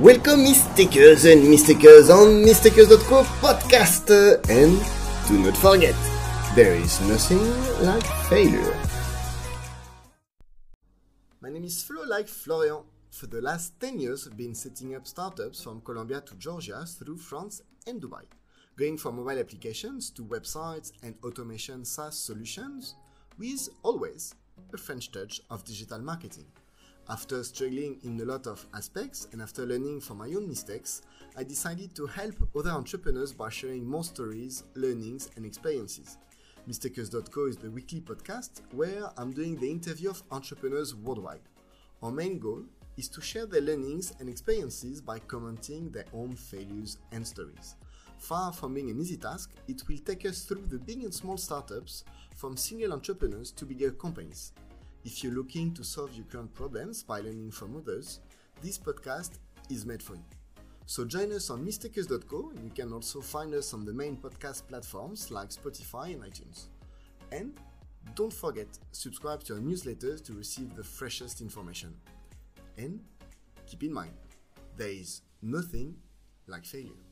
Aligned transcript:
Welcome 0.00 0.44
mistakers 0.44 1.24
and 1.24 1.50
mistakers 1.50 2.08
on 2.08 2.44
mistakers.co 2.44 3.24
podcast 3.42 4.06
and 4.48 4.78
do 5.26 5.42
not 5.42 5.56
forget 5.56 5.96
there 6.54 6.76
is 6.76 7.00
nothing 7.00 7.42
like 7.84 8.04
failure. 8.30 8.78
My 11.40 11.50
name 11.50 11.64
is 11.64 11.82
Flo 11.82 12.04
like 12.06 12.28
Florian. 12.28 12.84
For 13.10 13.26
the 13.26 13.42
last 13.42 13.80
10 13.80 13.98
years 13.98 14.28
I've 14.28 14.36
been 14.36 14.54
setting 14.54 14.94
up 14.94 15.04
startups 15.04 15.64
from 15.64 15.80
Colombia 15.80 16.20
to 16.20 16.36
Georgia 16.36 16.84
through 16.86 17.16
France 17.16 17.62
and 17.88 18.00
Dubai. 18.00 18.22
Going 18.76 18.98
from 18.98 19.16
mobile 19.16 19.40
applications 19.40 20.10
to 20.10 20.22
websites 20.22 20.92
and 21.02 21.16
automation 21.24 21.84
SaaS 21.84 22.16
solutions 22.16 22.94
with 23.36 23.68
always 23.82 24.32
a 24.72 24.78
French 24.78 25.10
touch 25.10 25.40
of 25.50 25.64
digital 25.64 25.98
marketing. 25.98 26.46
After 27.10 27.42
struggling 27.42 27.98
in 28.04 28.20
a 28.20 28.24
lot 28.26 28.46
of 28.46 28.66
aspects 28.74 29.28
and 29.32 29.40
after 29.40 29.64
learning 29.64 30.00
from 30.00 30.18
my 30.18 30.26
own 30.26 30.46
mistakes, 30.46 31.00
I 31.38 31.42
decided 31.42 31.94
to 31.94 32.06
help 32.06 32.34
other 32.54 32.68
entrepreneurs 32.68 33.32
by 33.32 33.48
sharing 33.48 33.88
more 33.88 34.04
stories, 34.04 34.64
learnings, 34.74 35.30
and 35.36 35.46
experiences. 35.46 36.18
Mistakers.co 36.66 37.46
is 37.46 37.56
the 37.56 37.70
weekly 37.70 38.02
podcast 38.02 38.60
where 38.72 39.08
I'm 39.16 39.32
doing 39.32 39.56
the 39.56 39.70
interview 39.70 40.10
of 40.10 40.22
entrepreneurs 40.30 40.94
worldwide. 40.94 41.40
Our 42.02 42.12
main 42.12 42.38
goal 42.38 42.64
is 42.98 43.08
to 43.08 43.22
share 43.22 43.46
their 43.46 43.62
learnings 43.62 44.12
and 44.20 44.28
experiences 44.28 45.00
by 45.00 45.20
commenting 45.20 45.90
their 45.90 46.04
own 46.12 46.36
failures 46.36 46.98
and 47.12 47.26
stories. 47.26 47.76
Far 48.18 48.52
from 48.52 48.74
being 48.74 48.90
an 48.90 49.00
easy 49.00 49.16
task, 49.16 49.52
it 49.66 49.82
will 49.88 49.98
take 49.98 50.26
us 50.26 50.42
through 50.42 50.66
the 50.66 50.78
big 50.78 51.04
and 51.04 51.14
small 51.14 51.38
startups, 51.38 52.04
from 52.36 52.54
single 52.54 52.92
entrepreneurs 52.92 53.50
to 53.52 53.64
bigger 53.64 53.92
companies. 53.92 54.52
If 55.04 55.22
you're 55.22 55.32
looking 55.32 55.72
to 55.74 55.84
solve 55.84 56.14
your 56.14 56.24
current 56.26 56.52
problems 56.54 57.02
by 57.02 57.20
learning 57.20 57.52
from 57.52 57.76
others, 57.76 58.20
this 58.62 58.78
podcast 58.78 59.38
is 59.70 59.86
made 59.86 60.02
for 60.02 60.14
you. 60.14 60.24
So 60.86 61.04
join 61.04 61.32
us 61.32 61.50
on 61.50 61.64
mistakers.co. 61.64 62.50
And 62.54 62.64
you 62.64 62.70
can 62.70 62.92
also 62.92 63.20
find 63.20 63.54
us 63.54 63.74
on 63.74 63.84
the 63.84 63.92
main 63.92 64.16
podcast 64.16 64.66
platforms 64.68 65.30
like 65.30 65.50
Spotify 65.50 66.14
and 66.14 66.22
iTunes. 66.22 66.66
And 67.30 67.52
don't 68.14 68.32
forget, 68.32 68.66
subscribe 68.92 69.44
to 69.44 69.54
our 69.54 69.60
newsletters 69.60 70.24
to 70.24 70.32
receive 70.32 70.74
the 70.74 70.84
freshest 70.84 71.40
information. 71.40 71.94
And 72.76 73.00
keep 73.66 73.82
in 73.82 73.92
mind, 73.92 74.12
there 74.76 74.88
is 74.88 75.22
nothing 75.42 75.94
like 76.46 76.64
failure. 76.64 77.07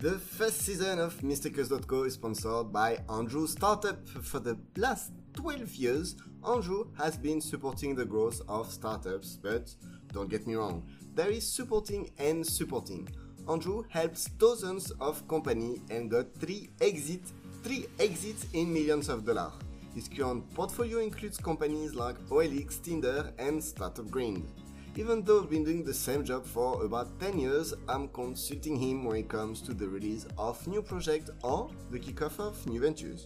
The 0.00 0.18
first 0.18 0.62
season 0.62 0.98
of 0.98 1.22
Mistakers.co 1.22 2.04
is 2.04 2.14
sponsored 2.14 2.72
by 2.72 3.00
Andrew 3.10 3.46
Startup. 3.46 3.98
For 4.08 4.40
the 4.40 4.56
last 4.78 5.12
12 5.34 5.74
years, 5.74 6.16
Andrew 6.42 6.86
has 6.96 7.18
been 7.18 7.38
supporting 7.38 7.94
the 7.94 8.06
growth 8.06 8.40
of 8.48 8.72
startups, 8.72 9.36
but 9.42 9.74
don't 10.14 10.30
get 10.30 10.46
me 10.46 10.54
wrong, 10.54 10.86
there 11.14 11.28
is 11.28 11.46
supporting 11.46 12.08
and 12.16 12.46
supporting. 12.46 13.10
Andrew 13.46 13.84
helps 13.90 14.24
dozens 14.38 14.90
of 15.02 15.28
companies 15.28 15.80
and 15.90 16.10
got 16.10 16.32
three 16.34 16.70
exits, 16.80 17.34
three 17.62 17.84
exits 17.98 18.46
in 18.54 18.72
millions 18.72 19.10
of 19.10 19.26
dollars. 19.26 19.52
His 19.94 20.08
current 20.08 20.48
portfolio 20.54 21.00
includes 21.00 21.36
companies 21.36 21.94
like 21.94 22.18
OLX, 22.30 22.82
Tinder, 22.82 23.34
and 23.38 23.62
Startup 23.62 24.10
Grind. 24.10 24.50
Even 24.96 25.22
though 25.22 25.42
I've 25.42 25.50
been 25.50 25.64
doing 25.64 25.84
the 25.84 25.94
same 25.94 26.24
job 26.24 26.44
for 26.44 26.84
about 26.84 27.20
10 27.20 27.38
years, 27.38 27.72
I'm 27.88 28.08
consulting 28.08 28.76
him 28.76 29.04
when 29.04 29.18
it 29.18 29.28
comes 29.28 29.60
to 29.62 29.72
the 29.72 29.88
release 29.88 30.26
of 30.36 30.66
new 30.66 30.82
projects 30.82 31.30
or 31.42 31.70
the 31.90 31.98
kickoff 31.98 32.40
of 32.40 32.66
new 32.66 32.80
ventures. 32.80 33.24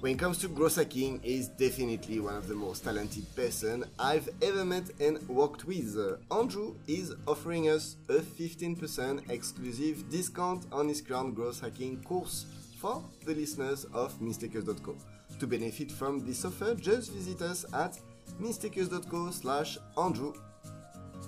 When 0.00 0.12
it 0.12 0.18
comes 0.18 0.38
to 0.38 0.48
growth 0.48 0.76
hacking, 0.76 1.20
he's 1.22 1.48
definitely 1.48 2.18
one 2.20 2.36
of 2.36 2.48
the 2.48 2.54
most 2.56 2.84
talented 2.84 3.24
person 3.36 3.84
I've 3.98 4.28
ever 4.42 4.64
met 4.64 4.90
and 5.00 5.26
worked 5.28 5.64
with. 5.64 5.96
Andrew 6.30 6.74
is 6.88 7.14
offering 7.26 7.68
us 7.68 7.96
a 8.08 8.14
15% 8.14 9.30
exclusive 9.30 10.10
discount 10.10 10.66
on 10.72 10.88
his 10.88 11.00
current 11.00 11.36
growth 11.36 11.60
hacking 11.60 12.02
course 12.02 12.46
for 12.78 13.02
the 13.24 13.34
listeners 13.34 13.84
of 13.94 14.20
mistakers.co. 14.20 14.96
To 15.38 15.46
benefit 15.46 15.92
from 15.92 16.26
this 16.26 16.44
offer, 16.44 16.74
just 16.74 17.12
visit 17.12 17.42
us 17.42 17.64
at 17.72 17.98
mistakers.co 18.38 19.30
slash 19.30 19.78
Andrew 19.96 20.32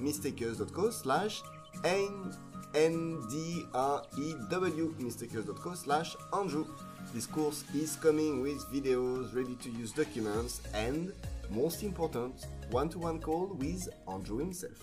mistakers.co 0.01 0.91
slash 0.91 1.43
N-D-R-E-W 2.75 3.35
mistakers.co 4.99 5.75
slash 5.75 6.17
Andrew. 6.33 6.67
This 7.13 7.27
course 7.27 7.65
is 7.75 7.97
coming 7.97 8.41
with 8.43 8.65
videos, 8.73 9.35
ready 9.35 9.57
to 9.57 9.71
use 9.71 9.93
documents, 9.93 10.61
and 10.75 11.13
most 11.51 11.83
important, 11.83 12.47
one 12.71 12.89
to 12.91 12.99
one 12.99 13.19
call 13.21 13.47
with 13.59 13.89
Andrew 14.09 14.39
himself. 14.39 14.79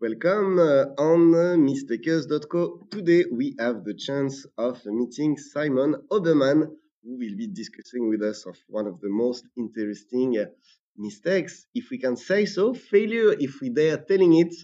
Welcome 0.00 0.58
uh, 0.58 0.86
on 0.98 1.34
uh, 1.34 1.56
mistakers.co. 1.58 2.86
Today 2.90 3.26
we 3.30 3.54
have 3.58 3.84
the 3.84 3.92
chance 3.92 4.46
of 4.56 4.82
meeting 4.86 5.36
Simon 5.36 5.94
Oberman, 6.10 6.62
who 7.04 7.18
will 7.18 7.36
be 7.36 7.46
discussing 7.46 8.08
with 8.08 8.22
us 8.22 8.46
of 8.46 8.56
one 8.68 8.86
of 8.86 8.98
the 9.00 9.10
most 9.10 9.44
interesting 9.58 10.38
uh, 10.38 10.46
mistakes, 10.96 11.66
if 11.74 11.90
we 11.90 11.98
can 11.98 12.16
say 12.16 12.46
so, 12.46 12.72
failure, 12.72 13.34
if 13.38 13.60
we 13.60 13.68
dare 13.68 13.98
telling 13.98 14.38
it 14.38 14.54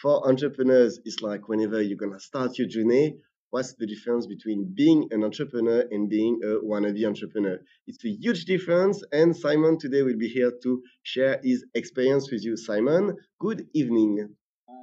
for 0.00 0.26
entrepreneurs. 0.26 0.98
It's 1.04 1.20
like 1.20 1.48
whenever 1.50 1.82
you're 1.82 1.98
gonna 1.98 2.18
start 2.18 2.56
your 2.56 2.66
journey, 2.68 3.18
what's 3.50 3.74
the 3.74 3.86
difference 3.86 4.26
between 4.26 4.72
being 4.74 5.08
an 5.10 5.22
entrepreneur 5.22 5.84
and 5.90 6.08
being 6.08 6.40
a 6.42 6.64
wannabe 6.66 7.06
entrepreneur? 7.06 7.58
It's 7.86 8.02
a 8.06 8.08
huge 8.08 8.46
difference, 8.46 9.04
and 9.12 9.36
Simon 9.36 9.78
today 9.78 10.00
will 10.02 10.16
be 10.16 10.28
here 10.28 10.52
to 10.62 10.82
share 11.02 11.40
his 11.44 11.64
experience 11.74 12.30
with 12.32 12.42
you. 12.42 12.56
Simon, 12.56 13.14
good 13.38 13.66
evening. 13.74 14.34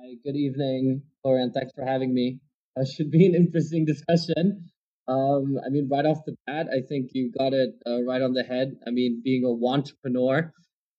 Hi, 0.05 0.13
good 0.23 0.35
evening, 0.35 1.01
Florian. 1.23 1.51
Thanks 1.51 1.73
for 1.73 1.83
having 1.83 2.13
me. 2.13 2.39
Uh, 2.79 2.85
should 2.95 3.09
be 3.09 3.25
an 3.25 3.33
interesting 3.33 3.85
discussion. 3.85 4.69
Um, 5.07 5.57
I 5.65 5.69
mean, 5.69 5.89
right 5.91 6.05
off 6.05 6.19
the 6.27 6.35
bat, 6.45 6.67
I 6.71 6.81
think 6.87 7.09
you 7.13 7.31
got 7.31 7.53
it 7.53 7.71
uh, 7.87 8.03
right 8.03 8.21
on 8.21 8.33
the 8.33 8.43
head. 8.43 8.75
I 8.85 8.91
mean, 8.91 9.21
being 9.23 9.45
a 9.45 9.65
entrepreneur 9.65 10.53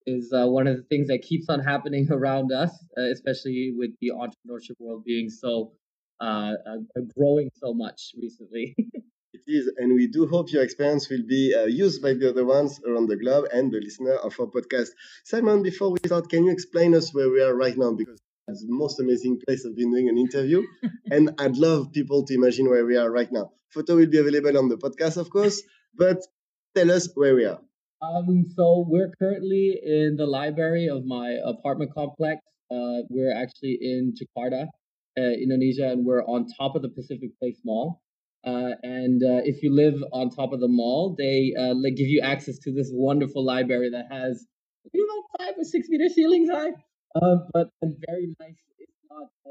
is 0.06 0.32
uh, 0.32 0.46
one 0.48 0.66
of 0.66 0.76
the 0.76 0.82
things 0.82 1.06
that 1.06 1.22
keeps 1.22 1.48
on 1.48 1.60
happening 1.60 2.08
around 2.10 2.50
us, 2.50 2.72
uh, 2.98 3.02
especially 3.02 3.72
with 3.76 3.92
the 4.00 4.10
entrepreneurship 4.10 4.74
world 4.80 5.04
being 5.04 5.30
so 5.30 5.70
uh, 6.20 6.54
uh, 6.68 7.00
growing 7.16 7.48
so 7.62 7.72
much 7.72 8.12
recently. 8.20 8.74
It 9.32 9.42
is, 9.46 9.70
and 9.76 9.94
we 9.94 10.06
do 10.06 10.26
hope 10.26 10.50
your 10.50 10.62
experience 10.62 11.10
will 11.10 11.26
be 11.28 11.54
used 11.68 12.00
by 12.00 12.14
the 12.14 12.30
other 12.30 12.46
ones 12.46 12.80
around 12.88 13.08
the 13.08 13.16
globe 13.16 13.44
and 13.52 13.70
the 13.70 13.80
listener 13.80 14.14
of 14.14 14.34
our 14.40 14.46
podcast. 14.46 14.88
Simon, 15.24 15.62
before 15.62 15.90
we 15.90 15.98
start, 16.06 16.30
can 16.30 16.44
you 16.44 16.50
explain 16.50 16.94
us 16.94 17.12
where 17.12 17.28
we 17.28 17.42
are 17.42 17.54
right 17.54 17.76
now? 17.76 17.92
Because 17.92 18.18
it's 18.48 18.62
the 18.62 18.72
most 18.72 19.00
amazing 19.00 19.40
place 19.46 19.66
I've 19.66 19.76
been 19.76 19.90
doing 19.90 20.08
an 20.08 20.18
interview, 20.18 20.62
and 21.10 21.30
I'd 21.38 21.56
love 21.56 21.92
people 21.92 22.24
to 22.24 22.34
imagine 22.34 22.68
where 22.68 22.86
we 22.86 22.96
are 22.96 23.10
right 23.10 23.30
now. 23.30 23.52
Photo 23.70 23.96
will 23.96 24.06
be 24.06 24.18
available 24.18 24.56
on 24.58 24.68
the 24.68 24.76
podcast, 24.76 25.16
of 25.16 25.30
course, 25.30 25.62
but 25.96 26.18
tell 26.74 26.90
us 26.90 27.08
where 27.14 27.34
we 27.34 27.44
are. 27.44 27.60
Um, 28.02 28.46
so 28.54 28.84
we're 28.86 29.10
currently 29.18 29.80
in 29.82 30.16
the 30.16 30.26
library 30.26 30.88
of 30.88 31.04
my 31.04 31.38
apartment 31.44 31.92
complex. 31.92 32.40
Uh, 32.70 33.02
we're 33.08 33.34
actually 33.34 33.78
in 33.80 34.14
Jakarta, 34.14 34.66
uh, 35.18 35.20
Indonesia, 35.20 35.88
and 35.88 36.04
we're 36.04 36.24
on 36.24 36.46
top 36.58 36.76
of 36.76 36.82
the 36.82 36.88
Pacific 36.90 37.30
Place 37.40 37.58
Mall. 37.64 38.00
Uh, 38.44 38.78
and 38.82 39.22
uh, 39.24 39.42
if 39.44 39.62
you 39.62 39.74
live 39.74 39.94
on 40.12 40.30
top 40.30 40.52
of 40.52 40.60
the 40.60 40.68
mall, 40.68 41.16
they 41.18 41.52
uh, 41.58 41.74
give 41.96 42.06
you 42.06 42.20
access 42.20 42.58
to 42.58 42.72
this 42.72 42.90
wonderful 42.92 43.44
library 43.44 43.90
that 43.90 44.06
has 44.10 44.46
about 44.86 45.24
five 45.38 45.54
or 45.58 45.64
six 45.64 45.88
meter 45.88 46.08
ceilings 46.08 46.48
high, 46.50 46.70
uh, 47.22 47.36
but 47.52 47.68
a 47.82 47.86
very 48.06 48.28
nice. 48.40 48.60
It's 48.78 49.00
not 49.10 49.28
a 49.46 49.50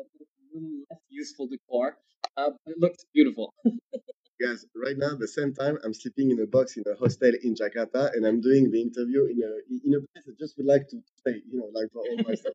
little 0.53 0.69
less 0.89 1.01
useful 1.09 1.47
decor, 1.47 1.97
uh, 2.37 2.49
but 2.51 2.71
it 2.73 2.79
looks 2.79 3.05
beautiful. 3.13 3.53
Guys, 4.41 4.65
right 4.75 4.97
now, 4.97 5.13
at 5.13 5.19
the 5.19 5.27
same 5.27 5.53
time, 5.53 5.77
I'm 5.83 5.93
sleeping 5.93 6.31
in 6.31 6.41
a 6.41 6.47
box 6.47 6.77
in 6.77 6.83
a 6.91 6.95
hostel 6.97 7.33
in 7.43 7.55
Jakarta, 7.55 8.11
and 8.13 8.25
I'm 8.27 8.41
doing 8.41 8.71
the 8.71 8.81
interview 8.81 9.25
in 9.25 9.39
a 9.43 9.51
in 9.87 9.93
a 9.95 10.01
place 10.01 10.25
I 10.27 10.33
just 10.39 10.57
would 10.57 10.67
like 10.67 10.87
to 10.89 10.97
stay, 11.21 11.41
you 11.49 11.59
know, 11.59 11.69
like 11.73 11.89
for 11.93 11.99
all 11.99 12.17
my 12.27 12.35
stuff. 12.35 12.53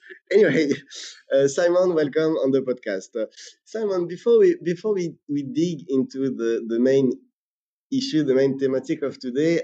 anyway, 0.32 0.68
uh, 1.34 1.48
Simon, 1.48 1.94
welcome 1.94 2.34
on 2.44 2.50
the 2.52 2.62
podcast. 2.62 3.10
Uh, 3.20 3.26
Simon, 3.64 4.06
before 4.08 4.38
we 4.38 4.56
before 4.62 4.94
we, 4.94 5.14
we 5.28 5.42
dig 5.44 5.84
into 5.90 6.30
the, 6.30 6.64
the 6.68 6.80
main 6.80 7.12
issue, 7.92 8.24
the 8.24 8.34
main 8.34 8.58
thematic 8.58 9.02
of 9.02 9.18
today, 9.18 9.62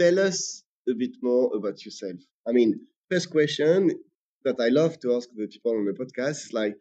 tell 0.00 0.18
us 0.18 0.62
a 0.88 0.94
bit 0.94 1.16
more 1.22 1.54
about 1.56 1.84
yourself. 1.84 2.18
I 2.48 2.52
mean, 2.52 2.80
first 3.10 3.30
question 3.30 3.90
that 4.46 4.60
I 4.60 4.68
love 4.70 4.98
to 5.00 5.16
ask 5.16 5.28
the 5.34 5.48
people 5.48 5.72
on 5.72 5.84
the 5.86 5.92
podcast 5.92 6.38
is 6.46 6.52
like, 6.52 6.76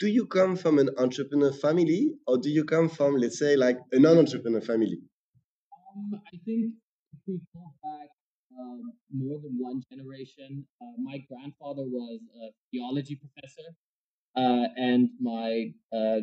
do 0.00 0.08
you 0.08 0.26
come 0.26 0.56
from 0.56 0.78
an 0.78 0.90
entrepreneur 0.98 1.52
family 1.52 2.12
or 2.26 2.38
do 2.38 2.50
you 2.50 2.64
come 2.64 2.88
from, 2.88 3.16
let's 3.16 3.38
say, 3.38 3.56
like 3.56 3.78
a 3.92 4.00
non-entrepreneur 4.00 4.60
family? 4.60 4.98
Um, 5.96 6.20
I 6.26 6.36
think 6.46 6.74
if 7.14 7.20
we 7.26 7.40
go 7.54 7.64
back 7.82 8.10
um, 8.58 8.92
more 9.12 9.40
than 9.42 9.54
one 9.58 9.82
generation, 9.92 10.66
uh, 10.82 10.94
my 11.02 11.18
grandfather 11.28 11.84
was 11.84 12.20
a 12.42 12.52
theology 12.72 13.16
professor. 13.16 13.68
uh, 14.36 14.66
and 14.76 15.10
my 15.20 15.72
uh, 15.92 16.20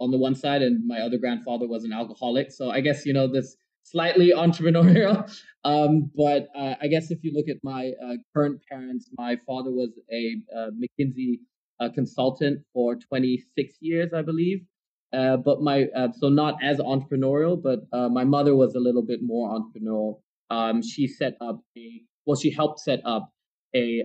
on 0.00 0.10
the 0.10 0.18
one 0.18 0.34
side, 0.34 0.62
and 0.62 0.86
my 0.86 1.00
other 1.00 1.18
grandfather 1.18 1.68
was 1.68 1.84
an 1.84 1.92
alcoholic. 1.92 2.52
So 2.52 2.70
I 2.70 2.80
guess 2.80 3.06
you 3.06 3.12
know 3.12 3.28
this 3.28 3.56
slightly 3.84 4.32
entrepreneurial. 4.34 5.30
Um, 5.66 6.10
but 6.14 6.48
uh, 6.54 6.74
I 6.82 6.88
guess 6.88 7.10
if 7.10 7.24
you 7.24 7.32
look 7.32 7.48
at 7.48 7.56
my 7.62 7.92
uh, 8.04 8.16
current 8.36 8.60
parents, 8.70 9.08
my 9.16 9.38
father 9.46 9.70
was 9.70 9.98
a 10.12 10.36
uh, 10.54 10.68
McKinsey 10.72 11.38
uh, 11.80 11.88
consultant 11.88 12.60
for 12.74 12.96
26 12.96 13.74
years, 13.80 14.12
I 14.12 14.20
believe. 14.20 14.66
Uh, 15.10 15.38
but 15.38 15.62
my 15.62 15.86
uh, 15.96 16.08
so 16.12 16.28
not 16.28 16.62
as 16.62 16.80
entrepreneurial, 16.80 17.56
but 17.62 17.78
my 18.12 18.24
mother 18.24 18.54
was 18.54 18.74
a 18.74 18.78
little 18.78 19.00
bit 19.00 19.20
more 19.22 19.58
entrepreneurial. 19.58 20.20
Um, 20.50 20.82
she 20.82 21.06
set 21.06 21.32
up 21.40 21.62
a 21.78 22.02
well, 22.26 22.36
she 22.36 22.50
helped 22.50 22.80
set 22.80 23.00
up 23.06 23.32
a 23.74 24.02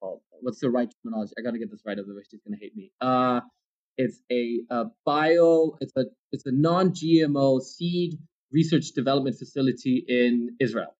what's 0.00 0.22
what's 0.40 0.60
the 0.60 0.70
right 0.70 0.90
terminology? 1.02 1.34
I 1.38 1.42
gotta 1.42 1.58
get 1.58 1.70
this 1.70 1.82
right, 1.84 1.98
otherwise 1.98 2.24
she's 2.30 2.40
gonna 2.40 2.56
hate 2.58 2.74
me. 2.74 2.90
it's 3.98 4.22
a, 4.32 4.60
a 4.70 4.84
bio. 5.04 5.76
It's 5.82 5.92
a 5.94 6.06
it's 6.32 6.46
a 6.46 6.52
non-GMO 6.52 7.60
seed 7.60 8.18
research 8.52 8.92
development 8.94 9.36
facility 9.38 10.04
in 10.06 10.56
Israel. 10.60 10.94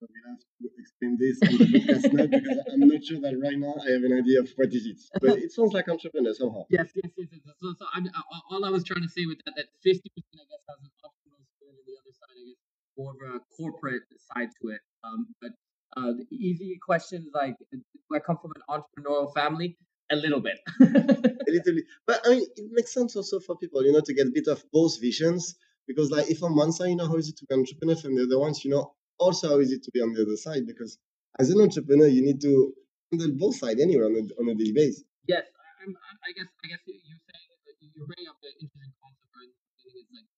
So 0.00 0.06
we 0.12 0.20
have 0.28 0.38
to 0.38 0.68
explain 0.76 1.16
this 1.16 1.40
the 1.40 1.56
podcast 1.72 2.30
because 2.30 2.58
I'm 2.72 2.88
not 2.88 3.02
sure 3.02 3.20
that 3.20 3.34
right 3.40 3.56
now 3.56 3.74
I 3.80 3.96
have 3.96 4.04
an 4.04 4.12
idea 4.12 4.40
of 4.40 4.48
what 4.56 4.68
is 4.68 4.84
it. 4.84 5.00
But 5.20 5.38
it 5.38 5.52
sounds 5.52 5.72
like 5.72 5.88
entrepreneur 5.88 6.34
somehow. 6.34 6.64
Yes, 6.68 6.92
yes, 6.94 7.10
yes. 7.16 7.28
yes. 7.32 7.40
So, 7.60 7.74
so 7.78 7.86
I'm, 7.94 8.08
all 8.50 8.64
I 8.64 8.70
was 8.70 8.84
trying 8.84 9.02
to 9.02 9.08
say 9.08 9.24
with 9.24 9.38
that, 9.46 9.54
that 9.56 9.68
50% 9.80 9.96
I 9.96 10.44
guess 10.52 10.62
has 10.68 10.78
an 10.84 10.90
entrepreneurial 11.00 11.48
spirit, 11.56 11.80
and 11.80 11.86
the 11.88 11.96
other 11.96 12.12
side, 12.12 12.36
I 12.36 12.44
guess, 12.44 12.60
more 12.98 13.12
of 13.16 13.20
a 13.24 13.40
corporate 13.56 14.04
side 14.34 14.50
to 14.60 14.68
it. 14.68 14.80
Um, 15.02 15.28
but 15.40 15.52
uh, 15.96 16.12
the 16.12 16.36
easy 16.36 16.78
question 16.84 17.30
like, 17.32 17.56
do 17.72 17.80
I 18.14 18.18
come 18.20 18.36
from 18.36 18.52
an 18.52 18.62
entrepreneurial 18.68 19.32
family? 19.32 19.78
A 20.12 20.16
little 20.16 20.40
bit. 20.40 20.60
a 20.80 21.50
little 21.50 21.74
bit. 21.74 21.84
But 22.06 22.20
I 22.26 22.30
mean, 22.30 22.46
it 22.54 22.70
makes 22.70 22.92
sense 22.92 23.16
also 23.16 23.40
for 23.40 23.56
people, 23.56 23.82
you 23.84 23.92
know, 23.92 24.02
to 24.04 24.14
get 24.14 24.26
a 24.26 24.32
bit 24.32 24.46
of 24.46 24.62
both 24.72 25.00
visions 25.00 25.56
because 25.86 26.10
like 26.10 26.30
if 26.30 26.42
on 26.42 26.56
one 26.56 26.72
side, 26.72 26.90
you 26.90 26.96
know, 26.96 27.08
how 27.08 27.16
is 27.16 27.28
it 27.28 27.36
to 27.38 27.46
be 27.46 27.54
an 27.54 27.60
entrepreneur, 27.60 27.96
from 27.96 28.16
the 28.16 28.24
other 28.24 28.38
ones, 28.38 28.64
you 28.64 28.70
know, 28.70 28.92
also 29.18 29.48
how 29.50 29.58
is 29.58 29.72
it 29.72 29.82
to 29.84 29.90
be 29.92 30.00
on 30.00 30.12
the 30.12 30.22
other 30.22 30.36
side? 30.36 30.66
Because 30.66 30.98
as 31.38 31.50
an 31.50 31.60
entrepreneur, 31.60 32.06
you 32.06 32.22
need 32.22 32.40
to 32.42 32.72
handle 33.10 33.32
both 33.36 33.56
sides 33.56 33.80
anyway 33.80 34.04
on 34.04 34.14
a, 34.16 34.22
on 34.40 34.48
a 34.48 34.54
daily 34.54 34.72
basis. 34.72 35.04
Yes, 35.28 35.44
I, 35.82 35.90
I 35.90 36.30
guess 36.34 36.50
I 36.64 36.68
guess 36.68 36.80
you're 36.86 36.98
saying 36.98 37.48
that 37.66 37.76
you're 37.94 38.06
bringing 38.06 38.28
up 38.28 38.38
the 38.42 38.50
interesting 38.60 38.92
concept 39.02 39.30
right 39.34 39.52
is 39.96 40.08
like 40.12 40.28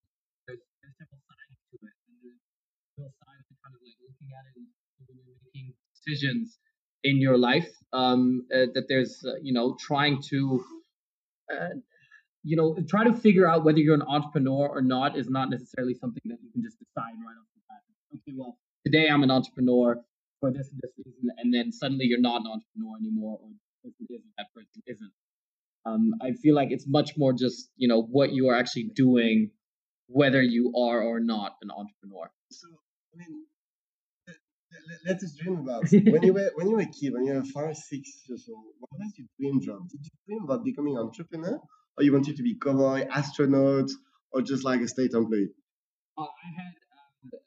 there's, 0.47 0.62
there's 0.81 0.97
several 1.00 1.21
sides 1.25 1.56
to 1.73 1.77
it, 1.83 1.97
and 2.06 2.17
there's 2.23 2.41
several 2.94 3.12
sides 3.25 3.44
to 3.49 3.55
kind 3.65 3.75
of 3.75 3.81
like 3.83 3.99
looking 4.05 4.31
at 4.37 4.44
it 4.49 4.55
and 4.61 4.69
when 5.09 5.17
you're 5.25 5.41
making 5.41 5.75
decisions 5.97 6.59
in 7.05 7.21
your 7.21 7.39
life. 7.39 7.69
Um, 7.93 8.44
uh, 8.53 8.69
that 8.77 8.85
there's 8.89 9.25
uh, 9.25 9.41
you 9.41 9.53
know 9.53 9.77
trying 9.81 10.21
to 10.29 10.62
uh, 11.49 11.81
you 12.43 12.56
know, 12.56 12.76
try 12.88 13.05
to 13.05 13.12
figure 13.12 13.46
out 13.46 13.64
whether 13.64 13.79
you're 13.79 13.94
an 13.94 14.02
entrepreneur 14.02 14.69
or 14.69 14.82
not 14.82 15.17
is 15.19 15.29
not 15.29 15.50
necessarily 15.50 15.94
something 15.94 16.23
that 16.26 16.38
you 16.43 16.50
can 16.52 16.62
just 16.62 16.79
decide 16.79 17.12
right 17.25 17.37
off 17.38 17.49
the 17.55 17.61
bat. 17.69 17.81
Okay, 18.14 18.35
well, 18.37 18.58
today 18.85 19.08
I'm 19.08 19.23
an 19.23 19.31
entrepreneur 19.31 20.00
for 20.40 20.52
this 20.52 20.69
and 20.70 20.81
this 20.82 20.93
reason, 21.05 21.31
and 21.38 21.52
then 21.52 21.73
suddenly 21.73 22.06
you're 22.06 22.20
not 22.20 22.43
an 22.43 22.46
entrepreneur 22.46 22.96
anymore, 22.99 23.38
or 23.43 23.49
this 23.50 23.93
person 23.93 24.06
isn't, 24.11 24.32
that 24.38 24.46
person 24.55 24.82
isn't. 24.87 25.12
Um, 25.85 26.14
I 26.23 26.32
feel 26.32 26.55
like 26.55 26.69
it's 26.70 26.87
much 26.87 27.17
more 27.17 27.32
just, 27.32 27.70
you 27.76 27.88
know, 27.88 28.02
what 28.02 28.32
you 28.32 28.49
are 28.49 28.56
actually 28.56 28.91
doing, 28.94 29.50
whether 30.06 30.43
you 30.43 30.73
are 30.76 31.02
or 31.02 31.19
not 31.20 31.56
an 31.62 31.70
entrepreneur. 31.70 32.31
So, 32.50 32.69
I 33.14 33.19
mean, 33.19 33.44
let 35.06 35.17
us 35.17 35.32
dream 35.32 35.58
about 35.58 35.84
when 35.91 36.23
you 36.23 36.32
were 36.32 36.50
when 36.55 36.69
you 36.69 36.76
were 36.76 36.82
a 36.82 36.87
kid, 36.87 37.12
when 37.12 37.25
you 37.25 37.34
were 37.34 37.44
five, 37.44 37.76
six 37.76 38.23
years 38.29 38.49
old. 38.49 38.64
What 38.79 38.91
was 38.99 39.12
your 39.17 39.26
dream 39.38 39.61
job? 39.61 39.88
Did 39.88 40.00
you 40.05 40.11
dream 40.26 40.44
about 40.44 40.64
becoming 40.64 40.96
an 40.96 41.02
entrepreneur, 41.05 41.58
or 41.99 42.05
you 42.05 42.12
wanted 42.12 42.37
to 42.37 42.43
be 42.43 42.55
cowboy, 42.55 43.06
astronaut, 43.11 43.91
or 44.33 44.41
just 44.41 44.65
like 44.65 44.81
a 44.81 44.89
state 44.89 45.12
employee? 45.15 45.49
Uh, 46.17 46.23
I 46.23 46.49
had 46.56 46.75
uh, 47.35 47.39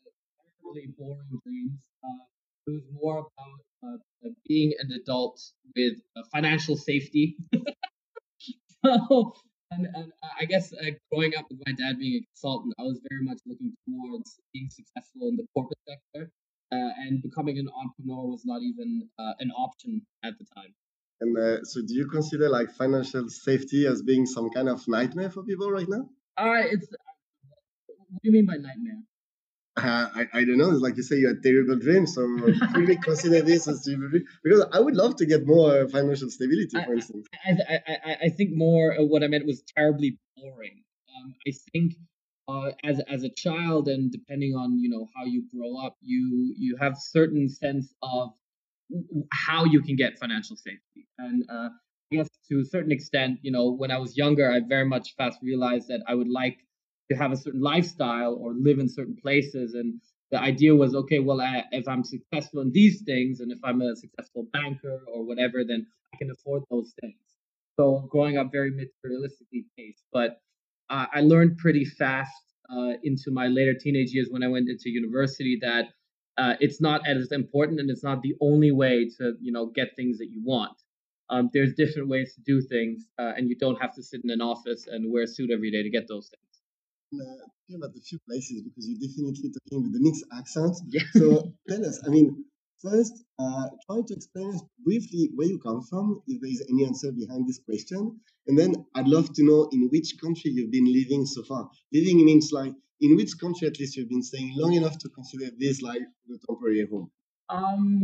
really 0.63 0.93
boring 0.97 1.39
dreams. 1.45 1.79
Uh, 2.03 2.23
it 2.67 2.71
was 2.71 2.83
more 2.93 3.19
about 3.19 3.61
uh, 3.83 4.29
being 4.47 4.73
an 4.79 4.91
adult 4.91 5.41
with 5.75 5.93
financial 6.33 6.75
safety. 6.75 7.37
so, 8.85 9.33
and, 9.71 9.87
and 9.93 10.11
I 10.39 10.45
guess 10.45 10.73
uh, 10.73 10.91
growing 11.11 11.33
up 11.37 11.45
with 11.49 11.59
my 11.65 11.71
dad 11.71 11.97
being 11.97 12.21
a 12.21 12.25
consultant, 12.25 12.73
I 12.77 12.83
was 12.83 12.99
very 13.09 13.23
much 13.23 13.39
looking 13.45 13.73
towards 13.87 14.39
being 14.53 14.69
successful 14.69 15.29
in 15.29 15.37
the 15.37 15.45
corporate 15.53 15.79
sector. 15.87 16.31
Uh, 16.73 16.89
and 17.03 17.21
becoming 17.21 17.57
an 17.57 17.67
entrepreneur 17.75 18.31
was 18.31 18.43
not 18.45 18.61
even 18.61 19.09
uh, 19.19 19.33
an 19.39 19.51
option 19.51 20.01
at 20.23 20.37
the 20.39 20.45
time. 20.55 20.73
And 21.21 21.37
uh, 21.37 21.63
so, 21.63 21.81
do 21.81 21.93
you 21.93 22.07
consider 22.07 22.49
like 22.49 22.71
financial 22.71 23.29
safety 23.29 23.85
as 23.85 24.01
being 24.01 24.25
some 24.25 24.49
kind 24.49 24.67
of 24.67 24.85
nightmare 24.87 25.29
for 25.29 25.43
people 25.43 25.71
right 25.71 25.87
now? 25.87 26.09
Uh, 26.35 26.63
it's. 26.65 26.87
What 27.87 28.21
do 28.23 28.29
you 28.29 28.31
mean 28.31 28.47
by 28.47 28.55
nightmare? 28.55 29.03
Uh, 29.77 30.09
I, 30.15 30.39
I 30.39 30.43
don't 30.43 30.57
know. 30.57 30.71
It's 30.71 30.81
like 30.81 30.97
you 30.97 31.03
say, 31.03 31.17
you 31.17 31.27
had 31.27 31.43
terrible 31.43 31.77
dreams. 31.77 32.15
So, 32.15 32.25
we 32.75 32.97
consider 32.97 33.41
this 33.41 33.67
as 33.67 33.87
because 34.43 34.65
I 34.73 34.79
would 34.79 34.95
love 34.95 35.15
to 35.17 35.27
get 35.27 35.45
more 35.45 35.87
financial 35.89 36.31
stability, 36.31 36.83
for 36.83 36.91
I, 36.91 36.95
instance. 36.95 37.27
I, 37.45 37.51
I, 37.51 37.79
I, 37.87 38.17
I 38.25 38.29
think 38.29 38.49
more 38.55 38.95
what 38.99 39.23
I 39.23 39.27
meant 39.27 39.45
was 39.45 39.63
terribly 39.77 40.17
boring. 40.35 40.81
Um, 41.15 41.35
I 41.47 41.51
think 41.71 41.93
uh, 42.47 42.71
as 42.83 42.99
as 43.07 43.23
a 43.23 43.29
child, 43.29 43.87
and 43.87 44.11
depending 44.11 44.55
on 44.55 44.79
you 44.79 44.89
know 44.89 45.07
how 45.15 45.25
you 45.25 45.43
grow 45.53 45.77
up, 45.85 45.97
you 46.01 46.53
you 46.57 46.77
have 46.77 46.97
certain 46.97 47.47
sense 47.47 47.93
of 48.01 48.31
how 49.31 49.65
you 49.65 49.81
can 49.81 49.95
get 49.95 50.17
financial 50.19 50.55
safety. 50.55 51.07
And 51.17 51.43
uh, 51.49 51.69
I 52.11 52.15
guess 52.15 52.29
to 52.49 52.59
a 52.59 52.65
certain 52.65 52.91
extent, 52.91 53.39
you 53.41 53.51
know, 53.51 53.71
when 53.71 53.91
I 53.91 53.97
was 53.97 54.17
younger, 54.17 54.51
I 54.51 54.59
very 54.67 54.85
much 54.85 55.15
fast 55.17 55.39
realized 55.41 55.87
that 55.87 56.01
I 56.07 56.15
would 56.15 56.29
like 56.29 56.57
to 57.09 57.17
have 57.17 57.31
a 57.31 57.37
certain 57.37 57.61
lifestyle 57.61 58.35
or 58.35 58.53
live 58.53 58.79
in 58.79 58.89
certain 58.89 59.15
places. 59.21 59.73
And 59.73 60.01
the 60.31 60.39
idea 60.39 60.75
was, 60.75 60.95
okay, 60.95 61.19
well, 61.19 61.41
I, 61.41 61.63
if 61.71 61.87
I'm 61.87 62.03
successful 62.03 62.61
in 62.61 62.71
these 62.71 63.01
things, 63.01 63.39
and 63.39 63.51
if 63.51 63.59
I'm 63.63 63.81
a 63.81 63.95
successful 63.95 64.47
banker 64.53 64.99
or 65.13 65.25
whatever, 65.25 65.63
then 65.67 65.85
I 66.13 66.17
can 66.17 66.31
afford 66.31 66.63
those 66.69 66.93
things. 67.01 67.15
So 67.77 68.07
growing 68.09 68.37
up 68.37 68.51
very 68.51 68.71
materialistically 68.71 69.65
based, 69.77 70.03
but 70.11 70.41
uh, 70.89 71.05
I 71.13 71.21
learned 71.21 71.57
pretty 71.57 71.85
fast 71.85 72.31
uh, 72.69 72.93
into 73.03 73.31
my 73.31 73.47
later 73.47 73.73
teenage 73.73 74.11
years 74.11 74.27
when 74.29 74.43
I 74.43 74.47
went 74.47 74.69
into 74.69 74.89
university 74.89 75.57
that 75.61 75.85
uh, 76.37 76.55
it's 76.59 76.81
not 76.81 77.07
as 77.07 77.31
important 77.31 77.79
and 77.79 77.89
it's 77.89 78.03
not 78.03 78.21
the 78.21 78.35
only 78.41 78.71
way 78.71 79.09
to 79.17 79.33
you 79.41 79.51
know 79.51 79.67
get 79.67 79.95
things 79.95 80.17
that 80.19 80.29
you 80.29 80.41
want. 80.43 80.77
Um, 81.29 81.49
there's 81.53 81.73
different 81.75 82.09
ways 82.09 82.33
to 82.35 82.41
do 82.41 82.61
things 82.61 83.07
uh, 83.17 83.31
and 83.37 83.47
you 83.49 83.55
don't 83.57 83.81
have 83.81 83.95
to 83.95 84.03
sit 84.03 84.21
in 84.23 84.29
an 84.31 84.41
office 84.41 84.87
and 84.87 85.11
wear 85.11 85.23
a 85.23 85.27
suit 85.27 85.49
every 85.49 85.71
day 85.71 85.81
to 85.81 85.89
get 85.89 86.07
those 86.07 86.29
things. 86.29 87.23
Uh, 87.23 87.75
about 87.75 87.93
the 87.93 88.01
few 88.01 88.19
places 88.27 88.63
because 88.63 88.85
you're 88.87 88.99
definitely 88.99 89.49
talking 89.49 89.83
with 89.83 89.93
the 89.93 89.99
mixed 90.01 90.25
accent. 90.37 90.75
Yeah. 90.89 91.03
so 91.13 91.53
tell 91.69 91.85
us 91.85 92.01
i 92.05 92.09
mean 92.09 92.43
first 92.83 93.23
uh, 93.39 93.67
try 93.85 93.99
to 94.07 94.13
explain 94.13 94.59
briefly 94.83 95.29
where 95.35 95.47
you 95.47 95.59
come 95.59 95.81
from 95.89 96.21
if 96.27 96.41
there 96.41 96.51
is 96.51 96.63
any 96.69 96.85
answer 96.85 97.11
behind 97.11 97.47
this 97.47 97.59
question 97.65 98.19
and 98.47 98.57
then 98.57 98.73
i'd 98.95 99.07
love 99.07 99.31
to 99.33 99.43
know 99.43 99.69
in 99.71 99.87
which 99.91 100.15
country 100.21 100.51
you've 100.51 100.71
been 100.71 100.91
living 100.91 101.25
so 101.25 101.43
far 101.43 101.69
living 101.93 102.25
means 102.25 102.49
like 102.51 102.73
in 103.01 103.15
which 103.15 103.37
country 103.39 103.67
at 103.67 103.79
least 103.79 103.97
you've 103.97 104.09
been 104.09 104.23
staying 104.23 104.53
long 104.55 104.73
enough 104.73 104.97
to 104.99 105.09
consider 105.09 105.49
this 105.57 105.81
like 105.81 106.01
the 106.27 106.37
temporary 106.47 106.87
home? 106.89 107.11
Um, 107.49 108.03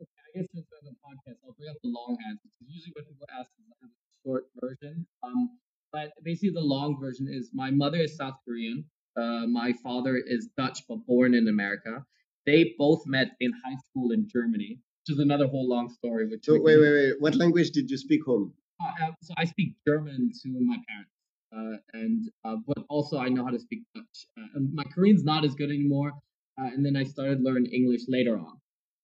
okay, 0.00 0.08
I 0.34 0.38
guess 0.38 0.48
since 0.52 0.66
we're 0.72 0.90
the 0.90 0.96
podcast, 1.04 1.36
I'll 1.44 1.54
bring 1.58 1.70
up 1.70 1.76
the 1.82 1.90
long 1.90 2.16
answer. 2.28 2.48
because 2.58 2.74
Usually 2.74 2.92
when 2.96 3.04
people 3.04 3.26
ask, 3.38 3.50
I 3.58 3.62
have 3.82 3.90
a 3.90 4.28
short 4.28 4.44
version. 4.60 5.06
Um, 5.22 5.58
but 5.92 6.12
basically 6.24 6.50
the 6.50 6.60
long 6.60 6.98
version 6.98 7.28
is 7.30 7.50
my 7.52 7.70
mother 7.70 7.98
is 7.98 8.16
South 8.16 8.36
Korean. 8.46 8.84
Uh, 9.16 9.46
my 9.46 9.74
father 9.82 10.16
is 10.16 10.48
Dutch 10.56 10.80
but 10.88 11.04
born 11.06 11.34
in 11.34 11.48
America. 11.48 12.04
They 12.46 12.74
both 12.78 13.06
met 13.06 13.28
in 13.40 13.52
high 13.64 13.76
school 13.88 14.12
in 14.12 14.28
Germany, 14.28 14.78
which 14.78 15.14
is 15.14 15.20
another 15.20 15.46
whole 15.46 15.68
long 15.68 15.88
story. 15.88 16.26
Which 16.26 16.44
so 16.44 16.54
wait, 16.54 16.78
wait, 16.78 16.92
wait. 16.92 17.14
What 17.20 17.34
language 17.34 17.70
did 17.70 17.90
you 17.90 17.96
speak 17.96 18.24
home? 18.24 18.52
Uh, 18.80 19.10
so 19.22 19.34
I 19.36 19.44
speak 19.44 19.74
German 19.86 20.30
to 20.42 20.48
my 20.48 20.78
parents 20.88 21.12
uh, 21.56 21.76
and 21.94 22.30
uh, 22.44 22.56
but 22.66 22.84
also 22.88 23.18
I 23.18 23.28
know 23.28 23.44
how 23.44 23.50
to 23.50 23.58
speak 23.58 23.80
Dutch. 23.94 24.26
Uh, 24.38 24.60
my 24.72 24.84
Korean's 24.84 25.24
not 25.24 25.44
as 25.44 25.54
good 25.54 25.70
anymore, 25.70 26.12
uh, 26.60 26.66
and 26.66 26.84
then 26.84 26.96
I 26.96 27.04
started 27.04 27.42
learning 27.42 27.66
English 27.66 28.02
later 28.08 28.38
on. 28.38 28.60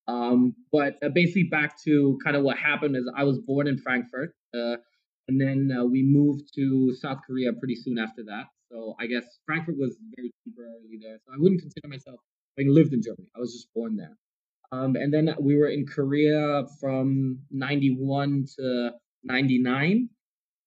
Um, 0.08 0.54
but 0.70 0.96
uh, 1.02 1.08
basically, 1.08 1.44
back 1.44 1.76
to 1.84 2.18
kind 2.22 2.36
of 2.36 2.42
what 2.42 2.58
happened 2.58 2.96
is 2.96 3.10
I 3.16 3.24
was 3.24 3.38
born 3.38 3.66
in 3.66 3.78
Frankfurt, 3.78 4.34
uh, 4.54 4.76
and 5.28 5.40
then 5.40 5.70
we 5.90 6.02
moved 6.02 6.54
to 6.54 6.94
South 6.94 7.18
Korea 7.26 7.52
pretty 7.52 7.74
soon 7.74 7.98
after 7.98 8.22
that. 8.24 8.44
So 8.70 8.94
I 9.00 9.06
guess 9.06 9.24
Frankfurt 9.46 9.76
was 9.76 9.96
very 10.16 10.32
temporarily 10.44 10.98
there. 11.00 11.18
So 11.26 11.32
I 11.32 11.36
wouldn't 11.38 11.60
consider 11.60 11.88
myself 11.88 12.20
having 12.56 12.72
lived 12.72 12.92
in 12.92 13.02
Germany. 13.02 13.28
I 13.36 13.40
was 13.40 13.52
just 13.52 13.72
born 13.74 13.96
there. 13.96 14.16
Um, 14.72 14.96
and 14.96 15.12
then 15.12 15.34
we 15.40 15.56
were 15.56 15.68
in 15.68 15.86
Korea 15.86 16.64
from 16.80 17.40
91 17.50 18.46
to 18.58 18.90
99. 19.24 20.08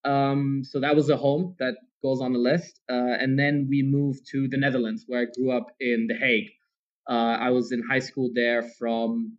Um, 0.06 0.64
so 0.64 0.80
that 0.80 0.96
was 0.96 1.10
a 1.10 1.18
home 1.18 1.56
that 1.60 1.76
goes 2.02 2.22
on 2.22 2.34
the 2.34 2.40
list. 2.40 2.80
Uh, 2.90 3.16
and 3.20 3.38
then 3.38 3.68
we 3.70 3.84
moved 3.84 4.22
to 4.32 4.48
the 4.48 4.58
Netherlands, 4.58 5.04
where 5.08 5.24
I 5.24 5.26
grew 5.38 5.52
up 5.52 5.68
in 5.80 6.08
The 6.08 6.16
Hague. 6.16 6.50
Uh, 7.10 7.38
I 7.40 7.50
was 7.50 7.72
in 7.72 7.84
high 7.90 8.00
school 8.00 8.30
there 8.34 8.64
from 8.78 9.38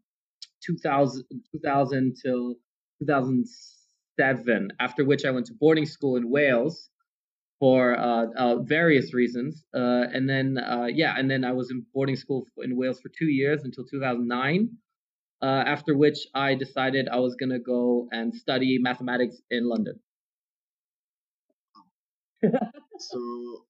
2000, 0.66 1.24
2000 1.52 2.16
till 2.22 2.54
2007. 2.98 4.68
After 4.78 5.04
which 5.04 5.24
I 5.24 5.30
went 5.30 5.46
to 5.46 5.54
boarding 5.54 5.86
school 5.86 6.16
in 6.16 6.30
Wales 6.30 6.89
for 7.60 7.96
uh, 7.96 8.26
uh, 8.36 8.56
various 8.62 9.12
reasons, 9.14 9.64
uh, 9.74 10.04
and 10.14 10.28
then 10.28 10.58
uh, 10.58 10.86
yeah, 10.92 11.14
and 11.16 11.30
then 11.30 11.44
I 11.44 11.52
was 11.52 11.70
in 11.70 11.84
boarding 11.94 12.16
school 12.16 12.46
in 12.58 12.76
Wales 12.76 13.00
for 13.00 13.10
two 13.10 13.28
years 13.28 13.62
until 13.64 13.84
2009. 13.84 14.70
Uh, 15.42 15.64
after 15.66 15.96
which 15.96 16.18
I 16.34 16.54
decided 16.54 17.08
I 17.08 17.18
was 17.20 17.34
gonna 17.36 17.58
go 17.60 18.08
and 18.12 18.34
study 18.34 18.78
mathematics 18.78 19.40
in 19.50 19.68
London. 19.68 20.00
so 22.42 23.64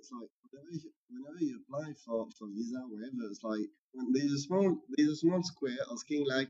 it's 0.00 0.10
like 0.12 0.28
whenever 0.50 0.72
you, 0.72 0.90
whenever 1.08 1.44
you 1.44 1.60
apply 1.60 1.92
for, 2.04 2.26
for 2.38 2.48
visa 2.54 2.80
wherever 2.88 3.30
it's 3.30 3.42
like 3.42 3.68
there's 4.12 4.32
a 4.32 4.38
small 4.38 4.78
there's 4.96 5.10
a 5.10 5.16
small 5.16 5.42
square 5.42 5.78
asking 5.92 6.24
like 6.26 6.48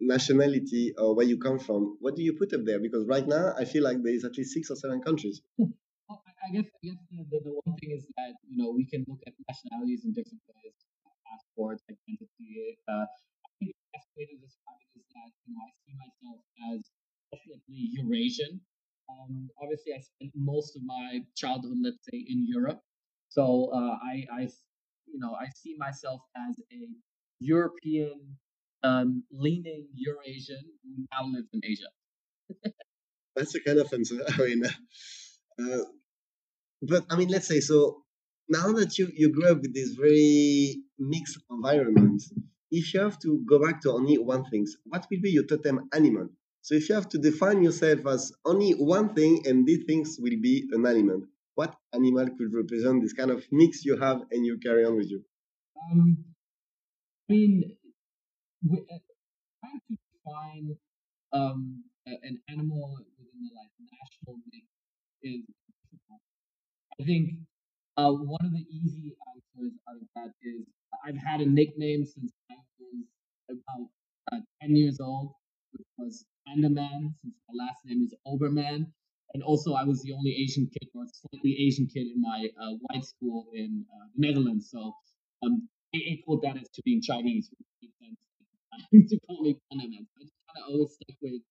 nationality 0.00 0.92
or 0.98 1.14
where 1.14 1.26
you 1.26 1.38
come 1.38 1.58
from 1.58 1.96
what 2.00 2.14
do 2.16 2.22
you 2.22 2.34
put 2.34 2.52
up 2.52 2.60
there 2.64 2.78
because 2.80 3.06
right 3.06 3.26
now 3.26 3.54
i 3.58 3.64
feel 3.64 3.82
like 3.82 3.96
there's 4.02 4.24
at 4.24 4.36
least 4.36 4.52
six 4.52 4.70
or 4.70 4.76
seven 4.76 5.00
countries 5.00 5.40
well, 5.58 6.22
I 6.46 6.52
guess 6.52 6.68
I 6.68 6.86
guess 6.86 7.00
the, 7.10 7.40
the, 7.40 7.52
one 7.64 7.76
thing 7.80 7.96
is 7.96 8.06
that 8.16 8.34
you 8.44 8.56
know 8.56 8.70
we 8.70 8.84
can 8.84 9.04
look 9.08 9.20
at 9.26 9.32
nationalities 9.48 10.04
in 10.04 10.12
different 10.12 10.44
ways, 10.46 10.76
passports, 11.26 11.82
identity. 11.90 12.78
Uh, 12.86 13.02
I 13.02 13.50
think 13.58 13.74
the 13.74 13.88
best 13.98 14.06
way 14.14 14.30
to 14.30 14.36
describe 14.38 14.78
it 14.78 15.00
is 15.00 15.06
that 15.10 15.32
you 15.42 15.56
know 15.56 15.64
I 15.66 15.72
see 15.82 15.94
myself 15.98 16.38
as 16.70 16.86
definitely 17.34 17.90
Eurasian, 17.98 18.62
um, 19.08 19.48
obviously, 19.62 19.92
I 19.94 20.00
spent 20.00 20.32
most 20.34 20.76
of 20.76 20.82
my 20.84 21.20
childhood, 21.36 21.78
let's 21.82 22.04
say, 22.10 22.18
in 22.18 22.46
Europe. 22.46 22.80
So 23.28 23.70
uh, 23.72 23.96
I, 24.02 24.26
I, 24.32 24.40
you 25.06 25.18
know, 25.18 25.34
I 25.34 25.46
see 25.54 25.76
myself 25.78 26.20
as 26.36 26.56
a 26.72 26.88
European 27.38 28.36
um, 28.86 29.24
leaning 29.32 29.86
Eurasian 29.94 30.64
who 30.82 31.06
now 31.12 31.24
lives 31.34 31.50
in 31.52 31.60
Asia. 31.64 31.90
That's 33.36 33.54
a 33.54 33.60
kind 33.60 33.78
of 33.78 33.92
answer. 33.92 34.18
I 34.28 34.42
mean, 34.42 34.62
uh, 34.64 35.84
but 36.82 37.04
I 37.10 37.16
mean, 37.16 37.28
let's 37.28 37.48
say 37.48 37.60
so. 37.60 38.02
Now 38.48 38.72
that 38.78 38.96
you 38.98 39.10
you 39.14 39.32
grew 39.32 39.50
up 39.50 39.60
with 39.62 39.74
this 39.74 39.90
very 40.04 40.82
mixed 40.98 41.38
environment, 41.50 42.22
if 42.70 42.94
you 42.94 43.00
have 43.00 43.18
to 43.20 43.44
go 43.48 43.58
back 43.64 43.80
to 43.82 43.90
only 43.92 44.18
one 44.18 44.44
thing, 44.50 44.66
what 44.84 45.06
will 45.10 45.20
be 45.20 45.30
your 45.30 45.46
totem 45.46 45.88
animal? 45.92 46.28
So 46.62 46.74
if 46.74 46.88
you 46.88 46.94
have 46.94 47.08
to 47.10 47.18
define 47.18 47.62
yourself 47.62 48.06
as 48.06 48.32
only 48.44 48.72
one 48.72 49.14
thing 49.14 49.42
and 49.46 49.66
these 49.66 49.84
things 49.86 50.16
will 50.18 50.38
be 50.40 50.68
an 50.72 50.86
animal, 50.86 51.22
what 51.54 51.74
animal 51.92 52.26
could 52.36 52.52
represent 52.52 53.02
this 53.02 53.12
kind 53.12 53.30
of 53.30 53.44
mix 53.50 53.84
you 53.84 53.96
have 53.96 54.22
and 54.30 54.44
you 54.44 54.58
carry 54.58 54.84
on 54.84 54.96
with 54.96 55.10
you? 55.10 55.22
Um, 55.90 56.24
I 57.28 57.32
mean, 57.32 57.76
trying 58.68 59.80
to 59.88 59.96
define 59.96 60.76
um, 61.32 61.84
an 62.06 62.40
animal 62.48 62.98
within 63.18 63.40
the 63.42 63.50
like 63.54 63.70
national 63.80 64.40
mix 64.52 64.66
is. 65.22 65.44
I 67.00 67.04
think 67.04 67.30
uh, 67.96 68.10
one 68.10 68.44
of 68.44 68.52
the 68.52 68.64
easy 68.72 69.12
answers 69.34 69.72
out 69.88 69.96
of 69.96 70.08
that 70.14 70.32
is 70.42 70.64
I've 71.04 71.16
had 71.16 71.40
a 71.40 71.46
nickname 71.46 72.04
since 72.06 72.32
I 72.50 72.54
was 72.80 73.04
about 73.50 73.88
uh, 74.32 74.40
10 74.62 74.76
years 74.76 74.98
old, 75.00 75.32
which 75.72 75.86
was 75.98 76.24
Pandaman, 76.48 77.14
since 77.22 77.34
my 77.48 77.64
last 77.64 77.84
name 77.84 78.02
is 78.02 78.14
Oberman. 78.26 78.86
And 79.34 79.42
also, 79.42 79.74
I 79.74 79.84
was 79.84 80.02
the 80.02 80.12
only 80.12 80.30
Asian 80.32 80.68
kid 80.72 80.88
or 80.94 81.04
slightly 81.12 81.56
Asian 81.60 81.86
kid 81.86 82.06
in 82.06 82.20
my 82.20 82.48
uh, 82.60 82.72
white 82.80 83.04
school 83.04 83.46
in 83.52 83.84
uh, 83.92 84.06
the 84.14 84.26
Netherlands. 84.26 84.70
So 84.70 84.94
um, 85.44 85.68
it 85.92 85.98
equaled 85.98 86.42
that 86.42 86.56
as 86.56 86.68
to 86.74 86.82
being 86.84 87.02
Chinese, 87.02 87.50
which 87.50 87.68
makes 87.82 87.98
sense 87.98 88.20
to 89.08 89.18
call 89.26 89.42
me 89.42 89.58
Pandaman. 89.72 90.06
I 90.16 90.22
just 90.22 90.34
kind 90.46 90.58
of 90.62 90.72
always 90.72 90.92
stuck 90.94 91.16
with 91.22 91.42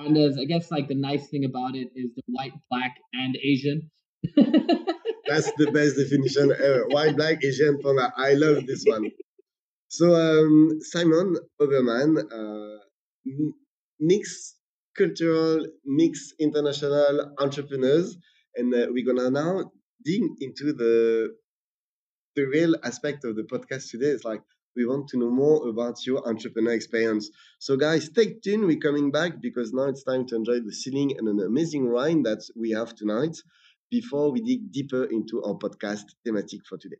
pandas. 0.00 0.40
I 0.40 0.44
guess 0.44 0.70
like 0.70 0.88
the 0.88 0.94
nice 0.94 1.28
thing 1.28 1.44
about 1.44 1.74
it 1.74 1.88
is 1.94 2.10
the 2.16 2.22
white, 2.26 2.52
black, 2.70 2.96
and 3.12 3.36
Asian. 3.36 3.90
That's 5.26 5.50
the 5.58 5.70
best 5.72 5.96
definition 5.96 6.52
ever. 6.52 6.86
White, 6.88 7.16
black, 7.16 7.44
Asian, 7.44 7.78
panda. 7.82 8.12
I 8.16 8.34
love 8.34 8.66
this 8.66 8.84
one. 8.86 9.10
So 9.88 10.14
um, 10.14 10.78
Simon 10.80 11.36
Oberman, 11.60 12.18
uh, 12.18 12.78
mixed 13.98 14.56
cultural, 14.96 15.66
mixed 15.84 16.34
international 16.38 17.34
entrepreneurs. 17.38 18.16
And 18.56 18.74
uh, 18.74 18.86
we're 18.90 19.06
gonna 19.06 19.30
now 19.30 19.70
dig 20.04 20.22
into 20.40 20.72
the 20.72 21.34
the 22.36 22.44
real 22.46 22.74
aspect 22.82 23.24
of 23.24 23.36
the 23.36 23.42
podcast 23.42 23.90
today. 23.90 24.06
It's 24.06 24.24
like 24.24 24.42
we 24.76 24.86
want 24.86 25.08
to 25.08 25.18
know 25.18 25.30
more 25.30 25.68
about 25.68 26.06
your 26.06 26.26
entrepreneur 26.28 26.72
experience. 26.72 27.30
So, 27.58 27.76
guys, 27.76 28.06
stay 28.06 28.34
tuned. 28.34 28.66
We're 28.66 28.78
coming 28.78 29.10
back 29.10 29.40
because 29.40 29.72
now 29.72 29.84
it's 29.84 30.04
time 30.04 30.26
to 30.26 30.36
enjoy 30.36 30.60
the 30.60 30.72
ceiling 30.72 31.16
and 31.18 31.28
an 31.28 31.40
amazing 31.40 31.92
wine 31.92 32.22
that 32.24 32.42
we 32.56 32.70
have 32.70 32.94
tonight 32.94 33.36
before 33.90 34.30
we 34.30 34.40
dig 34.40 34.70
deeper 34.72 35.04
into 35.04 35.42
our 35.42 35.54
podcast 35.54 36.04
thematic 36.24 36.64
for 36.66 36.78
today. 36.78 36.96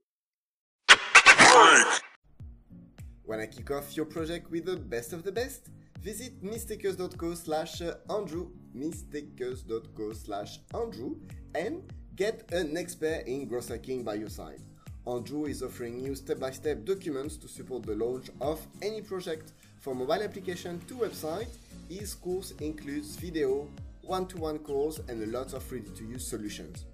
Wanna 3.25 3.47
kick 3.47 3.71
off 3.71 3.97
your 3.97 4.07
project 4.07 4.51
with 4.51 4.65
the 4.65 4.77
best 4.77 5.13
of 5.13 5.23
the 5.23 5.31
best? 5.31 5.69
Visit 6.03 6.43
mistakers.co 6.43 7.35
slash 7.35 7.83
uh, 7.83 7.95
Andrew, 8.09 8.51
mistakers.co 8.75 10.13
slash 10.13 10.59
Andrew, 10.75 11.17
and 11.55 11.93
get 12.17 12.51
an 12.53 12.77
expert 12.77 13.25
in 13.27 13.47
growth 13.47 13.69
hacking 13.69 14.03
by 14.03 14.15
your 14.15 14.31
side. 14.31 14.63
Andrew 15.07 15.47
is 15.47 15.63
offering 15.63 15.99
you 16.05 16.15
step-by-step 16.15 16.79
-step 16.79 16.85
documents 16.85 17.37
to 17.39 17.49
support 17.49 17.83
the 17.85 17.95
launch 17.95 18.31
of 18.41 18.61
any 18.83 19.01
project, 19.01 19.53
from 19.81 19.99
mobile 19.99 20.23
application 20.23 20.79
to 20.87 20.95
website. 20.95 21.49
His 21.89 22.15
course 22.15 22.53
includes 22.61 23.17
video, 23.17 23.67
one-to-one 24.03 24.59
-one 24.59 24.65
calls, 24.65 25.01
and 25.09 25.23
a 25.23 25.27
lot 25.39 25.55
of 25.55 25.73
ready-to-use 25.73 26.27
solutions. 26.27 26.85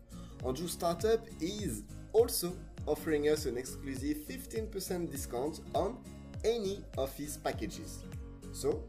Andrew 0.44 0.68
Startup 0.68 1.26
is 1.40 1.82
also 2.12 2.52
offering 2.86 3.28
us 3.28 3.46
an 3.46 3.56
exclusive 3.56 4.18
15% 4.18 5.10
discount 5.10 5.60
on 5.74 5.98
any 6.44 6.84
of 6.96 7.12
his 7.16 7.36
packages. 7.36 8.04
So 8.52 8.84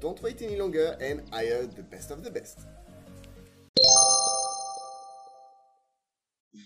don't 0.00 0.20
wait 0.22 0.40
any 0.40 0.56
longer 0.56 0.96
and 1.00 1.22
hire 1.30 1.66
the 1.66 1.82
best 1.82 2.10
of 2.10 2.22
the 2.24 2.30
best. 2.30 2.60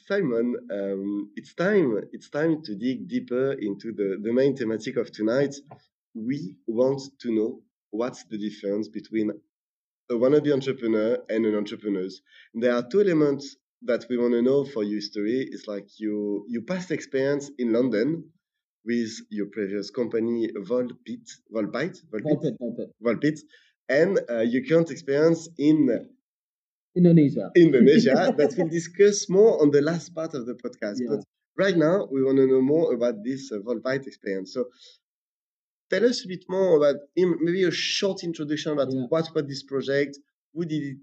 Simon, 0.09 0.57
um, 0.73 1.31
it's 1.37 1.53
time. 1.53 2.01
It's 2.15 2.31
time 2.31 2.63
to 2.63 2.75
dig 2.75 3.09
deeper 3.09 3.53
into 3.53 3.93
the, 3.93 4.19
the 4.23 4.33
main 4.33 4.57
thematic 4.57 4.97
of 4.97 5.13
tonight. 5.13 5.55
We 6.15 6.57
want 6.67 7.03
to 7.21 7.31
know 7.31 7.61
what's 7.91 8.25
the 8.25 8.39
difference 8.39 8.89
between 8.89 9.31
a 10.11 10.15
wannabe 10.15 10.51
entrepreneur 10.51 11.19
and 11.29 11.45
an 11.45 11.55
entrepreneur. 11.55 12.09
There 12.55 12.75
are 12.75 12.89
two 12.91 13.03
elements 13.03 13.57
that 13.83 14.07
we 14.09 14.17
want 14.17 14.33
to 14.33 14.41
know 14.41 14.65
for 14.65 14.83
your 14.83 15.03
story. 15.03 15.47
It's 15.53 15.69
like 15.69 15.89
your 15.99 16.43
your 16.49 16.63
past 16.63 16.91
experience 16.91 17.51
in 17.59 17.75
London 17.75 18.25
with 18.87 19.13
your 19.29 19.49
previous 19.53 19.91
company 19.91 20.49
Volpit, 20.57 21.29
Volpite, 21.55 21.99
Volpit, 22.11 22.57
Volpit, 22.59 22.91
Volpit, 23.05 23.41
and 23.91 24.19
uh, 24.31 24.41
your 24.41 24.65
current 24.65 24.91
experience 24.91 25.51
in 25.59 26.09
Indonesia. 26.97 27.51
Indonesia 27.57 28.33
that 28.37 28.55
we'll 28.57 28.69
discuss 28.69 29.29
more 29.29 29.61
on 29.63 29.71
the 29.71 29.83
last 29.83 30.15
part 30.15 30.35
of 30.35 30.47
the 30.47 30.55
podcast. 30.55 30.99
Yeah. 31.01 31.17
But 31.17 31.25
right 31.57 31.77
now, 31.77 32.09
we 32.11 32.23
want 32.23 32.39
to 32.39 32.47
know 32.47 32.63
more 32.63 32.95
about 32.95 33.23
this 33.25 33.53
uh, 33.53 33.91
experience. 33.91 34.53
So 34.55 34.67
tell 35.91 36.05
us 36.05 36.25
a 36.25 36.29
bit 36.29 36.45
more 36.49 36.77
about 36.77 36.97
maybe 37.17 37.65
a 37.65 37.71
short 37.71 38.25
introduction 38.25 38.73
about 38.73 38.93
yeah. 38.93 39.07
what 39.09 39.29
was 39.35 39.45
this 39.47 39.63
project, 39.63 40.19
who 40.55 40.65
did 40.65 40.83
it 40.83 40.97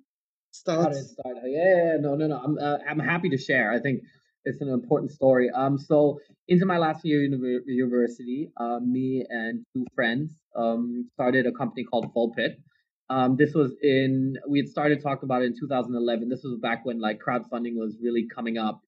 start? 0.52 0.94
How 0.94 1.00
it 1.00 1.06
start? 1.06 1.38
Yeah, 1.46 1.98
no, 2.00 2.16
no, 2.16 2.28
no. 2.28 2.38
I'm 2.38 2.58
uh, 2.58 2.78
I'm 2.90 3.00
happy 3.00 3.30
to 3.30 3.38
share. 3.38 3.72
I 3.72 3.80
think 3.80 4.02
it's 4.46 4.62
an 4.62 4.70
important 4.70 5.12
story. 5.12 5.50
Um, 5.50 5.78
so 5.78 6.20
into 6.48 6.66
my 6.66 6.78
last 6.78 7.04
year 7.04 7.24
in 7.26 7.32
university, 7.66 8.52
uh, 8.58 8.80
me 8.80 9.26
and 9.30 9.66
two 9.74 9.86
friends 9.96 10.32
um, 10.56 11.10
started 11.14 11.46
a 11.48 11.52
company 11.52 11.84
called 11.84 12.14
Volpit. 12.14 12.56
Um, 13.10 13.36
this 13.38 13.54
was 13.54 13.72
in 13.82 14.38
we 14.48 14.60
had 14.60 14.68
started 14.68 15.02
talking 15.02 15.26
about 15.28 15.44
it 15.44 15.46
in 15.46 15.60
2011. 15.60 16.30
This 16.30 16.44
was 16.44 16.58
back 16.60 16.86
when 16.86 17.00
like 17.00 17.20
crowdfunding 17.20 17.76
was 17.76 17.96
really 18.02 18.28
coming 18.28 18.58
up, 18.58 18.82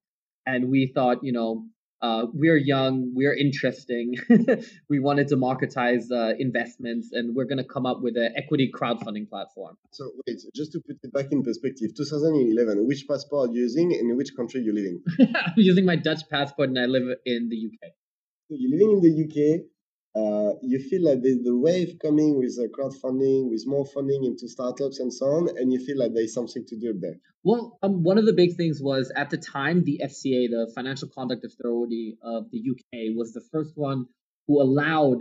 and 0.45 0.69
we 0.69 0.87
thought, 0.87 1.23
you 1.23 1.31
know, 1.31 1.65
uh, 2.01 2.25
we're 2.33 2.57
young, 2.57 3.11
we're 3.15 3.33
interesting, 3.33 4.15
we 4.89 4.99
want 4.99 5.17
to 5.17 5.25
democratize 5.25 6.11
uh, 6.11 6.33
investments, 6.37 7.09
and 7.11 7.35
we're 7.35 7.45
going 7.45 7.57
to 7.57 7.63
come 7.63 7.85
up 7.85 8.01
with 8.01 8.15
an 8.17 8.33
equity 8.35 8.71
crowdfunding 8.73 9.27
platform. 9.27 9.77
So 9.91 10.11
wait, 10.27 10.39
just 10.55 10.71
to 10.73 10.79
put 10.79 10.97
it 11.01 11.13
back 11.13 11.31
in 11.31 11.43
perspective, 11.43 11.95
2011, 11.95 12.87
which 12.87 13.07
passport 13.07 13.49
are 13.49 13.53
you 13.53 13.61
using, 13.61 13.93
and 13.93 14.11
in 14.11 14.17
which 14.17 14.35
country 14.35 14.61
you 14.61 14.73
living? 14.73 15.01
I'm 15.19 15.53
using 15.55 15.85
my 15.85 15.95
Dutch 15.95 16.21
passport, 16.29 16.69
and 16.69 16.79
I 16.79 16.85
live 16.85 17.17
in 17.25 17.49
the 17.49 17.65
UK. 17.65 17.91
So 18.49 18.55
you're 18.57 18.71
living 18.71 18.97
in 18.97 19.01
the 19.01 19.23
UK. 19.25 19.65
Uh, 20.17 20.53
you 20.61 20.79
feel 20.79 21.03
like 21.03 21.21
there's 21.21 21.43
the 21.43 21.55
wave 21.55 21.97
coming 22.01 22.37
with 22.37 22.57
crowdfunding, 22.75 23.49
with 23.49 23.63
more 23.67 23.85
funding 23.85 24.23
into 24.23 24.47
startups 24.47 24.99
and 24.99 25.13
so 25.13 25.25
on, 25.25 25.49
and 25.57 25.71
you 25.71 25.79
feel 25.85 25.97
like 25.97 26.13
there's 26.13 26.33
something 26.33 26.65
to 26.65 26.75
do 26.75 26.93
there. 26.99 27.17
Well, 27.43 27.77
um, 27.83 28.03
one 28.03 28.17
of 28.17 28.25
the 28.25 28.33
big 28.33 28.55
things 28.55 28.81
was 28.81 29.11
at 29.15 29.29
the 29.29 29.37
time 29.37 29.83
the 29.83 30.01
FCA, 30.03 30.49
the 30.49 30.71
Financial 30.73 31.07
Conduct 31.07 31.45
Authority 31.45 32.17
of 32.23 32.49
the 32.51 32.59
UK, 32.71 33.15
was 33.15 33.33
the 33.33 33.43
first 33.51 33.73
one 33.75 34.05
who 34.47 34.61
allowed 34.61 35.19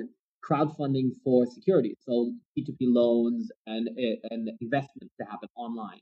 crowdfunding 0.48 1.10
for 1.22 1.46
securities, 1.46 1.96
so 2.00 2.32
P2P 2.56 2.76
loans 2.80 3.50
and 3.66 3.88
and 4.30 4.50
investments 4.60 5.14
to 5.20 5.26
happen 5.26 5.48
online. 5.56 6.00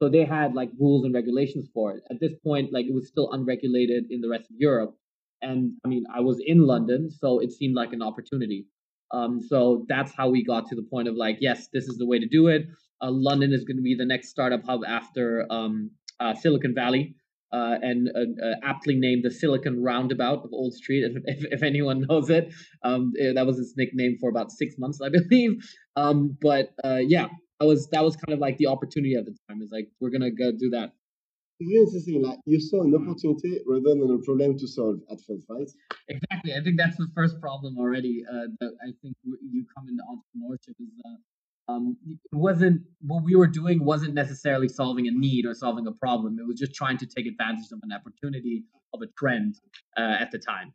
So 0.00 0.08
they 0.08 0.24
had 0.24 0.54
like 0.54 0.70
rules 0.78 1.04
and 1.04 1.12
regulations 1.12 1.68
for 1.74 1.92
it. 1.96 2.02
At 2.10 2.20
this 2.20 2.32
point, 2.42 2.72
like 2.72 2.86
it 2.86 2.94
was 2.94 3.08
still 3.08 3.30
unregulated 3.32 4.04
in 4.10 4.22
the 4.22 4.28
rest 4.28 4.44
of 4.50 4.56
Europe. 4.58 4.94
And 5.42 5.72
I 5.84 5.88
mean, 5.88 6.04
I 6.14 6.20
was 6.20 6.40
in 6.44 6.66
London, 6.66 7.10
so 7.10 7.38
it 7.38 7.52
seemed 7.52 7.74
like 7.74 7.92
an 7.92 8.02
opportunity. 8.02 8.66
Um, 9.12 9.40
so 9.40 9.84
that's 9.88 10.12
how 10.12 10.28
we 10.28 10.44
got 10.44 10.66
to 10.68 10.76
the 10.76 10.82
point 10.82 11.08
of 11.08 11.16
like, 11.16 11.38
yes, 11.40 11.68
this 11.72 11.84
is 11.84 11.98
the 11.98 12.06
way 12.06 12.18
to 12.18 12.28
do 12.28 12.48
it. 12.48 12.66
Uh, 13.02 13.10
London 13.10 13.52
is 13.52 13.64
going 13.64 13.76
to 13.76 13.82
be 13.82 13.94
the 13.94 14.04
next 14.04 14.28
startup 14.28 14.62
hub 14.64 14.80
after 14.86 15.46
um, 15.50 15.90
uh, 16.20 16.34
Silicon 16.34 16.74
Valley, 16.74 17.16
uh, 17.52 17.76
and 17.82 18.08
uh, 18.14 18.44
uh, 18.46 18.54
aptly 18.62 18.94
named 18.94 19.24
the 19.24 19.30
Silicon 19.30 19.82
Roundabout 19.82 20.44
of 20.44 20.50
Old 20.52 20.74
Street, 20.74 21.04
if, 21.10 21.22
if, 21.24 21.52
if 21.52 21.62
anyone 21.62 22.04
knows 22.08 22.30
it. 22.30 22.52
Um, 22.84 23.12
eh, 23.18 23.32
that 23.34 23.46
was 23.46 23.58
its 23.58 23.74
nickname 23.76 24.16
for 24.20 24.30
about 24.30 24.52
six 24.52 24.76
months, 24.78 25.00
I 25.02 25.08
believe. 25.28 25.52
Um, 25.96 26.36
but 26.40 26.70
uh, 26.84 27.00
yeah, 27.00 27.26
that 27.58 27.66
was 27.66 27.88
that 27.88 28.04
was 28.04 28.16
kind 28.16 28.32
of 28.34 28.38
like 28.38 28.56
the 28.58 28.66
opportunity 28.66 29.14
at 29.16 29.24
the 29.24 29.36
time. 29.48 29.62
Is 29.62 29.70
like 29.72 29.88
we're 30.00 30.10
gonna 30.10 30.30
go 30.30 30.52
do 30.52 30.70
that. 30.70 30.92
It's 31.60 31.68
very 31.68 31.84
interesting. 31.84 32.22
Like 32.22 32.38
you 32.46 32.58
saw 32.58 32.82
an 32.82 32.94
opportunity 32.94 33.60
rather 33.66 33.90
than 33.90 34.10
a 34.10 34.24
problem 34.24 34.58
to 34.58 34.66
solve 34.66 35.00
at 35.10 35.18
first, 35.20 35.44
right? 35.50 35.68
Exactly. 36.08 36.54
I 36.54 36.62
think 36.62 36.78
that's 36.78 36.96
the 36.96 37.08
first 37.14 37.38
problem 37.38 37.76
already. 37.78 38.24
Uh, 38.26 38.48
that 38.60 38.72
I 38.82 38.92
think 39.02 39.14
you 39.24 39.66
come 39.76 39.86
into 39.88 40.02
entrepreneurship 40.02 40.80
is 40.80 40.88
uh, 41.04 41.72
um, 41.72 41.98
it 42.06 42.18
wasn't 42.32 42.80
what 43.02 43.24
we 43.24 43.36
were 43.36 43.46
doing 43.46 43.84
wasn't 43.84 44.14
necessarily 44.14 44.68
solving 44.68 45.06
a 45.06 45.10
need 45.10 45.44
or 45.44 45.54
solving 45.54 45.86
a 45.86 45.92
problem. 45.92 46.38
It 46.40 46.46
was 46.46 46.58
just 46.58 46.74
trying 46.74 46.96
to 46.96 47.06
take 47.06 47.26
advantage 47.26 47.70
of 47.72 47.80
an 47.82 47.92
opportunity 47.92 48.64
of 48.94 49.02
a 49.02 49.06
trend 49.18 49.56
uh, 49.98 50.16
at 50.18 50.30
the 50.30 50.38
time. 50.38 50.72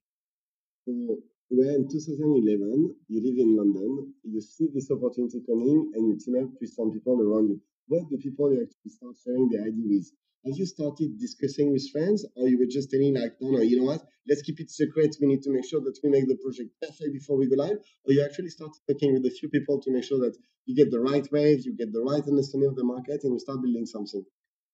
So 0.88 1.18
where 1.50 1.76
in 1.76 1.90
2011 1.90 2.96
you 3.08 3.24
live 3.24 3.40
in 3.40 3.58
London, 3.58 4.14
you 4.24 4.40
see 4.40 4.68
this 4.72 4.92
opportunity 4.92 5.42
coming, 5.50 5.92
and 5.96 6.08
you 6.08 6.20
team 6.24 6.44
up 6.44 6.52
with 6.62 6.70
some 6.70 6.92
people 6.92 7.20
around 7.20 7.50
you. 7.50 7.62
What 7.88 8.10
the 8.10 8.18
people 8.18 8.52
you 8.52 8.62
actually 8.64 8.92
start 8.92 9.16
sharing 9.24 9.50
the 9.50 9.60
idea 9.60 9.86
with? 9.86 10.12
have 10.46 10.58
you 10.58 10.66
started 10.66 11.20
discussing 11.20 11.72
with 11.72 11.90
friends 11.92 12.24
or 12.36 12.48
you 12.48 12.60
were 12.60 12.70
just 12.70 12.92
telling 12.92 13.16
like 13.16 13.34
no 13.42 13.58
no 13.58 13.62
you 13.62 13.80
know 13.80 13.86
what? 13.86 14.02
Let's 14.28 14.44
keep 14.44 14.60
it 14.60 14.70
secret. 14.70 15.16
We 15.20 15.28
need 15.28 15.42
to 15.44 15.52
make 15.52 15.66
sure 15.66 15.82
that 15.82 15.98
we 16.04 16.10
make 16.10 16.28
the 16.28 16.38
project 16.38 16.70
perfect 16.82 17.14
before 17.14 17.38
we 17.38 17.48
go 17.48 17.56
live. 17.56 17.78
Or 18.06 18.14
you 18.14 18.24
actually 18.24 18.50
started 18.50 18.80
talking 18.90 19.14
with 19.14 19.26
a 19.26 19.30
few 19.30 19.50
people 19.50 19.82
to 19.82 19.92
make 19.92 20.04
sure 20.04 20.20
that 20.20 20.36
you 20.66 20.76
get 20.76 20.92
the 20.92 21.00
right 21.00 21.28
wave 21.32 21.66
you 21.66 21.76
get 21.76 21.92
the 21.94 22.02
right 22.02 22.24
understanding 22.28 22.70
of 22.70 22.76
the 22.76 22.84
market 22.84 23.22
and 23.24 23.34
you 23.34 23.40
start 23.40 23.62
building 23.62 23.86
something? 23.86 24.24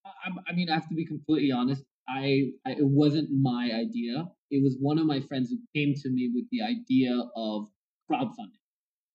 I, 0.06 0.30
I 0.50 0.54
mean 0.54 0.70
i 0.70 0.74
have 0.74 0.90
to 0.90 0.96
be 0.96 1.06
completely 1.06 1.52
honest. 1.52 1.84
I, 2.10 2.52
I 2.66 2.72
it 2.84 2.90
wasn't 3.02 3.30
my 3.32 3.72
idea. 3.74 4.26
It 4.50 4.62
was 4.64 4.76
one 4.80 4.98
of 5.00 5.06
my 5.06 5.22
friends 5.22 5.52
who 5.52 5.60
came 5.76 5.94
to 6.04 6.10
me 6.10 6.32
with 6.36 6.48
the 6.52 6.62
idea 6.64 7.14
of 7.36 7.70
crowdfunding 8.10 8.61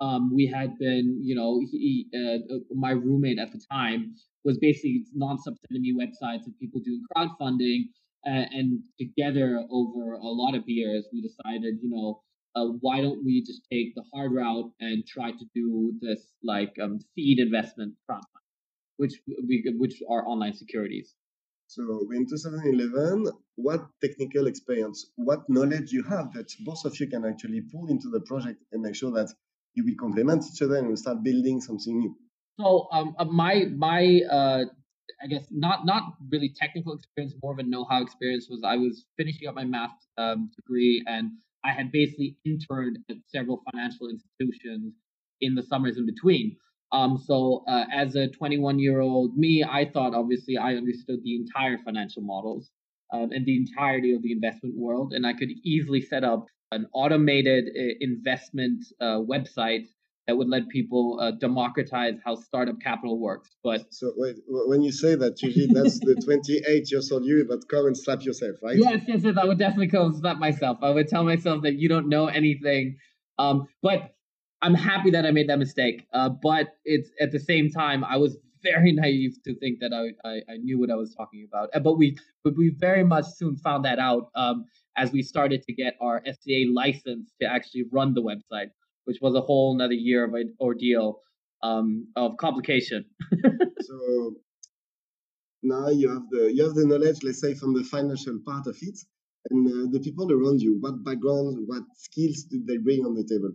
um, 0.01 0.35
we 0.35 0.47
had 0.47 0.79
been, 0.79 1.21
you 1.23 1.35
know, 1.35 1.61
he, 1.71 2.07
uh, 2.15 2.55
uh, 2.55 2.59
my 2.75 2.91
roommate 2.91 3.39
at 3.39 3.53
the 3.53 3.61
time 3.71 4.15
was 4.45 4.59
basically 4.59 5.05
non-sub 5.15 5.55
sending 5.67 5.83
me 5.83 5.95
websites 5.95 6.47
of 6.47 6.59
people 6.61 6.81
doing 6.85 7.03
crowdfunding, 7.17 7.85
uh, 8.27 8.45
and 8.51 8.81
together 8.99 9.65
over 9.71 10.15
a 10.15 10.27
lot 10.27 10.55
of 10.55 10.65
years, 10.67 11.07
we 11.13 11.23
decided, 11.23 11.77
you 11.83 11.89
know, 11.91 12.21
uh, 12.55 12.67
why 12.81 13.01
don't 13.01 13.25
we 13.25 13.43
just 13.43 13.63
take 13.71 13.95
the 13.95 14.03
hard 14.13 14.33
route 14.33 14.71
and 14.81 15.07
try 15.07 15.31
to 15.31 15.45
do 15.55 15.93
this 16.01 16.33
like 16.43 16.75
um, 16.83 16.99
seed 17.15 17.39
investment 17.39 17.95
crowdfunding, 18.11 18.47
which 18.97 19.13
we 19.47 19.65
which 19.79 20.03
are 20.11 20.27
online 20.27 20.55
securities. 20.55 21.15
So 21.69 22.09
in 22.15 22.27
2011, 22.27 23.27
what 23.57 23.87
technical 24.03 24.47
experience, 24.47 25.11
what 25.17 25.49
knowledge 25.49 25.93
you 25.93 26.05
have 26.05 26.33
that 26.35 26.49
both 26.65 26.85
of 26.85 26.99
you 27.01 27.09
can 27.09 27.25
actually 27.25 27.61
pull 27.61 27.89
into 27.89 28.09
the 28.09 28.21
project 28.21 28.63
and 28.73 28.83
make 28.83 28.95
sure 28.95 29.11
that 29.13 29.29
you 29.77 29.85
will 29.85 29.95
complement 30.01 30.45
each 30.53 30.63
other 30.63 30.77
and 30.77 30.89
we 30.89 30.97
start 30.97 31.23
building 31.23 31.61
something 31.61 31.99
new. 31.99 32.17
So 32.59 32.89
um, 32.91 33.15
uh, 33.19 33.27
my 33.27 33.67
my 33.77 34.23
uh, 34.31 34.65
I 35.23 35.27
guess 35.29 35.47
not 35.51 35.85
not 35.85 36.15
really 36.31 36.53
technical 36.57 36.95
experience, 36.95 37.35
more 37.43 37.53
of 37.53 37.59
a 37.59 37.63
know-how 37.63 38.03
experience 38.03 38.49
was 38.51 38.63
I 38.65 38.77
was 38.77 39.07
finishing 39.17 39.47
up 39.47 39.55
my 39.55 39.65
math 39.65 39.97
um, 40.19 40.51
degree 40.57 41.05
and 41.07 41.31
I 41.65 41.73
had 41.73 41.93
basically 41.93 42.37
interned 42.45 42.99
at 43.11 43.17
several 43.27 43.63
financial 43.71 44.09
institutions 44.09 44.95
in 45.41 45.55
the 45.55 45.63
summers 45.63 45.99
in 45.99 46.07
between. 46.07 46.57
Um, 46.93 47.19
so 47.19 47.65
uh, 47.69 47.85
as 47.93 48.15
a 48.15 48.29
21 48.29 48.79
year 48.79 49.01
old 49.01 49.37
me, 49.37 49.65
I 49.69 49.91
thought 49.91 50.15
obviously 50.15 50.57
I 50.57 50.75
understood 50.75 51.21
the 51.23 51.37
entire 51.37 51.79
financial 51.79 52.23
models 52.23 52.71
um, 53.13 53.31
and 53.33 53.45
the 53.45 53.57
entirety 53.57 54.15
of 54.15 54.23
the 54.23 54.33
investment 54.33 54.77
world, 54.77 55.13
and 55.13 55.27
I 55.27 55.33
could 55.33 55.51
easily 55.65 56.01
set 56.01 56.25
up 56.25 56.47
an 56.73 56.87
automated 56.93 57.69
uh, 57.69 57.95
investment 58.01 58.85
uh, 59.01 59.19
website 59.19 59.87
that 60.27 60.37
would 60.37 60.49
let 60.49 60.69
people 60.69 61.19
uh, 61.21 61.31
democratize 61.31 62.15
how 62.25 62.35
startup 62.35 62.81
capital 62.81 63.19
works. 63.19 63.51
But 63.63 63.95
so 63.95 64.13
wait, 64.17 64.37
when 64.49 64.83
you 64.83 64.91
say 64.91 65.15
that, 65.15 65.41
usually 65.41 65.67
that's 65.67 66.01
the 66.01 66.17
28 66.17 66.91
years 66.91 67.13
old 67.13 67.25
you 67.25 67.45
that 67.45 67.69
come 67.69 67.87
and 67.87 67.97
slap 67.97 68.23
yourself, 68.25 68.57
right? 68.63 68.77
Yes, 68.77 69.03
yes, 69.07 69.21
yes. 69.23 69.37
I 69.41 69.45
would 69.45 69.59
definitely 69.59 69.89
come 69.89 70.07
and 70.07 70.17
slap 70.17 70.39
myself. 70.39 70.79
I 70.83 70.91
would 70.91 71.09
tell 71.09 71.23
myself 71.23 71.63
that 71.63 71.75
you 71.75 71.89
don't 71.89 72.09
know 72.09 72.27
anything. 72.27 72.97
Um, 73.39 73.69
but 73.83 74.15
I'm 74.63 74.75
happy 74.75 75.11
that 75.11 75.25
I 75.25 75.31
made 75.31 75.49
that 75.49 75.59
mistake. 75.59 76.07
Uh, 76.13 76.31
but 76.43 76.69
it's 76.85 77.11
at 77.21 77.31
the 77.31 77.39
same 77.39 77.71
time, 77.71 78.03
I 78.03 78.17
was 78.17 78.37
very 78.63 78.93
naive 79.03 79.37
to 79.45 79.55
think 79.57 79.79
that 79.81 79.93
I, 79.93 80.29
I, 80.29 80.55
I, 80.55 80.57
knew 80.57 80.79
what 80.79 80.91
I 80.91 80.97
was 80.97 81.15
talking 81.15 81.47
about. 81.49 81.69
Uh, 81.75 81.81
but 81.81 81.99
we 81.99 82.17
but 82.43 82.57
we 82.57 82.71
very 82.71 83.05
much 83.05 83.27
soon 83.37 83.57
found 83.57 83.85
that 83.85 83.99
out 83.99 84.31
um, 84.35 84.65
as 84.97 85.13
we 85.13 85.23
started 85.23 85.63
to 85.63 85.73
get 85.73 85.95
our 86.01 86.23
FCA 86.23 86.73
license 86.73 87.33
to 87.41 87.47
actually 87.47 87.85
run 87.93 88.15
the 88.15 88.23
website, 88.23 88.71
which 89.05 89.19
was 89.21 89.35
a 89.35 89.41
whole 89.41 89.75
another 89.75 89.95
year 89.95 90.25
of 90.25 90.35
an 90.35 90.55
ordeal 90.61 91.21
um, 91.63 92.07
of 92.17 92.37
complication. 92.39 93.05
so 93.81 94.35
now 95.63 95.89
you 95.89 96.09
have 96.09 96.29
the 96.31 96.53
you 96.53 96.65
have 96.65 96.75
the 96.75 96.87
knowledge, 96.87 97.23
let's 97.23 97.41
say, 97.41 97.55
from 97.55 97.75
the 97.75 97.85
financial 97.85 98.39
part 98.47 98.67
of 98.67 98.77
it, 98.81 98.99
and 99.51 99.67
uh, 99.67 99.91
the 99.91 100.01
people 100.01 100.31
around 100.33 100.61
you. 100.61 100.79
What 100.81 101.05
background, 101.05 101.65
what 101.67 101.83
skills 101.97 102.45
did 102.45 102.67
they 102.67 102.79
bring 102.79 103.05
on 103.05 103.15
the 103.15 103.25
table? 103.25 103.53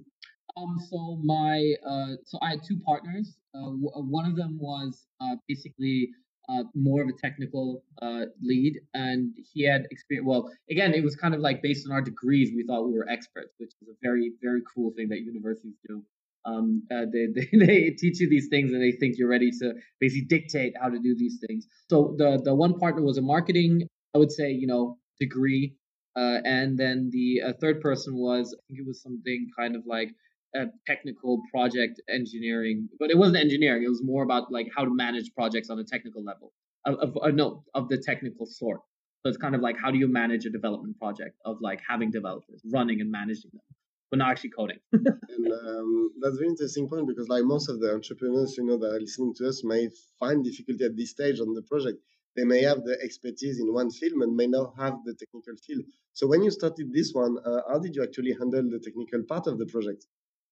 Um, 0.57 0.77
so 0.89 1.19
my 1.23 1.73
uh, 1.87 2.15
so 2.25 2.37
I 2.41 2.51
had 2.51 2.63
two 2.63 2.79
partners. 2.85 3.37
Uh, 3.55 3.71
w- 3.71 3.91
one 4.09 4.25
of 4.25 4.35
them 4.35 4.57
was 4.59 5.05
uh, 5.21 5.35
basically 5.47 6.09
uh, 6.51 6.63
more 6.75 7.01
of 7.01 7.07
a 7.07 7.13
technical 7.13 7.83
uh, 8.01 8.25
lead, 8.41 8.79
and 8.93 9.33
he 9.53 9.63
had 9.63 9.85
experience. 9.91 10.27
Well, 10.27 10.51
again, 10.69 10.93
it 10.93 11.03
was 11.03 11.15
kind 11.15 11.33
of 11.33 11.39
like 11.39 11.61
based 11.61 11.87
on 11.87 11.93
our 11.93 12.01
degrees, 12.01 12.51
we 12.55 12.65
thought 12.65 12.85
we 12.87 12.93
were 12.93 13.07
experts, 13.09 13.53
which 13.57 13.71
is 13.81 13.87
a 13.87 13.93
very, 14.01 14.33
very 14.41 14.61
cool 14.73 14.91
thing 14.95 15.09
that 15.09 15.21
universities 15.21 15.75
do. 15.87 16.03
Um, 16.45 16.83
uh, 16.91 17.05
they, 17.11 17.27
they, 17.35 17.65
they 17.65 17.89
teach 17.91 18.19
you 18.19 18.29
these 18.29 18.47
things, 18.49 18.73
and 18.73 18.81
they 18.81 18.91
think 18.91 19.17
you're 19.17 19.29
ready 19.29 19.51
to 19.61 19.73
basically 19.99 20.25
dictate 20.27 20.73
how 20.81 20.89
to 20.89 20.99
do 20.99 21.15
these 21.15 21.39
things. 21.47 21.67
So 21.89 22.15
the 22.17 22.41
the 22.43 22.53
one 22.53 22.77
partner 22.79 23.03
was 23.03 23.17
a 23.17 23.21
marketing, 23.21 23.87
I 24.13 24.17
would 24.17 24.31
say, 24.31 24.51
you 24.51 24.67
know, 24.67 24.97
degree, 25.19 25.75
uh, 26.15 26.39
and 26.43 26.77
then 26.77 27.09
the 27.11 27.41
uh, 27.41 27.53
third 27.61 27.79
person 27.81 28.15
was, 28.15 28.53
I 28.53 28.59
think 28.67 28.79
it 28.79 28.87
was 28.87 29.01
something 29.01 29.47
kind 29.57 29.75
of 29.75 29.83
like 29.85 30.09
a 30.55 30.65
technical 30.85 31.41
project 31.51 32.01
engineering, 32.09 32.89
but 32.99 33.09
it 33.09 33.17
wasn't 33.17 33.37
engineering. 33.37 33.83
It 33.83 33.89
was 33.89 34.03
more 34.03 34.23
about 34.23 34.51
like 34.51 34.67
how 34.75 34.83
to 34.83 34.93
manage 34.93 35.33
projects 35.33 35.69
on 35.69 35.79
a 35.79 35.83
technical 35.83 36.23
level, 36.23 36.51
of, 36.85 36.95
of 36.95 37.17
uh, 37.21 37.29
no, 37.29 37.63
of 37.73 37.89
the 37.89 37.97
technical 37.97 38.45
sort. 38.45 38.81
So 39.23 39.29
it's 39.29 39.37
kind 39.37 39.55
of 39.55 39.61
like 39.61 39.77
how 39.81 39.91
do 39.91 39.97
you 39.97 40.07
manage 40.07 40.45
a 40.45 40.49
development 40.49 40.97
project 40.99 41.37
of 41.45 41.57
like 41.61 41.79
having 41.87 42.11
developers 42.11 42.61
running 42.73 43.01
and 43.01 43.11
managing 43.11 43.51
them, 43.53 43.61
but 44.09 44.17
not 44.17 44.31
actually 44.31 44.49
coding. 44.49 44.79
and 44.91 45.53
um, 45.53 46.11
that's 46.21 46.35
a 46.35 46.37
very 46.37 46.49
interesting 46.49 46.89
point 46.89 47.07
because 47.07 47.29
like 47.29 47.43
most 47.43 47.69
of 47.69 47.79
the 47.79 47.93
entrepreneurs, 47.93 48.57
you 48.57 48.65
know, 48.65 48.77
that 48.77 48.93
are 48.95 48.99
listening 48.99 49.33
to 49.35 49.47
us 49.47 49.63
may 49.63 49.89
find 50.19 50.43
difficulty 50.43 50.85
at 50.85 50.97
this 50.97 51.11
stage 51.11 51.39
on 51.39 51.53
the 51.53 51.61
project. 51.61 51.99
They 52.35 52.45
may 52.45 52.63
have 52.63 52.83
the 52.83 52.97
expertise 53.03 53.59
in 53.59 53.73
one 53.73 53.91
field 53.91 54.13
and 54.21 54.35
may 54.35 54.47
not 54.47 54.73
have 54.77 54.95
the 55.05 55.13
technical 55.13 55.53
field. 55.67 55.83
So 56.13 56.27
when 56.27 56.41
you 56.41 56.49
started 56.49 56.91
this 56.91 57.11
one, 57.13 57.37
uh, 57.45 57.61
how 57.69 57.79
did 57.79 57.95
you 57.95 58.03
actually 58.03 58.31
handle 58.31 58.63
the 58.69 58.79
technical 58.79 59.23
part 59.23 59.47
of 59.47 59.59
the 59.59 59.65
project? 59.65 60.05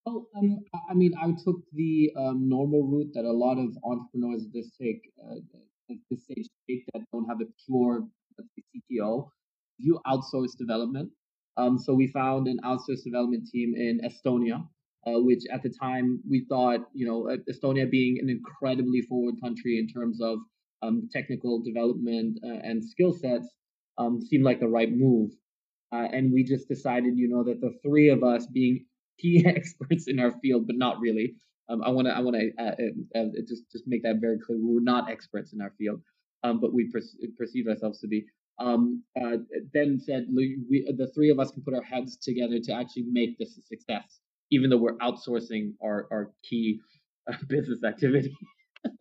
Well, 0.05 0.27
um, 0.35 0.59
I 0.89 0.93
mean, 0.93 1.13
I 1.21 1.31
took 1.43 1.62
the 1.73 2.12
um, 2.17 2.49
normal 2.49 2.83
route 2.88 3.12
that 3.13 3.25
a 3.25 3.31
lot 3.31 3.57
of 3.57 3.77
entrepreneurs 3.83 4.45
at 4.45 4.53
this 4.53 4.71
take 4.81 5.01
uh, 5.23 5.35
at 5.89 5.97
this 6.09 6.23
stage 6.23 6.47
take 6.69 6.85
that 6.93 7.03
don't 7.12 7.25
have 7.25 7.41
a 7.41 7.45
pure 7.65 8.07
CTO. 8.75 9.29
You 9.77 9.99
outsource 10.07 10.57
development. 10.57 11.12
Um, 11.57 11.77
so 11.77 11.93
we 11.93 12.07
found 12.07 12.47
an 12.47 12.59
outsourced 12.63 13.03
development 13.03 13.47
team 13.51 13.75
in 13.75 14.01
Estonia, 14.01 14.67
uh, 15.07 15.19
which 15.21 15.43
at 15.51 15.63
the 15.63 15.69
time 15.69 16.21
we 16.29 16.45
thought, 16.49 16.81
you 16.93 17.05
know, 17.05 17.35
Estonia 17.51 17.89
being 17.89 18.17
an 18.21 18.29
incredibly 18.29 19.01
forward 19.01 19.35
country 19.43 19.77
in 19.77 19.88
terms 19.88 20.21
of 20.21 20.39
um, 20.81 21.09
technical 21.12 21.62
development 21.62 22.39
uh, 22.43 22.59
and 22.63 22.83
skill 22.83 23.13
sets, 23.13 23.47
um, 23.97 24.21
seemed 24.21 24.43
like 24.45 24.59
the 24.59 24.67
right 24.67 24.91
move. 24.91 25.31
Uh, 25.91 26.07
and 26.13 26.31
we 26.31 26.43
just 26.43 26.67
decided, 26.67 27.17
you 27.17 27.27
know, 27.27 27.43
that 27.43 27.59
the 27.62 27.73
three 27.83 28.09
of 28.09 28.23
us 28.23 28.45
being 28.47 28.85
key 29.19 29.43
experts 29.47 30.08
in 30.08 30.19
our 30.19 30.32
field, 30.41 30.67
but 30.67 30.77
not 30.77 30.99
really. 30.99 31.36
Um, 31.69 31.84
I 31.84 31.89
want 31.89 32.08
to 32.08 32.13
I 32.13 32.19
want 32.19 32.36
to 32.36 32.51
uh, 32.58 32.71
uh, 33.15 33.19
uh, 33.19 33.25
just 33.47 33.71
just 33.71 33.84
make 33.88 34.03
that 34.03 34.17
very 34.19 34.39
clear. 34.39 34.58
We're 34.62 34.82
not 34.82 35.10
experts 35.10 35.53
in 35.53 35.62
our 35.62 35.71
field, 35.77 36.01
um, 36.43 36.60
but 36.60 36.73
we 36.73 36.89
per- 36.91 37.01
perceive 37.38 37.67
ourselves 37.67 37.99
to 38.01 38.08
be. 38.08 38.25
Um, 38.60 39.03
uh, 39.19 39.38
then 39.73 39.99
said 39.99 40.27
we, 40.36 40.58
the 40.97 41.10
three 41.15 41.29
of 41.29 41.39
us 41.39 41.51
can 41.51 41.63
put 41.63 41.73
our 41.73 41.84
heads 41.84 42.17
together 42.17 42.60
to 42.63 42.73
actually 42.73 43.05
make 43.10 43.38
this 43.38 43.58
a 43.58 43.62
success. 43.62 44.19
even 44.51 44.69
though 44.69 44.77
we're 44.77 44.97
outsourcing 44.97 45.73
our, 45.84 46.08
our 46.12 46.32
key 46.43 46.79
uh, 47.32 47.36
business 47.47 47.84
activity. 47.84 48.36
I, 48.86 48.91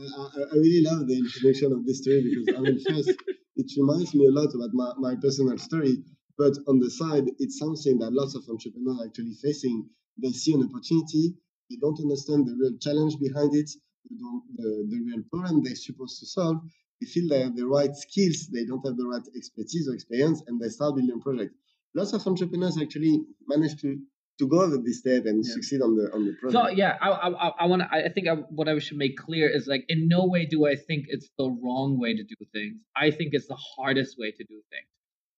I, 0.00 0.54
really 0.54 0.82
love 0.82 1.06
the 1.06 1.18
introduction 1.18 1.72
of 1.72 1.84
this 1.84 1.98
story 2.00 2.22
because 2.22 2.56
I 2.56 2.60
mean, 2.60 2.80
first, 2.88 3.10
it 3.56 3.70
reminds 3.76 4.14
me 4.14 4.26
a 4.26 4.30
lot 4.30 4.48
about 4.54 4.70
my, 4.72 4.92
my 4.96 5.14
personal 5.20 5.58
story. 5.58 5.98
But 6.38 6.54
on 6.68 6.78
the 6.78 6.90
side, 6.90 7.24
it's 7.38 7.58
something 7.58 7.98
that 7.98 8.12
lots 8.12 8.34
of 8.34 8.44
entrepreneurs 8.48 9.00
are 9.00 9.06
actually 9.06 9.34
facing. 9.42 9.88
They 10.22 10.32
see 10.32 10.54
an 10.54 10.64
opportunity, 10.64 11.34
they 11.70 11.76
don't 11.76 11.98
understand 12.00 12.46
the 12.46 12.56
real 12.58 12.76
challenge 12.78 13.18
behind 13.18 13.54
it, 13.54 13.70
They 14.10 14.16
don't 14.16 14.42
the 14.56 15.00
real 15.06 15.22
problem 15.30 15.62
they're 15.62 15.74
supposed 15.74 16.18
to 16.20 16.26
solve. 16.26 16.58
They 17.00 17.06
feel 17.06 17.28
they 17.28 17.42
have 17.42 17.56
the 17.56 17.66
right 17.66 17.94
skills, 17.94 18.48
they 18.52 18.64
don't 18.64 18.84
have 18.86 18.96
the 18.96 19.06
right 19.06 19.26
expertise 19.36 19.88
or 19.88 19.94
experience, 19.94 20.42
and 20.46 20.60
they 20.60 20.68
start 20.68 20.96
building 20.96 21.16
a 21.16 21.22
project. 21.22 21.54
Lots 21.94 22.12
of 22.12 22.26
entrepreneurs 22.26 22.76
actually 22.80 23.22
manage 23.46 23.80
to 23.82 23.98
to 24.38 24.48
go 24.48 24.62
over 24.62 24.78
this 24.78 25.00
step 25.00 25.26
and 25.26 25.44
yeah. 25.44 25.52
succeed 25.52 25.82
on 25.82 25.96
the 25.96 26.12
on 26.12 26.24
the 26.24 26.32
project. 26.40 26.52
So 26.52 26.68
yeah, 26.70 26.96
I 27.00 27.08
I, 27.10 27.48
I 27.60 27.66
want 27.66 27.82
to. 27.82 27.88
I 27.92 28.08
think 28.08 28.26
I, 28.26 28.34
what 28.58 28.68
I 28.68 28.78
should 28.78 28.96
make 28.96 29.16
clear 29.16 29.48
is 29.48 29.66
like 29.66 29.84
in 29.88 30.08
no 30.08 30.26
way 30.26 30.46
do 30.46 30.66
I 30.66 30.76
think 30.76 31.06
it's 31.08 31.30
the 31.38 31.48
wrong 31.62 31.98
way 32.00 32.14
to 32.14 32.24
do 32.24 32.36
things. 32.52 32.76
I 32.96 33.10
think 33.10 33.30
it's 33.32 33.48
the 33.48 33.60
hardest 33.76 34.18
way 34.18 34.30
to 34.32 34.44
do 34.44 34.58
things. 34.72 34.90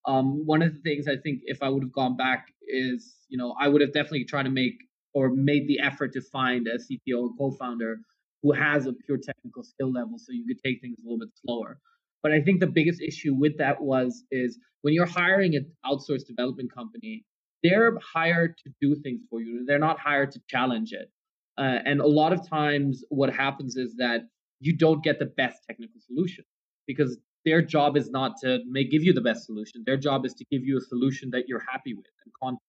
Um, 0.06 0.44
one 0.46 0.62
of 0.62 0.74
the 0.74 0.80
things 0.80 1.06
I 1.06 1.16
think 1.16 1.40
if 1.44 1.62
I 1.62 1.68
would 1.68 1.82
have 1.82 1.92
gone 1.92 2.16
back 2.16 2.48
is 2.66 3.14
you 3.28 3.38
know 3.38 3.54
I 3.60 3.68
would 3.68 3.80
have 3.80 3.92
definitely 3.92 4.24
tried 4.24 4.44
to 4.44 4.50
make 4.50 4.74
or 5.14 5.30
made 5.30 5.68
the 5.68 5.80
effort 5.80 6.12
to 6.14 6.20
find 6.20 6.66
a 6.66 6.78
CTO 6.78 7.22
or 7.22 7.30
co-founder 7.38 8.00
who 8.42 8.52
has 8.52 8.86
a 8.86 8.92
pure 8.92 9.18
technical 9.18 9.62
skill 9.62 9.92
level 9.92 10.18
so 10.18 10.32
you 10.32 10.44
could 10.46 10.62
take 10.64 10.80
things 10.80 10.96
a 10.98 11.02
little 11.02 11.18
bit 11.18 11.28
slower. 11.44 11.78
But 12.22 12.32
I 12.32 12.40
think 12.40 12.60
the 12.60 12.66
biggest 12.66 13.00
issue 13.00 13.34
with 13.34 13.58
that 13.58 13.80
was 13.80 14.24
is 14.30 14.58
when 14.82 14.94
you're 14.94 15.06
hiring 15.06 15.54
an 15.54 15.70
outsourced 15.84 16.26
development 16.26 16.72
company, 16.74 17.24
they're 17.62 17.96
hired 18.00 18.56
to 18.58 18.72
do 18.80 18.96
things 18.96 19.22
for 19.30 19.40
you. 19.40 19.64
They're 19.66 19.78
not 19.78 19.98
hired 19.98 20.32
to 20.32 20.40
challenge 20.48 20.92
it. 20.92 21.10
Uh, 21.58 21.78
and 21.84 22.00
a 22.00 22.06
lot 22.06 22.32
of 22.32 22.48
times, 22.48 23.04
what 23.10 23.32
happens 23.32 23.76
is 23.76 23.96
that 23.96 24.22
you 24.60 24.76
don't 24.76 25.02
get 25.04 25.18
the 25.18 25.26
best 25.26 25.58
technical 25.68 26.00
solution 26.00 26.44
because 26.86 27.18
their 27.44 27.62
job 27.62 27.96
is 27.96 28.10
not 28.10 28.32
to 28.42 28.60
make 28.68 28.90
give 28.90 29.02
you 29.02 29.12
the 29.12 29.20
best 29.20 29.46
solution. 29.46 29.82
Their 29.84 29.96
job 29.96 30.24
is 30.24 30.34
to 30.34 30.44
give 30.50 30.64
you 30.64 30.78
a 30.78 30.80
solution 30.80 31.30
that 31.30 31.48
you're 31.48 31.64
happy 31.70 31.94
with 31.94 32.06
and 32.24 32.32
confident 32.40 32.62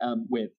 um, 0.00 0.26
with. 0.28 0.50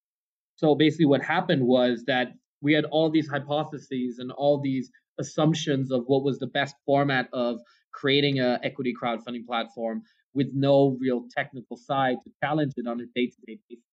So 0.56 0.76
basically, 0.76 1.06
what 1.06 1.22
happened 1.22 1.64
was 1.66 2.04
that 2.08 2.34
we 2.62 2.74
had 2.74 2.86
all 2.86 3.10
these 3.10 3.28
hypotheses 3.28 4.20
and 4.20 4.32
all 4.32 4.60
these 4.60 4.92
assumptions 5.20 5.92
of 5.92 6.04
what 6.08 6.24
was 6.24 6.40
the 6.40 6.48
best 6.48 6.76
format 6.86 7.30
of 7.34 7.60
creating 7.94 8.40
a 8.40 8.60
equity 8.64 8.94
crowdfunding 9.00 9.46
platform 9.46 10.04
with 10.34 10.48
no 10.54 10.98
real 11.00 11.26
technical 11.36 11.78
side 11.78 12.18
to 12.24 12.32
challenge 12.44 12.74
it 12.78 12.88
on 12.88 13.00
a 13.02 13.06
day-to-day 13.16 13.60
basis. 13.70 13.84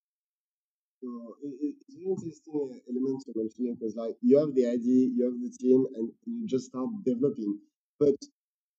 So 1.03 1.37
it's 1.43 1.95
very 1.95 2.11
interesting 2.17 2.81
element 2.89 3.23
to 3.27 3.33
mention 3.37 3.75
because 3.75 3.95
like 3.95 4.17
you 4.23 4.39
have 4.39 4.55
the 4.55 4.67
idea, 4.67 5.09
you 5.15 5.25
have 5.25 5.39
the 5.41 5.53
team, 5.59 5.87
and 5.95 6.11
you 6.27 6.47
just 6.47 6.67
start 6.67 6.89
developing. 7.05 7.59
But 8.01 8.17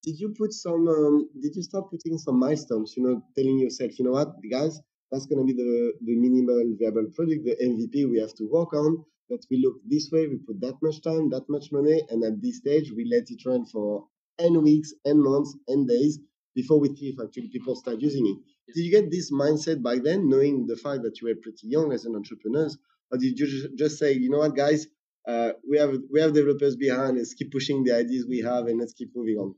did 0.05 0.19
you 0.19 0.29
put 0.37 0.53
some? 0.53 0.87
Um, 0.87 1.29
did 1.41 1.55
you 1.55 1.63
start 1.63 1.89
putting 1.89 2.17
some 2.17 2.39
milestones? 2.39 2.93
You 2.95 3.03
know, 3.03 3.23
telling 3.35 3.59
yourself, 3.59 3.97
you 3.97 4.05
know 4.05 4.11
what, 4.11 4.29
guys, 4.49 4.79
that's 5.11 5.25
going 5.25 5.41
to 5.45 5.47
be 5.51 5.57
the 5.61 5.93
the 6.07 6.15
minimal 6.15 6.63
viable 6.79 7.07
product, 7.15 7.43
the 7.45 7.55
MVP 7.69 8.09
we 8.09 8.19
have 8.19 8.33
to 8.35 8.45
work 8.57 8.73
on 8.73 9.03
that 9.29 9.43
we 9.49 9.57
look 9.63 9.77
this 9.87 10.09
way, 10.11 10.27
we 10.27 10.37
put 10.37 10.61
that 10.61 10.77
much 10.81 11.01
time, 11.01 11.29
that 11.29 11.45
much 11.49 11.71
money, 11.71 12.03
and 12.09 12.23
at 12.23 12.41
this 12.41 12.57
stage 12.57 12.91
we 12.91 13.05
let 13.05 13.25
it 13.29 13.41
run 13.45 13.65
for 13.65 14.05
n 14.39 14.61
weeks, 14.61 14.93
n 15.05 15.21
months, 15.21 15.55
n 15.69 15.85
days 15.87 16.19
before 16.53 16.79
we 16.79 16.95
see 16.95 17.09
if 17.09 17.19
actually 17.19 17.49
people 17.49 17.75
start 17.75 17.99
using 17.99 18.25
it. 18.27 18.37
Did 18.73 18.85
you 18.85 18.91
get 18.91 19.11
this 19.11 19.31
mindset 19.31 19.81
by 19.81 19.97
then, 19.97 20.29
knowing 20.29 20.67
the 20.67 20.77
fact 20.77 21.03
that 21.03 21.19
you 21.19 21.27
were 21.27 21.35
pretty 21.35 21.67
young 21.67 21.91
as 21.93 22.05
an 22.05 22.15
entrepreneur, 22.15 22.69
or 23.11 23.17
did 23.17 23.39
you 23.39 23.69
just 23.75 23.97
say, 23.97 24.13
you 24.13 24.29
know 24.29 24.39
what, 24.39 24.55
guys, 24.55 24.87
uh, 25.27 25.51
we 25.69 25.77
have 25.77 25.91
we 26.11 26.21
have 26.21 26.33
developers 26.33 26.75
behind, 26.75 27.17
let's 27.17 27.33
keep 27.33 27.51
pushing 27.51 27.83
the 27.83 27.95
ideas 27.95 28.25
we 28.27 28.39
have, 28.39 28.67
and 28.67 28.79
let's 28.79 28.93
keep 28.93 29.09
moving 29.15 29.37
on. 29.37 29.55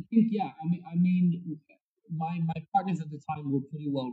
I 0.00 0.04
think 0.10 0.28
yeah. 0.30 0.50
I 0.62 0.68
mean, 0.68 0.82
I 0.90 0.96
mean, 0.96 1.58
my 2.14 2.38
my 2.44 2.60
partners 2.74 3.00
at 3.00 3.10
the 3.10 3.20
time 3.28 3.50
were 3.50 3.60
pretty 3.70 3.88
well 3.90 4.12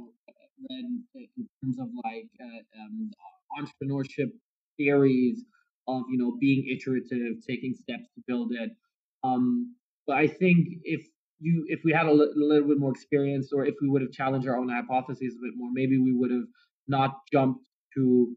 read 0.70 0.86
in 1.16 1.50
terms 1.64 1.80
of 1.80 1.88
like 2.04 2.30
uh, 2.42 2.82
um, 2.82 3.12
entrepreneurship 3.60 4.32
theories 4.78 5.44
of 5.88 6.04
you 6.10 6.18
know 6.18 6.38
being 6.40 6.68
iterative, 6.70 7.44
taking 7.48 7.74
steps 7.74 8.10
to 8.16 8.22
build 8.28 8.52
it. 8.54 8.72
Um, 9.24 9.76
but 10.08 10.18
I 10.18 10.28
think 10.28 10.68
if 10.84 11.06
you 11.40 11.66
if 11.68 11.82
we 11.84 11.92
had 11.92 12.06
a 12.06 12.14
li- 12.14 12.32
little 12.36 12.68
bit 12.68 12.80
more 12.80 12.92
experience, 12.92 13.52
or 13.54 13.66
if 13.66 13.76
we 13.82 13.90
would 13.90 14.02
have 14.02 14.12
challenged 14.12 14.48
our 14.48 14.58
own 14.58 14.70
hypotheses 14.70 15.36
a 15.36 15.42
bit 15.46 15.54
more, 15.56 15.70
maybe 15.74 15.98
we 15.98 16.14
would 16.14 16.32
have 16.32 16.48
not 16.88 17.12
jumped 17.32 17.62
to. 17.96 18.36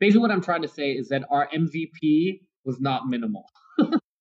Basically, 0.00 0.20
what 0.20 0.32
I'm 0.32 0.42
trying 0.42 0.62
to 0.62 0.68
say 0.68 0.92
is 0.92 1.08
that 1.08 1.24
our 1.30 1.48
MVP 1.54 2.40
was 2.64 2.80
not 2.80 3.06
minimal. 3.08 3.44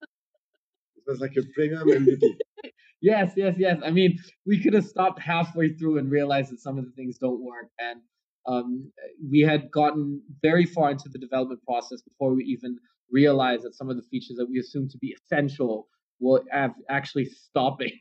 it 1.05 1.11
was 1.11 1.19
like 1.19 1.35
a 1.37 1.43
premium 1.53 1.87
MVP. 1.87 2.21
yes, 3.01 3.33
yes, 3.35 3.55
yes. 3.57 3.79
I 3.83 3.91
mean, 3.91 4.17
we 4.45 4.61
could 4.61 4.73
have 4.73 4.85
stopped 4.85 5.19
halfway 5.19 5.73
through 5.73 5.97
and 5.97 6.11
realized 6.11 6.51
that 6.51 6.59
some 6.59 6.77
of 6.77 6.85
the 6.85 6.91
things 6.91 7.17
don't 7.17 7.43
work, 7.43 7.69
and 7.79 8.01
um, 8.47 8.91
we 9.29 9.41
had 9.41 9.71
gotten 9.71 10.21
very 10.41 10.65
far 10.65 10.91
into 10.91 11.09
the 11.09 11.19
development 11.19 11.61
process 11.63 12.01
before 12.01 12.33
we 12.33 12.43
even 12.45 12.77
realized 13.11 13.63
that 13.63 13.75
some 13.75 13.89
of 13.89 13.97
the 13.97 14.03
features 14.03 14.37
that 14.37 14.47
we 14.49 14.59
assumed 14.59 14.89
to 14.91 14.97
be 14.97 15.15
essential 15.23 15.87
were 16.19 16.43
actually 16.89 17.25
stopping. 17.25 17.91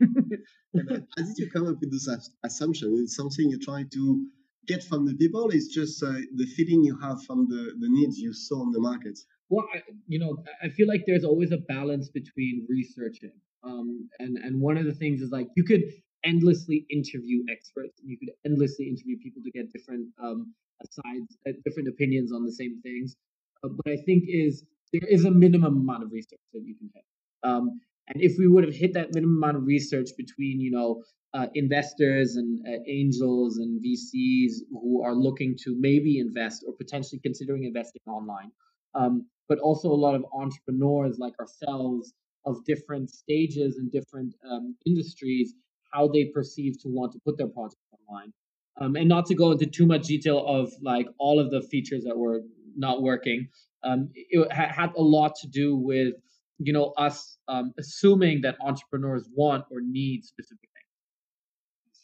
How 0.77 1.25
did 1.25 1.39
you 1.39 1.51
come 1.51 1.67
up 1.67 1.81
with 1.81 1.91
this 1.91 2.09
assumption? 2.45 2.95
Is 3.03 3.17
something 3.17 3.49
you 3.49 3.59
try 3.59 3.85
to 3.93 4.27
get 4.67 4.85
from 4.85 5.07
the 5.07 5.15
people? 5.15 5.51
It's 5.51 5.69
just 5.69 6.03
uh, 6.03 6.13
the 6.37 6.47
feeling 6.57 6.85
you 6.85 6.99
have 7.01 7.23
from 7.25 7.49
the, 7.49 7.73
the 7.81 7.89
needs 7.89 8.19
you 8.19 8.33
saw 8.33 8.61
on 8.61 8.73
the 8.73 8.81
market. 8.81 9.19
Well, 9.51 9.67
I, 9.75 9.83
you 10.07 10.19
know, 10.19 10.43
I 10.63 10.69
feel 10.69 10.87
like 10.87 11.03
there's 11.07 11.25
always 11.25 11.51
a 11.53 11.59
balance 11.59 12.09
between 12.09 12.67
researching. 12.69 13.33
Um, 13.65 14.09
and, 14.21 14.39
and 14.39 14.61
one 14.61 14.79
of 14.79 14.87
the 14.87 14.95
things 14.95 15.21
is 15.21 15.31
like 15.31 15.49
you 15.57 15.65
could 15.65 15.83
endlessly 16.25 16.87
interview 16.89 17.43
experts. 17.51 18.01
You 18.03 18.17
could 18.17 18.31
endlessly 18.47 18.89
interview 18.89 19.19
people 19.19 19.43
to 19.43 19.51
get 19.51 19.73
different 19.73 20.09
um, 20.23 20.55
sides, 20.89 21.37
uh, 21.47 21.53
different 21.65 21.89
opinions 21.89 22.33
on 22.33 22.45
the 22.45 22.53
same 22.53 22.81
things. 22.83 23.17
Uh, 23.65 23.69
but 23.69 23.93
I 23.93 23.97
think 23.97 24.25
is 24.29 24.65
there 24.93 25.09
is 25.09 25.25
a 25.25 25.31
minimum 25.31 25.79
amount 25.79 26.05
of 26.05 26.13
research 26.13 26.41
that 26.53 26.63
you 26.65 26.75
can 26.77 26.91
hit. 26.95 27.05
Um, 27.43 27.81
and 28.09 28.23
if 28.23 28.39
we 28.39 28.49
would 28.49 28.65
have 28.65 28.75
hit 28.75 28.95
that 28.95 29.15
minimum 29.15 29.37
amount 29.43 29.57
of 29.57 29.67
research 29.67 30.11
between, 30.17 30.61
you 30.61 30.71
know, 30.71 31.03
uh, 31.33 31.47
investors 31.55 32.37
and 32.37 32.59
uh, 32.67 32.81
angels 32.89 33.59
and 33.59 33.81
VCs 33.81 34.63
who 34.73 35.03
are 35.05 35.15
looking 35.15 35.57
to 35.65 35.77
maybe 35.79 36.19
invest 36.19 36.65
or 36.67 36.75
potentially 36.75 37.21
considering 37.23 37.65
investing 37.65 38.03
online, 38.07 38.51
um, 38.95 39.27
but 39.51 39.59
also 39.59 39.91
a 39.91 40.01
lot 40.07 40.15
of 40.15 40.25
entrepreneurs 40.33 41.19
like 41.19 41.35
ourselves 41.41 42.15
of 42.47 42.65
different 42.65 43.11
stages 43.11 43.77
and 43.77 43.91
different 43.93 44.33
um, 44.51 44.77
industries 44.87 45.53
how 45.93 46.07
they 46.09 46.27
perceive 46.27 46.81
to 46.81 46.89
want 46.89 47.13
to 47.13 47.19
put 47.27 47.37
their 47.37 47.49
project 47.49 47.83
online. 47.93 48.33
Um, 48.81 48.95
and 48.95 49.09
not 49.09 49.27
to 49.27 49.35
go 49.35 49.51
into 49.51 49.67
too 49.67 49.87
much 49.87 50.07
detail 50.07 50.47
of 50.47 50.73
like 50.81 51.09
all 51.19 51.41
of 51.41 51.51
the 51.51 51.61
features 51.63 52.05
that 52.05 52.17
were 52.17 52.43
not 52.77 53.03
working. 53.03 53.49
Um, 53.83 54.09
it 54.15 54.53
ha- 54.53 54.73
had 54.73 54.93
a 54.97 55.03
lot 55.03 55.33
to 55.43 55.49
do 55.49 55.77
with 55.77 56.15
you 56.59 56.73
know 56.73 56.93
us 56.97 57.39
um, 57.49 57.73
assuming 57.79 58.43
that 58.43 58.57
entrepreneurs 58.61 59.29
want 59.35 59.65
or 59.73 59.81
need 59.83 60.25
specific 60.25 60.70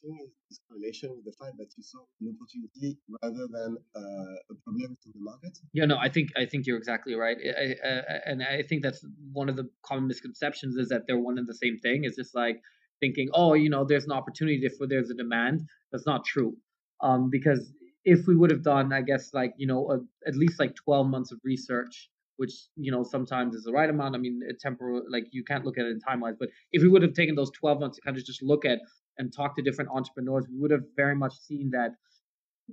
things. 0.07 0.31
This 0.49 0.61
correlation 0.69 1.11
with 1.17 1.25
the 1.25 1.33
fact 1.33 1.59
that 1.59 1.69
you 1.77 1.83
saw 1.83 1.99
an 2.21 2.35
opportunity 2.35 2.99
rather 3.23 3.47
than 3.51 3.77
uh, 3.97 4.53
a 4.53 4.55
problem 4.65 4.97
to 5.03 5.09
the 5.13 5.21
market. 5.21 5.59
Yeah, 5.73 5.87
no, 5.87 5.97
I 5.99 6.09
think 6.09 6.31
I 6.37 6.47
think 6.47 6.67
you're 6.67 6.79
exactly 6.79 7.15
right, 7.15 7.37
I, 7.45 7.75
I, 7.85 7.91
and 8.27 8.43
I 8.43 8.63
think 8.63 8.83
that's 8.83 9.05
one 9.33 9.49
of 9.49 9.57
the 9.57 9.69
common 9.85 10.07
misconceptions 10.07 10.77
is 10.77 10.89
that 10.89 11.03
they're 11.07 11.19
one 11.19 11.39
and 11.39 11.47
the 11.47 11.55
same 11.55 11.79
thing. 11.79 12.05
It's 12.05 12.17
just 12.17 12.35
like 12.35 12.61
thinking, 13.01 13.29
oh, 13.35 13.55
you 13.55 13.71
know, 13.71 13.85
there's 13.85 14.05
an 14.05 14.13
opportunity 14.13 14.61
if 14.65 14.75
there's 14.81 15.11
a 15.11 15.15
demand. 15.15 15.63
That's 15.93 16.07
not 16.07 16.25
true. 16.25 16.57
Um, 17.03 17.29
because 17.31 17.73
if 18.05 18.27
we 18.27 18.37
would 18.37 18.51
have 18.51 18.63
done, 18.63 18.93
I 18.93 19.03
guess, 19.03 19.35
like, 19.35 19.53
you 19.57 19.67
know, 19.67 19.91
a, 19.91 20.29
at 20.29 20.37
least 20.37 20.59
like 20.59 20.75
12 20.77 21.09
months 21.09 21.33
of 21.33 21.39
research, 21.45 22.09
which, 22.37 22.53
you 22.77 22.91
know, 22.93 23.03
sometimes 23.03 23.55
is 23.55 23.65
the 23.65 23.73
right 23.73 23.91
amount. 23.91 24.15
I 24.15 24.19
mean, 24.19 24.41
temporal, 24.61 25.03
like 25.11 25.25
you 25.33 25.43
can't 25.45 25.65
look 25.65 25.79
at 25.79 25.87
it 25.87 25.91
in 25.91 26.01
time 26.01 26.21
wise, 26.21 26.37
but 26.39 26.49
if 26.73 26.83
we 26.83 26.89
would 26.89 27.03
have 27.03 27.15
taken 27.15 27.35
those 27.35 27.51
12 27.51 27.81
months 27.81 27.97
to 27.97 28.03
kind 28.03 28.17
of 28.17 28.25
just 28.25 28.43
look 28.43 28.65
at 28.65 28.79
and 29.19 29.33
talk 29.33 29.57
to 29.57 29.63
different 29.63 29.91
entrepreneurs, 29.91 30.47
we 30.51 30.59
would 30.59 30.71
have 30.71 30.85
very 30.97 31.15
much 31.15 31.35
seen 31.41 31.71
that 31.71 31.91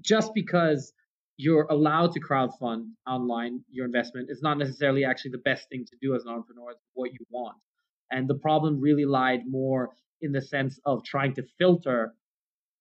just 0.02 0.34
because 0.34 0.94
you're 1.38 1.68
allowed 1.70 2.12
to 2.12 2.20
crowdfund 2.20 2.86
online 3.08 3.64
your 3.70 3.86
investment 3.86 4.30
is 4.30 4.42
not 4.42 4.58
necessarily 4.58 5.04
actually 5.04 5.32
the 5.32 5.40
best 5.40 5.68
thing 5.70 5.86
to 5.86 5.96
do 6.02 6.16
as 6.16 6.24
an 6.26 6.32
entrepreneur. 6.32 6.72
It's 6.72 6.82
what 6.94 7.12
you 7.12 7.26
want. 7.30 7.58
And 8.12 8.28
the 8.28 8.36
problem 8.36 8.80
really 8.80 9.06
lied 9.06 9.42
more 9.48 9.90
in 10.22 10.32
the 10.32 10.42
sense 10.42 10.80
of 10.86 11.04
trying 11.04 11.34
to 11.36 11.44
filter 11.58 12.14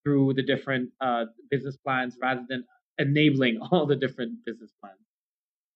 through 0.03 0.33
the 0.35 0.43
different 0.43 0.89
uh, 1.01 1.25
business 1.49 1.77
plans 1.77 2.17
rather 2.21 2.45
than 2.47 2.63
enabling 2.99 3.59
all 3.71 3.85
the 3.85 3.95
different 3.95 4.45
business 4.45 4.71
plans. 4.79 4.99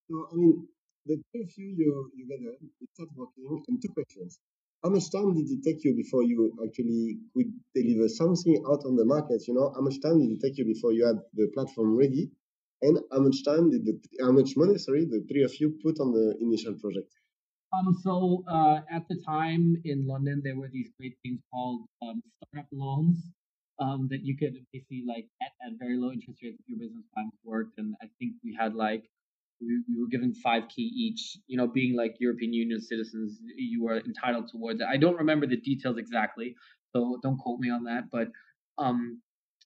So, 0.10 0.28
I 0.32 0.36
mean, 0.36 0.67
the 1.06 1.15
two 1.34 1.41
of 1.41 1.50
you, 1.58 1.76
you, 1.78 2.12
you 2.15 2.28
get 2.28 2.39
it 2.41 2.89
started 2.93 3.13
working, 3.17 3.63
and 3.67 3.82
two 3.82 3.93
questions. 3.93 4.39
How 4.88 4.93
much 4.93 5.12
time 5.12 5.36
did 5.36 5.52
it 5.52 5.62
take 5.65 5.84
you 5.84 5.93
before 5.93 6.23
you 6.23 6.58
actually 6.65 7.17
could 7.34 7.52
deliver 7.76 8.08
something 8.08 8.63
out 8.69 8.86
on 8.86 8.95
the 8.95 9.04
market? 9.04 9.45
You 9.45 9.54
know, 9.54 9.73
how 9.76 9.82
much 9.82 10.00
time 10.02 10.17
did 10.21 10.32
it 10.32 10.39
take 10.41 10.58
you 10.58 10.63
before 10.63 10.93
you 10.93 11.06
had 11.06 11.17
the 11.34 11.52
platform 11.54 11.97
ready? 11.97 12.32
And 12.82 12.97
how 13.12 13.19
much 13.19 13.43
time 13.43 13.69
did 13.69 13.84
the 13.84 14.00
how 14.21 14.32
much 14.32 14.56
money, 14.56 14.78
sorry, 14.78 15.04
the 15.04 15.26
three 15.30 15.43
of 15.43 15.54
you 15.60 15.78
put 15.84 16.00
on 16.00 16.13
the 16.13 16.38
initial 16.39 16.73
project? 16.76 17.12
Um, 17.73 17.97
so 18.02 18.45
uh, 18.47 18.80
at 18.89 19.04
the 19.10 19.21
time 19.28 19.76
in 19.84 20.08
London, 20.08 20.41
there 20.41 20.56
were 20.56 20.69
these 20.71 20.89
great 20.97 21.17
things 21.21 21.41
called 21.52 21.82
um, 22.02 22.23
startup 22.38 22.69
loans 22.71 23.17
um, 23.82 24.08
that 24.10 24.23
you 24.23 24.38
could 24.38 24.56
basically 24.71 25.04
like 25.06 25.28
at, 25.41 25.52
at 25.67 25.73
very 25.78 25.97
low 25.97 26.13
interest 26.13 26.39
rates 26.41 26.62
if 26.62 26.65
your 26.69 26.80
business 26.80 27.04
plans 27.13 27.34
worked. 27.43 27.78
And 27.78 27.93
I 28.02 28.08
think 28.19 28.36
we 28.41 28.56
had 28.58 28.73
like 28.73 29.04
we, 29.62 29.84
we 29.89 30.02
were 30.02 30.08
given 30.08 30.34
five 30.34 30.63
k 30.70 30.82
each. 30.82 31.38
You 31.48 31.58
know, 31.58 31.67
being 31.67 31.96
like 31.96 32.15
European 32.20 32.54
Union 32.54 32.82
citizens, 32.82 33.39
you 33.56 33.84
were 33.84 33.98
entitled 33.98 34.50
towards 34.52 34.82
it. 34.82 34.88
I 34.89 34.98
don't 34.98 35.17
remember 35.17 35.48
the 35.48 35.58
details 35.58 35.98
exactly, 35.98 36.56
so 36.96 37.20
don't 37.22 37.38
quote 37.38 37.60
me 37.60 37.70
on 37.70 37.84
that. 37.86 38.06
But 38.12 38.30
um, 38.78 39.22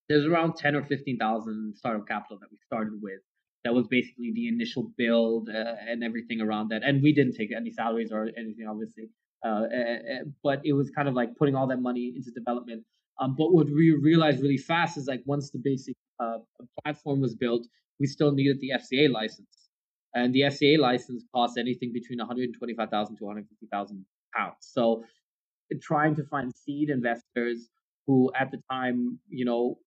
there's 0.09 0.25
around 0.25 0.55
ten 0.55 0.75
or 0.75 0.83
fifteen 0.83 1.17
thousand 1.17 1.75
startup 1.75 2.07
capital 2.07 2.37
that 2.39 2.47
we 2.51 2.57
started 2.65 2.99
with 3.01 3.21
that 3.63 3.73
was 3.73 3.87
basically 3.87 4.31
the 4.33 4.47
initial 4.47 4.91
build 4.97 5.49
uh, 5.49 5.73
and 5.87 6.03
everything 6.03 6.41
around 6.41 6.69
that. 6.69 6.81
And 6.83 7.01
we 7.03 7.13
didn't 7.13 7.35
take 7.35 7.49
any 7.55 7.71
salaries 7.71 8.11
or 8.11 8.29
anything, 8.37 8.65
obviously. 8.67 9.09
Uh, 9.45 9.49
uh, 9.49 10.23
but 10.43 10.61
it 10.63 10.73
was 10.73 10.89
kind 10.91 11.07
of 11.07 11.13
like 11.13 11.35
putting 11.35 11.55
all 11.55 11.67
that 11.67 11.81
money 11.81 12.13
into 12.15 12.31
development. 12.31 12.83
Um, 13.19 13.35
but 13.37 13.53
what 13.53 13.67
we 13.67 13.91
realized 14.01 14.41
really 14.41 14.57
fast 14.57 14.97
is 14.97 15.07
like 15.07 15.21
once 15.25 15.51
the 15.51 15.59
basic 15.63 15.95
uh, 16.19 16.37
platform 16.83 17.21
was 17.21 17.35
built, 17.35 17.67
we 17.99 18.07
still 18.07 18.31
needed 18.31 18.59
the 18.59 18.71
FCA 18.75 19.11
license, 19.11 19.60
and 20.13 20.33
the 20.33 20.41
FCA 20.41 20.77
license 20.77 21.23
costs 21.33 21.57
anything 21.57 21.91
between 21.93 22.19
125,000 22.19 23.15
to 23.17 23.23
150,000 23.23 24.05
pounds. 24.35 24.55
So, 24.59 25.03
trying 25.81 26.15
to 26.15 26.23
find 26.25 26.53
seed 26.53 26.89
investors 26.89 27.69
who, 28.05 28.31
at 28.37 28.51
the 28.51 28.61
time, 28.69 29.19
you 29.29 29.45
know, 29.45 29.77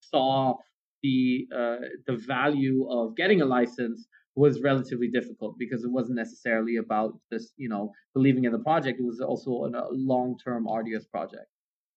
saw 0.00 0.56
the 1.02 1.46
uh, 1.54 1.76
the 2.06 2.16
value 2.16 2.88
of 2.90 3.16
getting 3.16 3.42
a 3.42 3.44
license 3.44 4.08
was 4.34 4.62
relatively 4.62 5.08
difficult 5.08 5.58
because 5.58 5.84
it 5.84 5.90
wasn't 5.90 6.16
necessarily 6.16 6.76
about 6.76 7.18
just 7.32 7.52
you 7.56 7.68
know 7.68 7.92
believing 8.14 8.44
in 8.44 8.52
the 8.52 8.58
project. 8.58 9.00
It 9.00 9.04
was 9.04 9.20
also 9.20 9.50
a 9.64 9.88
long 9.92 10.36
term 10.42 10.66
arduous 10.66 11.06
project. 11.06 11.46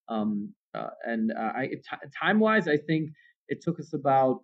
Um, 0.10 0.54
uh, 0.74 0.90
and 1.06 1.32
uh, 1.32 1.52
I, 1.56 1.68
t- 1.68 2.08
time 2.20 2.40
wise, 2.40 2.68
I 2.68 2.78
think 2.78 3.12
it 3.48 3.62
took 3.62 3.80
us 3.80 3.94
about. 3.94 4.44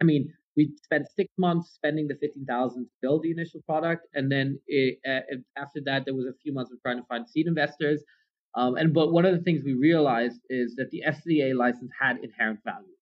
I 0.00 0.04
mean, 0.04 0.32
we 0.56 0.72
spent 0.82 1.06
six 1.16 1.30
months 1.38 1.72
spending 1.74 2.08
the 2.08 2.16
fifteen 2.16 2.46
thousand 2.46 2.84
to 2.84 2.90
build 3.02 3.22
the 3.22 3.30
initial 3.30 3.60
product, 3.62 4.06
and 4.14 4.30
then 4.30 4.58
it, 4.66 4.98
uh, 5.08 5.20
after 5.56 5.80
that, 5.84 6.04
there 6.04 6.14
was 6.14 6.26
a 6.26 6.34
few 6.42 6.52
months 6.52 6.72
of 6.72 6.80
trying 6.82 6.98
to 6.98 7.06
find 7.06 7.28
seed 7.28 7.46
investors. 7.46 8.02
Um, 8.56 8.76
and 8.76 8.94
but 8.94 9.12
one 9.12 9.24
of 9.24 9.36
the 9.36 9.42
things 9.42 9.62
we 9.64 9.74
realized 9.74 10.40
is 10.48 10.76
that 10.76 10.90
the 10.90 11.02
FCA 11.06 11.56
license 11.56 11.90
had 12.00 12.18
inherent 12.22 12.60
value. 12.64 12.94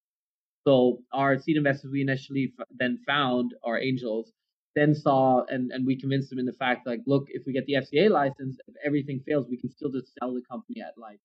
So 0.66 1.00
our 1.12 1.38
seed 1.38 1.56
investors 1.56 1.90
we 1.92 2.00
initially 2.00 2.52
f- 2.58 2.66
then 2.78 2.98
found, 3.06 3.54
our 3.64 3.78
angels, 3.78 4.32
then 4.74 4.94
saw 4.94 5.44
and, 5.48 5.70
and 5.72 5.86
we 5.86 5.98
convinced 5.98 6.30
them 6.30 6.38
in 6.38 6.46
the 6.46 6.52
fact 6.54 6.86
like, 6.86 7.00
look, 7.06 7.26
if 7.28 7.44
we 7.46 7.52
get 7.52 7.66
the 7.66 7.74
FCA 7.74 8.10
license, 8.10 8.56
if 8.66 8.74
everything 8.84 9.20
fails, 9.26 9.46
we 9.50 9.58
can 9.58 9.70
still 9.70 9.90
just 9.90 10.12
sell 10.18 10.32
the 10.32 10.42
company 10.50 10.80
at 10.80 10.96
like 10.96 11.20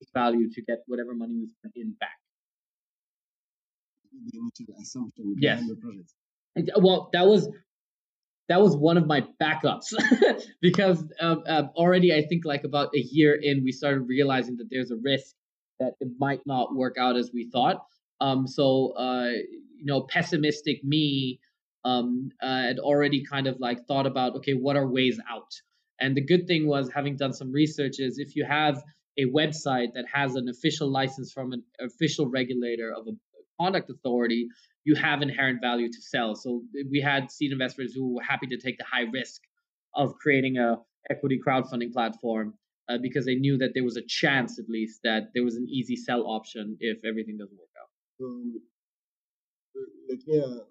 its 0.00 0.10
value 0.12 0.50
to 0.52 0.62
get 0.62 0.78
whatever 0.86 1.14
money 1.14 1.36
we 1.36 1.48
spent 1.48 1.74
in 1.76 1.92
back. 2.00 2.18
The 4.26 4.38
initial 4.38 4.74
assumption 4.80 5.36
yes. 5.38 5.60
behind 5.60 5.70
the 5.70 5.76
project. 5.76 6.12
Well, 6.80 7.10
that 7.12 7.26
was 7.26 7.48
that 8.48 8.60
was 8.60 8.76
one 8.76 8.96
of 8.96 9.06
my 9.06 9.24
backups 9.40 9.94
because 10.62 11.04
uh, 11.20 11.36
uh, 11.46 11.62
already 11.76 12.14
I 12.14 12.22
think 12.26 12.44
like 12.44 12.64
about 12.64 12.88
a 12.94 12.98
year 12.98 13.38
in, 13.40 13.62
we 13.62 13.72
started 13.72 14.00
realizing 14.08 14.56
that 14.56 14.68
there's 14.70 14.90
a 14.90 14.96
risk 14.96 15.34
that 15.80 15.92
it 16.00 16.08
might 16.18 16.40
not 16.46 16.74
work 16.74 16.96
out 16.98 17.16
as 17.16 17.30
we 17.32 17.50
thought. 17.50 17.84
Um, 18.20 18.46
so 18.46 18.94
uh, 18.96 19.28
you 19.28 19.84
know, 19.84 20.02
pessimistic 20.02 20.82
me 20.82 21.40
um, 21.84 22.30
uh, 22.42 22.62
had 22.62 22.78
already 22.78 23.24
kind 23.24 23.46
of 23.46 23.60
like 23.60 23.86
thought 23.86 24.06
about 24.06 24.36
okay, 24.36 24.54
what 24.54 24.76
are 24.76 24.86
ways 24.86 25.20
out? 25.30 25.52
And 26.00 26.16
the 26.16 26.24
good 26.24 26.46
thing 26.46 26.66
was 26.66 26.90
having 26.92 27.16
done 27.16 27.32
some 27.32 27.52
research 27.52 27.98
is 27.98 28.18
if 28.18 28.36
you 28.36 28.44
have 28.44 28.82
a 29.18 29.24
website 29.26 29.94
that 29.94 30.04
has 30.12 30.36
an 30.36 30.48
official 30.48 30.90
license 30.90 31.32
from 31.32 31.52
an 31.52 31.64
official 31.80 32.28
regulator 32.28 32.92
of 32.96 33.06
a 33.08 33.12
conduct 33.60 33.90
authority, 33.90 34.48
you 34.84 34.94
have 34.94 35.22
inherent 35.22 35.60
value 35.60 35.88
to 35.88 36.00
sell. 36.00 36.34
So 36.34 36.62
we 36.90 37.00
had 37.00 37.30
seed 37.30 37.52
investors 37.52 37.92
who 37.94 38.14
were 38.14 38.22
happy 38.22 38.46
to 38.48 38.56
take 38.56 38.78
the 38.78 38.84
high 38.84 39.06
risk 39.12 39.42
of 39.94 40.14
creating 40.16 40.58
a 40.58 40.76
equity 41.10 41.38
crowdfunding 41.44 41.92
platform 41.92 42.54
uh, 42.88 42.98
because 43.00 43.24
they 43.26 43.34
knew 43.34 43.56
that 43.58 43.70
there 43.74 43.84
was 43.84 43.96
a 43.96 44.02
chance 44.06 44.58
at 44.58 44.68
least 44.68 45.00
that 45.04 45.22
there 45.34 45.44
was 45.44 45.56
an 45.56 45.66
easy 45.68 45.96
sell 45.96 46.22
option 46.26 46.76
if 46.80 46.98
everything 47.04 47.36
doesn't 47.36 47.58
work 47.58 47.74
out. 47.80 48.24
Um, 48.24 48.60
let 50.08 50.18
me, 50.26 50.38
uh, 50.40 50.64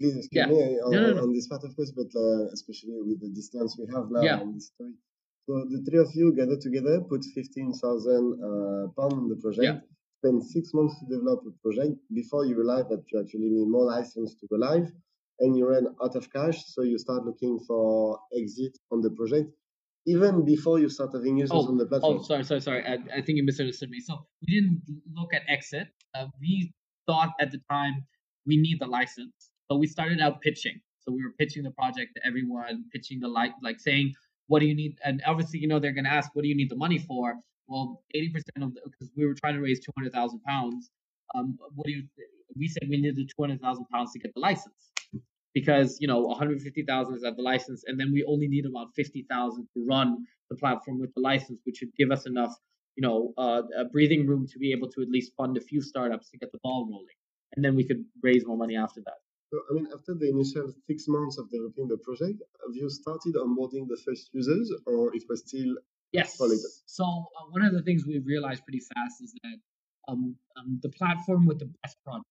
please 0.00 0.16
excuse 0.16 0.38
Yeah. 0.40 0.46
me 0.46 0.80
on, 0.80 0.90
No, 0.92 1.00
no, 1.00 1.14
no. 1.14 1.22
on 1.24 1.32
this 1.32 1.46
part, 1.48 1.64
of 1.64 1.74
course, 1.76 1.92
but 1.92 2.10
uh, 2.14 2.48
especially 2.52 2.96
with 3.08 3.20
the 3.20 3.28
distance 3.40 3.76
we 3.78 3.86
have 3.94 4.10
now 4.10 4.22
Yeah. 4.22 4.40
on 4.40 4.54
this 4.54 4.66
story. 4.74 4.94
So 5.46 5.64
the 5.64 5.80
three 5.86 5.98
of 5.98 6.10
you 6.14 6.32
gathered 6.34 6.60
together, 6.60 7.00
put 7.00 7.24
15,000 7.24 8.42
uh, 8.42 8.88
pounds 8.96 9.14
on 9.14 9.28
the 9.28 9.36
project, 9.36 9.64
Yeah. 9.64 9.80
Spend 10.18 10.44
six 10.44 10.74
months 10.74 10.98
to 10.98 11.06
develop 11.06 11.40
a 11.46 11.52
project 11.62 11.96
before 12.12 12.44
you 12.44 12.56
realize 12.56 12.86
that 12.88 13.04
you 13.10 13.20
actually 13.20 13.48
need 13.48 13.68
more 13.68 13.86
license 13.86 14.34
to 14.34 14.46
go 14.50 14.56
live 14.56 14.90
and 15.40 15.56
you 15.56 15.68
ran 15.68 15.86
out 16.02 16.16
of 16.16 16.32
cash. 16.32 16.64
So 16.66 16.82
you 16.82 16.98
start 16.98 17.24
looking 17.24 17.58
for 17.66 18.18
exit 18.36 18.76
on 18.90 19.00
the 19.00 19.10
project 19.10 19.50
even 20.06 20.44
before 20.44 20.78
you 20.78 20.88
start 20.88 21.10
having 21.12 21.36
users 21.36 21.66
on 21.66 21.76
the 21.76 21.86
platform. 21.86 22.18
Oh, 22.18 22.22
sorry, 22.22 22.42
sorry, 22.42 22.60
sorry. 22.60 22.82
I, 22.84 22.94
I 23.18 23.20
think 23.20 23.36
you 23.36 23.44
misunderstood 23.44 23.90
me. 23.90 24.00
So 24.00 24.26
we 24.40 24.54
didn't 24.54 24.80
look 25.14 25.34
at 25.34 25.42
exit. 25.48 25.88
Uh, 26.14 26.26
we 26.40 26.72
thought 27.06 27.30
at 27.40 27.50
the 27.50 27.60
time 27.70 28.06
we 28.46 28.56
need 28.56 28.78
the 28.80 28.86
license. 28.86 29.34
So 29.70 29.76
we 29.76 29.86
started 29.86 30.20
out 30.20 30.40
pitching. 30.40 30.80
So 31.00 31.12
we 31.12 31.22
were 31.22 31.32
pitching 31.38 31.62
the 31.62 31.70
project 31.72 32.12
to 32.16 32.26
everyone, 32.26 32.84
pitching 32.92 33.20
the 33.20 33.28
like, 33.28 33.52
like 33.62 33.80
saying, 33.80 34.14
what 34.46 34.60
do 34.60 34.66
you 34.66 34.74
need? 34.74 34.96
And 35.04 35.22
obviously, 35.26 35.58
you 35.58 35.68
know, 35.68 35.78
they're 35.78 35.92
going 35.92 36.04
to 36.04 36.10
ask, 36.10 36.30
what 36.34 36.42
do 36.42 36.48
you 36.48 36.56
need 36.56 36.70
the 36.70 36.76
money 36.76 36.98
for? 36.98 37.34
Well, 37.68 38.02
80% 38.16 38.62
of 38.62 38.74
because 38.84 39.10
we 39.16 39.26
were 39.26 39.34
trying 39.34 39.54
to 39.54 39.60
raise 39.60 39.80
200,000 39.80 40.40
pounds. 40.42 40.90
Um, 41.34 41.58
what 41.74 41.86
do 41.86 41.92
you, 41.92 42.04
we 42.56 42.66
said 42.68 42.88
we 42.88 42.96
needed 42.96 43.30
200,000 43.36 43.84
pounds 43.92 44.12
to 44.12 44.18
get 44.18 44.32
the 44.34 44.40
license 44.40 44.92
because 45.54 45.98
you 46.00 46.08
know 46.08 46.20
150,000 46.20 47.14
is 47.14 47.24
at 47.24 47.36
the 47.36 47.42
license, 47.42 47.84
and 47.86 48.00
then 48.00 48.10
we 48.12 48.24
only 48.24 48.48
need 48.48 48.64
about 48.64 48.88
50,000 48.96 49.68
to 49.74 49.86
run 49.86 50.26
the 50.50 50.56
platform 50.56 50.98
with 50.98 51.12
the 51.14 51.20
license, 51.20 51.60
which 51.64 51.76
should 51.76 51.94
give 51.96 52.10
us 52.10 52.26
enough, 52.26 52.54
you 52.96 53.02
know, 53.06 53.34
uh, 53.36 53.62
breathing 53.92 54.26
room 54.26 54.46
to 54.48 54.58
be 54.58 54.72
able 54.72 54.88
to 54.90 55.02
at 55.02 55.10
least 55.10 55.32
fund 55.36 55.56
a 55.56 55.60
few 55.60 55.82
startups 55.82 56.30
to 56.30 56.38
get 56.38 56.50
the 56.52 56.58
ball 56.62 56.88
rolling, 56.90 57.18
and 57.54 57.64
then 57.64 57.76
we 57.76 57.84
could 57.84 58.02
raise 58.22 58.46
more 58.46 58.56
money 58.56 58.76
after 58.76 59.00
that. 59.04 59.18
So, 59.50 59.60
I 59.70 59.74
mean, 59.74 59.88
after 59.94 60.14
the 60.14 60.28
initial 60.28 60.72
six 60.86 61.08
months 61.08 61.38
of 61.38 61.50
developing 61.50 61.88
the 61.88 61.98
project, 61.98 62.42
have 62.66 62.74
you 62.74 62.88
started 62.90 63.34
onboarding 63.34 63.88
the 63.88 64.00
first 64.04 64.30
users, 64.32 64.72
or 64.86 65.14
it 65.14 65.24
was 65.28 65.40
still 65.46 65.74
Yes. 66.12 66.36
So 66.86 67.04
uh, 67.04 67.44
one 67.50 67.62
of 67.62 67.72
the 67.72 67.82
things 67.82 68.06
we 68.06 68.18
realized 68.18 68.64
pretty 68.64 68.80
fast 68.80 69.22
is 69.22 69.34
that 69.42 69.56
um, 70.08 70.34
um, 70.56 70.80
the 70.82 70.88
platform 70.88 71.46
with 71.46 71.58
the 71.58 71.70
best 71.82 71.96
product, 72.04 72.24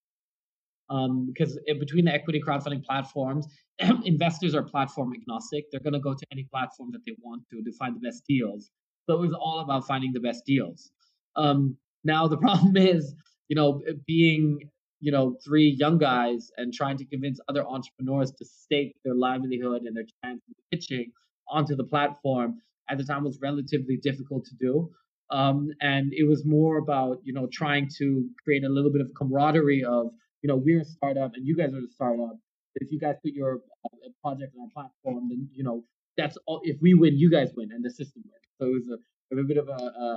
um, 0.89 1.27
because 1.27 1.59
in 1.67 1.79
between 1.79 2.05
the 2.05 2.13
equity 2.13 2.41
crowdfunding 2.41 2.83
platforms, 2.83 3.47
investors 4.05 4.55
are 4.55 4.63
platform 4.63 5.13
agnostic. 5.13 5.65
They're 5.71 5.81
going 5.81 5.93
to 5.93 5.99
go 5.99 6.13
to 6.13 6.25
any 6.31 6.43
platform 6.51 6.91
that 6.93 7.01
they 7.05 7.15
want 7.21 7.43
to 7.51 7.63
to 7.63 7.71
find 7.73 7.95
the 7.95 7.99
best 7.99 8.23
deals. 8.27 8.71
So 9.05 9.15
it 9.15 9.19
was 9.19 9.33
all 9.33 9.59
about 9.59 9.85
finding 9.85 10.11
the 10.11 10.19
best 10.19 10.45
deals. 10.45 10.91
Um, 11.35 11.77
now 12.03 12.27
the 12.27 12.37
problem 12.45 12.77
is, 12.77 13.13
you 13.49 13.55
know, 13.55 13.81
being 14.07 14.69
you 14.99 15.11
know 15.11 15.37
three 15.45 15.75
young 15.79 15.97
guys 15.97 16.49
and 16.57 16.73
trying 16.73 16.97
to 16.97 17.05
convince 17.05 17.39
other 17.47 17.65
entrepreneurs 17.65 18.31
to 18.31 18.45
stake 18.45 18.95
their 19.05 19.13
livelihood 19.13 19.83
and 19.83 19.95
their 19.95 20.05
chance 20.23 20.41
of 20.49 20.55
pitching 20.71 21.11
onto 21.49 21.75
the 21.75 21.83
platform 21.83 22.55
at 22.89 22.97
the 22.97 23.03
time 23.03 23.23
was 23.23 23.39
relatively 23.41 23.97
difficult 23.97 24.45
to 24.45 24.55
do. 24.59 24.89
Um, 25.29 25.69
and 25.81 26.13
it 26.13 26.23
was 26.27 26.45
more 26.45 26.77
about 26.77 27.19
you 27.23 27.33
know 27.33 27.47
trying 27.51 27.89
to 27.97 28.29
create 28.43 28.63
a 28.63 28.69
little 28.69 28.91
bit 28.91 29.01
of 29.01 29.09
camaraderie 29.17 29.83
of 29.83 30.07
you 30.41 30.47
know 30.47 30.55
we're 30.55 30.81
a 30.81 30.85
startup 30.85 31.31
and 31.35 31.45
you 31.45 31.55
guys 31.55 31.73
are 31.73 31.79
a 31.79 31.87
startup. 31.93 32.37
If 32.75 32.91
you 32.91 32.99
guys 32.99 33.15
put 33.23 33.33
your 33.33 33.59
uh, 33.85 34.09
project 34.23 34.53
on 34.55 34.61
our 34.65 34.69
platform, 34.73 35.27
then 35.29 35.49
you 35.53 35.63
know 35.63 35.83
that's 36.15 36.37
all. 36.47 36.61
If 36.63 36.77
we 36.81 36.93
win, 36.93 37.17
you 37.17 37.29
guys 37.29 37.49
win, 37.57 37.71
and 37.71 37.83
the 37.83 37.89
system 37.89 38.23
wins. 38.25 38.45
So 38.59 38.67
it 38.67 38.73
was 38.73 38.87
a, 38.89 39.39
a 39.39 39.43
bit 39.43 39.57
of 39.57 39.67
a, 39.67 39.71
a, 39.71 40.07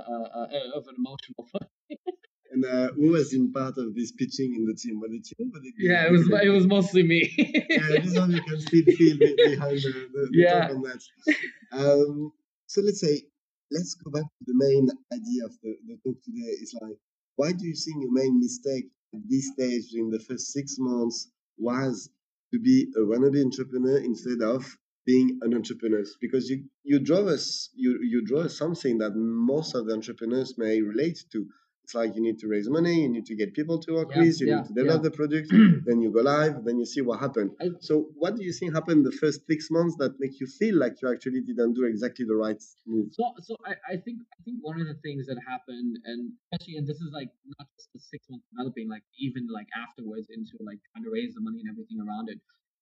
a, 0.41 0.77
of 0.77 0.87
an 0.87 0.95
emotional. 0.97 1.49
And 2.53 2.65
uh, 2.65 2.91
who 2.93 3.11
was 3.11 3.33
in 3.33 3.53
part 3.53 3.77
of 3.77 3.95
this 3.95 4.11
pitching 4.11 4.53
in 4.55 4.65
the 4.65 4.73
team? 4.75 4.99
Was 4.99 5.11
it 5.13 5.25
you? 5.37 5.49
Was 5.53 5.63
it 5.63 5.73
yeah, 5.77 6.05
it 6.05 6.11
was 6.11 6.29
it 6.43 6.49
was 6.49 6.67
mostly 6.67 7.01
me. 7.01 7.33
yeah, 7.69 8.01
this 8.01 8.13
one 8.17 8.29
you 8.31 8.41
can 8.41 8.59
still 8.59 8.83
feel 8.97 9.17
behind 9.17 9.77
the, 9.77 10.09
the, 10.13 10.29
the 10.31 10.37
Yeah. 10.37 10.67
talk 10.67 10.71
on 10.71 10.81
that. 10.81 11.01
Um, 11.71 12.33
so 12.71 12.79
let's 12.81 13.01
say, 13.01 13.21
let's 13.69 13.95
go 13.95 14.11
back 14.11 14.23
to 14.23 14.43
the 14.47 14.53
main 14.55 14.87
idea 15.11 15.43
of 15.43 15.51
the, 15.61 15.75
the 15.87 15.97
talk 16.05 16.15
today. 16.23 16.51
Is 16.63 16.73
like, 16.81 16.95
why 17.35 17.51
do 17.51 17.65
you 17.65 17.73
think 17.75 17.97
your 18.01 18.13
main 18.13 18.39
mistake 18.39 18.85
at 19.13 19.19
this 19.29 19.51
stage 19.51 19.89
during 19.91 20.09
the 20.09 20.19
first 20.19 20.53
six 20.53 20.77
months 20.79 21.29
was 21.57 22.09
to 22.53 22.59
be 22.59 22.87
a 22.95 22.99
wannabe 23.01 23.43
entrepreneur 23.43 23.97
instead 23.97 24.41
of 24.41 24.65
being 25.05 25.37
an 25.41 25.53
entrepreneur? 25.53 26.05
Because 26.21 26.49
you 26.49 26.63
you 26.83 26.99
draw 26.99 27.23
us 27.27 27.69
you 27.75 27.99
you 28.03 28.23
draw 28.25 28.43
us 28.47 28.57
something 28.57 28.97
that 28.99 29.17
most 29.17 29.75
of 29.75 29.87
the 29.87 29.93
entrepreneurs 29.93 30.57
may 30.57 30.81
relate 30.81 31.19
to. 31.33 31.45
It's 31.91 31.95
like 31.95 32.15
you 32.15 32.21
need 32.21 32.39
to 32.39 32.47
raise 32.47 32.69
money, 32.69 33.01
you 33.01 33.09
need 33.09 33.25
to 33.25 33.35
get 33.35 33.53
people 33.53 33.77
to 33.79 33.93
work 33.93 34.09
Yeah, 34.11 34.19
with, 34.21 34.39
you 34.39 34.47
yeah, 34.47 34.55
need 34.57 34.67
to 34.67 34.73
develop 34.73 35.03
yeah. 35.03 35.09
the 35.09 35.15
product, 35.19 35.47
then 35.85 35.99
you 36.01 36.09
go 36.11 36.21
live, 36.21 36.63
then 36.63 36.79
you 36.79 36.85
see 36.85 37.01
what 37.01 37.19
happened. 37.19 37.51
I- 37.59 37.75
So, 37.81 37.93
what 38.15 38.35
do 38.37 38.43
you 38.43 38.53
think 38.53 38.73
happened 38.73 39.05
the 39.05 39.11
first 39.23 39.39
six 39.51 39.69
months 39.69 39.95
that 40.01 40.11
make 40.19 40.39
you 40.39 40.47
feel 40.47 40.75
like 40.83 41.01
you 41.01 41.11
actually 41.11 41.41
didn't 41.41 41.73
do 41.73 41.83
exactly 41.85 42.25
the 42.25 42.35
right 42.45 42.61
move? 42.87 43.07
So, 43.11 43.23
so 43.47 43.53
I, 43.65 43.73
I 43.93 43.95
think 44.05 44.19
I 44.35 44.39
think 44.45 44.57
one 44.61 44.79
of 44.79 44.87
the 44.87 44.99
things 45.05 45.25
that 45.27 45.37
happened, 45.53 45.93
and 46.05 46.31
especially, 46.53 46.75
and 46.77 46.87
this 46.87 47.01
is 47.05 47.11
like 47.19 47.31
not 47.59 47.67
just 47.77 47.89
the 47.93 47.99
six 47.99 48.21
months 48.29 48.45
developing, 48.51 48.87
like 48.95 49.03
even 49.19 49.43
like 49.51 49.67
afterwards 49.75 50.27
into 50.37 50.55
like 50.69 50.79
trying 50.91 51.03
to 51.07 51.11
raise 51.11 51.33
the 51.35 51.41
money 51.47 51.59
and 51.63 51.69
everything 51.73 51.99
around 51.99 52.29
it, 52.33 52.39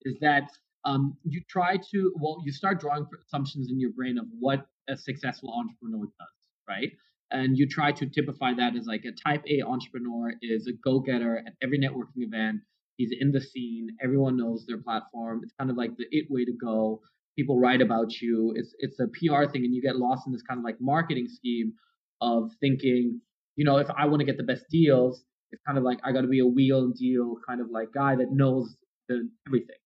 is 0.09 0.15
that 0.21 0.45
um 0.85 1.17
you 1.33 1.41
try 1.49 1.71
to 1.91 2.13
well 2.21 2.37
you 2.45 2.51
start 2.61 2.79
drawing 2.79 3.05
assumptions 3.25 3.65
in 3.71 3.77
your 3.83 3.91
brain 3.99 4.17
of 4.17 4.25
what 4.45 4.59
a 4.87 4.95
successful 4.95 5.49
entrepreneur 5.59 6.05
does, 6.21 6.37
right? 6.75 6.91
And 7.31 7.57
you 7.57 7.67
try 7.67 7.91
to 7.91 8.05
typify 8.07 8.53
that 8.55 8.75
as 8.75 8.85
like 8.87 9.05
a 9.05 9.11
type 9.11 9.43
A 9.47 9.61
entrepreneur 9.61 10.33
is 10.41 10.67
a 10.67 10.73
go-getter 10.83 11.43
at 11.45 11.53
every 11.61 11.79
networking 11.79 12.23
event. 12.23 12.61
He's 12.97 13.11
in 13.17 13.31
the 13.31 13.39
scene. 13.39 13.89
Everyone 14.03 14.35
knows 14.35 14.65
their 14.67 14.79
platform. 14.79 15.41
It's 15.43 15.53
kind 15.59 15.69
of 15.69 15.77
like 15.77 15.95
the 15.97 16.05
it 16.11 16.25
way 16.29 16.45
to 16.45 16.53
go 16.53 17.01
people 17.39 17.57
write 17.57 17.81
about 17.81 18.19
you. 18.19 18.53
It's 18.55 18.75
it's 18.79 18.99
a 18.99 19.07
PR 19.07 19.49
thing, 19.49 19.63
and 19.63 19.73
you 19.73 19.81
get 19.81 19.95
lost 19.95 20.27
in 20.27 20.33
this 20.33 20.41
kind 20.41 20.57
of 20.57 20.63
like 20.65 20.75
marketing 20.81 21.27
scheme 21.29 21.73
of 22.19 22.51
thinking, 22.59 23.21
you 23.55 23.63
know, 23.63 23.77
if 23.77 23.87
I 23.97 24.05
want 24.07 24.19
to 24.19 24.25
get 24.25 24.35
the 24.35 24.43
best 24.43 24.65
deals, 24.69 25.23
it's 25.51 25.61
kind 25.65 25.77
of 25.77 25.83
like 25.85 25.99
I 26.03 26.11
got 26.11 26.21
to 26.21 26.27
be 26.27 26.39
a 26.39 26.45
wheel 26.45 26.89
deal 26.89 27.35
kind 27.47 27.61
of 27.61 27.67
like 27.71 27.93
guy 27.93 28.15
that 28.17 28.31
knows 28.31 28.75
the 29.07 29.29
everything. 29.47 29.77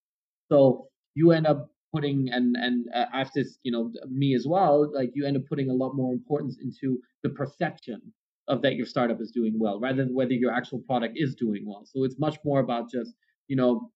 So 0.52 0.88
you 1.14 1.32
end 1.32 1.46
up 1.46 1.70
putting 1.94 2.30
and 2.32 2.56
and 2.58 2.88
uh, 2.94 3.06
after 3.14 3.44
you 3.64 3.72
know 3.72 3.92
me 4.10 4.34
as 4.36 4.46
well, 4.48 4.92
like 4.94 5.12
you 5.14 5.26
end 5.26 5.38
up 5.38 5.44
putting 5.48 5.70
a 5.70 5.74
lot 5.74 5.94
more 5.94 6.12
importance 6.12 6.58
into 6.62 7.00
the 7.24 7.30
perception 7.30 8.02
of 8.48 8.62
that 8.62 8.76
your 8.76 8.86
startup 8.86 9.22
is 9.22 9.32
doing 9.32 9.58
well, 9.58 9.80
rather 9.80 10.04
than 10.04 10.14
whether 10.14 10.34
your 10.34 10.52
actual 10.52 10.80
product 10.80 11.14
is 11.16 11.36
doing 11.36 11.64
well. 11.66 11.84
So 11.86 12.04
it's 12.04 12.20
much 12.20 12.38
more 12.44 12.60
about 12.60 12.90
just 12.92 13.14
you 13.48 13.56
know 13.56 13.92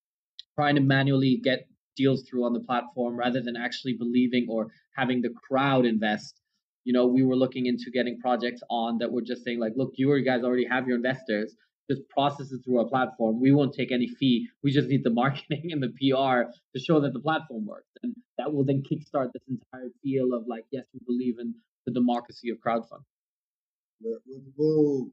trying 0.54 0.76
to 0.76 0.80
manually 0.80 1.40
get 1.42 1.68
deals 1.96 2.22
through 2.22 2.44
on 2.44 2.52
the 2.52 2.60
platform 2.60 3.16
rather 3.16 3.40
than 3.42 3.56
actually 3.56 3.94
believing 3.94 4.46
or 4.48 4.68
having 4.96 5.20
the 5.20 5.30
crowd 5.48 5.84
invest. 5.84 6.40
You 6.84 6.92
know, 6.94 7.06
we 7.06 7.22
were 7.22 7.36
looking 7.36 7.66
into 7.66 7.90
getting 7.92 8.18
projects 8.18 8.62
on 8.70 8.98
that 8.98 9.12
were 9.12 9.20
just 9.20 9.44
saying 9.44 9.58
like, 9.58 9.74
look, 9.76 9.92
you 9.96 10.24
guys 10.24 10.42
already 10.42 10.64
have 10.64 10.86
your 10.86 10.96
investors. 10.96 11.54
Just 11.90 12.08
process 12.10 12.52
it 12.52 12.60
through 12.64 12.80
our 12.80 12.88
platform. 12.88 13.40
We 13.40 13.52
won't 13.52 13.74
take 13.74 13.90
any 13.92 14.08
fee. 14.08 14.48
We 14.62 14.72
just 14.72 14.88
need 14.88 15.04
the 15.04 15.10
marketing 15.10 15.68
and 15.72 15.82
the 15.82 15.88
PR 15.88 16.50
to 16.74 16.82
show 16.82 17.00
that 17.00 17.12
the 17.12 17.20
platform 17.20 17.66
works, 17.66 17.90
and 18.02 18.14
that 18.36 18.52
will 18.52 18.64
then 18.64 18.82
kickstart 18.82 19.30
this 19.32 19.42
entire 19.48 19.90
feel 20.02 20.34
of 20.34 20.44
like, 20.46 20.64
yes, 20.70 20.84
we 20.92 21.00
believe 21.06 21.36
in 21.38 21.54
the 21.86 21.92
democracy 21.92 22.50
of 22.50 22.58
crowdfunding. 22.58 23.04
Were 24.00 24.20
people 24.26 25.10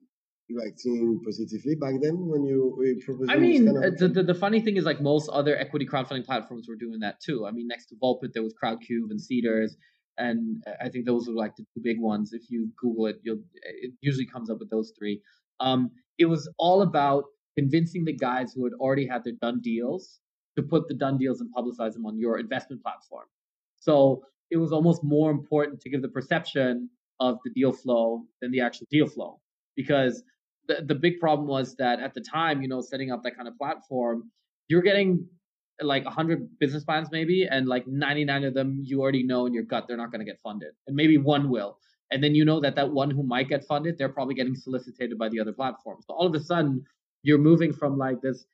reacting 0.49 1.19
positively 1.25 1.75
back 1.75 1.93
then 2.01 2.27
when 2.27 2.43
you 2.43 2.75
were 2.77 2.93
proposing 3.03 3.35
I 3.35 3.39
mean, 3.39 3.65
kind 3.65 3.77
uh, 3.83 3.87
of 3.87 3.97
the, 3.97 4.07
the, 4.07 4.23
the 4.23 4.35
funny 4.35 4.61
thing 4.61 4.77
is, 4.77 4.85
like 4.85 5.01
most 5.01 5.29
other 5.29 5.57
equity 5.57 5.85
crowdfunding 5.85 6.25
platforms 6.25 6.67
were 6.67 6.75
doing 6.75 6.99
that 6.99 7.19
too. 7.19 7.45
I 7.47 7.51
mean, 7.51 7.67
next 7.67 7.87
to 7.87 7.95
Volpit, 7.95 8.33
there 8.33 8.43
was 8.43 8.53
Crowdcube 8.53 9.09
and 9.09 9.19
Seedrs, 9.19 9.71
and 10.17 10.63
uh, 10.67 10.73
I 10.81 10.89
think 10.89 11.05
those 11.05 11.27
were 11.27 11.33
like 11.33 11.55
the 11.55 11.63
two 11.73 11.81
big 11.81 11.99
ones. 11.99 12.33
If 12.33 12.43
you 12.49 12.69
Google 12.77 13.07
it, 13.07 13.17
you'll 13.23 13.41
it 13.63 13.93
usually 14.01 14.27
comes 14.27 14.49
up 14.49 14.59
with 14.59 14.69
those 14.69 14.93
three. 14.97 15.21
Um, 15.59 15.91
it 16.17 16.25
was 16.25 16.49
all 16.57 16.81
about 16.81 17.25
convincing 17.57 18.05
the 18.05 18.13
guys 18.13 18.53
who 18.53 18.63
had 18.63 18.73
already 18.73 19.07
had 19.07 19.23
their 19.23 19.33
done 19.41 19.61
deals 19.61 20.19
to 20.55 20.63
put 20.63 20.87
the 20.87 20.93
done 20.93 21.17
deals 21.17 21.41
and 21.41 21.49
publicize 21.53 21.93
them 21.93 22.05
on 22.05 22.17
your 22.17 22.39
investment 22.39 22.81
platform. 22.81 23.25
So 23.77 24.23
it 24.51 24.57
was 24.57 24.71
almost 24.71 25.03
more 25.03 25.31
important 25.31 25.81
to 25.81 25.89
give 25.89 26.01
the 26.01 26.09
perception 26.09 26.89
of 27.19 27.37
the 27.45 27.51
deal 27.51 27.71
flow 27.71 28.23
than 28.41 28.51
the 28.51 28.61
actual 28.61 28.87
deal 28.91 29.07
flow 29.07 29.39
because 29.75 30.23
the, 30.67 30.83
the 30.85 30.95
big 30.95 31.19
problem 31.19 31.47
was 31.47 31.75
that 31.75 31.99
at 31.99 32.13
the 32.13 32.21
time, 32.21 32.61
you 32.61 32.67
know, 32.67 32.81
setting 32.81 33.11
up 33.11 33.23
that 33.23 33.35
kind 33.35 33.47
of 33.47 33.57
platform, 33.57 34.31
you're 34.67 34.81
getting 34.81 35.27
like 35.81 36.05
100 36.05 36.57
business 36.59 36.83
plans 36.83 37.09
maybe, 37.11 37.47
and 37.49 37.67
like 37.67 37.85
99 37.87 38.43
of 38.45 38.53
them 38.53 38.81
you 38.83 39.01
already 39.01 39.23
know 39.23 39.45
in 39.45 39.53
your 39.53 39.63
gut 39.63 39.85
they're 39.87 39.97
not 39.97 40.11
going 40.11 40.19
to 40.19 40.25
get 40.25 40.39
funded, 40.41 40.73
and 40.87 40.95
maybe 40.95 41.17
one 41.17 41.49
will. 41.49 41.77
And 42.11 42.23
then 42.23 42.35
you 42.35 42.45
know 42.45 42.59
that 42.61 42.75
that 42.75 42.91
one 42.91 43.09
who 43.09 43.23
might 43.23 43.49
get 43.49 43.65
funded, 43.65 43.97
they're 43.97 44.09
probably 44.09 44.35
getting 44.35 44.55
solicited 44.55 45.17
by 45.17 45.29
the 45.29 45.39
other 45.39 45.53
platforms. 45.53 46.05
So 46.07 46.13
all 46.13 46.27
of 46.27 46.35
a 46.35 46.39
sudden, 46.43 46.83
you're 47.23 47.39
moving 47.39 47.73
from 47.73 47.97
like 47.97 48.21
this 48.21 48.45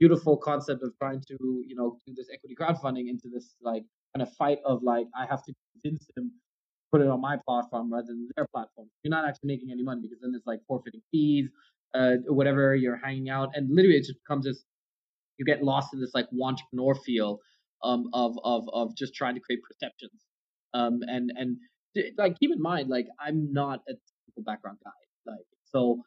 beautiful 0.00 0.36
concept 0.36 0.82
of 0.82 0.92
trying 0.98 1.20
to, 1.28 1.36
you 1.66 1.76
know, 1.76 2.00
do 2.06 2.14
this 2.14 2.28
equity 2.32 2.56
crowdfunding 2.58 3.08
into 3.08 3.28
this 3.32 3.54
like 3.60 3.84
kind 4.14 4.26
of 4.26 4.32
fight 4.34 4.58
of 4.64 4.82
like 4.82 5.06
I 5.16 5.26
have 5.26 5.44
to 5.44 5.54
convince 5.82 6.06
them 6.16 6.32
put 6.90 7.00
it 7.00 7.08
on 7.08 7.20
my 7.20 7.36
platform 7.46 7.92
rather 7.92 8.06
than 8.06 8.28
their 8.36 8.46
platform. 8.46 8.88
You're 9.02 9.10
not 9.10 9.28
actually 9.28 9.48
making 9.48 9.70
any 9.70 9.82
money 9.82 10.02
because 10.02 10.18
then 10.20 10.32
it's 10.34 10.46
like 10.46 10.60
forfeiting 10.66 11.02
fees, 11.10 11.48
uh, 11.94 12.16
whatever 12.26 12.74
you're 12.74 12.96
hanging 12.96 13.28
out, 13.28 13.50
and 13.54 13.68
literally 13.70 13.96
it 13.96 14.04
just 14.06 14.18
becomes 14.24 14.44
this. 14.44 14.64
You 15.38 15.44
get 15.44 15.62
lost 15.62 15.94
in 15.94 16.00
this 16.00 16.12
like 16.14 16.26
entrepreneur 16.42 16.94
feel 16.94 17.38
um, 17.84 18.08
of 18.12 18.38
of 18.42 18.68
of 18.72 18.96
just 18.96 19.14
trying 19.14 19.34
to 19.34 19.40
create 19.40 19.60
perceptions, 19.62 20.24
um, 20.74 21.00
and 21.06 21.30
and 21.36 21.56
like 22.16 22.38
keep 22.38 22.52
in 22.52 22.60
mind 22.60 22.88
like 22.88 23.06
I'm 23.20 23.52
not 23.52 23.82
a 23.88 23.92
technical 23.92 24.42
background 24.44 24.78
guy, 24.84 25.32
like 25.32 25.46
so 25.64 26.02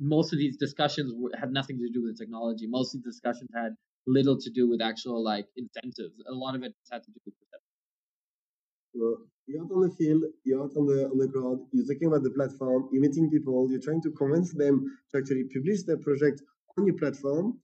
most 0.00 0.32
of 0.32 0.38
these 0.38 0.56
discussions 0.56 1.14
had 1.38 1.52
nothing 1.52 1.78
to 1.78 1.90
do 1.92 2.04
with 2.04 2.18
technology. 2.18 2.66
Most 2.66 2.94
of 2.94 3.02
the 3.02 3.10
discussions 3.10 3.50
had 3.54 3.76
little 4.06 4.38
to 4.38 4.50
do 4.50 4.68
with 4.68 4.82
actual 4.82 5.22
like 5.22 5.46
incentives. 5.56 6.14
A 6.28 6.32
lot 6.34 6.54
of 6.54 6.62
it 6.62 6.74
had 6.90 7.02
to 7.04 7.10
do 7.10 7.20
with. 7.24 7.34
So 8.94 9.18
you're 9.46 9.62
out 9.62 9.70
on 9.72 9.80
the 9.82 9.90
field, 9.90 10.22
you're 10.44 10.62
out 10.62 10.76
on 10.76 10.86
the 10.86 11.08
on 11.10 11.18
the 11.18 11.26
ground, 11.28 11.66
you're 11.72 11.84
talking 11.84 12.08
about 12.08 12.22
the 12.22 12.30
platform, 12.30 12.88
you're 12.92 13.02
meeting 13.02 13.28
people, 13.28 13.68
you're 13.70 13.80
trying 13.80 14.02
to 14.02 14.10
convince 14.12 14.52
them 14.54 14.98
to 15.10 15.18
actually 15.18 15.44
publish 15.52 15.82
their 15.82 15.98
project 15.98 16.42
on 16.78 16.86
your 16.86 16.96
platform. 16.96 17.58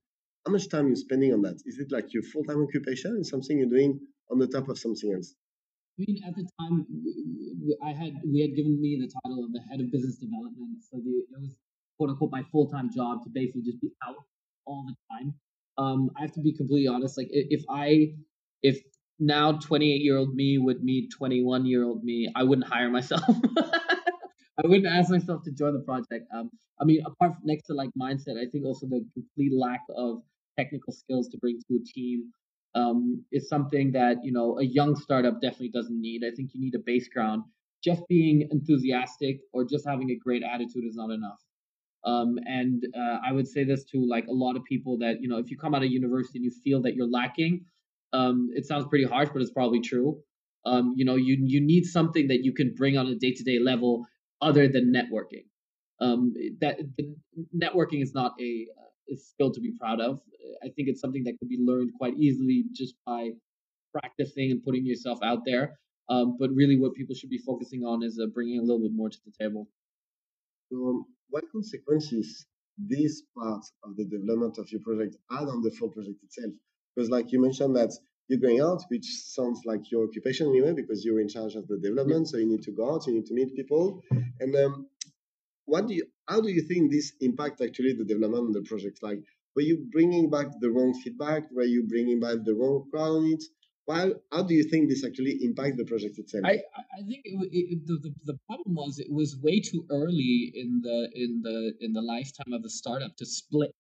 How 0.45 0.53
much 0.53 0.69
time 0.69 0.87
are 0.87 0.89
you 0.89 0.97
spending 0.97 1.33
on 1.33 1.43
that? 1.43 1.63
Is 1.67 1.79
it 1.79 1.93
like 1.93 2.13
your 2.13 2.23
full-time 2.23 2.63
occupation 2.63 3.13
and 3.13 3.27
something 3.27 3.59
you're 3.59 3.69
doing 3.69 4.01
on 4.31 4.39
the 4.39 4.47
top 4.49 4.69
of 4.69 4.79
something 4.79 5.13
else? 5.13 5.35
I 6.01 6.05
mean, 6.07 6.23
at 6.27 6.35
the 6.35 6.49
time, 6.59 6.87
I 7.85 7.93
had 7.93 8.15
we 8.27 8.41
had 8.41 8.57
given 8.57 8.81
me 8.81 8.97
the 9.01 9.13
title 9.23 9.45
of 9.45 9.53
the 9.53 9.61
head 9.71 9.81
of 9.81 9.91
business 9.93 10.17
development, 10.17 10.83
so 10.91 10.97
the, 10.97 11.11
it 11.11 11.41
was 11.41 11.57
quote 11.99 12.11
unquote 12.11 12.31
my 12.31 12.43
full 12.51 12.69
time 12.69 12.91
job 12.95 13.23
to 13.25 13.31
basically 13.31 13.63
just 13.63 13.81
be 13.81 13.91
out 14.07 14.17
all 14.65 14.87
the 14.87 14.95
time. 15.13 15.35
Um, 15.77 16.11
I 16.17 16.23
have 16.23 16.33
to 16.33 16.41
be 16.41 16.57
completely 16.57 16.89
honest. 16.89 17.19
Like, 17.19 17.29
if 17.31 17.63
I, 17.69 18.15
if 18.63 18.81
now 19.19 19.59
twenty 19.59 19.93
eight 19.93 20.01
year 20.01 20.17
old 20.17 20.35
me 20.35 20.57
would 20.57 20.83
meet 20.83 21.11
twenty 21.11 21.43
one 21.43 21.67
year 21.67 21.85
old 21.85 22.03
me, 22.03 22.33
I 22.35 22.45
wouldn't 22.45 22.67
hire 22.67 22.89
myself. 22.89 23.23
I 23.29 24.67
wouldn't 24.67 24.87
ask 24.87 25.11
myself 25.11 25.43
to 25.45 25.53
join 25.53 25.75
the 25.75 25.81
project. 25.81 26.27
Um, 26.35 26.51
I 26.81 26.85
mean, 26.85 27.03
apart 27.05 27.35
from 27.35 27.43
next 27.45 27.67
to 27.67 27.75
like 27.75 27.91
mindset, 28.01 28.39
I 28.41 28.49
think 28.51 28.65
also 28.65 28.87
the 28.87 29.05
complete 29.13 29.53
lack 29.53 29.81
of 29.95 30.23
technical 30.59 30.93
skills 30.95 31.29
to 31.29 31.39
bring 31.39 31.59
to 31.69 31.77
a 31.77 31.85
team 31.85 32.31
um, 32.75 33.25
is 33.33 33.49
something 33.49 33.93
that 33.93 34.19
you 34.23 34.33
know 34.33 34.59
a 34.59 34.65
young 34.65 34.97
startup 34.97 35.41
definitely 35.41 35.71
doesn't 35.71 36.01
need. 36.01 36.23
I 36.25 36.35
think 36.35 36.51
you 36.55 36.61
need 36.61 36.75
a 36.75 36.79
base 36.85 37.09
ground. 37.09 37.45
Just 37.83 38.03
being 38.09 38.47
enthusiastic 38.51 39.41
or 39.53 39.65
just 39.65 39.87
having 39.87 40.11
a 40.11 40.17
great 40.17 40.43
attitude 40.43 40.85
is 40.85 40.97
not 40.97 41.11
enough. 41.11 41.41
Um, 42.05 42.39
and 42.47 42.85
uh, 42.97 43.19
I 43.27 43.33
would 43.33 43.49
say 43.49 43.65
this 43.65 43.85
to 43.87 44.07
like 44.07 44.27
a 44.27 44.33
lot 44.33 44.57
of 44.57 44.65
people 44.65 44.99
that 44.99 45.21
you 45.21 45.29
know 45.29 45.39
if 45.39 45.51
you 45.51 45.59
come 45.59 45.75
out 45.75 45.83
of 45.83 45.91
university 45.91 46.39
and 46.39 46.45
you 46.45 46.53
feel 46.63 46.83
that 46.83 46.95
you're 46.95 47.11
lacking, 47.11 47.65
um, 48.13 48.49
it 48.55 48.67
sounds 48.67 48.87
pretty 48.87 49.05
harsh, 49.05 49.29
but 49.33 49.43
it's 49.43 49.53
probably 49.53 49.81
true. 49.81 50.23
Um, 50.67 50.95
you 50.97 51.05
know, 51.05 51.17
you 51.17 51.37
you 51.41 51.61
need 51.61 51.85
something 51.85 52.29
that 52.29 52.45
you 52.45 52.53
can 52.53 52.75
bring 52.75 52.97
on 52.97 53.07
a 53.07 53.15
day 53.15 53.33
to 53.33 53.43
day 53.43 53.59
level 53.59 54.07
other 54.41 54.69
than 54.69 54.93
networking. 54.93 55.45
Um, 56.01 56.33
that 56.61 56.79
networking 57.55 58.03
is 58.03 58.15
not 58.15 58.33
a, 58.41 58.67
skill 59.17 59.53
to 59.53 59.61
be 59.61 59.73
proud 59.79 60.01
of. 60.01 60.21
I 60.63 60.69
think 60.69 60.89
it's 60.89 61.01
something 61.01 61.25
that 61.25 61.39
can 61.39 61.49
be 61.49 61.59
learned 61.59 61.93
quite 61.99 62.15
easily 62.17 62.65
just 62.73 62.95
by 63.07 63.31
practicing 63.93 64.51
and 64.51 64.63
putting 64.63 64.87
yourself 64.87 65.19
out 65.23 65.41
there. 65.45 65.79
Um, 66.09 66.37
but 66.39 66.51
really, 66.51 66.79
what 66.79 66.95
people 66.95 67.15
should 67.15 67.31
be 67.31 67.39
focusing 67.39 67.85
on 67.85 68.03
is 68.03 68.19
uh, 68.21 68.27
bringing 68.27 68.59
a 68.59 68.63
little 68.63 68.81
bit 68.81 68.93
more 68.93 69.09
to 69.09 69.19
the 69.25 69.33
table. 69.41 69.69
So, 70.71 70.77
um, 70.77 71.05
what 71.29 71.45
consequences 71.53 72.47
this 72.79 73.23
part 73.37 73.63
of 73.85 73.97
the 73.97 74.05
development 74.05 74.59
of 74.59 74.71
your 74.73 74.81
project 74.81 75.17
had 75.31 75.49
on 75.49 75.63
the 75.63 75.71
full 75.71 75.89
project 75.89 76.23
itself? 76.25 76.53
Because, 76.95 77.11
like 77.11 77.31
you 77.31 77.41
mentioned, 77.41 77.77
that 77.77 77.93
you're 78.27 78.41
going 78.41 78.61
out, 78.61 78.83
which 78.89 79.07
sounds 79.07 79.63
like 79.65 79.91
your 79.91 80.05
occupation 80.05 80.49
anyway, 80.49 80.73
because 80.73 81.05
you're 81.05 81.21
in 81.21 81.29
charge 81.29 81.55
of 81.55 81.67
the 81.69 81.79
development, 81.79 82.29
so 82.29 82.39
you 82.39 82.47
need 82.47 82.63
to 82.63 82.73
go 82.73 82.95
out, 82.95 83.07
you 83.07 83.15
need 83.15 83.27
to 83.27 83.35
meet 83.35 83.55
people. 83.55 84.03
And 84.41 84.55
um, 84.57 84.87
what 85.65 85.87
do 85.87 85.95
you, 85.95 86.07
how 86.31 86.41
do 86.41 86.49
you 86.51 86.63
think 86.63 86.91
this 86.91 87.13
impact 87.21 87.61
actually 87.61 87.93
the 87.95 88.05
development 88.05 88.49
of 88.49 88.55
the 88.63 88.69
project? 88.69 88.99
Like, 89.03 89.21
were 89.57 89.63
you 89.71 89.77
bringing 89.93 90.31
back 90.31 90.47
the 90.61 90.71
wrong 90.71 90.95
feedback? 91.03 91.43
Were 91.53 91.65
you 91.77 91.83
bringing 91.89 92.21
back 92.21 92.39
the 92.45 92.55
wrong 92.55 92.87
crowd 92.91 93.25
it? 93.35 93.43
Why, 93.87 94.13
how 94.33 94.43
do 94.45 94.55
you 94.55 94.65
think 94.71 94.89
this 94.89 95.05
actually 95.05 95.39
impact 95.43 95.77
the 95.77 95.85
project 95.85 96.19
itself? 96.19 96.45
I, 96.47 96.53
I 96.79 96.83
I 96.99 97.03
think 97.09 97.23
it, 97.25 97.49
it- 97.53 97.87
the, 97.87 97.97
the 98.05 98.13
the 98.33 98.39
problem 98.49 98.75
was 98.83 98.99
it 99.01 99.11
was 99.21 99.31
way 99.47 99.57
too 99.61 99.83
early 99.91 100.53
in 100.63 100.71
the 100.87 100.99
in 101.25 101.43
the 101.47 101.59
in 101.81 101.93
the 101.93 102.03
lifetime 102.15 102.53
of 102.53 102.63
the 102.63 102.71
startup 102.71 103.17
to 103.17 103.27
split, 103.27 103.75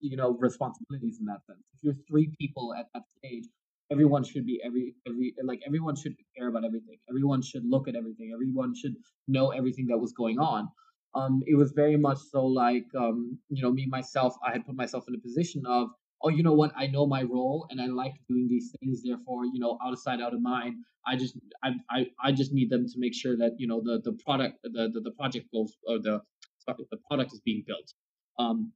you 0.00 0.16
know, 0.16 0.30
responsibilities 0.48 1.18
in 1.20 1.26
that 1.26 1.44
sense. 1.46 1.62
If 1.74 1.80
you're 1.84 1.98
three 2.10 2.28
people 2.40 2.74
at 2.74 2.86
that 2.94 3.04
stage, 3.18 3.46
everyone 3.90 4.24
should 4.24 4.46
be 4.46 4.60
every 4.64 4.94
every 5.06 5.34
like 5.44 5.60
everyone 5.66 5.96
should 5.96 6.14
care 6.36 6.48
about 6.48 6.64
everything. 6.64 6.98
Everyone 7.10 7.42
should 7.42 7.64
look 7.64 7.88
at 7.88 7.96
everything. 7.96 8.30
Everyone 8.32 8.74
should 8.74 8.96
know 9.28 9.50
everything 9.50 9.86
that 9.88 9.98
was 9.98 10.12
going 10.12 10.38
on. 10.38 10.68
Um, 11.16 11.42
it 11.46 11.56
was 11.56 11.72
very 11.72 11.96
much 11.96 12.18
so 12.18 12.44
like 12.46 12.86
um, 12.98 13.38
you 13.48 13.62
know 13.62 13.72
me 13.72 13.86
myself 13.86 14.36
i 14.46 14.52
had 14.52 14.66
put 14.66 14.76
myself 14.76 15.04
in 15.08 15.14
a 15.14 15.18
position 15.18 15.62
of 15.66 15.88
oh 16.22 16.30
you 16.30 16.42
know 16.42 16.54
what? 16.54 16.72
I 16.76 16.86
know 16.88 17.06
my 17.06 17.22
role 17.22 17.66
and 17.70 17.80
i 17.80 17.86
like 17.86 18.14
doing 18.28 18.48
these 18.48 18.74
things 18.80 19.02
therefore 19.04 19.44
you 19.46 19.60
know 19.60 19.78
out 19.84 19.92
of 19.92 20.00
sight 20.00 20.20
out 20.20 20.34
of 20.34 20.42
mind 20.42 20.76
i 21.06 21.16
just 21.16 21.38
i 21.64 21.70
i, 21.90 22.06
I 22.22 22.32
just 22.32 22.52
need 22.52 22.70
them 22.70 22.86
to 22.86 22.94
make 22.98 23.14
sure 23.14 23.36
that 23.38 23.52
you 23.58 23.68
know 23.68 23.80
the 23.82 24.00
the 24.04 24.14
product 24.24 24.58
the 24.64 24.90
the, 24.94 25.00
the 25.00 25.12
project 25.12 25.46
goes 25.52 25.74
or 25.88 25.98
the 25.98 26.20
sorry, 26.60 26.86
the 26.90 26.98
product 27.08 27.32
is 27.32 27.40
being 27.40 27.64
built. 27.66 27.92
Um, 28.38 28.72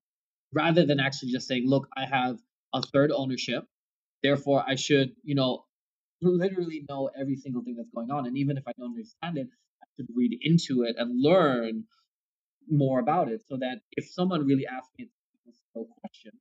rather 0.54 0.86
than 0.86 1.00
actually 1.00 1.32
just 1.32 1.48
saying 1.48 1.64
look 1.66 1.88
i 1.96 2.04
have 2.06 2.38
a 2.74 2.82
third 2.82 3.12
ownership 3.12 3.64
therefore 4.22 4.64
i 4.66 4.74
should 4.74 5.12
you 5.22 5.34
know 5.34 5.64
literally 6.22 6.84
know 6.88 7.10
every 7.18 7.36
single 7.36 7.62
thing 7.62 7.76
that's 7.76 7.90
going 7.94 8.10
on 8.10 8.26
and 8.26 8.36
even 8.36 8.56
if 8.56 8.64
i 8.66 8.72
don't 8.78 8.88
understand 8.90 9.38
it 9.38 9.48
i 9.82 9.86
should 9.96 10.08
read 10.14 10.36
into 10.42 10.82
it 10.82 10.96
and 10.98 11.22
learn 11.22 11.84
more 12.68 13.00
about 13.00 13.28
it 13.28 13.42
so 13.46 13.56
that 13.56 13.80
if 13.92 14.08
someone 14.08 14.46
really 14.46 14.66
asks 14.66 14.90
me 14.98 15.08
a 15.76 15.80
question, 16.00 16.32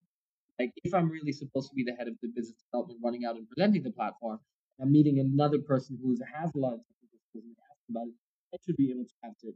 like 0.60 0.72
if 0.84 0.94
I'm 0.94 1.10
really 1.10 1.32
supposed 1.32 1.70
to 1.70 1.76
be 1.76 1.84
the 1.84 1.94
head 1.94 2.08
of 2.08 2.16
the 2.22 2.28
business 2.28 2.58
development 2.72 3.00
running 3.04 3.26
out 3.26 3.36
and 3.36 3.48
presenting 3.48 3.84
the 3.84 3.92
platform, 3.92 4.40
I'm 4.82 4.92
meeting 4.92 5.20
another 5.20 5.60
person 5.60 5.98
who 6.02 6.12
has 6.12 6.52
a 6.56 6.58
lot 6.58 6.74
of 6.74 6.80
technical 7.02 7.42
and 7.48 7.56
about 7.90 8.08
it, 8.08 8.14
I 8.54 8.58
should 8.66 8.78
be 8.78 8.92
able 8.92 9.06
to 9.06 9.16
answer. 9.24 9.48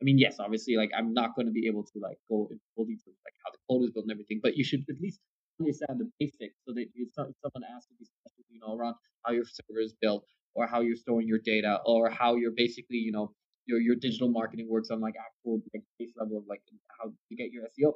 I 0.00 0.04
mean, 0.04 0.18
yes, 0.18 0.36
obviously, 0.40 0.76
like 0.76 0.90
I'm 0.96 1.12
not 1.12 1.34
going 1.36 1.46
to 1.46 1.52
be 1.52 1.66
able 1.66 1.84
to 1.84 1.98
like 2.00 2.16
go 2.28 2.48
into 2.50 2.62
full 2.74 2.86
details 2.86 3.16
like 3.24 3.34
how 3.44 3.50
the 3.52 3.58
code 3.68 3.84
is 3.84 3.90
built 3.90 4.04
and 4.04 4.12
everything, 4.12 4.40
but 4.42 4.56
you 4.56 4.64
should 4.64 4.84
at 4.88 5.00
least 5.00 5.20
understand 5.60 6.00
the 6.00 6.10
basics 6.18 6.56
so 6.66 6.72
that 6.72 6.86
if 6.94 7.08
someone 7.14 7.64
asks 7.68 7.92
these 7.98 8.10
questions, 8.22 8.46
you 8.48 8.60
know, 8.60 8.74
around 8.74 8.94
how 9.24 9.32
your 9.32 9.44
server 9.44 9.80
is 9.80 9.94
built 10.00 10.24
or 10.54 10.66
how 10.66 10.80
you're 10.80 10.96
storing 10.96 11.28
your 11.28 11.38
data 11.38 11.80
or 11.84 12.08
how 12.08 12.36
you're 12.36 12.56
basically, 12.56 12.96
you 12.96 13.12
know, 13.12 13.34
your 13.70 13.80
your 13.80 13.96
digital 13.96 14.28
marketing 14.28 14.66
works 14.68 14.90
on 14.90 15.00
like 15.00 15.14
actual 15.18 15.62
like 15.72 15.84
base 15.98 16.12
level 16.18 16.38
of 16.38 16.44
like 16.48 16.62
how 16.98 17.08
to 17.08 17.36
get 17.36 17.50
your 17.52 17.64
SEO. 17.64 17.92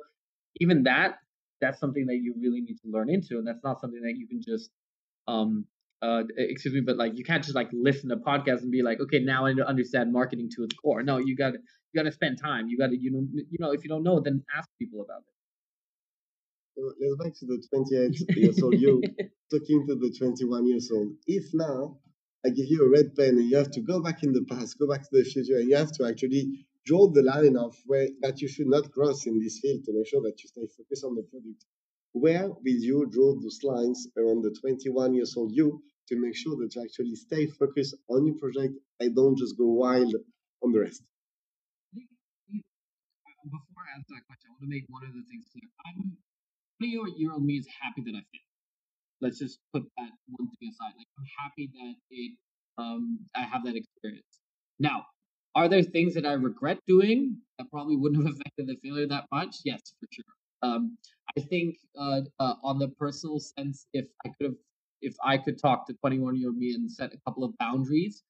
Even 0.61 0.85
that, 0.85 1.19
that's 1.61 1.81
something 1.81 2.07
that 2.07 2.17
you 2.17 2.35
really 2.41 2.61
need 2.61 2.79
to 2.85 2.89
learn 2.89 3.11
into, 3.11 3.39
and 3.39 3.47
that's 3.47 3.63
not 3.65 3.81
something 3.81 4.01
that 4.03 4.15
you 4.17 4.27
can 4.27 4.41
just 4.41 4.71
um 5.27 5.67
uh 6.03 6.23
excuse 6.37 6.75
me, 6.75 6.81
but 6.81 6.97
like 6.97 7.19
you 7.19 7.25
can't 7.25 7.43
just 7.43 7.57
like 7.57 7.69
listen 7.73 8.09
to 8.11 8.17
podcasts 8.17 8.63
and 8.63 8.71
be 8.71 8.83
like, 8.83 9.01
okay, 9.01 9.19
now 9.19 9.47
I 9.47 9.53
understand 9.67 10.13
marketing 10.13 10.49
to 10.57 10.65
its 10.65 10.75
core. 10.77 11.03
No, 11.03 11.19
you 11.19 11.37
got 11.37 11.51
to 11.51 11.59
you 11.93 12.03
got 12.03 12.09
to 12.09 12.13
spend 12.13 12.41
time. 12.41 12.69
You 12.69 12.79
got 12.79 12.91
to 12.91 12.97
you 12.97 13.11
know 13.11 13.27
you 13.33 13.59
know 13.59 13.73
if 13.73 13.83
you 13.85 13.91
don't 13.91 14.05
know, 14.05 14.21
then 14.21 14.45
ask 14.57 14.69
people 14.79 15.01
about 15.03 15.23
it. 15.27 16.85
let's 17.01 17.17
back 17.23 17.35
to 17.41 17.47
the 17.47 17.59
28 17.71 18.37
years 18.37 18.63
old 18.63 18.79
you 18.79 19.03
talking 19.51 19.87
to 19.89 19.95
the 19.95 20.15
21 20.19 20.67
years 20.67 20.91
old. 20.93 21.13
If 21.27 21.53
now 21.55 21.99
I 22.45 22.51
give 22.51 22.67
you 22.69 22.85
a 22.85 22.91
red 22.91 23.17
pen 23.17 23.39
and 23.39 23.49
you 23.49 23.57
have 23.57 23.71
to 23.71 23.81
go 23.81 24.01
back 24.01 24.23
in 24.23 24.33
the 24.33 24.45
past, 24.45 24.79
go 24.79 24.87
back 24.87 25.01
to 25.01 25.09
the 25.13 25.25
future, 25.25 25.57
and 25.57 25.69
you 25.69 25.77
have 25.77 25.93
to 25.93 26.07
actually 26.07 26.67
draw 26.85 27.09
the 27.09 27.23
line 27.23 27.57
of 27.57 27.75
where 27.87 28.09
that 28.21 28.43
you 28.43 28.49
should 28.49 28.67
not 28.67 28.93
cross 28.93 29.27
in 29.27 29.41
this 29.41 29.61
field 29.61 29.83
to 29.85 29.97
make 29.97 30.07
sure 30.07 30.21
that 30.23 30.37
you 30.43 30.49
stay 30.49 30.67
focused 30.77 31.05
on 31.05 31.15
the 31.15 31.23
product. 31.23 31.65
Where 32.13 32.49
will 32.49 32.81
you 32.89 33.07
draw 33.11 33.35
those 33.35 33.61
lines 33.65 34.07
around 34.19 34.43
the 34.43 34.55
21 34.61 35.15
years 35.15 35.35
old 35.37 35.53
you 35.53 35.83
to 36.09 36.21
make 36.21 36.37
sure 36.37 36.55
that 36.57 36.75
you 36.75 36.83
actually 36.83 37.17
stay 37.17 37.47
focused 37.47 37.97
on 38.09 38.27
your 38.27 38.37
project 38.37 38.75
and 39.01 39.17
don't 39.17 39.39
just 39.39 39.57
go 39.57 39.67
wild 39.67 40.15
on 40.63 40.73
the 40.73 40.81
rest? 40.81 41.03
Before 43.45 43.85
I 43.89 43.97
answer 43.97 44.15
that 44.17 44.27
question, 44.27 44.51
I 44.51 44.53
want 44.53 44.63
to 44.63 44.69
make 44.69 44.85
one 44.89 45.05
of 45.05 45.13
the 45.13 45.25
things 45.29 45.45
clear. 45.51 45.69
I'm 45.87 46.17
20 46.79 47.17
year 47.17 47.33
old 47.33 47.45
me 47.45 47.57
is 47.57 47.67
happy 47.81 48.03
that 48.05 48.17
I 48.17 48.23
fit 48.33 48.41
let's 49.25 49.39
just 49.39 49.59
put 49.73 49.83
that 49.97 50.11
one 50.37 50.49
thing 50.61 50.71
aside. 50.71 50.93
Like 50.97 51.09
I'm 51.19 51.25
happy 51.43 51.71
that 51.75 51.95
it 52.11 52.33
um 52.79 53.19
I 53.35 53.41
have 53.43 53.65
that 53.65 53.75
experience. 53.77 54.41
Now, 54.79 55.07
are 55.55 55.69
there 55.69 55.83
things 55.83 56.15
that 56.15 56.27
I 56.27 56.35
regret 56.35 56.79
doing 56.87 57.39
that 57.59 57.71
probably 57.71 57.97
wouldn't 57.97 58.25
have 58.27 58.35
affected 58.39 58.67
the 58.69 58.77
failure 58.83 59.09
that 59.09 59.25
much? 59.33 59.57
Yes, 59.65 59.81
for 59.99 60.07
sure. 60.13 60.25
Um, 60.63 60.99
I 61.37 61.41
think 61.41 61.77
uh, 61.99 62.21
uh, 62.39 62.55
on 62.63 62.79
the 62.79 62.89
personal 62.89 63.41
sense, 63.41 63.87
if 63.93 64.07
I 64.25 64.29
could 64.29 64.47
have, 64.47 64.57
if 65.03 65.15
I 65.25 65.39
could 65.39 65.59
talk 65.59 65.87
to 65.87 65.95
21 65.95 66.37
year 66.37 66.49
old 66.49 66.59
me 66.59 66.75
and 66.75 66.91
set 66.91 67.13
a 67.13 67.19
couple 67.27 67.45
of 67.45 67.57
boundaries, 67.59 68.23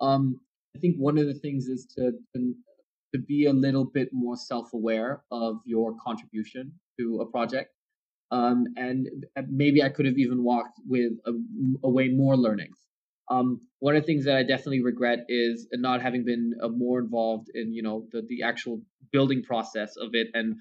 um, 0.00 0.40
I 0.76 0.78
think 0.78 0.96
one 0.96 1.18
of 1.18 1.26
the 1.26 1.34
things 1.34 1.66
is 1.68 1.86
to, 1.96 2.12
to 2.34 2.54
to 3.14 3.18
be 3.20 3.46
a 3.46 3.52
little 3.52 3.84
bit 3.84 4.12
more 4.12 4.36
self 4.36 4.72
aware 4.74 5.22
of 5.30 5.60
your 5.64 5.94
contribution 6.04 6.72
to 6.98 7.20
a 7.20 7.26
project 7.26 7.70
um, 8.30 8.66
and 8.76 9.08
uh, 9.36 9.42
maybe 9.48 9.82
I 9.82 9.88
could 9.88 10.06
have 10.06 10.18
even 10.18 10.42
walked 10.42 10.80
with 10.86 11.12
away 11.84 12.08
more 12.08 12.36
learnings. 12.36 12.76
Um, 13.30 13.60
one 13.80 13.96
of 13.96 14.02
the 14.02 14.06
things 14.06 14.24
that 14.24 14.36
I 14.36 14.42
definitely 14.42 14.82
regret 14.82 15.20
is 15.28 15.66
not 15.72 16.00
having 16.00 16.24
been 16.24 16.54
uh, 16.62 16.68
more 16.68 16.98
involved 17.00 17.48
in 17.54 17.72
you 17.72 17.82
know 17.82 18.06
the 18.12 18.22
the 18.28 18.42
actual 18.42 18.80
building 19.12 19.42
process 19.42 19.96
of 19.96 20.10
it 20.14 20.28
and 20.34 20.56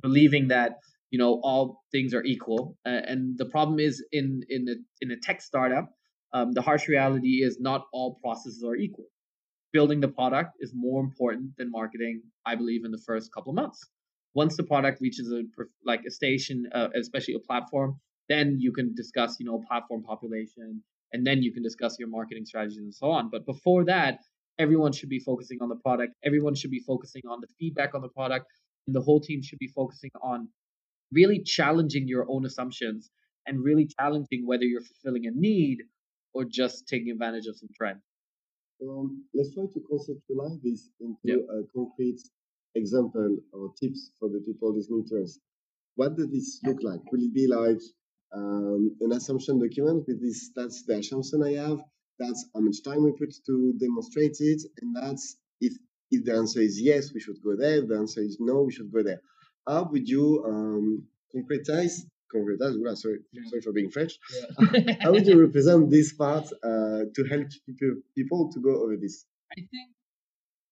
believing 0.00 0.48
that 0.48 0.78
you 1.10 1.18
know 1.18 1.40
all 1.42 1.82
things 1.92 2.14
are 2.14 2.24
equal. 2.24 2.76
Uh, 2.86 3.00
and 3.06 3.38
the 3.38 3.46
problem 3.46 3.78
is 3.78 4.04
in 4.12 4.42
in 4.48 4.68
a 4.68 4.74
in 5.00 5.10
a 5.12 5.16
tech 5.16 5.40
startup, 5.40 5.90
um, 6.32 6.52
the 6.52 6.62
harsh 6.62 6.88
reality 6.88 7.42
is 7.42 7.58
not 7.60 7.86
all 7.92 8.18
processes 8.22 8.64
are 8.64 8.76
equal. 8.76 9.06
Building 9.72 10.00
the 10.00 10.08
product 10.08 10.56
is 10.58 10.72
more 10.74 11.00
important 11.00 11.56
than 11.56 11.70
marketing, 11.70 12.22
I 12.44 12.56
believe, 12.56 12.84
in 12.84 12.90
the 12.90 13.02
first 13.06 13.32
couple 13.32 13.50
of 13.50 13.56
months 13.56 13.88
once 14.34 14.56
the 14.56 14.62
product 14.62 15.00
reaches 15.00 15.32
a 15.32 15.42
like 15.84 16.02
a 16.06 16.10
station, 16.10 16.66
uh, 16.74 16.88
especially 16.94 17.34
a 17.34 17.40
platform, 17.40 17.98
then 18.28 18.56
you 18.58 18.72
can 18.72 18.94
discuss 18.94 19.36
you 19.40 19.46
know 19.46 19.62
platform 19.68 20.02
population, 20.02 20.82
and 21.12 21.26
then 21.26 21.42
you 21.42 21.52
can 21.52 21.62
discuss 21.62 21.96
your 21.98 22.08
marketing 22.08 22.44
strategies 22.44 22.78
and 22.78 22.94
so 22.94 23.10
on. 23.10 23.30
But 23.30 23.46
before 23.46 23.84
that, 23.86 24.20
everyone 24.58 24.92
should 24.92 25.08
be 25.08 25.18
focusing 25.18 25.58
on 25.60 25.68
the 25.68 25.76
product. 25.76 26.14
Everyone 26.24 26.54
should 26.54 26.70
be 26.70 26.80
focusing 26.80 27.22
on 27.28 27.40
the 27.40 27.48
feedback 27.58 27.94
on 27.94 28.02
the 28.02 28.08
product, 28.08 28.46
and 28.86 28.94
the 28.94 29.00
whole 29.00 29.20
team 29.20 29.42
should 29.42 29.58
be 29.58 29.68
focusing 29.68 30.10
on 30.22 30.48
really 31.12 31.42
challenging 31.42 32.06
your 32.06 32.26
own 32.28 32.46
assumptions 32.46 33.10
and 33.46 33.64
really 33.64 33.88
challenging 33.98 34.46
whether 34.46 34.64
you're 34.64 34.82
fulfilling 34.82 35.26
a 35.26 35.30
need 35.32 35.78
or 36.34 36.44
just 36.44 36.86
taking 36.86 37.10
advantage 37.10 37.46
of 37.46 37.56
some 37.56 37.68
trend. 37.76 37.98
Um, 38.82 39.24
let's 39.34 39.52
try 39.54 39.64
to 39.64 39.80
conceptualize 39.80 40.62
this 40.62 40.88
into 41.00 41.18
yep. 41.24 41.38
a 41.50 41.62
concrete 41.74 42.20
example 42.74 43.36
or 43.52 43.72
tips 43.80 44.10
for 44.18 44.28
the 44.28 44.40
people 44.40 44.74
listening 44.74 45.06
to 45.08 45.22
us. 45.22 45.38
What 45.96 46.16
does 46.16 46.30
this 46.30 46.60
look 46.64 46.78
like? 46.82 47.00
Will 47.10 47.22
it 47.22 47.34
be 47.34 47.46
like 47.46 47.80
um, 48.34 48.96
an 49.00 49.12
assumption 49.12 49.58
document 49.58 50.04
with 50.06 50.20
this? 50.22 50.50
That's 50.54 50.84
the 50.84 50.98
assumption 50.98 51.42
I 51.42 51.52
have. 51.52 51.80
That's 52.18 52.46
how 52.54 52.60
much 52.60 52.82
time 52.84 53.02
we 53.04 53.12
put 53.12 53.34
to 53.46 53.74
demonstrate 53.78 54.36
it, 54.40 54.62
and 54.80 54.94
that's 54.94 55.36
if 55.60 55.72
if 56.10 56.24
the 56.24 56.34
answer 56.34 56.60
is 56.60 56.80
yes, 56.80 57.12
we 57.14 57.20
should 57.20 57.42
go 57.42 57.56
there. 57.56 57.78
If 57.78 57.88
the 57.88 57.96
answer 57.96 58.20
is 58.20 58.36
no, 58.40 58.62
we 58.62 58.72
should 58.72 58.92
go 58.92 59.02
there. 59.02 59.20
How 59.66 59.84
would 59.90 60.08
you 60.08 60.44
um, 60.46 61.04
concretize? 61.34 62.02
Concretize. 62.34 62.96
Sorry, 62.98 63.18
yeah. 63.32 63.42
sorry 63.48 63.62
for 63.62 63.72
being 63.72 63.90
French. 63.90 64.18
Yeah. 64.34 64.94
How 65.00 65.12
would 65.12 65.26
you 65.26 65.40
represent 65.40 65.90
this 65.90 66.12
part 66.12 66.46
uh, 66.62 67.02
to 67.14 67.24
help 67.28 67.48
people 67.66 67.94
people 68.14 68.52
to 68.52 68.60
go 68.60 68.82
over 68.82 68.96
this? 68.96 69.24
I 69.52 69.56
think 69.56 69.90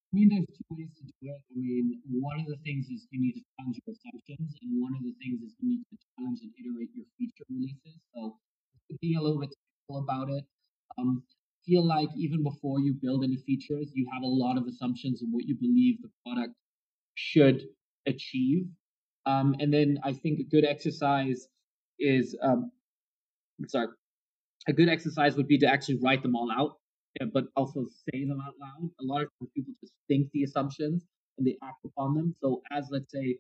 I 0.08 0.16
mean, 0.16 0.30
there's 0.32 0.48
two 0.48 0.64
ways 0.70 0.88
to 0.96 1.04
do 1.04 1.28
it. 1.28 1.42
I 1.52 1.54
mean, 1.54 2.00
one 2.08 2.40
of 2.40 2.46
the 2.46 2.56
things 2.64 2.88
is 2.88 3.06
you 3.10 3.20
need 3.20 3.34
to 3.36 3.44
challenge 3.56 3.78
your 3.84 3.92
assumptions, 3.92 4.56
and 4.62 4.80
one 4.80 4.96
of 4.96 5.02
the 5.04 5.12
things 5.20 5.42
is 5.42 5.54
you 5.60 5.68
need 5.68 5.84
to 5.84 5.96
challenge 6.16 6.40
and 6.40 6.52
iterate 6.56 6.88
your 6.96 7.04
feature 7.18 7.44
releases. 7.50 8.00
So, 8.14 8.38
being 9.02 9.18
a 9.18 9.22
little 9.22 9.38
bit 9.38 9.52
technical 9.52 10.02
about 10.02 10.30
it, 10.30 10.44
um, 10.96 11.22
feel 11.66 11.86
like 11.86 12.08
even 12.16 12.42
before 12.42 12.80
you 12.80 12.94
build 12.94 13.22
any 13.22 13.36
features, 13.36 13.92
you 13.92 14.08
have 14.12 14.22
a 14.22 14.26
lot 14.26 14.56
of 14.56 14.66
assumptions 14.66 15.22
of 15.22 15.28
what 15.30 15.44
you 15.44 15.54
believe 15.60 16.00
the 16.00 16.08
product 16.24 16.54
should 17.14 17.62
achieve. 18.06 18.64
Um, 19.26 19.56
and 19.60 19.72
then 19.72 19.98
I 20.04 20.14
think 20.14 20.40
a 20.40 20.44
good 20.44 20.64
exercise 20.64 21.48
is, 21.98 22.34
um, 22.42 22.70
sorry, 23.66 23.88
a 24.66 24.72
good 24.72 24.88
exercise 24.88 25.36
would 25.36 25.48
be 25.48 25.58
to 25.58 25.66
actually 25.66 25.98
write 26.02 26.22
them 26.22 26.34
all 26.34 26.50
out 26.50 26.76
but 27.32 27.44
also 27.56 27.86
say 28.10 28.24
them 28.24 28.40
out 28.40 28.54
loud. 28.60 28.90
A 29.00 29.04
lot 29.04 29.22
of 29.22 29.28
times 29.40 29.50
people 29.54 29.74
just 29.80 29.92
think 30.08 30.28
the 30.32 30.44
assumptions 30.44 31.04
and 31.38 31.46
they 31.46 31.56
act 31.62 31.84
upon 31.84 32.14
them. 32.14 32.34
So 32.40 32.62
as 32.70 32.88
let's 32.90 33.10
say 33.12 33.36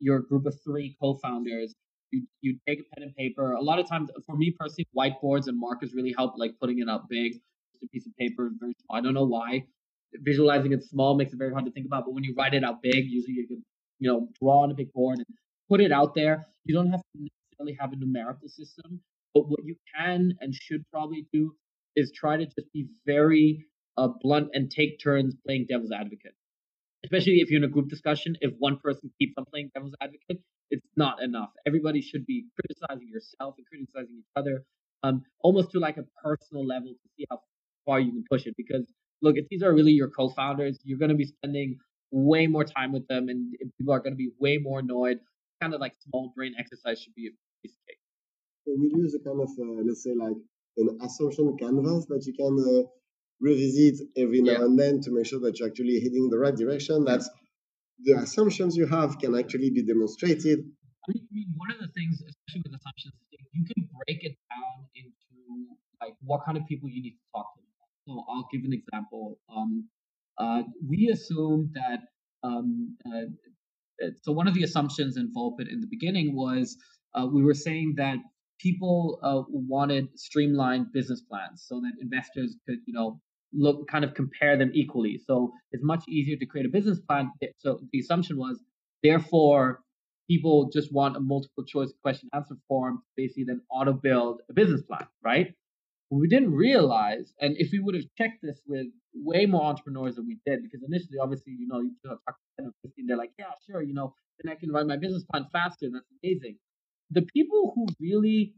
you're 0.00 0.20
group 0.20 0.46
of 0.46 0.54
three 0.64 0.96
co-founders, 1.00 1.74
you 2.10 2.26
you 2.40 2.58
take 2.68 2.80
a 2.80 2.84
pen 2.94 3.04
and 3.04 3.16
paper. 3.16 3.52
A 3.52 3.62
lot 3.62 3.78
of 3.78 3.88
times, 3.88 4.10
for 4.26 4.36
me 4.36 4.54
personally, 4.58 4.86
whiteboards 4.96 5.48
and 5.48 5.58
markers 5.58 5.92
really 5.94 6.14
help, 6.16 6.34
like 6.36 6.52
putting 6.60 6.78
it 6.80 6.88
up 6.88 7.06
big. 7.08 7.32
Just 7.32 7.84
a 7.84 7.88
piece 7.88 8.06
of 8.06 8.16
paper, 8.16 8.50
very 8.58 8.74
small. 8.84 8.98
I 8.98 9.00
don't 9.02 9.14
know 9.14 9.26
why. 9.26 9.64
Visualizing 10.14 10.72
it 10.72 10.82
small 10.84 11.16
makes 11.16 11.32
it 11.32 11.36
very 11.36 11.52
hard 11.52 11.64
to 11.66 11.72
think 11.72 11.86
about, 11.86 12.04
but 12.04 12.14
when 12.14 12.24
you 12.24 12.34
write 12.36 12.54
it 12.54 12.64
out 12.64 12.80
big, 12.82 13.04
usually 13.06 13.34
you 13.34 13.46
can, 13.46 13.62
you 13.98 14.10
know, 14.10 14.28
draw 14.40 14.62
on 14.62 14.70
a 14.70 14.74
big 14.74 14.92
board 14.92 15.18
and 15.18 15.26
put 15.68 15.80
it 15.80 15.92
out 15.92 16.14
there. 16.14 16.46
You 16.64 16.74
don't 16.74 16.90
have 16.90 17.00
to 17.00 17.28
necessarily 17.58 17.76
have 17.80 17.92
a 17.92 17.96
numerical 17.96 18.48
system, 18.48 19.00
but 19.34 19.48
what 19.48 19.60
you 19.64 19.76
can 19.94 20.34
and 20.40 20.54
should 20.54 20.84
probably 20.92 21.26
do 21.32 21.54
is 21.96 22.12
try 22.14 22.36
to 22.36 22.44
just 22.44 22.72
be 22.72 22.86
very 23.06 23.66
uh, 23.96 24.08
blunt 24.20 24.48
and 24.52 24.70
take 24.70 25.00
turns 25.02 25.34
playing 25.44 25.66
devil's 25.68 25.92
advocate. 25.92 26.34
Especially 27.04 27.40
if 27.40 27.50
you're 27.50 27.58
in 27.58 27.64
a 27.64 27.72
group 27.72 27.88
discussion, 27.88 28.36
if 28.40 28.52
one 28.58 28.78
person 28.78 29.10
keeps 29.18 29.34
on 29.38 29.44
playing 29.50 29.70
devil's 29.74 29.94
advocate, 30.00 30.42
it's 30.70 30.86
not 30.96 31.22
enough. 31.22 31.50
Everybody 31.66 32.00
should 32.00 32.26
be 32.26 32.46
criticizing 32.58 33.08
yourself 33.08 33.54
and 33.58 33.66
criticizing 33.66 34.16
each 34.18 34.32
other, 34.34 34.64
um, 35.02 35.22
almost 35.42 35.70
to 35.72 35.78
like 35.78 35.96
a 35.96 36.04
personal 36.22 36.66
level 36.66 36.90
to 36.90 37.08
see 37.16 37.26
how 37.30 37.40
far 37.84 38.00
you 38.00 38.10
can 38.10 38.24
push 38.30 38.46
it. 38.46 38.54
Because 38.56 38.92
look, 39.22 39.36
if 39.36 39.46
these 39.48 39.62
are 39.62 39.72
really 39.72 39.92
your 39.92 40.10
co-founders, 40.10 40.78
you're 40.84 40.98
going 40.98 41.10
to 41.10 41.16
be 41.16 41.26
spending 41.26 41.78
way 42.10 42.46
more 42.46 42.64
time 42.64 42.92
with 42.92 43.06
them, 43.08 43.28
and 43.28 43.54
people 43.78 43.92
are 43.94 44.00
going 44.00 44.12
to 44.12 44.16
be 44.16 44.30
way 44.40 44.58
more 44.58 44.80
annoyed. 44.80 45.18
Kind 45.60 45.74
of 45.74 45.80
like 45.80 45.94
small 46.08 46.32
brain 46.34 46.54
exercise 46.58 47.00
should 47.00 47.14
be 47.14 47.28
a 47.28 47.30
piece 47.62 47.74
of 47.74 47.86
cake. 47.86 47.98
So 48.64 48.74
we 48.78 48.90
use 49.00 49.14
a 49.14 49.20
kind 49.20 49.40
of 49.40 49.48
uh, 49.48 49.82
let's 49.86 50.02
say 50.02 50.14
like 50.14 50.36
an 50.76 50.98
assumption 51.02 51.56
canvas 51.58 52.06
that 52.06 52.24
you 52.26 52.34
can 52.34 52.54
uh, 52.58 52.88
revisit 53.40 54.00
every 54.16 54.42
now 54.42 54.52
Yeah. 54.52 54.64
and 54.64 54.78
then 54.78 55.00
to 55.02 55.10
make 55.10 55.26
sure 55.26 55.40
that 55.40 55.58
you're 55.58 55.68
actually 55.68 56.00
heading 56.00 56.28
the 56.30 56.38
right 56.38 56.54
direction. 56.54 57.04
That 57.04 57.22
the 58.04 58.12
assumptions 58.12 58.76
you 58.76 58.86
have 58.86 59.18
can 59.18 59.34
actually 59.34 59.70
be 59.70 59.82
demonstrated. 59.82 60.60
I 61.08 61.12
mean, 61.32 61.46
one 61.56 61.70
of 61.70 61.78
the 61.78 61.88
things, 61.94 62.22
especially 62.28 62.62
with 62.64 62.74
assumptions, 62.80 63.14
you 63.52 63.64
can 63.64 63.88
break 64.06 64.24
it 64.24 64.36
down 64.50 64.86
into 64.94 65.68
like 66.00 66.14
what 66.22 66.44
kind 66.44 66.58
of 66.58 66.66
people 66.66 66.88
you 66.88 67.02
need 67.02 67.12
to 67.12 67.26
talk 67.34 67.46
to. 67.56 67.62
So 68.06 68.24
I'll 68.28 68.48
give 68.52 68.62
an 68.64 68.72
example. 68.72 69.38
Um, 69.54 69.88
uh, 70.38 70.62
we 70.86 71.10
assumed 71.12 71.70
that. 71.74 72.00
Um, 72.42 72.96
uh, 73.06 73.26
uh, 74.04 74.10
so 74.22 74.30
one 74.32 74.46
of 74.46 74.54
the 74.54 74.62
assumptions 74.62 75.16
in 75.16 75.32
in 75.70 75.80
the 75.80 75.86
beginning 75.88 76.36
was 76.36 76.76
uh, 77.14 77.26
we 77.26 77.42
were 77.42 77.54
saying 77.54 77.94
that 77.96 78.18
people 78.58 79.18
uh, 79.22 79.42
wanted 79.48 80.08
streamlined 80.18 80.92
business 80.92 81.20
plans 81.20 81.64
so 81.66 81.80
that 81.80 81.92
investors 82.00 82.56
could, 82.66 82.78
you 82.86 82.94
know, 82.94 83.20
look 83.52 83.88
kind 83.88 84.04
of 84.04 84.14
compare 84.14 84.56
them 84.56 84.70
equally. 84.74 85.20
So 85.26 85.52
it's 85.72 85.84
much 85.84 86.04
easier 86.08 86.36
to 86.36 86.46
create 86.46 86.66
a 86.66 86.70
business 86.70 87.00
plan. 87.00 87.30
So 87.58 87.80
the 87.92 88.00
assumption 88.00 88.38
was, 88.38 88.60
therefore, 89.02 89.80
people 90.28 90.70
just 90.72 90.92
want 90.92 91.16
a 91.16 91.20
multiple 91.20 91.64
choice 91.64 91.92
question 92.02 92.28
answer 92.34 92.56
form 92.68 92.96
to 92.98 93.02
basically 93.16 93.44
then 93.44 93.62
auto 93.70 93.92
build 93.92 94.40
a 94.50 94.52
business 94.52 94.82
plan, 94.82 95.06
right? 95.24 95.54
We 96.10 96.28
didn't 96.28 96.52
realize, 96.52 97.32
and 97.40 97.56
if 97.58 97.70
we 97.72 97.80
would 97.80 97.94
have 97.94 98.04
checked 98.16 98.38
this 98.42 98.60
with 98.66 98.86
way 99.14 99.46
more 99.46 99.62
entrepreneurs 99.62 100.16
than 100.16 100.26
we 100.26 100.38
did, 100.46 100.62
because 100.62 100.80
initially, 100.86 101.18
obviously, 101.20 101.54
you 101.58 101.66
know, 101.66 101.80
you 101.80 101.92
talk 102.06 102.18
to 102.26 102.34
10 102.62 102.66
or 102.66 102.72
15, 102.82 103.06
they're 103.06 103.16
like, 103.16 103.32
yeah, 103.38 103.46
sure, 103.68 103.82
you 103.82 103.94
know, 103.94 104.14
then 104.40 104.52
I 104.52 104.56
can 104.56 104.70
write 104.70 104.86
my 104.86 104.96
business 104.96 105.24
plan 105.24 105.46
faster. 105.52 105.88
That's 105.92 106.06
amazing. 106.22 106.58
The 107.10 107.22
people 107.22 107.72
who 107.74 107.86
really 108.00 108.54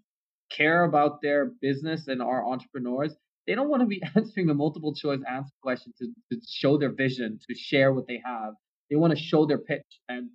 care 0.51 0.85
about 0.85 1.21
their 1.23 1.53
business 1.61 2.09
and 2.09 2.23
are 2.23 2.49
entrepreneurs, 2.49 3.15
they 3.47 3.55
don't 3.55 3.69
want 3.69 3.83
to 3.83 3.87
be 3.87 4.03
answering 4.17 4.49
a 4.51 4.55
multiple 4.55 4.95
choice 4.95 5.21
answer 5.29 5.53
question 5.63 5.93
to, 5.99 6.07
to 6.33 6.41
show 6.49 6.79
their 6.79 6.93
vision, 6.93 7.39
to 7.49 7.55
share 7.55 7.93
what 7.93 8.07
they 8.07 8.21
have. 8.25 8.55
They 8.91 8.97
want 8.97 9.17
to 9.17 9.23
show 9.23 9.47
their 9.47 9.59
pitch. 9.59 9.87
And 10.09 10.31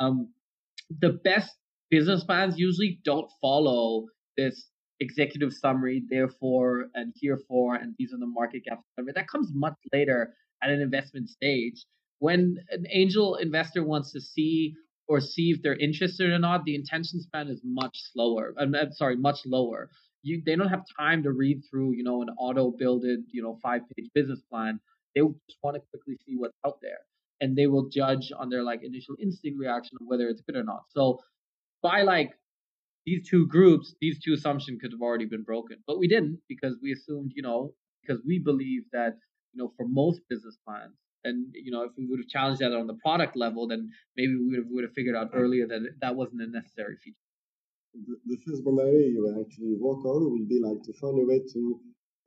um, 0.00 0.32
the 1.00 1.18
best 1.24 1.50
business 1.90 2.24
plans 2.24 2.58
usually 2.58 3.00
don't 3.04 3.30
follow 3.40 4.06
this 4.36 4.68
executive 5.00 5.52
summary, 5.52 6.02
therefore 6.08 6.86
and 6.94 7.12
herefore, 7.22 7.74
and 7.74 7.94
these 7.98 8.12
are 8.12 8.18
the 8.18 8.26
market 8.26 8.64
gaps. 8.64 8.82
That 8.96 9.28
comes 9.28 9.50
much 9.52 9.74
later 9.92 10.34
at 10.62 10.70
an 10.70 10.80
investment 10.80 11.28
stage. 11.28 11.84
When 12.18 12.56
an 12.70 12.86
angel 12.90 13.36
investor 13.36 13.84
wants 13.84 14.12
to 14.12 14.20
see 14.20 14.74
or 15.08 15.20
see 15.20 15.50
if 15.50 15.62
they're 15.62 15.76
interested 15.76 16.30
or 16.30 16.38
not, 16.38 16.64
the 16.64 16.74
intention 16.74 17.20
span 17.20 17.48
is 17.48 17.60
much 17.64 17.96
slower. 18.12 18.54
I'm, 18.58 18.74
I'm 18.74 18.92
sorry, 18.92 19.16
much 19.16 19.40
lower. 19.46 19.90
You 20.22 20.42
they 20.44 20.56
don't 20.56 20.68
have 20.68 20.84
time 20.98 21.22
to 21.22 21.32
read 21.32 21.62
through, 21.70 21.92
you 21.94 22.02
know, 22.02 22.22
an 22.22 22.30
auto 22.38 22.72
builded, 22.76 23.20
you 23.30 23.42
know, 23.42 23.58
five 23.62 23.82
page 23.96 24.10
business 24.14 24.40
plan. 24.50 24.80
They 25.14 25.20
just 25.20 25.58
want 25.62 25.76
to 25.76 25.82
quickly 25.90 26.16
see 26.26 26.36
what's 26.36 26.56
out 26.66 26.78
there. 26.82 26.98
And 27.40 27.56
they 27.56 27.66
will 27.66 27.88
judge 27.88 28.32
on 28.36 28.48
their 28.48 28.62
like 28.62 28.80
initial 28.82 29.14
instinct 29.22 29.58
reaction 29.58 29.96
of 30.00 30.06
whether 30.06 30.28
it's 30.28 30.40
good 30.40 30.56
or 30.56 30.64
not. 30.64 30.84
So 30.90 31.20
by 31.82 32.02
like 32.02 32.32
these 33.04 33.28
two 33.28 33.46
groups, 33.46 33.94
these 34.00 34.18
two 34.22 34.34
assumptions 34.34 34.80
could 34.80 34.92
have 34.92 35.00
already 35.00 35.26
been 35.26 35.42
broken. 35.44 35.78
But 35.86 35.98
we 35.98 36.08
didn't 36.08 36.40
because 36.48 36.76
we 36.82 36.92
assumed, 36.92 37.32
you 37.34 37.42
know, 37.42 37.72
because 38.02 38.22
we 38.26 38.38
believe 38.38 38.82
that, 38.92 39.14
you 39.52 39.62
know, 39.62 39.72
for 39.76 39.86
most 39.86 40.20
business 40.28 40.56
plans, 40.66 40.94
and 41.26 41.38
you 41.66 41.70
know, 41.72 41.82
if 41.88 41.92
we 41.98 42.06
would 42.08 42.20
have 42.22 42.28
challenged 42.36 42.60
that 42.62 42.72
on 42.72 42.86
the 42.86 42.98
product 43.06 43.34
level, 43.44 43.62
then 43.72 43.82
maybe 44.16 44.34
we 44.36 44.44
would 44.48 44.58
have, 44.60 44.66
would 44.74 44.84
have 44.84 44.92
figured 44.98 45.16
out 45.20 45.30
earlier 45.42 45.66
that 45.72 45.80
that 46.02 46.14
wasn't 46.20 46.42
a 46.42 46.46
necessary 46.60 46.96
feature. 47.02 47.26
The, 48.06 48.16
the 48.30 48.38
first 48.44 48.64
boundary 48.64 49.06
you 49.14 49.22
will 49.24 49.38
actually 49.42 49.74
work 49.88 50.02
on 50.04 50.20
will 50.32 50.46
be 50.54 50.60
like 50.68 50.80
to 50.86 50.92
find 51.00 51.16
a 51.22 51.26
way 51.30 51.40
to 51.54 51.60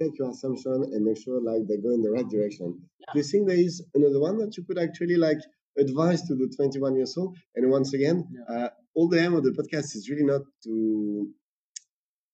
take 0.01 0.17
your 0.17 0.29
assumption 0.31 0.77
and 0.93 1.05
make 1.05 1.17
sure 1.23 1.37
like 1.51 1.67
they 1.67 1.77
go 1.77 1.91
in 1.97 2.01
the 2.01 2.11
right 2.17 2.27
direction. 2.35 2.67
Do 3.13 3.19
you 3.19 3.23
think 3.31 3.47
there 3.47 3.57
is 3.69 3.83
another 3.93 4.19
one 4.19 4.37
that 4.39 4.55
you 4.57 4.63
could 4.63 4.79
actually 4.79 5.17
like 5.17 5.39
advise 5.77 6.21
to 6.27 6.35
the 6.35 6.47
21 6.55 6.95
years 6.95 7.15
old? 7.17 7.37
And 7.55 7.69
once 7.69 7.93
again, 7.93 8.17
Yeah. 8.31 8.55
uh, 8.55 8.69
all 8.95 9.07
the 9.09 9.19
aim 9.25 9.33
of 9.35 9.43
the 9.43 9.51
podcast 9.51 9.95
is 9.97 10.09
really 10.09 10.27
not 10.33 10.41
to 10.65 10.73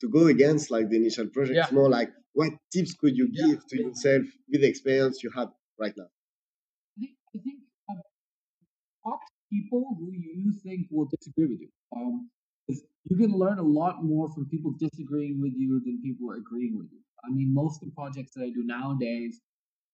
to 0.01 0.09
go 0.09 0.27
against 0.27 0.71
like 0.71 0.89
the 0.89 0.97
initial 0.97 1.27
project. 1.27 1.57
It's 1.57 1.71
more 1.71 1.89
like 1.89 2.11
what 2.33 2.51
tips 2.73 2.93
could 2.93 3.15
you 3.17 3.27
Yeah. 3.31 3.47
give 3.47 3.67
to 3.69 3.75
yourself 3.83 4.23
with 4.49 4.61
the 4.61 4.67
experience 4.67 5.23
you 5.23 5.31
have 5.39 5.49
right 5.79 5.95
now? 5.97 6.09
People 9.55 9.95
who 9.99 10.11
you 10.11 10.53
think 10.63 10.87
will 10.91 11.07
disagree 11.17 11.47
with 11.47 11.61
you. 11.61 11.69
Um, 11.95 12.29
you 12.67 13.17
can 13.17 13.31
learn 13.37 13.59
a 13.59 13.63
lot 13.81 14.03
more 14.03 14.29
from 14.33 14.47
people 14.49 14.73
disagreeing 14.79 15.39
with 15.39 15.53
you 15.55 15.81
than 15.85 16.01
people 16.01 16.31
agreeing 16.31 16.77
with 16.77 16.87
you. 16.91 16.99
I 17.23 17.29
mean, 17.31 17.53
most 17.53 17.81
of 17.81 17.89
the 17.89 17.95
projects 17.95 18.31
that 18.35 18.43
I 18.43 18.49
do 18.49 18.63
nowadays, 18.63 19.39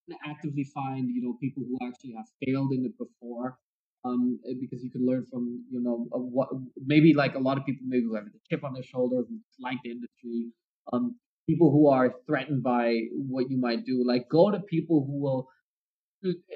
I 0.09 0.29
actively 0.29 0.63
find 0.63 1.09
you 1.09 1.21
know 1.21 1.37
people 1.39 1.63
who 1.63 1.77
actually 1.85 2.13
have 2.17 2.27
failed 2.43 2.71
in 2.71 2.85
it 2.85 2.97
before. 2.97 3.57
Um, 4.03 4.39
because 4.59 4.83
you 4.83 4.89
can 4.89 5.05
learn 5.05 5.27
from 5.29 5.63
you 5.69 5.81
know 5.81 6.07
what 6.11 6.49
maybe 6.83 7.13
like 7.13 7.35
a 7.35 7.39
lot 7.39 7.57
of 7.57 7.65
people 7.65 7.85
maybe 7.87 8.05
who 8.05 8.15
have 8.15 8.25
a 8.25 8.39
chip 8.49 8.63
on 8.63 8.73
their 8.73 8.83
shoulder 8.83 9.17
who 9.17 9.39
like 9.59 9.77
the 9.83 9.91
industry. 9.91 10.47
Um, 10.91 11.15
people 11.47 11.71
who 11.71 11.89
are 11.89 12.15
threatened 12.25 12.63
by 12.63 13.01
what 13.13 13.49
you 13.49 13.57
might 13.57 13.85
do, 13.85 14.03
like 14.07 14.27
go 14.29 14.49
to 14.51 14.59
people 14.59 15.05
who 15.05 15.21
will 15.21 15.47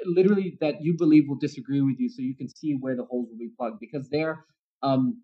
literally 0.05 0.57
that 0.61 0.83
you 0.83 0.95
believe 0.97 1.27
will 1.27 1.37
disagree 1.37 1.81
with 1.81 1.99
you 1.99 2.09
so 2.09 2.21
you 2.21 2.35
can 2.35 2.49
see 2.49 2.75
where 2.79 2.95
the 2.95 3.05
holes 3.05 3.27
will 3.29 3.37
be 3.37 3.49
plugged 3.57 3.79
because 3.79 4.09
their 4.09 4.45
um 4.83 5.21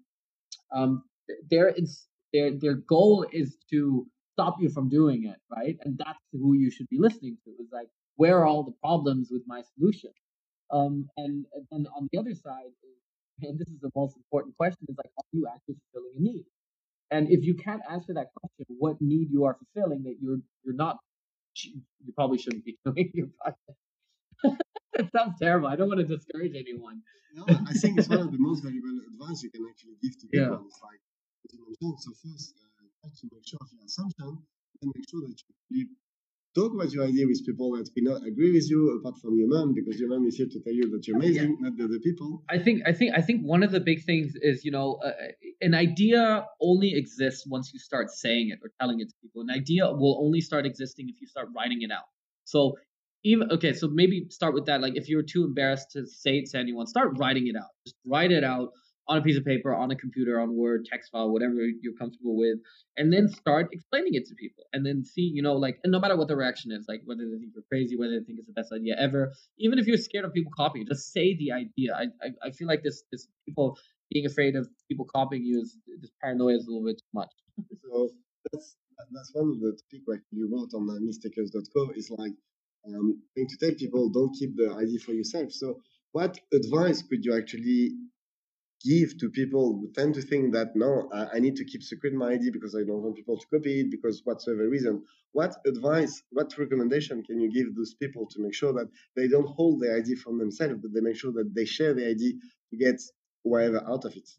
um 0.74 1.04
their 1.50 1.70
is 1.70 2.08
their 2.34 2.52
their 2.52 2.76
goal 2.76 3.26
is 3.32 3.58
to 3.70 4.08
stop 4.34 4.56
you 4.60 4.70
from 4.70 4.90
doing 4.90 5.26
it 5.26 5.38
right? 5.56 5.78
And 5.84 5.98
that's 5.98 6.20
who 6.32 6.54
you 6.54 6.72
should 6.72 6.88
be 6.90 7.00
listening 7.00 7.38
to 7.46 7.52
is 7.62 7.70
like 7.72 7.88
where 8.16 8.40
are 8.40 8.46
all 8.48 8.64
the 8.64 8.76
problems 8.84 9.30
with 9.32 9.44
my 9.48 9.62
solution? 9.76 10.12
Um 10.72 11.08
and 11.18 11.46
and 11.54 11.68
then 11.72 11.88
on 11.98 12.10
the 12.12 12.20
other 12.20 12.36
side 12.36 12.72
and 13.42 13.60
this 13.60 13.70
is 13.70 13.80
the 13.82 13.92
most 13.96 14.16
important 14.18 14.56
question 14.58 14.86
is 14.90 14.98
like 14.98 15.12
are 15.18 15.26
you 15.32 15.48
actually 15.48 15.76
fulfilling 15.92 16.18
a 16.18 16.22
need? 16.22 16.46
And 17.12 17.30
if 17.30 17.46
you 17.46 17.56
can't 17.56 17.82
answer 17.90 18.14
that 18.14 18.28
question 18.40 18.66
what 18.80 18.98
need 19.02 19.30
you 19.32 19.46
are 19.46 19.58
fulfilling 19.62 20.04
that 20.04 20.18
you're 20.22 20.40
you're 20.64 20.76
not 20.76 20.98
you 21.64 22.14
probably 22.16 22.38
shouldn't 22.38 22.66
be 22.66 22.78
doing 22.86 23.12
your 23.14 23.28
project 23.42 23.78
it 24.94 25.08
sounds 25.16 25.40
terrible. 25.40 25.68
I 25.68 25.76
don't 25.76 25.88
want 25.88 26.00
to 26.00 26.06
discourage 26.06 26.56
anyone. 26.56 27.02
No, 27.34 27.46
I 27.48 27.74
think 27.74 27.98
it's 27.98 28.10
one 28.10 28.20
of 28.20 28.32
the 28.32 28.38
most 28.40 28.64
valuable 28.64 29.00
advice 29.08 29.44
you 29.44 29.52
can 29.52 29.66
actually 29.70 29.96
give 30.04 30.18
to 30.20 30.28
Yeah. 30.32 30.50
people. 30.52 30.66
It's 30.68 30.82
like, 30.84 31.02
as 31.46 31.54
you 31.54 31.60
mentioned, 31.66 32.00
so 32.04 32.12
first, 32.24 32.56
uh, 32.60 32.84
try 33.02 33.10
to 33.10 33.26
make 33.32 33.48
sure 33.48 33.60
of 33.62 33.70
your 33.72 33.86
assumption, 33.86 34.32
then 34.82 34.92
make 34.96 35.08
sure 35.10 35.22
that 35.22 35.38
you 35.70 35.88
talk 36.54 36.74
about 36.74 36.92
your 36.92 37.06
idea 37.06 37.26
with 37.26 37.46
people 37.46 37.72
that 37.78 37.90
may 37.96 38.04
not 38.12 38.26
agree 38.28 38.52
with 38.52 38.70
you, 38.70 39.00
apart 39.00 39.18
from 39.22 39.38
your 39.38 39.48
mom, 39.48 39.74
because 39.74 39.98
your 40.00 40.10
mom 40.10 40.28
is 40.28 40.36
here 40.36 40.48
to 40.52 40.60
tell 40.60 40.74
you 40.74 40.90
that 40.92 41.08
you're 41.08 41.16
amazing, 41.16 41.58
not 41.62 41.78
the 41.78 41.86
other 41.86 42.00
people. 42.00 42.44
I 42.50 42.60
think 42.60 42.82
I 42.86 42.92
think 42.92 43.14
I 43.16 43.22
think 43.22 43.42
one 43.44 43.64
of 43.64 43.72
the 43.72 43.80
big 43.80 44.04
things 44.04 44.34
is 44.42 44.66
you 44.66 44.72
know 44.72 45.00
uh, 45.06 45.12
an 45.62 45.74
idea 45.74 46.46
only 46.60 46.96
exists 46.96 47.48
once 47.48 47.72
you 47.74 47.80
start 47.80 48.10
saying 48.10 48.50
it 48.50 48.60
or 48.64 48.72
telling 48.80 49.00
it 49.00 49.08
to 49.10 49.16
people. 49.22 49.42
An 49.42 49.52
idea 49.52 49.90
will 49.90 50.20
only 50.26 50.42
start 50.42 50.66
existing 50.66 51.08
if 51.08 51.22
you 51.22 51.28
start 51.28 51.48
writing 51.56 51.82
it 51.82 51.92
out. 51.92 52.10
So 52.44 52.76
even 53.24 53.52
okay, 53.52 53.74
so 53.74 53.88
maybe 53.88 54.26
start 54.30 54.54
with 54.54 54.66
that. 54.66 54.82
Like 54.82 54.96
if 54.96 55.08
you're 55.10 55.24
too 55.24 55.44
embarrassed 55.44 55.92
to 55.92 56.06
say 56.06 56.38
it 56.38 56.50
to 56.52 56.58
anyone, 56.58 56.88
start 56.88 57.18
writing 57.18 57.48
it 57.48 57.56
out. 57.56 57.70
Just 57.86 57.98
write 58.06 58.32
it 58.32 58.44
out 58.44 58.70
on 59.08 59.18
a 59.18 59.22
piece 59.22 59.38
of 59.38 59.44
paper, 59.44 59.76
on 59.76 59.92
a 59.92 59.96
computer, 59.96 60.40
on 60.40 60.56
Word, 60.56 60.86
text 60.86 61.12
file, 61.12 61.32
whatever 61.32 61.56
you're 61.82 61.94
comfortable 62.00 62.38
with, 62.38 62.58
and 62.98 63.12
then 63.12 63.28
start 63.28 63.68
explaining 63.72 64.14
it 64.14 64.26
to 64.28 64.36
people. 64.36 64.64
And 64.74 64.86
then 64.86 65.04
see, 65.04 65.22
you 65.22 65.42
know, 65.42 65.54
like, 65.54 65.80
and 65.84 65.92
no 65.92 66.00
matter 66.00 66.16
what 66.16 66.28
the 66.28 66.36
reaction 66.36 66.72
is, 66.72 66.86
like 66.88 67.02
whether 67.06 67.24
they 67.30 67.38
think 67.38 67.52
you're 67.54 67.64
crazy, 67.70 67.98
whether 67.98 68.20
they 68.20 68.26
think 68.26 68.40
it's 68.40 68.48
the 68.48 68.54
best 68.54 68.72
idea 68.72 68.96
ever, 68.98 69.34
even 69.58 69.80
if 69.80 69.88
you're 69.88 69.98
scared 69.98 70.26
of 70.26 70.34
people 70.34 70.52
copying, 70.56 70.86
just 70.88 71.12
say 71.12 71.36
the 71.36 71.52
idea. 71.52 71.94
I 71.94 72.06
I, 72.26 72.48
I 72.48 72.52
feel 72.52 72.68
like 72.68 72.84
this 72.84 73.04
this 73.12 73.28
people 73.46 73.78
being 74.12 74.26
afraid 74.26 74.56
of 74.56 74.68
people 74.90 75.06
copying 75.06 75.44
you 75.44 75.62
is 75.62 75.78
this 76.02 76.12
paranoia 76.22 76.56
is 76.56 76.68
a 76.68 76.72
little 76.72 76.86
bit 76.86 76.98
too 76.98 77.12
much. 77.14 77.32
So 77.84 78.10
that's 78.52 78.76
that's 79.12 79.32
one 79.34 79.50
of 79.50 79.60
the 79.60 79.72
topic 79.72 80.02
where 80.06 80.24
you 80.32 80.50
wrote 80.52 80.74
on 80.74 80.90
uh, 80.90 81.00
mistakers.co 81.02 81.92
is 81.96 82.10
like 82.12 82.34
um, 82.88 83.22
trying 83.34 83.48
to 83.48 83.58
tell 83.58 83.76
people 83.76 84.10
don't 84.10 84.34
keep 84.34 84.56
the 84.56 84.74
idea 84.74 85.00
for 85.00 85.12
yourself. 85.14 85.52
So 85.52 85.82
what 86.12 86.40
advice 86.54 87.02
could 87.02 87.24
you 87.24 87.38
actually 87.38 87.92
give 88.84 89.18
to 89.20 89.30
people 89.30 89.80
who 89.80 89.92
tend 89.94 90.16
to 90.16 90.22
think 90.22 90.54
that 90.54 90.76
no, 90.76 91.10
I, 91.14 91.36
I 91.36 91.40
need 91.40 91.56
to 91.58 91.66
keep 91.66 91.84
secret 91.84 92.14
my 92.14 92.32
ID 92.34 92.50
because 92.52 92.76
I 92.76 92.84
don't 92.84 93.02
want 93.04 93.16
people 93.16 93.38
to 93.38 93.48
copy 93.48 93.82
it 93.82 93.92
because 93.92 94.22
whatsoever 94.24 94.68
reason. 94.68 95.04
What 95.34 95.56
advice, 95.66 96.24
what 96.32 96.58
recommendation 96.58 97.24
can 97.24 97.40
you 97.40 97.52
give 97.52 97.76
those 97.76 97.94
people 97.94 98.28
to 98.32 98.42
make 98.42 98.54
sure 98.54 98.74
that 98.74 98.90
they 99.16 99.28
don't 99.28 99.48
hold 99.48 99.82
the 99.82 99.96
ID 99.96 100.16
from 100.16 100.38
themselves, 100.40 100.80
but 100.82 100.94
they 100.94 101.02
make 101.02 101.16
sure 101.16 101.32
that 101.34 101.54
they 101.56 101.66
share 101.66 101.94
the 101.94 102.10
ID 102.10 102.40
to 102.72 102.78
get 102.78 103.00
whatever 103.44 103.82
out 103.88 104.04
of 104.06 104.16
it? 104.16 104.30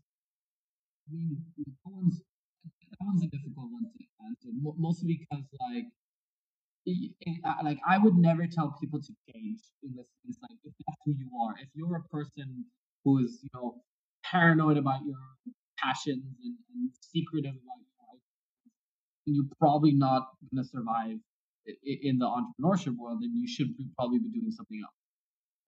I 1.09 1.15
mean, 1.15 1.37
that 1.57 1.93
one's 1.93 2.19
that 2.19 3.07
one's 3.07 3.23
a 3.25 3.29
difficult 3.29 3.71
one 3.71 3.85
to 3.85 4.05
answer, 4.27 4.49
mostly 4.77 5.27
because 5.31 5.45
like 5.73 5.87
Uh, 6.87 7.53
like 7.63 7.79
I 7.89 7.99
would 7.99 8.17
never 8.17 8.47
tell 8.47 8.75
people 8.81 9.01
to 9.01 9.13
change 9.33 9.61
in 9.83 9.95
this. 9.97 10.07
It's 10.29 10.39
like 10.43 10.59
if 10.65 10.73
that's 10.87 10.99
who 11.05 11.13
you 11.13 11.31
are. 11.41 11.55
If 11.61 11.69
you're 11.75 11.97
a 11.97 12.09
person 12.09 12.65
who 13.05 13.19
is, 13.25 13.39
you 13.43 13.51
know, 13.55 13.83
paranoid 14.25 14.79
about 14.79 15.01
your 15.05 15.19
passions 15.79 16.25
and, 16.43 16.57
and 16.75 16.91
secretive 17.01 17.55
about 17.55 17.79
your 17.79 17.95
life, 18.09 18.21
you're 19.27 19.47
probably 19.61 19.93
not 19.93 20.29
to 20.55 20.65
survive 20.65 21.19
in 21.85 22.19
the 22.19 22.27
entrepreneurship 22.27 22.97
world. 22.97 23.19
And 23.23 23.33
you 23.37 23.47
should 23.47 23.75
probably 23.97 24.19
be 24.19 24.31
doing 24.31 24.51
something 24.51 24.81
else. 24.83 24.95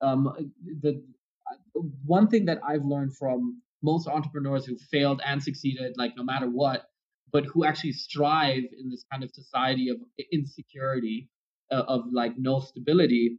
Um, 0.01 0.27
uh, 0.27 0.33
the 0.81 1.01
uh, 1.49 1.81
one 2.05 2.27
thing 2.27 2.45
that 2.45 2.59
I've 2.67 2.83
learned 2.83 3.15
from 3.15 3.61
most 3.81 4.07
entrepreneurs 4.07 4.65
who 4.65 4.77
failed 4.91 5.21
and 5.25 5.41
succeeded, 5.41 5.93
like 5.97 6.13
no 6.17 6.23
matter 6.23 6.47
what, 6.47 6.83
but 7.35 7.43
who 7.51 7.65
actually 7.65 7.91
strive 7.91 8.63
in 8.79 8.89
this 8.89 9.03
kind 9.11 9.21
of 9.21 9.29
society 9.29 9.89
of 9.89 9.97
insecurity, 10.31 11.27
uh, 11.69 11.83
of 11.85 12.05
like 12.13 12.31
no 12.37 12.61
stability, 12.61 13.37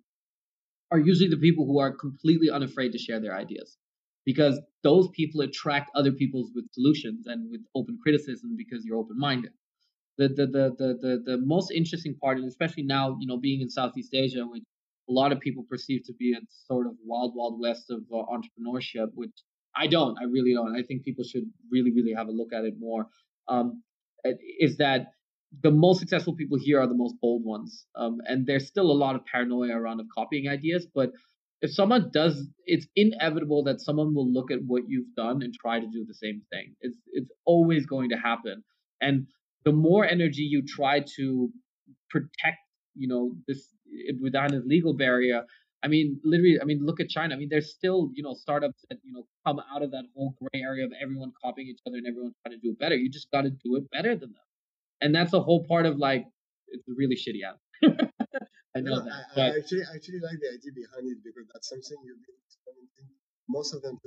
are 0.90 0.98
usually 0.98 1.30
the 1.30 1.42
people 1.46 1.64
who 1.64 1.78
are 1.78 1.92
completely 1.92 2.50
unafraid 2.50 2.92
to 2.92 2.98
share 2.98 3.20
their 3.20 3.34
ideas 3.34 3.78
because 4.26 4.60
those 4.82 5.08
people 5.14 5.40
attract 5.40 5.90
other 5.94 6.12
people 6.12 6.46
with 6.54 6.66
solutions 6.72 7.26
and 7.26 7.50
with 7.50 7.62
open 7.74 7.98
criticism 8.02 8.54
because 8.54 8.84
you're 8.84 8.98
open 8.98 9.18
minded. 9.18 9.52
The, 10.18 10.28
the, 10.28 10.46
the, 10.46 10.64
the, 10.80 10.88
the, 11.00 11.22
the 11.24 11.38
most 11.38 11.70
interesting 11.70 12.14
part, 12.22 12.36
and 12.36 12.46
especially 12.46 12.82
now, 12.82 13.16
you 13.18 13.26
know, 13.26 13.38
being 13.38 13.62
in 13.62 13.70
Southeast 13.70 14.12
Asia, 14.12 14.44
which 14.44 14.64
a 15.08 15.12
lot 15.20 15.32
of 15.32 15.40
people 15.40 15.64
perceive 15.70 16.02
to 16.04 16.12
be 16.12 16.34
a 16.34 16.40
sort 16.66 16.86
of 16.86 16.92
wild, 17.02 17.32
wild 17.34 17.58
west 17.58 17.90
of 17.90 18.00
uh, 18.12 18.24
entrepreneurship, 18.36 19.08
which 19.14 19.36
I 19.74 19.86
don't. 19.86 20.18
I 20.20 20.24
really 20.24 20.52
don't. 20.52 20.76
I 20.76 20.82
think 20.82 21.02
people 21.02 21.24
should 21.24 21.50
really, 21.72 21.92
really 21.92 22.12
have 22.12 22.28
a 22.28 22.32
look 22.40 22.52
at 22.52 22.66
it 22.66 22.74
more. 22.78 23.06
Um, 23.48 23.82
is 24.60 24.76
that 24.78 25.08
the 25.62 25.70
most 25.70 26.00
successful 26.00 26.34
people 26.34 26.58
here 26.60 26.80
are 26.80 26.86
the 26.86 26.94
most 26.94 27.14
bold 27.20 27.44
ones, 27.44 27.86
um, 27.94 28.18
and 28.26 28.46
there's 28.46 28.66
still 28.66 28.90
a 28.90 29.00
lot 29.04 29.14
of 29.14 29.22
paranoia 29.24 29.76
around 29.76 30.00
of 30.00 30.06
copying 30.14 30.48
ideas. 30.48 30.86
But 30.94 31.10
if 31.62 31.72
someone 31.72 32.10
does, 32.12 32.46
it's 32.66 32.86
inevitable 32.96 33.64
that 33.64 33.80
someone 33.80 34.14
will 34.14 34.30
look 34.30 34.50
at 34.50 34.58
what 34.66 34.82
you've 34.88 35.14
done 35.16 35.42
and 35.42 35.54
try 35.54 35.80
to 35.80 35.86
do 35.86 36.04
the 36.06 36.14
same 36.14 36.42
thing. 36.50 36.74
It's 36.80 36.98
it's 37.12 37.30
always 37.44 37.86
going 37.86 38.10
to 38.10 38.16
happen, 38.16 38.62
and 39.00 39.26
the 39.64 39.72
more 39.72 40.04
energy 40.04 40.42
you 40.42 40.62
try 40.66 41.00
to 41.16 41.50
protect, 42.10 42.58
you 42.94 43.08
know, 43.08 43.32
this 43.48 43.68
without 44.20 44.52
a 44.52 44.58
legal 44.64 44.94
barrier, 44.94 45.42
I 45.86 45.88
mean, 45.88 46.18
literally, 46.24 46.58
I 46.60 46.64
mean, 46.64 46.84
look 46.84 46.98
at 46.98 47.08
China. 47.08 47.36
I 47.36 47.38
mean, 47.38 47.46
there's 47.48 47.70
still, 47.70 48.10
you 48.12 48.24
know, 48.24 48.34
startups 48.34 48.84
that, 48.90 48.98
you 49.04 49.12
know, 49.12 49.22
come 49.46 49.62
out 49.72 49.82
of 49.86 49.92
that 49.92 50.02
whole 50.16 50.34
gray 50.42 50.60
area 50.60 50.84
of 50.84 50.90
everyone 51.00 51.30
copying 51.40 51.68
each 51.68 51.78
other 51.86 51.98
and 51.98 52.08
everyone 52.08 52.34
trying 52.42 52.58
to 52.58 52.60
do 52.60 52.74
it 52.74 52.78
better. 52.80 52.96
You 52.96 53.08
just 53.08 53.30
got 53.30 53.42
to 53.42 53.50
do 53.50 53.76
it 53.76 53.88
better 53.94 54.18
than 54.18 54.34
them. 54.34 54.46
And 55.00 55.14
that's 55.14 55.32
a 55.32 55.38
whole 55.38 55.62
part 55.62 55.86
of 55.86 55.98
like, 55.98 56.26
it's 56.74 56.82
a 56.88 56.94
really 56.98 57.14
shitty 57.14 57.46
app. 57.46 57.62
I 58.74 58.80
know 58.80 58.98
that. 58.98 59.30
I, 59.36 59.40
I, 59.40 59.46
actually, 59.62 59.86
actually 59.94 60.18
like 60.26 60.42
the 60.42 60.58
idea 60.58 60.74
behind 60.74 61.06
it 61.06 61.22
because 61.22 61.46
that's 61.54 61.70
something 61.70 62.02
you've 62.02 62.18
been 62.18 62.34
experimenting. 62.50 63.06
Most 63.48 63.72
of 63.72 63.82
them 63.82 64.00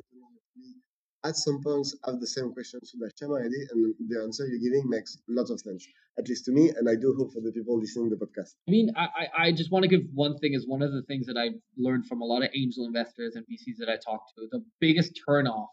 at 1.24 1.36
some 1.36 1.62
points 1.62 1.96
have 2.06 2.20
the 2.20 2.28
same 2.28 2.54
question 2.54 2.80
to 2.80 2.98
the 2.98 3.12
Shema 3.20 3.36
ID, 3.36 3.54
and 3.72 3.94
the 4.08 4.22
answer 4.22 4.48
you're 4.48 4.60
giving 4.60 4.90
makes 4.90 5.18
lots 5.28 5.50
of 5.50 5.60
sense, 5.60 5.86
at 6.18 6.28
least 6.28 6.46
to 6.46 6.52
me, 6.52 6.70
and 6.70 6.90
I 6.90 6.96
do 6.96 7.14
hope 7.18 7.34
for 7.34 7.42
the 7.42 7.52
people 7.52 7.78
listening 7.80 8.10
to 8.10 8.16
the 8.16 8.26
podcast. 8.26 8.54
I 8.68 8.72
mean, 8.72 8.92
I, 8.96 9.28
I 9.38 9.52
just 9.52 9.72
want 9.72 9.84
to 9.84 9.90
give 9.90 10.02
one 10.14 10.38
thing 10.38 10.54
is 10.54 10.68
one 10.68 10.82
of 10.82 10.92
the 10.94 11.02
things 11.04 11.28
that 11.28 11.38
I've 11.38 11.60
learned 11.78 12.06
from 12.08 12.22
a 12.22 12.26
lot 12.26 12.44
of 12.44 12.50
angel 12.56 12.86
investors 12.86 13.36
and 13.36 13.46
VCs 13.46 13.78
that 13.80 13.90
I 13.90 13.98
talk 13.98 14.22
to. 14.36 14.48
The 14.52 14.64
biggest 14.80 15.20
turnoff 15.28 15.68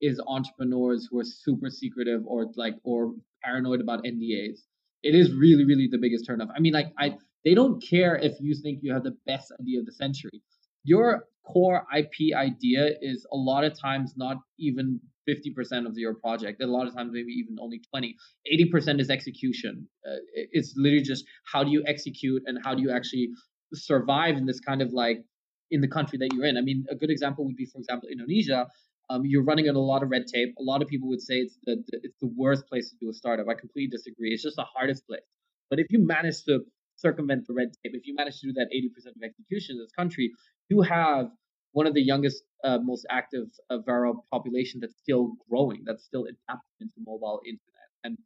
is 0.00 0.20
entrepreneurs 0.26 1.08
who 1.10 1.20
are 1.20 1.24
super 1.24 1.70
secretive 1.70 2.22
or 2.26 2.50
like 2.56 2.74
or 2.84 3.14
paranoid 3.42 3.80
about 3.80 4.04
NDAs. 4.04 4.58
It 5.02 5.14
is 5.14 5.32
really, 5.32 5.64
really 5.64 5.88
the 5.90 5.98
biggest 5.98 6.28
turnoff. 6.28 6.48
I 6.54 6.60
mean, 6.60 6.74
like 6.74 6.92
I 6.98 7.16
they 7.44 7.54
don't 7.54 7.82
care 7.82 8.16
if 8.16 8.34
you 8.40 8.54
think 8.54 8.80
you 8.82 8.92
have 8.92 9.04
the 9.04 9.16
best 9.26 9.52
idea 9.60 9.80
of 9.80 9.86
the 9.86 9.92
century. 9.92 10.42
Your 10.84 11.24
core 11.46 11.84
IP 11.96 12.34
idea 12.34 12.90
is 13.00 13.26
a 13.32 13.36
lot 13.36 13.64
of 13.64 13.78
times 13.78 14.14
not 14.16 14.38
even 14.58 15.00
50% 15.28 15.86
of 15.86 15.96
your 15.96 16.14
project. 16.14 16.62
A 16.62 16.66
lot 16.66 16.86
of 16.86 16.94
times, 16.94 17.10
maybe 17.12 17.32
even 17.32 17.56
only 17.60 17.80
20. 17.90 18.16
80% 18.52 19.00
is 19.00 19.10
execution. 19.10 19.86
Uh, 20.06 20.16
it's 20.34 20.74
literally 20.76 21.02
just 21.02 21.24
how 21.52 21.62
do 21.62 21.70
you 21.70 21.82
execute 21.86 22.42
and 22.46 22.58
how 22.64 22.74
do 22.74 22.82
you 22.82 22.90
actually 22.90 23.28
survive 23.72 24.36
in 24.36 24.46
this 24.46 24.60
kind 24.60 24.82
of 24.82 24.92
like 24.92 25.24
in 25.70 25.80
the 25.80 25.88
country 25.88 26.18
that 26.18 26.28
you're 26.34 26.44
in. 26.44 26.56
I 26.56 26.60
mean, 26.60 26.84
a 26.90 26.94
good 26.94 27.10
example 27.10 27.44
would 27.46 27.56
be, 27.56 27.66
for 27.66 27.78
example, 27.78 28.08
Indonesia. 28.10 28.66
Um, 29.10 29.22
you're 29.24 29.44
running 29.44 29.68
on 29.68 29.74
a 29.74 29.80
lot 29.80 30.02
of 30.02 30.10
red 30.10 30.26
tape. 30.26 30.54
A 30.58 30.62
lot 30.62 30.82
of 30.82 30.88
people 30.88 31.08
would 31.08 31.20
say 31.20 31.36
it's 31.36 31.58
the, 31.64 31.82
the 31.88 32.00
it's 32.02 32.18
the 32.20 32.30
worst 32.36 32.66
place 32.68 32.90
to 32.90 32.96
do 33.00 33.10
a 33.10 33.12
startup. 33.12 33.46
I 33.48 33.54
completely 33.54 33.88
disagree. 33.88 34.30
It's 34.32 34.42
just 34.42 34.56
the 34.56 34.64
hardest 34.64 35.06
place. 35.06 35.22
But 35.70 35.78
if 35.80 35.86
you 35.90 36.04
manage 36.04 36.44
to 36.44 36.60
circumvent 37.02 37.46
the 37.46 37.54
red 37.54 37.68
tape, 37.82 37.92
if 37.94 38.06
you 38.06 38.14
manage 38.14 38.40
to 38.40 38.46
do 38.46 38.52
that 38.54 38.68
80% 38.74 39.16
of 39.16 39.22
execution 39.22 39.76
in 39.76 39.82
this 39.82 39.92
country, 39.92 40.32
you 40.68 40.80
have 40.82 41.26
one 41.72 41.86
of 41.86 41.94
the 41.94 42.02
youngest, 42.02 42.42
uh, 42.64 42.78
most 42.82 43.06
active 43.10 43.46
uh, 43.70 43.78
viral 43.88 44.14
population 44.30 44.80
that's 44.80 44.96
still 44.96 45.32
growing, 45.48 45.82
that's 45.84 46.04
still 46.04 46.22
adapting 46.22 46.78
into 46.80 46.94
mobile 47.04 47.40
internet. 47.44 47.88
And 48.04 48.18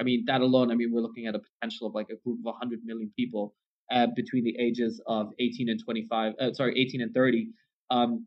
I 0.00 0.02
mean, 0.02 0.24
that 0.26 0.40
alone, 0.40 0.70
I 0.70 0.74
mean, 0.74 0.90
we're 0.92 1.00
looking 1.00 1.26
at 1.26 1.34
a 1.34 1.40
potential 1.40 1.86
of 1.86 1.94
like 1.94 2.08
a 2.10 2.16
group 2.24 2.40
of 2.40 2.44
100 2.44 2.80
million 2.84 3.10
people 3.16 3.54
uh, 3.90 4.06
between 4.16 4.44
the 4.44 4.56
ages 4.58 5.00
of 5.06 5.30
18 5.38 5.68
and 5.68 5.80
25, 5.82 6.32
uh, 6.40 6.52
sorry, 6.52 6.78
18 6.80 7.02
and 7.02 7.14
30. 7.14 7.48
Um, 7.90 8.26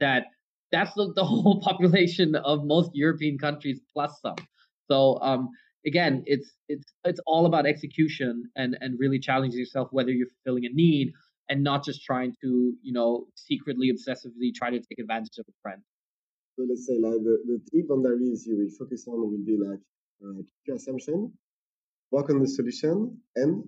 that 0.00 0.26
that's 0.70 0.94
the, 0.94 1.12
the 1.14 1.24
whole 1.32 1.60
population 1.60 2.34
of 2.34 2.64
most 2.64 2.90
European 2.94 3.38
countries 3.38 3.80
plus 3.92 4.18
some. 4.22 4.36
So 4.90 5.18
um, 5.20 5.50
again, 5.86 6.22
it's 6.26 6.52
it's 6.68 6.92
it's 7.04 7.20
all 7.26 7.46
about 7.46 7.66
execution 7.66 8.50
and 8.56 8.76
and 8.80 8.98
really 8.98 9.18
challenging 9.18 9.58
yourself 9.58 9.88
whether 9.90 10.10
you're 10.10 10.28
fulfilling 10.28 10.66
a 10.66 10.72
need 10.72 11.12
and 11.48 11.62
not 11.62 11.84
just 11.84 12.04
trying 12.04 12.34
to, 12.42 12.72
you 12.82 12.92
know, 12.92 13.26
secretly, 13.34 13.92
obsessively 13.92 14.54
try 14.54 14.70
to 14.70 14.78
take 14.78 14.98
advantage 14.98 15.38
of 15.38 15.46
a 15.48 15.52
friend. 15.60 15.82
So 16.56 16.64
let's 16.68 16.86
say 16.86 16.94
like 17.00 17.22
the, 17.22 17.38
the 17.46 17.60
three 17.70 17.84
boundaries 17.88 18.44
you 18.46 18.56
will 18.56 18.70
focus 18.78 19.06
on 19.08 19.20
will 19.20 19.44
be 19.44 19.58
like 19.58 19.80
uh, 20.24 20.42
your 20.66 20.76
assumption, 20.76 21.32
work 22.10 22.30
on 22.30 22.40
the 22.40 22.48
solution, 22.48 23.18
and 23.36 23.64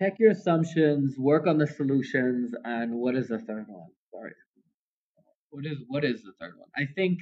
check 0.00 0.14
your 0.18 0.32
assumptions, 0.32 1.16
work 1.18 1.46
on 1.46 1.58
the 1.58 1.66
solutions, 1.66 2.54
and 2.64 2.92
what 2.94 3.16
is 3.16 3.28
the 3.28 3.38
third 3.38 3.66
one? 3.68 3.88
Sorry. 4.12 4.32
What 5.50 5.64
is 5.64 5.78
what 5.88 6.04
is 6.04 6.22
the 6.22 6.32
third 6.38 6.54
one? 6.58 6.68
I 6.76 6.86
think 6.94 7.18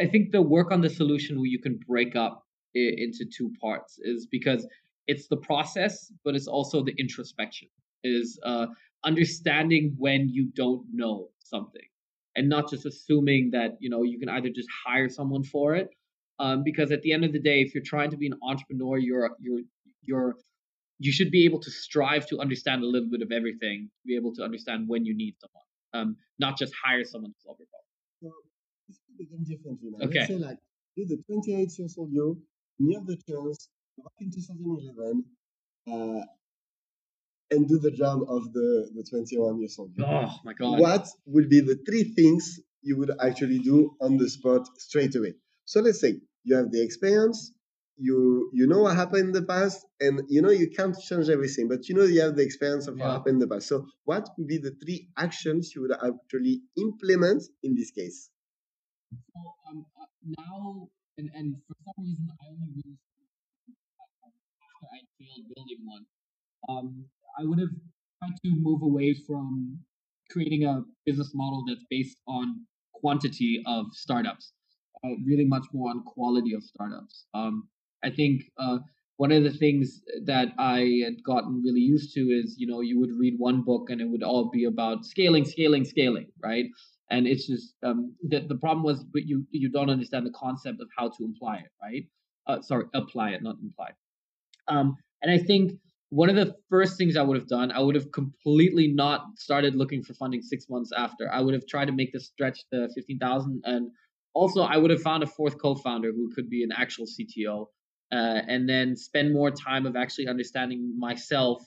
I 0.00 0.06
think 0.06 0.32
the 0.32 0.42
work 0.42 0.70
on 0.70 0.80
the 0.80 0.88
solution 0.88 1.36
where 1.36 1.46
you 1.46 1.58
can 1.58 1.78
break 1.86 2.16
up 2.16 2.44
into 2.74 3.26
two 3.26 3.52
parts 3.60 3.98
is 4.00 4.26
because 4.26 4.66
it's 5.06 5.28
the 5.28 5.36
process, 5.36 6.10
but 6.24 6.34
it's 6.34 6.46
also 6.46 6.82
the 6.82 6.94
introspection. 6.98 7.68
Is 8.04 8.38
uh, 8.44 8.66
understanding 9.04 9.94
when 9.98 10.28
you 10.28 10.50
don't 10.54 10.84
know 10.92 11.28
something, 11.38 11.86
and 12.34 12.48
not 12.48 12.68
just 12.68 12.84
assuming 12.86 13.50
that 13.52 13.76
you 13.78 13.90
know 13.90 14.02
you 14.02 14.18
can 14.18 14.28
either 14.28 14.48
just 14.48 14.68
hire 14.86 15.08
someone 15.08 15.44
for 15.44 15.76
it. 15.76 15.90
Um, 16.38 16.64
because 16.64 16.90
at 16.90 17.02
the 17.02 17.12
end 17.12 17.24
of 17.24 17.32
the 17.32 17.38
day, 17.38 17.60
if 17.60 17.74
you're 17.74 17.84
trying 17.84 18.10
to 18.10 18.16
be 18.16 18.26
an 18.26 18.34
entrepreneur, 18.42 18.98
you're 18.98 19.30
you're 19.38 19.60
you're 20.02 20.36
you 20.98 21.12
should 21.12 21.30
be 21.30 21.44
able 21.44 21.60
to 21.60 21.70
strive 21.70 22.26
to 22.28 22.38
understand 22.38 22.82
a 22.82 22.86
little 22.86 23.10
bit 23.10 23.22
of 23.22 23.30
everything, 23.32 23.90
to 24.00 24.06
be 24.06 24.16
able 24.16 24.34
to 24.34 24.42
understand 24.42 24.88
when 24.88 25.04
you 25.04 25.16
need 25.16 25.34
someone, 25.40 25.64
um, 25.94 26.16
not 26.38 26.56
just 26.58 26.72
hire 26.84 27.04
someone 27.04 27.32
to 27.32 27.40
solve 27.40 27.56
your 27.58 27.68
problem. 28.20 28.42
Begin 29.22 29.44
differently 29.44 29.90
now. 29.92 30.06
Okay. 30.06 30.20
Let's 30.20 30.28
say 30.32 30.38
like 30.38 30.58
you're 30.96 31.06
the 31.06 31.22
28 31.26 31.78
years 31.78 31.94
old 31.98 32.10
you 32.12 32.42
You 32.78 32.98
have 32.98 33.06
the 33.06 33.16
chance 33.28 33.68
back 33.98 34.12
in 34.20 34.30
2011 34.30 35.24
uh, 35.92 36.24
and 37.52 37.68
do 37.68 37.78
the 37.78 37.90
job 37.90 38.22
of 38.28 38.52
the, 38.52 38.90
the 38.94 39.04
21 39.08 39.60
years 39.60 39.76
old. 39.78 39.92
Oh 40.00 40.34
my 40.44 40.54
God. 40.54 40.80
What 40.80 41.06
would 41.26 41.48
be 41.48 41.60
the 41.60 41.78
three 41.86 42.04
things 42.04 42.60
you 42.82 42.96
would 42.98 43.12
actually 43.20 43.60
do 43.60 43.94
on 44.00 44.16
the 44.16 44.28
spot 44.28 44.66
straight 44.78 45.14
away? 45.14 45.34
So 45.66 45.80
let's 45.80 46.00
say 46.00 46.20
you 46.44 46.56
have 46.56 46.72
the 46.72 46.82
experience, 46.82 47.52
you 47.96 48.50
you 48.52 48.66
know 48.66 48.80
what 48.80 48.96
happened 48.96 49.26
in 49.26 49.32
the 49.32 49.42
past, 49.42 49.86
and 50.00 50.22
you 50.28 50.42
know 50.42 50.50
you 50.50 50.70
can't 50.70 50.98
change 50.98 51.28
everything, 51.28 51.68
but 51.68 51.88
you 51.88 51.94
know 51.94 52.04
you 52.04 52.22
have 52.22 52.34
the 52.34 52.42
experience 52.42 52.88
of 52.88 52.96
yeah. 52.96 53.04
what 53.04 53.12
happened 53.12 53.34
in 53.34 53.38
the 53.46 53.54
past. 53.54 53.68
So 53.68 53.86
what 54.04 54.28
would 54.36 54.48
be 54.48 54.58
the 54.58 54.74
three 54.82 55.08
actions 55.16 55.72
you 55.74 55.82
would 55.82 55.92
actually 55.92 56.62
implement 56.76 57.42
in 57.62 57.76
this 57.76 57.90
case? 57.92 58.30
So 59.12 59.40
um, 59.68 59.84
uh, 60.00 60.06
now 60.38 60.88
and 61.18 61.28
and 61.34 61.56
for 61.66 61.74
some 61.84 62.04
reason 62.04 62.28
I 62.30 62.46
only 62.48 62.72
really 62.76 62.96
after 64.82 64.86
I 64.92 65.00
failed 65.18 65.46
building 65.54 65.78
one. 65.84 66.04
Um, 66.68 67.04
I 67.38 67.44
would 67.44 67.58
have 67.58 67.70
tried 68.18 68.36
to 68.44 68.50
move 68.56 68.82
away 68.82 69.14
from 69.26 69.80
creating 70.30 70.64
a 70.64 70.82
business 71.06 71.32
model 71.34 71.64
that's 71.66 71.84
based 71.90 72.18
on 72.26 72.66
quantity 72.94 73.62
of 73.66 73.86
startups, 73.92 74.52
uh, 75.04 75.10
really 75.26 75.44
much 75.44 75.64
more 75.72 75.90
on 75.90 76.02
quality 76.04 76.54
of 76.54 76.62
startups. 76.62 77.26
Um, 77.34 77.68
I 78.04 78.10
think 78.10 78.42
uh, 78.58 78.78
one 79.16 79.32
of 79.32 79.42
the 79.44 79.52
things 79.52 80.02
that 80.24 80.48
I 80.58 81.02
had 81.04 81.22
gotten 81.24 81.62
really 81.62 81.80
used 81.80 82.14
to 82.14 82.20
is, 82.20 82.56
you 82.58 82.66
know, 82.66 82.80
you 82.80 82.98
would 83.00 83.12
read 83.12 83.34
one 83.38 83.62
book 83.62 83.90
and 83.90 84.00
it 84.00 84.08
would 84.08 84.22
all 84.22 84.50
be 84.50 84.64
about 84.64 85.04
scaling, 85.04 85.44
scaling, 85.44 85.84
scaling, 85.84 86.28
right? 86.42 86.66
And 87.12 87.26
it's 87.26 87.46
just 87.46 87.74
um, 87.88 88.00
the, 88.30 88.40
the 88.52 88.56
problem 88.64 88.82
was 88.90 88.98
but 89.14 89.22
you 89.30 89.36
you 89.50 89.68
don't 89.76 89.90
understand 89.96 90.26
the 90.26 90.36
concept 90.44 90.78
of 90.84 90.88
how 90.98 91.06
to 91.16 91.20
imply 91.30 91.56
it 91.66 91.72
right 91.86 92.04
Uh, 92.50 92.60
sorry, 92.70 92.86
apply 93.00 93.28
it, 93.34 93.40
not 93.48 93.56
imply. 93.62 93.90
Um, 94.68 94.96
and 95.22 95.30
I 95.30 95.38
think 95.38 95.64
one 96.10 96.28
of 96.28 96.36
the 96.36 96.54
first 96.68 96.98
things 96.98 97.16
I 97.16 97.22
would 97.22 97.38
have 97.40 97.48
done, 97.48 97.68
I 97.72 97.80
would 97.80 97.94
have 97.94 98.10
completely 98.12 98.88
not 99.02 99.20
started 99.38 99.74
looking 99.74 100.02
for 100.02 100.14
funding 100.14 100.42
six 100.42 100.68
months 100.68 100.90
after. 101.04 101.24
I 101.32 101.40
would 101.40 101.54
have 101.54 101.66
tried 101.66 101.86
to 101.86 101.92
make 101.92 102.12
this 102.12 102.26
stretch 102.26 102.58
the 102.72 102.90
15,000. 102.94 103.62
And 103.64 103.90
also, 104.34 104.62
I 104.62 104.76
would 104.76 104.90
have 104.90 105.02
found 105.02 105.22
a 105.22 105.26
fourth 105.26 105.56
co 105.64 105.74
founder 105.76 106.10
who 106.12 106.26
could 106.34 106.48
be 106.50 106.62
an 106.64 106.72
actual 106.84 107.06
CTO 107.06 107.66
uh, 108.12 108.40
and 108.52 108.68
then 108.68 108.96
spend 108.96 109.32
more 109.32 109.50
time 109.50 109.86
of 109.86 109.96
actually 109.96 110.28
understanding 110.28 110.80
myself 110.98 111.62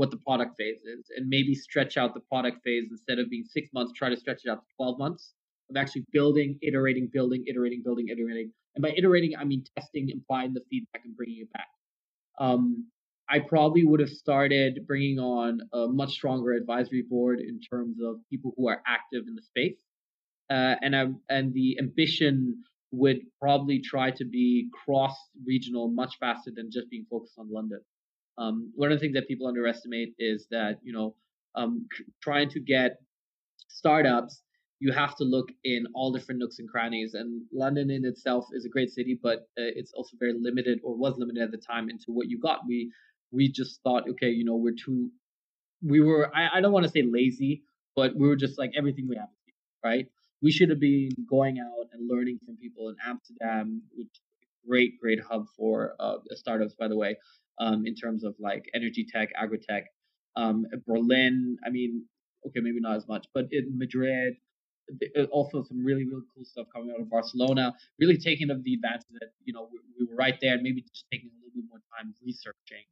what 0.00 0.10
the 0.10 0.16
product 0.16 0.56
phase 0.56 0.78
is 0.78 1.04
and 1.14 1.28
maybe 1.28 1.54
stretch 1.54 1.98
out 1.98 2.14
the 2.14 2.20
product 2.20 2.64
phase 2.64 2.84
instead 2.90 3.18
of 3.18 3.28
being 3.28 3.44
six 3.44 3.68
months, 3.74 3.92
try 3.94 4.08
to 4.08 4.16
stretch 4.16 4.40
it 4.46 4.48
out 4.50 4.62
to 4.62 4.66
12 4.76 4.98
months 4.98 5.34
of 5.68 5.76
actually 5.76 6.06
building, 6.10 6.58
iterating, 6.62 7.06
building, 7.12 7.44
iterating, 7.46 7.82
building, 7.84 8.08
iterating. 8.08 8.50
And 8.74 8.82
by 8.82 8.92
iterating, 8.96 9.36
I 9.38 9.44
mean 9.44 9.62
testing, 9.76 10.10
applying 10.16 10.54
the 10.54 10.62
feedback, 10.70 11.02
and 11.04 11.14
bringing 11.14 11.42
it 11.42 11.52
back. 11.52 11.68
Um, 12.38 12.86
I 13.28 13.40
probably 13.40 13.84
would 13.84 14.00
have 14.00 14.08
started 14.08 14.86
bringing 14.86 15.18
on 15.18 15.60
a 15.74 15.86
much 15.88 16.12
stronger 16.12 16.52
advisory 16.52 17.02
board 17.02 17.40
in 17.40 17.60
terms 17.60 17.98
of 18.02 18.16
people 18.30 18.54
who 18.56 18.70
are 18.70 18.80
active 18.86 19.24
in 19.28 19.34
the 19.34 19.42
space. 19.42 19.76
Uh, 20.48 20.76
and 20.80 20.96
I, 20.96 21.08
and 21.28 21.52
the 21.52 21.78
ambition 21.78 22.64
would 22.90 23.18
probably 23.38 23.80
try 23.80 24.12
to 24.12 24.24
be 24.24 24.70
cross 24.82 25.14
regional 25.44 25.88
much 25.88 26.16
faster 26.18 26.50
than 26.56 26.70
just 26.70 26.88
being 26.88 27.04
focused 27.10 27.34
on 27.38 27.52
London. 27.52 27.80
Um, 28.38 28.72
one 28.74 28.90
of 28.90 28.98
the 28.98 29.00
things 29.00 29.14
that 29.14 29.28
people 29.28 29.46
underestimate 29.46 30.14
is 30.18 30.46
that 30.50 30.78
you 30.82 30.92
know 30.92 31.14
um, 31.54 31.86
trying 32.22 32.48
to 32.50 32.60
get 32.60 32.98
startups, 33.68 34.42
you 34.78 34.92
have 34.92 35.16
to 35.16 35.24
look 35.24 35.48
in 35.64 35.86
all 35.94 36.12
different 36.12 36.40
nooks 36.40 36.58
and 36.58 36.68
crannies. 36.68 37.14
And 37.14 37.42
London 37.52 37.90
in 37.90 38.04
itself 38.04 38.46
is 38.52 38.64
a 38.64 38.68
great 38.68 38.90
city, 38.90 39.18
but 39.22 39.40
uh, 39.58 39.72
it's 39.76 39.92
also 39.92 40.16
very 40.18 40.34
limited, 40.40 40.80
or 40.82 40.96
was 40.96 41.14
limited 41.18 41.42
at 41.42 41.50
the 41.50 41.58
time, 41.58 41.90
into 41.90 42.06
what 42.08 42.28
you 42.28 42.38
got. 42.38 42.60
We 42.66 42.90
we 43.32 43.50
just 43.50 43.80
thought, 43.82 44.08
okay, 44.10 44.28
you 44.28 44.44
know, 44.44 44.56
we're 44.56 44.74
too, 44.74 45.10
we 45.82 46.00
were, 46.00 46.34
I, 46.34 46.58
I 46.58 46.60
don't 46.60 46.72
want 46.72 46.84
to 46.84 46.90
say 46.90 47.02
lazy, 47.02 47.62
but 47.94 48.14
we 48.16 48.26
were 48.28 48.36
just 48.36 48.58
like 48.58 48.72
everything 48.76 49.06
we 49.08 49.16
have, 49.16 49.28
right? 49.84 50.06
We 50.42 50.50
should 50.50 50.70
have 50.70 50.80
been 50.80 51.10
going 51.28 51.58
out 51.60 51.86
and 51.92 52.08
learning 52.10 52.40
from 52.44 52.56
people 52.56 52.88
in 52.88 52.96
Amsterdam, 53.04 53.82
which 53.94 54.08
great, 54.66 54.98
great 55.00 55.20
hub 55.20 55.46
for 55.56 55.94
uh, 56.00 56.16
startups, 56.32 56.74
by 56.74 56.88
the 56.88 56.96
way, 56.96 57.16
um, 57.60 57.86
in 57.86 57.94
terms 57.94 58.24
of 58.24 58.34
like 58.40 58.64
energy 58.74 59.06
tech, 59.10 59.28
agri 59.36 59.58
tech. 59.58 59.84
Um, 60.36 60.66
Berlin, 60.86 61.56
I 61.64 61.70
mean, 61.70 62.04
okay, 62.46 62.60
maybe 62.60 62.80
not 62.80 62.96
as 62.96 63.06
much, 63.06 63.26
but 63.34 63.46
in 63.52 63.78
Madrid, 63.78 64.34
also 65.30 65.62
some 65.62 65.84
really 65.84 66.04
really 66.04 66.26
cool 66.34 66.44
stuff 66.44 66.66
coming 66.74 66.90
out 66.90 67.00
of 67.00 67.08
Barcelona. 67.08 67.74
Really 68.00 68.18
taking 68.18 68.50
of 68.50 68.64
the 68.64 68.74
advantage 68.74 69.06
that 69.20 69.30
you 69.44 69.52
know 69.52 69.68
we, 69.70 69.78
we, 69.98 70.06
were 70.06 70.16
right 70.16 70.38
there, 70.40 70.54
and 70.54 70.62
maybe 70.62 70.82
just 70.82 71.04
taking 71.12 71.30
a 71.30 71.36
little 71.38 71.62
bit 71.62 71.64
more 71.70 71.80
time 71.96 72.12
researching 72.24 72.84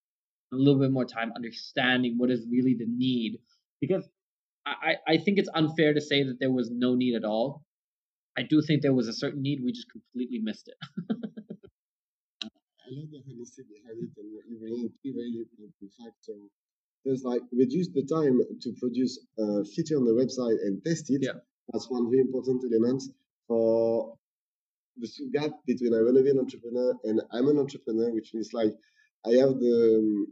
a 0.52 0.56
little 0.56 0.80
bit 0.80 0.90
more 0.90 1.04
time 1.04 1.32
understanding 1.36 2.16
what 2.16 2.30
is 2.30 2.46
really 2.50 2.74
the 2.74 2.86
need 2.86 3.38
because 3.80 4.08
I, 4.66 4.96
I 5.06 5.16
think 5.18 5.38
it's 5.38 5.48
unfair 5.54 5.94
to 5.94 6.00
say 6.00 6.24
that 6.24 6.38
there 6.40 6.50
was 6.50 6.70
no 6.70 6.94
need 6.94 7.14
at 7.14 7.24
all. 7.24 7.62
I 8.36 8.42
do 8.42 8.60
think 8.60 8.82
there 8.82 8.92
was 8.92 9.08
a 9.08 9.12
certain 9.12 9.42
need, 9.42 9.60
we 9.64 9.72
just 9.72 9.90
completely 9.90 10.40
missed 10.40 10.68
it. 10.68 10.76
I 12.88 12.94
love 12.96 13.10
the 13.10 13.20
honesty 13.30 13.64
behind 13.68 13.98
it 14.00 14.16
and 14.16 14.32
you 14.48 14.58
bring 14.58 14.90
three 15.02 15.12
very 15.12 15.44
important 15.44 15.92
factors. 15.92 16.48
There's 17.04 17.22
like 17.22 17.42
reduce 17.52 17.88
the 17.88 18.04
time 18.04 18.40
to 18.62 18.72
produce 18.80 19.18
a 19.38 19.64
feature 19.64 19.96
on 19.96 20.06
the 20.06 20.12
website 20.12 20.56
and 20.64 20.82
test 20.84 21.10
it. 21.10 21.20
Yeah. 21.22 21.38
That's 21.70 21.90
one 21.90 22.08
very 22.10 22.20
important 22.20 22.64
element 22.72 23.02
for 23.46 24.16
the 24.96 25.08
gap 25.32 25.50
between 25.66 25.94
I 25.94 25.98
want 25.98 26.16
to 26.16 26.22
be 26.22 26.30
an 26.30 26.38
entrepreneur 26.38 26.94
and 27.04 27.20
I'm 27.30 27.48
an 27.48 27.58
entrepreneur, 27.58 28.10
which 28.10 28.32
means 28.32 28.54
like 28.54 28.74
I 29.26 29.32
have 29.32 29.60
the 29.60 30.26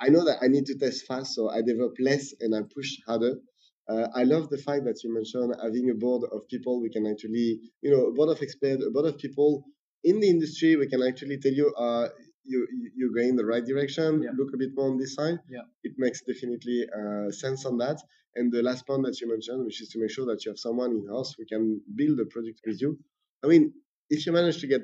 I 0.00 0.08
know 0.08 0.24
that 0.24 0.38
I 0.42 0.48
need 0.48 0.66
to 0.66 0.78
test 0.78 1.06
fast, 1.06 1.34
so 1.34 1.48
I 1.50 1.62
develop 1.62 1.94
less 2.00 2.34
and 2.40 2.54
I 2.56 2.62
push 2.74 2.96
harder. 3.06 3.34
Uh, 3.88 4.08
I 4.14 4.24
love 4.24 4.50
the 4.50 4.58
fact 4.58 4.84
that 4.84 5.02
you 5.04 5.14
mentioned 5.14 5.54
having 5.62 5.90
a 5.90 5.94
board 5.94 6.24
of 6.32 6.48
people 6.48 6.80
we 6.80 6.90
can 6.90 7.06
actually, 7.06 7.60
you 7.82 7.90
know, 7.90 8.06
a 8.06 8.12
board 8.12 8.30
of 8.30 8.42
experts, 8.42 8.84
a 8.84 8.90
board 8.90 9.06
of 9.06 9.18
people 9.18 9.64
in 10.04 10.20
the 10.20 10.28
industry. 10.28 10.76
We 10.76 10.86
can 10.88 11.02
actually 11.02 11.38
tell 11.38 11.52
you, 11.52 11.72
uh, 11.74 12.08
you 12.44 12.66
you're 12.96 13.12
going 13.12 13.36
the 13.36 13.44
right 13.44 13.64
direction. 13.64 14.22
Yeah. 14.22 14.30
Look 14.36 14.54
a 14.54 14.56
bit 14.56 14.70
more 14.74 14.88
on 14.90 14.98
this 14.98 15.14
side. 15.14 15.38
Yeah. 15.48 15.62
It 15.82 15.94
makes 15.98 16.22
definitely 16.22 16.86
uh, 16.98 17.30
sense 17.30 17.64
on 17.66 17.78
that. 17.78 17.98
And 18.36 18.52
the 18.52 18.62
last 18.62 18.86
point 18.86 19.04
that 19.06 19.20
you 19.20 19.28
mentioned, 19.28 19.64
which 19.64 19.80
is 19.82 19.88
to 19.90 19.98
make 19.98 20.10
sure 20.10 20.26
that 20.26 20.44
you 20.44 20.50
have 20.52 20.58
someone 20.58 20.92
in 20.92 21.06
house 21.08 21.34
who 21.36 21.44
can 21.46 21.80
build 21.96 22.16
the 22.18 22.26
product 22.26 22.60
with 22.64 22.80
you. 22.80 22.98
I 23.44 23.48
mean, 23.48 23.72
if 24.08 24.26
you 24.26 24.32
manage 24.32 24.60
to 24.60 24.66
get 24.66 24.82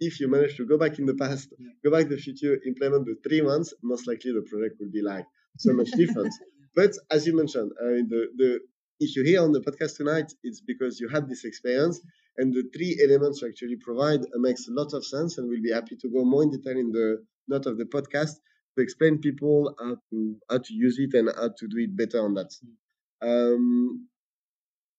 if 0.00 0.18
you 0.20 0.28
manage 0.28 0.56
to 0.56 0.66
go 0.66 0.76
back 0.78 0.98
in 0.98 1.06
the 1.06 1.14
past, 1.14 1.52
yeah. 1.58 1.68
go 1.84 1.90
back 1.90 2.08
the 2.08 2.16
future, 2.16 2.58
implement 2.66 3.06
the 3.06 3.16
three 3.26 3.40
months, 3.40 3.72
most 3.82 4.06
likely 4.08 4.32
the 4.32 4.42
project 4.42 4.76
will 4.80 4.90
be 4.90 5.02
like 5.02 5.26
so 5.58 5.72
much 5.72 5.90
different. 5.92 6.32
but 6.74 6.92
as 7.10 7.26
you 7.26 7.36
mentioned, 7.36 7.70
uh, 7.80 8.02
the 8.12 8.20
the 8.36 8.60
if 9.00 9.16
you're 9.16 9.24
here 9.24 9.42
on 9.42 9.52
the 9.52 9.60
podcast 9.60 9.96
tonight, 9.96 10.32
it's 10.42 10.60
because 10.60 11.00
you 11.00 11.08
had 11.08 11.28
this 11.28 11.44
experience, 11.44 12.00
and 12.38 12.52
the 12.52 12.64
three 12.74 12.98
elements 13.02 13.42
you 13.42 13.48
actually 13.48 13.76
provide 13.76 14.20
uh, 14.20 14.38
makes 14.38 14.68
a 14.68 14.72
lot 14.72 14.92
of 14.94 15.04
sense, 15.04 15.38
and 15.38 15.48
we'll 15.48 15.62
be 15.62 15.72
happy 15.72 15.96
to 15.96 16.08
go 16.08 16.24
more 16.24 16.42
in 16.42 16.50
detail 16.50 16.76
in 16.78 16.90
the 16.92 17.24
note 17.48 17.66
of 17.66 17.78
the 17.78 17.84
podcast 17.84 18.36
to 18.76 18.82
explain 18.82 19.18
people 19.18 19.74
how 19.78 19.96
to 20.10 20.36
how 20.50 20.58
to 20.58 20.74
use 20.74 20.98
it 20.98 21.14
and 21.14 21.30
how 21.36 21.48
to 21.48 21.68
do 21.68 21.78
it 21.78 21.96
better 21.96 22.24
on 22.24 22.34
that. 22.34 22.50
Um, 23.20 24.08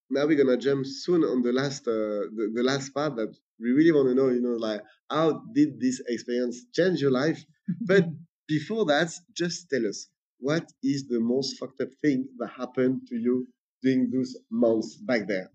now 0.09 0.25
we're 0.25 0.37
gonna 0.37 0.57
jump 0.57 0.85
soon 0.85 1.23
on 1.23 1.41
the 1.41 1.51
last 1.51 1.87
uh, 1.87 2.29
the, 2.37 2.51
the 2.53 2.63
last 2.63 2.93
part 2.93 3.15
that 3.15 3.35
we 3.59 3.71
really 3.71 3.91
want 3.91 4.07
to 4.09 4.15
know 4.15 4.29
you 4.29 4.41
know 4.41 4.57
like 4.57 4.81
how 5.09 5.43
did 5.53 5.79
this 5.79 6.01
experience 6.07 6.65
change 6.73 7.01
your 7.01 7.11
life? 7.11 7.43
But 7.81 8.05
before 8.47 8.85
that 8.85 9.11
just 9.33 9.69
tell 9.69 9.85
us 9.87 10.07
what 10.39 10.71
is 10.83 11.07
the 11.07 11.19
most 11.19 11.57
fucked 11.57 11.81
up 11.81 11.89
thing 12.01 12.27
that 12.37 12.49
happened 12.49 13.01
to 13.07 13.15
you 13.15 13.47
during 13.81 14.11
those 14.11 14.35
months 14.51 14.97
back 14.97 15.27
there? 15.27 15.49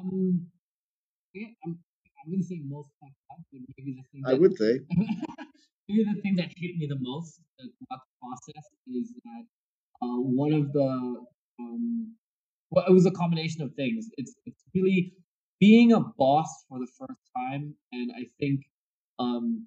Um 0.00 0.46
yeah, 1.34 1.48
I'm, 1.64 1.78
I 2.18 2.22
wouldn't 2.28 2.48
say 2.48 2.60
most 2.64 2.90
fucked 3.00 3.12
up 3.32 3.38
but 3.52 3.60
maybe 3.76 3.96
the 3.98 4.04
thing 4.12 4.22
that, 4.22 4.34
I 4.34 4.38
would 4.38 4.56
say 4.56 4.80
maybe 5.88 6.04
the 6.04 6.20
thing 6.22 6.36
that 6.36 6.48
hit 6.56 6.76
me 6.76 6.86
the 6.88 6.98
most 7.00 7.40
about 7.58 8.00
the 8.06 8.14
process 8.20 8.64
is 8.86 9.12
that 9.24 9.44
uh, 10.02 10.20
one 10.20 10.52
of 10.52 10.72
the 10.72 11.24
um, 11.60 12.14
well, 12.70 12.84
it 12.88 12.92
was 12.92 13.06
a 13.06 13.10
combination 13.10 13.62
of 13.62 13.72
things. 13.74 14.08
It's 14.16 14.34
it's 14.46 14.62
really 14.74 15.12
being 15.60 15.92
a 15.92 16.00
boss 16.00 16.64
for 16.68 16.78
the 16.78 16.88
first 16.98 17.20
time, 17.36 17.74
and 17.92 18.10
I 18.16 18.24
think 18.40 18.62
um, 19.18 19.66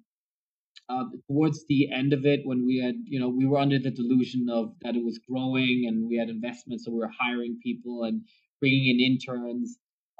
uh, 0.88 1.04
towards 1.26 1.64
the 1.68 1.90
end 1.92 2.12
of 2.12 2.26
it, 2.26 2.40
when 2.44 2.66
we 2.66 2.78
had 2.78 2.96
you 3.04 3.18
know 3.18 3.28
we 3.28 3.46
were 3.46 3.58
under 3.58 3.78
the 3.78 3.90
delusion 3.90 4.48
of 4.50 4.74
that 4.82 4.96
it 4.96 5.04
was 5.04 5.18
growing 5.18 5.86
and 5.88 6.08
we 6.08 6.16
had 6.16 6.28
investments, 6.28 6.84
so 6.84 6.90
we 6.90 6.98
were 6.98 7.12
hiring 7.18 7.58
people 7.62 8.04
and 8.04 8.22
bringing 8.60 8.98
in 8.98 9.00
interns. 9.00 9.78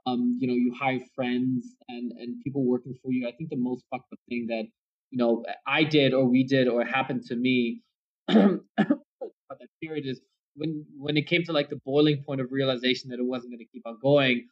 Um, 0.08 0.38
you 0.40 0.46
know, 0.48 0.54
you 0.54 0.74
hire 0.78 1.00
friends 1.14 1.74
and 1.88 2.12
and 2.12 2.40
people 2.42 2.64
working 2.64 2.94
for 3.02 3.12
you. 3.12 3.28
I 3.28 3.32
think 3.32 3.50
the 3.50 3.56
most 3.56 3.84
fucked 3.90 4.12
up 4.12 4.18
thing 4.28 4.46
that 4.48 4.64
you 5.10 5.18
know 5.18 5.44
I 5.66 5.84
did 5.84 6.14
or 6.14 6.24
we 6.24 6.44
did 6.44 6.68
or 6.68 6.84
happened 6.84 7.24
to 7.26 7.36
me 7.36 7.82
that 8.28 9.68
period 9.82 10.06
is 10.06 10.20
when 10.54 10.84
when 10.96 11.16
it 11.16 11.26
came 11.26 11.44
to 11.44 11.52
like 11.52 11.70
the 11.70 11.80
boiling 11.84 12.22
point 12.22 12.40
of 12.40 12.52
realization 12.52 13.10
that 13.10 13.18
it 13.18 13.24
wasn't 13.24 13.52
going 13.52 13.58
to 13.58 13.72
keep 13.72 13.86
on 13.86 13.98
going, 14.02 14.46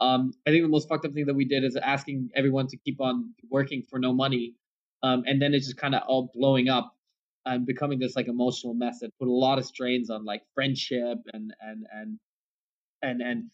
um, 0.00 0.32
I 0.46 0.50
think 0.50 0.62
the 0.62 0.68
most 0.68 0.88
fucked 0.88 1.04
up 1.04 1.12
thing 1.12 1.26
that 1.26 1.34
we 1.34 1.44
did 1.44 1.64
is 1.64 1.76
asking 1.76 2.30
everyone 2.34 2.68
to 2.68 2.76
keep 2.76 3.00
on 3.00 3.34
working 3.50 3.82
for 3.82 3.98
no 3.98 4.12
money, 4.12 4.54
um, 5.02 5.24
and 5.26 5.40
then 5.40 5.54
it's 5.54 5.66
just 5.66 5.78
kind 5.78 5.94
of 5.94 6.02
all 6.06 6.30
blowing 6.34 6.68
up 6.68 6.94
and 7.46 7.66
becoming 7.66 7.98
this 7.98 8.16
like 8.16 8.28
emotional 8.28 8.74
mess 8.74 9.00
that 9.00 9.10
put 9.18 9.28
a 9.28 9.32
lot 9.32 9.58
of 9.58 9.64
strains 9.64 10.10
on 10.10 10.24
like 10.24 10.42
friendship 10.54 11.18
and 11.32 11.52
and 11.60 11.86
and 11.92 12.18
and 13.02 13.22
and 13.22 13.50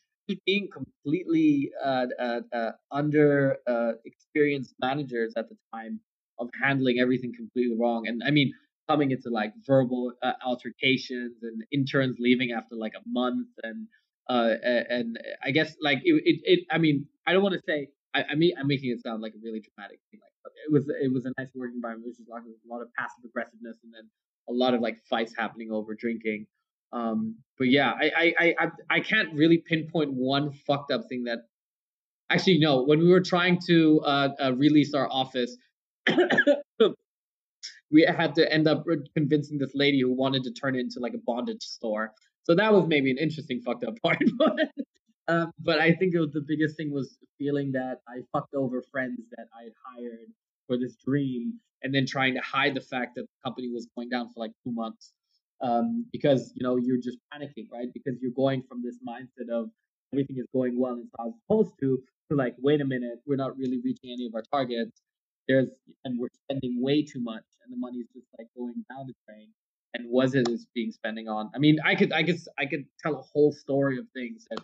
being 0.46 0.68
completely 0.72 1.70
uh, 1.84 2.06
uh, 2.18 2.40
uh, 2.52 2.72
under 2.90 3.58
uh, 3.66 3.92
experienced 4.04 4.74
managers 4.80 5.34
at 5.36 5.48
the 5.48 5.56
time 5.72 6.00
of 6.38 6.48
handling 6.62 6.98
everything 6.98 7.32
completely 7.34 7.76
wrong. 7.78 8.06
And 8.08 8.22
I 8.26 8.30
mean, 8.30 8.52
coming 8.88 9.10
into 9.10 9.30
like 9.30 9.52
verbal 9.66 10.12
uh, 10.22 10.32
altercations 10.44 11.36
and 11.42 11.64
interns 11.72 12.16
leaving 12.18 12.52
after 12.52 12.74
like 12.76 12.92
a 12.96 13.02
month 13.06 13.48
and 13.62 13.86
uh 14.30 14.54
and 14.88 15.18
I 15.44 15.50
guess 15.50 15.76
like 15.82 15.98
it 16.04 16.14
it, 16.24 16.40
it 16.44 16.60
I 16.70 16.78
mean 16.78 17.06
I 17.26 17.32
don't 17.32 17.42
want 17.42 17.54
to 17.54 17.60
say 17.68 17.88
I, 18.14 18.24
I 18.30 18.34
mean 18.36 18.52
I'm 18.58 18.66
making 18.66 18.90
it 18.90 19.02
sound 19.02 19.20
like 19.20 19.32
a 19.34 19.38
really 19.42 19.60
dramatic 19.60 20.00
thing 20.10 20.20
like 20.22 20.52
it 20.66 20.72
was 20.72 20.88
it 20.88 21.12
was 21.12 21.26
a 21.26 21.32
nice 21.38 21.48
working 21.54 21.76
environment 21.76 22.06
there's 22.06 22.16
just 22.16 22.30
like 22.30 22.42
a 22.42 22.72
lot 22.72 22.80
of 22.80 22.88
passive 22.94 23.24
aggressiveness 23.24 23.76
and 23.84 23.92
then 23.92 24.08
a 24.48 24.52
lot 24.52 24.72
of 24.72 24.80
like 24.80 24.96
fights 25.10 25.34
happening 25.36 25.70
over 25.70 25.94
drinking 25.94 26.46
um 26.94 27.36
but 27.58 27.68
yeah 27.68 27.92
I 28.00 28.34
I 28.38 28.54
I 28.58 28.70
I 28.90 29.00
can't 29.00 29.34
really 29.34 29.58
pinpoint 29.58 30.12
one 30.12 30.52
fucked 30.66 30.90
up 30.90 31.02
thing 31.08 31.24
that 31.24 31.40
actually 32.30 32.58
no 32.58 32.82
when 32.84 33.00
we 33.00 33.10
were 33.10 33.20
trying 33.20 33.58
to 33.66 34.00
uh, 34.04 34.28
uh 34.42 34.54
release 34.54 34.94
our 34.94 35.08
office 35.10 35.56
we 37.90 38.02
had 38.02 38.34
to 38.34 38.52
end 38.52 38.66
up 38.66 38.84
convincing 39.14 39.58
this 39.58 39.70
lady 39.74 40.00
who 40.00 40.12
wanted 40.12 40.42
to 40.44 40.52
turn 40.52 40.74
it 40.74 40.80
into 40.80 41.00
like 41.00 41.14
a 41.14 41.22
bondage 41.24 41.62
store. 41.62 42.12
So 42.42 42.54
that 42.56 42.72
was 42.72 42.86
maybe 42.86 43.10
an 43.10 43.18
interesting 43.18 43.60
fucked 43.60 43.84
up 43.84 43.94
part. 44.02 44.18
but, 44.36 44.58
uh, 45.28 45.46
but 45.60 45.78
I 45.78 45.92
think 45.92 46.14
was 46.14 46.32
the 46.32 46.44
biggest 46.46 46.76
thing 46.76 46.92
was 46.92 47.16
feeling 47.38 47.72
that 47.72 48.00
I 48.08 48.20
fucked 48.32 48.54
over 48.54 48.82
friends 48.82 49.20
that 49.36 49.46
I 49.58 49.64
had 49.64 49.72
hired 49.82 50.28
for 50.66 50.76
this 50.76 50.96
dream 50.96 51.54
and 51.82 51.94
then 51.94 52.06
trying 52.06 52.34
to 52.34 52.40
hide 52.40 52.74
the 52.74 52.80
fact 52.80 53.14
that 53.14 53.22
the 53.22 53.48
company 53.48 53.70
was 53.70 53.86
going 53.94 54.08
down 54.08 54.28
for 54.30 54.40
like 54.40 54.52
two 54.64 54.72
months 54.72 55.12
um, 55.62 56.06
because 56.12 56.52
you 56.54 56.62
know 56.64 56.76
you're 56.76 57.00
just 57.00 57.18
panicking 57.32 57.68
right? 57.72 57.88
Because 57.92 58.14
you're 58.20 58.32
going 58.32 58.62
from 58.68 58.82
this 58.82 58.98
mindset 59.06 59.50
of 59.52 59.70
everything 60.12 60.36
is 60.38 60.46
going 60.52 60.78
well 60.78 60.92
and 60.92 61.04
it's 61.04 61.36
supposed 61.46 61.72
to 61.80 61.98
to 62.30 62.36
like 62.36 62.54
wait 62.58 62.80
a 62.80 62.84
minute 62.84 63.18
we're 63.26 63.36
not 63.36 63.56
really 63.58 63.80
reaching 63.84 64.10
any 64.10 64.26
of 64.26 64.34
our 64.34 64.42
targets. 64.42 65.02
There's 65.48 65.70
and 66.04 66.18
we're 66.18 66.28
spending 66.48 66.80
way 66.82 67.02
too 67.02 67.20
much 67.20 67.44
and 67.62 67.72
the 67.72 67.76
money's 67.78 68.06
just 68.14 68.26
like 68.38 68.48
going 68.56 68.84
down 68.90 69.06
the 69.06 69.14
drain. 69.26 69.48
And 69.96 70.10
was 70.10 70.34
it 70.34 70.48
is 70.48 70.66
being 70.74 70.90
spending 70.90 71.28
on 71.28 71.50
i 71.54 71.58
mean 71.58 71.78
i 71.84 71.94
could 71.94 72.12
i 72.12 72.22
could 72.24 72.40
i 72.58 72.66
could 72.66 72.84
tell 73.00 73.14
a 73.14 73.22
whole 73.22 73.52
story 73.52 73.96
of 73.96 74.06
things 74.12 74.44
that 74.50 74.58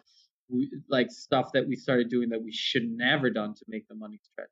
we, 0.49 0.69
like 0.89 1.13
stuff 1.13 1.53
that 1.55 1.69
we 1.69 1.77
started 1.77 2.09
doing 2.09 2.29
that 2.31 2.43
we 2.43 2.51
should 2.51 2.91
never 2.91 3.31
done 3.31 3.55
to 3.55 3.65
make 3.69 3.87
the 3.87 3.95
money 3.95 4.19
stretch 4.25 4.51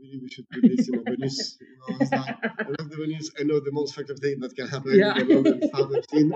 maybe 0.00 0.18
we 0.22 0.28
should 0.30 0.48
put 0.50 0.62
this 0.62 0.88
in 0.88 0.98
a 0.98 1.02
bonus. 1.02 1.58
You 1.60 1.76
know, 1.78 1.96
it's 2.00 2.12
like, 2.12 2.36
I 2.42 2.68
love 2.78 2.90
the 2.90 2.96
bonus. 2.96 3.30
I 3.38 3.42
know 3.44 3.60
the 3.60 3.72
most 3.72 3.94
fucked 3.94 4.10
up 4.10 4.18
thing 4.18 4.40
that 4.40 4.54
can 4.56 4.68
happen 4.68 4.94
Yeah. 4.94 5.18
in 5.18 5.28
the 5.28 5.34
London 5.34 5.60
startup 5.68 6.04
scene. 6.10 6.32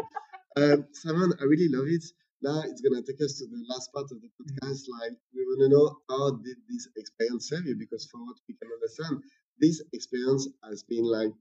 Um, 0.57 0.87
Simon, 0.93 1.33
I 1.41 1.45
really 1.45 1.69
love 1.69 1.87
it. 1.89 2.05
Now 2.43 2.63
it's 2.67 2.81
gonna 2.83 3.03
take 3.03 3.21
us 3.25 3.39
to 3.39 3.47
the 3.47 3.65
last 3.69 3.91
part 3.93 4.07
of 4.13 4.19
the 4.21 4.29
podcast. 4.39 4.83
Like 5.01 5.17
we 5.35 5.43
want 5.49 5.61
to 5.65 5.69
know 5.75 5.87
how 6.11 6.31
did 6.47 6.57
this 6.69 6.89
experience 6.97 7.49
serve 7.49 7.65
you? 7.67 7.77
Because 7.79 8.07
from 8.11 8.27
what 8.27 8.37
we 8.49 8.55
can 8.61 8.71
understand, 8.71 9.23
this 9.59 9.83
experience 9.93 10.49
has 10.69 10.83
been 10.85 11.05
like 11.05 11.33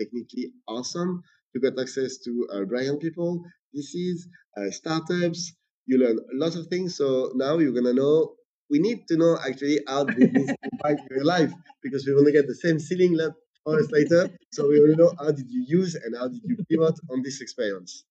technically 0.00 0.52
awesome. 0.68 1.22
You 1.54 1.60
got 1.60 1.78
access 1.80 2.18
to 2.24 2.48
uh, 2.52 2.64
brilliant 2.64 3.00
people, 3.00 3.44
VCs, 3.74 4.20
uh, 4.56 4.70
startups. 4.70 5.52
You 5.86 5.98
learn 5.98 6.18
a 6.18 6.36
lot 6.44 6.54
of 6.56 6.68
things. 6.68 6.96
So 6.96 7.32
now 7.34 7.58
you're 7.58 7.72
gonna 7.72 7.92
know. 7.92 8.34
We 8.72 8.78
need 8.78 9.06
to 9.08 9.18
know 9.18 9.36
actually 9.46 9.80
how 9.86 10.04
did 10.04 10.32
this 10.32 10.48
impact 10.72 11.02
your 11.10 11.24
life 11.24 11.52
because 11.82 12.06
we 12.06 12.14
to 12.14 12.32
get 12.32 12.46
the 12.46 12.54
same 12.54 12.78
ceiling 12.78 13.12
lab 13.12 13.34
hours 13.68 13.90
later. 13.90 14.30
So 14.50 14.66
we 14.66 14.80
want 14.80 14.92
to 14.92 15.02
know 15.02 15.12
how 15.18 15.30
did 15.30 15.50
you 15.50 15.62
use 15.68 15.94
and 15.94 16.16
how 16.16 16.28
did 16.28 16.40
you 16.42 16.56
pivot 16.70 16.98
on 17.10 17.20
this 17.22 17.42
experience. 17.42 18.04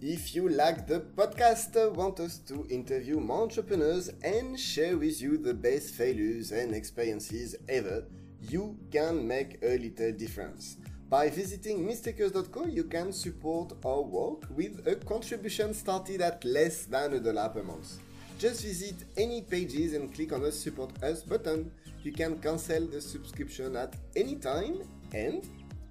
If 0.00 0.34
you 0.34 0.48
like 0.48 0.88
the 0.88 0.98
podcast, 1.16 1.94
want 1.94 2.18
us 2.18 2.38
to 2.48 2.66
interview 2.68 3.20
more 3.20 3.42
entrepreneurs 3.42 4.10
and 4.24 4.58
share 4.58 4.98
with 4.98 5.22
you 5.22 5.38
the 5.38 5.54
best 5.54 5.94
failures 5.94 6.50
and 6.50 6.74
experiences 6.74 7.54
ever, 7.68 8.04
you 8.42 8.76
can 8.90 9.28
make 9.28 9.58
a 9.62 9.78
little 9.78 10.10
difference. 10.10 10.78
By 11.08 11.30
visiting 11.30 11.86
mistakers.co, 11.86 12.66
you 12.66 12.84
can 12.84 13.12
support 13.12 13.74
our 13.84 14.02
work 14.02 14.42
with 14.50 14.86
a 14.88 14.96
contribution 14.96 15.72
started 15.72 16.20
at 16.20 16.44
less 16.44 16.84
than 16.84 17.14
a 17.14 17.20
dollar 17.20 17.48
per 17.50 17.62
month. 17.62 18.07
Just 18.38 18.62
visit 18.62 18.94
any 19.16 19.42
pages 19.42 19.94
and 19.94 20.14
click 20.14 20.32
on 20.32 20.42
the 20.42 20.52
support 20.52 21.02
us 21.02 21.22
button. 21.22 21.72
You 22.04 22.12
can 22.12 22.38
cancel 22.38 22.86
the 22.86 23.00
subscription 23.00 23.74
at 23.74 23.96
any 24.14 24.36
time 24.36 24.82
and 25.12 25.44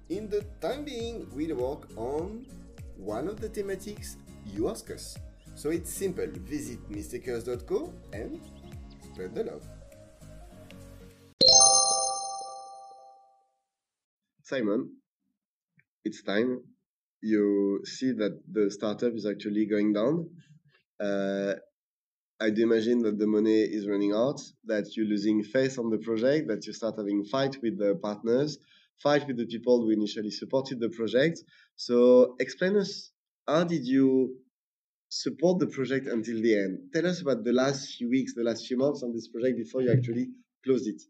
in 0.08 0.30
the 0.30 0.40
time 0.62 0.82
being 0.82 1.28
we'll 1.34 1.56
work 1.56 1.90
on 1.96 2.46
one 2.96 3.28
of 3.28 3.38
the 3.38 3.50
thematics 3.50 4.16
you 4.46 4.70
ask 4.70 4.90
us. 4.90 5.18
So 5.56 5.68
it's 5.68 5.92
simple. 5.92 6.26
Visit 6.26 6.78
mistakers.co 6.88 7.92
and 8.14 8.40
spread 9.12 9.34
the 9.34 9.44
love. 9.44 9.64
Simon, 14.42 14.90
it's 16.02 16.22
time. 16.22 16.62
You 17.20 17.82
see 17.84 18.12
that 18.12 18.40
the 18.50 18.70
startup 18.70 19.12
is 19.12 19.26
actually 19.26 19.66
going 19.66 19.92
down. 19.92 20.30
Uh, 20.98 21.54
I 22.40 22.50
do 22.50 22.62
imagine 22.62 23.02
that 23.02 23.18
the 23.18 23.26
money 23.26 23.60
is 23.62 23.88
running 23.88 24.12
out, 24.12 24.40
that 24.64 24.96
you're 24.96 25.06
losing 25.06 25.42
faith 25.42 25.78
on 25.78 25.90
the 25.90 25.98
project, 25.98 26.48
that 26.48 26.66
you 26.66 26.72
start 26.72 26.94
having 26.96 27.24
fight 27.24 27.56
with 27.62 27.78
the 27.78 27.96
partners, 27.96 28.58
fight 29.02 29.26
with 29.26 29.36
the 29.36 29.46
people 29.46 29.82
who 29.82 29.90
initially 29.90 30.30
supported 30.30 30.78
the 30.78 30.88
project. 30.88 31.42
So 31.76 32.36
explain 32.38 32.76
us 32.76 33.10
how 33.46 33.64
did 33.64 33.84
you 33.84 34.36
support 35.08 35.58
the 35.58 35.66
project 35.66 36.06
until 36.06 36.40
the 36.40 36.56
end? 36.56 36.78
Tell 36.94 37.06
us 37.06 37.22
about 37.22 37.42
the 37.42 37.52
last 37.52 37.96
few 37.96 38.08
weeks, 38.08 38.34
the 38.34 38.44
last 38.44 38.66
few 38.66 38.76
months 38.76 39.02
on 39.02 39.12
this 39.12 39.28
project 39.28 39.58
before 39.58 39.82
you 39.82 39.90
actually 39.90 40.28
closed 40.64 40.86
it. 40.86 41.02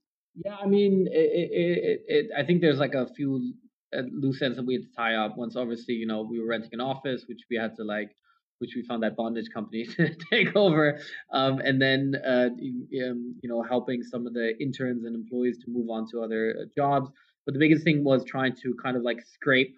Yeah, 0.44 0.56
I 0.62 0.66
mean, 0.66 1.08
it, 1.10 1.18
it, 1.18 2.00
it, 2.06 2.26
I 2.36 2.44
think 2.44 2.60
there's 2.60 2.78
like 2.78 2.94
a 2.94 3.08
few 3.14 3.54
uh, 3.94 4.02
loose 4.12 4.40
ends 4.40 4.56
that 4.56 4.66
we 4.66 4.74
had 4.74 4.82
to 4.84 4.94
tie 4.96 5.16
up. 5.16 5.36
Once, 5.36 5.56
obviously, 5.56 5.94
you 5.94 6.06
know, 6.06 6.22
we 6.22 6.38
were 6.38 6.46
renting 6.46 6.70
an 6.74 6.80
office, 6.80 7.24
which 7.28 7.40
we 7.50 7.56
had 7.56 7.74
to 7.76 7.84
like, 7.84 8.12
which 8.58 8.74
we 8.74 8.82
found 8.82 9.02
that 9.02 9.16
bondage 9.16 9.48
company 9.52 9.86
to 9.96 10.14
take 10.30 10.54
over, 10.56 11.00
um, 11.32 11.60
and 11.60 11.80
then 11.80 12.14
uh, 12.26 12.48
you, 12.58 13.06
um, 13.06 13.34
you 13.42 13.48
know, 13.48 13.62
helping 13.62 14.02
some 14.02 14.26
of 14.26 14.34
the 14.34 14.56
interns 14.60 15.04
and 15.04 15.14
employees 15.14 15.58
to 15.64 15.70
move 15.70 15.88
on 15.90 16.06
to 16.10 16.20
other 16.20 16.56
uh, 16.60 16.64
jobs. 16.76 17.10
But 17.46 17.54
the 17.54 17.60
biggest 17.60 17.84
thing 17.84 18.04
was 18.04 18.24
trying 18.24 18.54
to 18.62 18.74
kind 18.82 18.96
of 18.96 19.02
like 19.02 19.20
scrape 19.24 19.74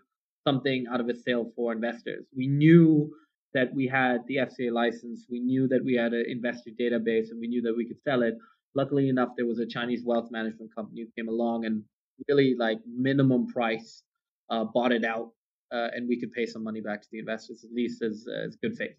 something 0.47 0.87
out 0.93 1.01
of 1.01 1.09
a 1.09 1.15
sale 1.15 1.53
for 1.55 1.73
investors. 1.73 2.27
We 2.35 2.47
knew 2.47 3.13
that 3.53 3.73
we 3.75 3.87
had 3.87 4.27
the 4.27 4.37
FCA 4.37 4.73
license, 4.73 5.27
we 5.29 5.41
knew 5.41 5.69
that 5.69 5.85
we 5.85 5.95
had 5.95 6.13
an 6.13 6.25
investor 6.29 6.71
database, 6.81 7.31
and 7.31 7.41
we 7.41 7.49
knew 7.49 7.63
that 7.63 7.77
we 7.77 7.87
could 7.87 8.01
sell 8.03 8.23
it 8.23 8.35
luckily 8.75 9.09
enough 9.09 9.31
there 9.37 9.47
was 9.47 9.59
a 9.59 9.67
chinese 9.67 10.03
wealth 10.05 10.31
management 10.31 10.75
company 10.75 11.03
who 11.03 11.09
came 11.17 11.29
along 11.29 11.65
and 11.65 11.83
really 12.29 12.55
like 12.59 12.79
minimum 12.87 13.47
price 13.49 14.03
uh, 14.51 14.65
bought 14.65 14.93
it 14.93 15.05
out 15.05 15.31
uh, 15.73 15.89
and 15.95 16.09
we 16.09 16.19
could 16.19 16.33
pay 16.33 16.47
some 16.47 16.65
money 16.65 16.81
back 16.81 17.03
to 17.03 17.09
the 17.13 17.19
investors 17.19 17.65
at 17.65 17.73
least 17.73 18.03
as, 18.03 18.27
as 18.45 18.57
good 18.57 18.77
faith. 18.77 18.97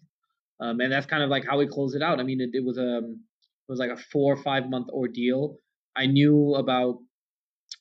Um, 0.60 0.80
and 0.80 0.92
that's 0.92 1.06
kind 1.06 1.22
of 1.22 1.30
like 1.30 1.44
how 1.46 1.58
we 1.58 1.66
closed 1.66 1.96
it 1.96 2.02
out. 2.02 2.20
I 2.20 2.22
mean 2.22 2.40
it, 2.40 2.50
it 2.52 2.64
was 2.64 2.78
a 2.78 2.98
it 2.98 3.68
was 3.68 3.78
like 3.78 3.90
a 3.90 3.96
four 3.96 4.32
or 4.32 4.36
five 4.36 4.68
month 4.68 4.88
ordeal. 4.90 5.56
I 5.96 6.06
knew 6.06 6.54
about 6.54 6.96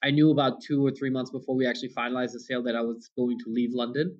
i 0.03 0.11
knew 0.11 0.31
about 0.31 0.61
two 0.61 0.85
or 0.85 0.91
three 0.91 1.09
months 1.09 1.31
before 1.31 1.55
we 1.55 1.67
actually 1.67 1.89
finalized 1.89 2.33
the 2.33 2.39
sale 2.39 2.63
that 2.63 2.75
i 2.75 2.81
was 2.81 3.09
going 3.17 3.37
to 3.37 3.45
leave 3.47 3.71
london 3.73 4.17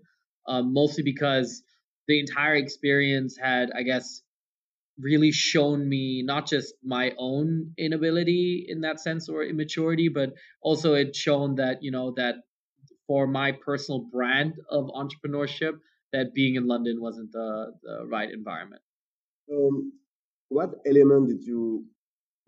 um, 0.48 0.74
mostly 0.74 1.04
because 1.04 1.64
the 2.08 2.20
entire 2.20 2.56
experience 2.56 3.38
had 3.38 3.70
i 3.76 3.84
guess 3.84 4.22
really 5.00 5.32
shown 5.32 5.88
me 5.88 6.22
not 6.24 6.48
just 6.48 6.74
my 6.84 7.14
own 7.18 7.72
inability 7.78 8.66
in 8.68 8.82
that 8.82 9.00
sense 9.00 9.30
or 9.30 9.44
immaturity 9.44 10.10
but 10.10 10.34
also 10.62 10.94
it 10.94 11.16
shown 11.16 11.56
that 11.56 11.78
you 11.82 11.92
know 11.92 12.14
that 12.16 12.36
for 13.12 13.28
my 13.28 13.52
personal 13.52 14.00
brand 14.00 14.54
of 14.70 14.86
entrepreneurship 15.02 15.74
that 16.14 16.34
being 16.34 16.56
in 16.56 16.66
london 16.66 17.02
wasn't 17.02 17.30
the, 17.34 17.74
the 17.84 18.06
right 18.08 18.32
environment. 18.32 18.82
Um, 19.52 19.92
what 20.48 20.70
element 20.86 21.28
did 21.28 21.44
you 21.44 21.84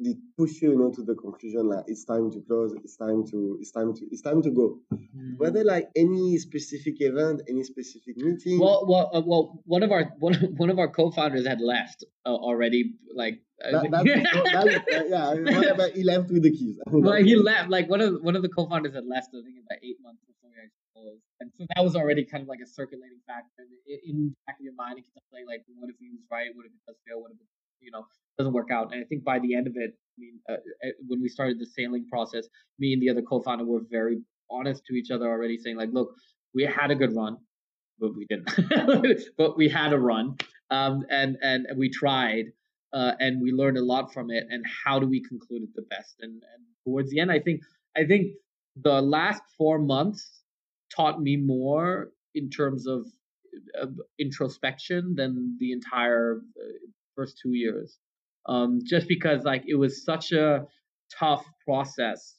did 0.02 0.18
push 0.38 0.62
you, 0.62 0.72
you 0.72 0.78
know, 0.78 0.92
to 0.92 1.04
the 1.04 1.16
conclusion 1.16 1.68
like 1.70 1.86
it's 1.88 2.04
time 2.06 2.32
to 2.32 2.42
close, 2.42 2.74
it's 2.84 2.98
time 2.98 3.26
to, 3.28 3.58
it's 3.62 3.72
time 3.72 3.94
to, 3.94 4.02
it's 4.12 4.22
time 4.22 4.42
to 4.42 4.50
go? 4.52 4.80
Were 5.38 5.52
there 5.52 5.64
like 5.66 5.90
any 5.96 6.38
specific 6.38 6.96
event, 7.00 7.42
any 7.48 7.64
specific 7.64 8.18
meeting? 8.18 8.60
well 8.60 8.86
well 8.88 9.12
uh, 9.14 9.22
well 9.26 9.62
one 9.66 9.84
of 9.84 9.92
our 9.92 10.06
one, 10.20 10.34
one 10.58 10.70
of 10.70 10.80
our 10.80 10.88
co-founders 10.90 11.46
had 11.48 11.62
left 11.62 12.04
uh, 12.26 12.30
already 12.34 12.94
like 13.16 13.42
uh, 13.64 13.72
that, 13.72 13.92
that, 13.92 14.04
that- 14.90 15.08
yeah, 15.10 15.30
I 15.30 15.36
mean, 15.36 15.56
what 15.56 15.70
about 15.70 15.92
he 15.92 16.04
left 16.04 16.30
with 16.32 16.44
the 16.44 16.52
keys? 16.52 16.80
well, 16.88 17.14
he 17.14 17.36
left. 17.36 17.70
Like 17.70 17.90
one 17.90 18.02
of 18.02 18.22
one 18.22 18.36
of 18.36 18.42
the 18.42 18.50
co-founders 18.50 18.94
had 18.94 19.06
left. 19.06 19.30
I 19.30 19.42
think 19.46 19.58
about 19.64 19.80
eight 19.84 19.98
months 20.02 20.24
before 20.26 20.50
we 20.52 20.58
actually 20.60 20.90
closed, 20.94 21.24
and 21.40 21.52
so 21.56 21.66
that 21.76 21.84
was 21.84 21.96
already 21.96 22.26
kind 22.26 22.42
of 22.42 22.50
like 22.50 22.60
a 22.64 22.68
circulating 22.68 23.20
factor 23.28 23.64
in, 23.88 24.00
in 24.10 24.16
the 24.30 24.36
back 24.48 24.58
of 24.60 24.64
your 24.66 24.74
mind. 24.76 25.00
It 25.00 25.06
kept 25.14 25.30
playing 25.32 25.48
like, 25.48 25.64
what 25.80 25.90
if 25.90 25.96
he 26.00 26.10
was 26.10 26.20
right? 26.32 26.50
What 26.54 26.66
if 26.66 26.74
it 26.74 26.82
does 26.88 26.98
fail? 27.08 27.22
What 27.22 27.32
if 27.32 27.40
it 27.40 27.48
you 27.84 27.92
know 27.92 28.06
doesn't 28.38 28.54
work 28.54 28.72
out? 28.72 28.94
And 28.94 29.02
I 29.02 29.06
think 29.06 29.24
by 29.24 29.40
the 29.40 29.56
end 29.56 29.68
of 29.68 29.74
it, 29.76 29.92
I 29.92 30.18
mean, 30.18 30.40
uh, 30.50 30.54
uh, 30.54 30.92
when 31.08 31.22
we 31.22 31.30
started 31.30 31.60
the 31.60 31.66
sailing 31.66 32.08
process, 32.10 32.48
me 32.80 32.94
and 32.94 33.02
the 33.02 33.10
other 33.10 33.22
co-founder 33.22 33.66
were 33.66 33.82
very 33.90 34.22
honest 34.50 34.84
to 34.88 34.96
each 34.96 35.12
other 35.12 35.30
already, 35.30 35.58
saying 35.58 35.78
like, 35.78 35.90
look, 35.92 36.16
we 36.54 36.64
had 36.64 36.92
a 36.92 36.96
good 36.96 37.16
run, 37.16 37.38
but 38.00 38.16
we 38.16 38.26
didn't. 38.26 38.50
but 39.38 39.58
we 39.58 39.70
had 39.70 39.94
a 39.94 40.00
run, 40.00 40.38
um, 40.72 41.06
and 41.10 41.38
and 41.42 41.68
we 41.78 41.90
tried 41.90 42.46
uh, 42.94 43.14
and 43.20 43.42
we 43.42 43.52
learned 43.52 43.78
a 43.78 43.84
lot 43.84 44.14
from 44.14 44.30
it 44.30 44.46
and 44.50 44.64
how 44.86 45.00
do 45.00 45.08
we 45.08 45.22
conclude 45.22 45.64
it 45.64 45.70
the 45.76 45.82
best 45.90 46.16
and, 46.22 46.32
and 46.32 46.64
towards 46.86 47.10
the 47.10 47.20
end 47.20 47.32
i 47.32 47.40
think 47.40 47.62
i 47.98 48.04
think 48.06 48.34
the 48.84 49.02
last 49.02 49.42
four 49.58 49.80
months 49.80 50.44
taught 50.96 51.22
me 51.22 51.36
more 51.36 52.12
in 52.36 52.50
terms 52.50 52.88
of 52.88 53.06
uh, 53.82 53.88
introspection 54.20 55.14
than 55.16 55.56
the 55.60 55.72
entire 55.72 56.42
uh, 56.58 56.72
first 57.16 57.40
two 57.42 57.54
years 57.54 57.98
um, 58.48 58.80
just 58.86 59.08
because 59.08 59.44
like 59.44 59.64
it 59.68 59.76
was 59.76 60.04
such 60.04 60.32
a 60.32 60.66
tough 61.20 61.46
process 61.66 62.36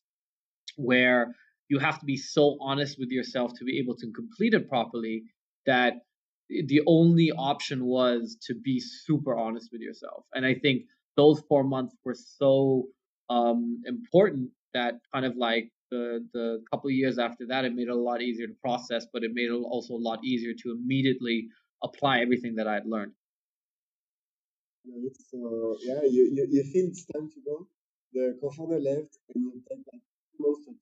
where 0.76 1.34
you 1.68 1.78
have 1.78 1.98
to 1.98 2.04
be 2.06 2.16
so 2.16 2.56
honest 2.60 2.98
with 2.98 3.10
yourself 3.10 3.52
to 3.58 3.64
be 3.64 3.78
able 3.78 3.96
to 3.96 4.10
complete 4.12 4.54
it 4.54 4.68
properly 4.68 5.22
that 5.66 5.94
the 6.48 6.82
only 6.86 7.32
option 7.32 7.86
was 7.86 8.36
to 8.46 8.54
be 8.54 8.78
super 8.80 9.36
honest 9.36 9.70
with 9.72 9.80
yourself. 9.80 10.24
And 10.34 10.44
i 10.44 10.54
think 10.54 10.82
those 11.16 11.42
four 11.48 11.64
months 11.64 11.94
were 12.04 12.14
so 12.14 12.84
um 13.30 13.82
important 13.86 14.50
that 14.74 14.94
kind 15.12 15.24
of 15.24 15.36
like 15.36 15.70
the 15.90 16.26
the 16.32 16.62
couple 16.70 16.90
years 16.90 17.18
after 17.18 17.46
that 17.46 17.64
it 17.64 17.74
made 17.74 17.88
it 17.88 17.90
a 17.90 17.94
lot 17.94 18.20
easier 18.20 18.46
to 18.46 18.54
process 18.62 19.06
but 19.12 19.22
it 19.24 19.30
made 19.32 19.50
it 19.50 19.52
also 19.52 19.94
a 19.94 20.04
lot 20.10 20.18
easier 20.24 20.52
to 20.52 20.72
immediately 20.72 21.48
apply 21.82 22.20
everything 22.20 22.56
that 22.56 22.66
i 22.66 22.74
had 22.74 22.86
learned 22.86 23.12
It's, 24.84 25.32
uh, 25.32 25.72
yeah, 25.80 26.02
you, 26.04 26.30
you, 26.34 26.46
you 26.50 26.62
feel 26.72 26.86
it's 26.88 27.06
time 27.06 27.28
to 27.30 27.40
go. 27.44 27.66
the 28.12 28.38
co-founder 28.40 28.78
left 28.78 29.18
and 29.34 29.42
you 29.42 29.62
take 29.68 29.84
like 29.92 30.00
to 30.00 30.36
close 30.36 30.58
the 30.66 30.74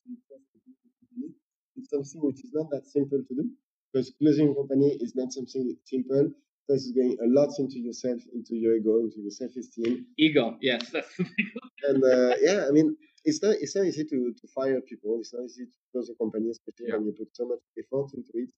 it's 1.76 1.90
something 1.90 2.20
which 2.26 2.44
is 2.44 2.50
not 2.52 2.70
that 2.70 2.86
simple 2.86 3.18
to 3.18 3.34
do 3.34 3.50
because 3.92 4.12
closing 4.20 4.50
a 4.50 4.54
company 4.54 4.96
is 5.00 5.14
not 5.14 5.32
something 5.32 5.76
simple. 5.84 6.30
This 6.68 6.84
is 6.86 6.92
going 6.92 7.16
a 7.20 7.26
lot 7.26 7.50
into 7.58 7.78
yourself, 7.78 8.20
into 8.32 8.54
your 8.54 8.76
ego, 8.76 9.00
into 9.00 9.20
your 9.20 9.30
self-esteem. 9.30 10.06
Ego, 10.18 10.56
yes, 10.60 10.88
that's 10.90 11.18
and 11.88 12.02
uh, 12.04 12.36
yeah, 12.40 12.66
I 12.68 12.70
mean, 12.70 12.96
it's 13.24 13.42
not 13.42 13.56
it's 13.60 13.74
not 13.74 13.86
easy 13.86 14.04
to, 14.04 14.32
to 14.32 14.48
fire 14.54 14.80
people. 14.80 15.18
It's 15.20 15.34
not 15.34 15.44
easy 15.44 15.64
to 15.64 15.72
close 15.92 16.08
a 16.10 16.14
company, 16.14 16.50
especially 16.50 16.86
yeah. 16.88 16.96
when 16.96 17.06
you 17.06 17.12
put 17.12 17.34
so 17.34 17.48
much 17.48 17.58
effort 17.78 18.14
into 18.14 18.32
it. 18.34 18.48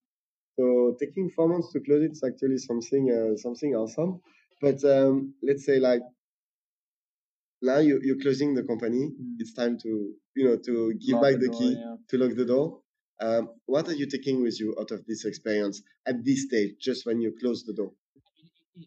So 0.57 0.97
taking 1.01 1.31
four 1.31 1.49
months 1.49 1.73
to 1.73 1.81
close 1.81 2.03
it 2.03 2.13
is 2.13 2.23
actually 2.23 2.59
something 2.59 3.11
uh, 3.11 3.37
something 3.37 3.75
awesome. 3.75 4.21
But 4.65 4.83
um, 4.85 5.35
let's 5.43 5.67
say 5.67 5.79
like 5.79 6.01
now 7.61 7.79
you, 7.79 8.01
you're 8.03 8.21
closing 8.21 8.55
the 8.55 8.63
company. 8.63 9.11
Mm. 9.11 9.37
It's 9.39 9.53
time 9.53 9.77
to 9.83 9.91
you 10.35 10.45
know 10.49 10.57
to 10.57 10.95
give 10.95 11.17
lock 11.17 11.23
back 11.25 11.35
the, 11.39 11.49
door, 11.49 11.61
key 11.61 11.77
yeah. 11.79 11.97
to 12.09 12.19
lock 12.19 12.35
the 12.35 12.47
door. 12.47 12.81
Um, 13.21 13.51
what 13.67 13.89
are 13.89 13.95
you 13.95 14.07
taking 14.07 14.43
with 14.43 14.59
you 14.59 14.75
out 14.81 14.91
of 14.91 15.05
this 15.07 15.27
experience 15.27 15.83
at 16.07 16.25
this 16.25 16.47
stage, 16.47 16.77
just 16.81 17.05
when 17.05 17.21
you 17.21 17.35
close 17.39 17.63
the 17.65 17.75
door? 17.75 17.93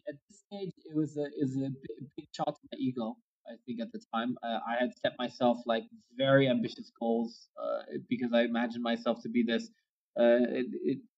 At 0.08 0.16
this 0.28 0.38
stage, 0.46 0.74
it 0.84 0.96
was 0.96 1.16
a 1.16 1.26
is 1.38 1.56
a 1.56 1.70
big 2.16 2.26
shot 2.32 2.56
to 2.56 2.68
my 2.72 2.78
ego. 2.78 3.16
I 3.46 3.54
think 3.64 3.80
at 3.80 3.92
the 3.92 4.00
time 4.12 4.36
uh, 4.42 4.58
I 4.68 4.74
had 4.80 4.90
set 5.00 5.12
myself 5.16 5.58
like 5.64 5.84
very 6.16 6.48
ambitious 6.48 6.90
goals 7.00 7.48
uh, 7.56 7.82
because 8.10 8.32
I 8.34 8.42
imagined 8.42 8.82
myself 8.82 9.22
to 9.22 9.28
be 9.28 9.44
this. 9.44 9.70
Uh, 10.18 10.42
it, 10.50 10.66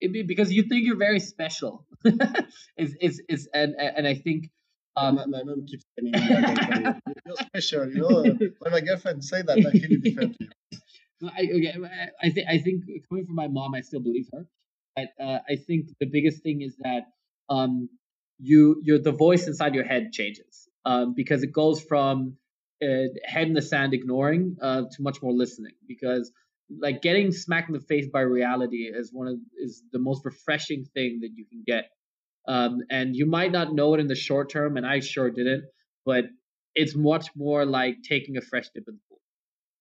it, 0.00 0.10
it 0.16 0.26
because 0.26 0.52
you 0.52 0.64
think 0.64 0.84
you're 0.84 0.96
very 0.96 1.20
special. 1.20 1.86
is 2.76 2.96
is 3.00 3.22
is 3.28 3.48
and 3.54 3.74
and 3.78 4.06
I 4.06 4.14
think 4.14 4.50
um, 4.96 5.16
my, 5.16 5.26
my 5.26 5.42
mom 5.42 5.66
keeps 5.66 5.84
telling 5.98 6.12
me 6.12 6.28
that 6.28 7.00
you're 7.26 7.36
special. 7.36 7.88
You 7.90 8.02
know, 8.02 8.38
when 8.58 8.72
my 8.72 8.80
girlfriend 8.80 9.24
say 9.24 9.42
that, 9.42 9.58
I 9.58 9.70
feel 9.70 10.00
differently. 10.00 10.48
I, 11.22 11.48
okay, 11.54 11.74
I 12.22 12.30
think 12.30 12.46
I 12.48 12.58
think 12.58 12.84
coming 13.08 13.26
from 13.26 13.34
my 13.34 13.48
mom, 13.48 13.74
I 13.74 13.80
still 13.80 14.00
believe 14.00 14.28
her. 14.32 14.46
But 14.96 15.08
uh, 15.22 15.38
I 15.48 15.56
think 15.56 15.86
the 15.98 16.06
biggest 16.06 16.42
thing 16.42 16.62
is 16.62 16.76
that 16.78 17.04
um, 17.48 17.88
you 18.38 18.80
your 18.82 18.98
the 18.98 19.12
voice 19.12 19.46
inside 19.46 19.74
your 19.74 19.84
head 19.84 20.12
changes 20.12 20.68
um, 20.84 21.14
because 21.14 21.42
it 21.42 21.52
goes 21.52 21.80
from 21.82 22.36
uh, 22.82 23.08
head 23.24 23.48
in 23.48 23.54
the 23.54 23.62
sand 23.62 23.94
ignoring 23.94 24.56
uh, 24.60 24.82
to 24.90 25.02
much 25.02 25.22
more 25.22 25.32
listening 25.32 25.74
because 25.86 26.32
like 26.78 27.02
getting 27.02 27.32
smacked 27.32 27.68
in 27.68 27.74
the 27.74 27.80
face 27.80 28.06
by 28.12 28.20
reality 28.20 28.90
is 28.92 29.10
one 29.12 29.28
of 29.28 29.36
is 29.58 29.82
the 29.92 29.98
most 29.98 30.24
refreshing 30.24 30.84
thing 30.94 31.20
that 31.22 31.30
you 31.34 31.44
can 31.44 31.62
get. 31.66 31.90
Um, 32.48 32.78
and 32.90 33.14
you 33.14 33.26
might 33.26 33.52
not 33.52 33.74
know 33.74 33.94
it 33.94 34.00
in 34.00 34.06
the 34.06 34.14
short 34.14 34.50
term 34.50 34.78
and 34.78 34.86
i 34.86 34.98
sure 35.00 35.30
didn't 35.30 35.64
but 36.04 36.24
it's 36.74 36.94
much 36.96 37.28
more 37.36 37.64
like 37.64 37.96
taking 38.02 38.36
a 38.36 38.40
fresh 38.40 38.68
dip 38.74 38.84
in 38.88 38.94
the 38.94 39.00
pool 39.08 39.20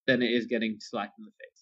than 0.08 0.22
it 0.22 0.32
is 0.32 0.46
getting 0.48 0.78
slapped 0.80 1.18
in 1.20 1.26
the 1.26 1.32
face. 1.42 1.62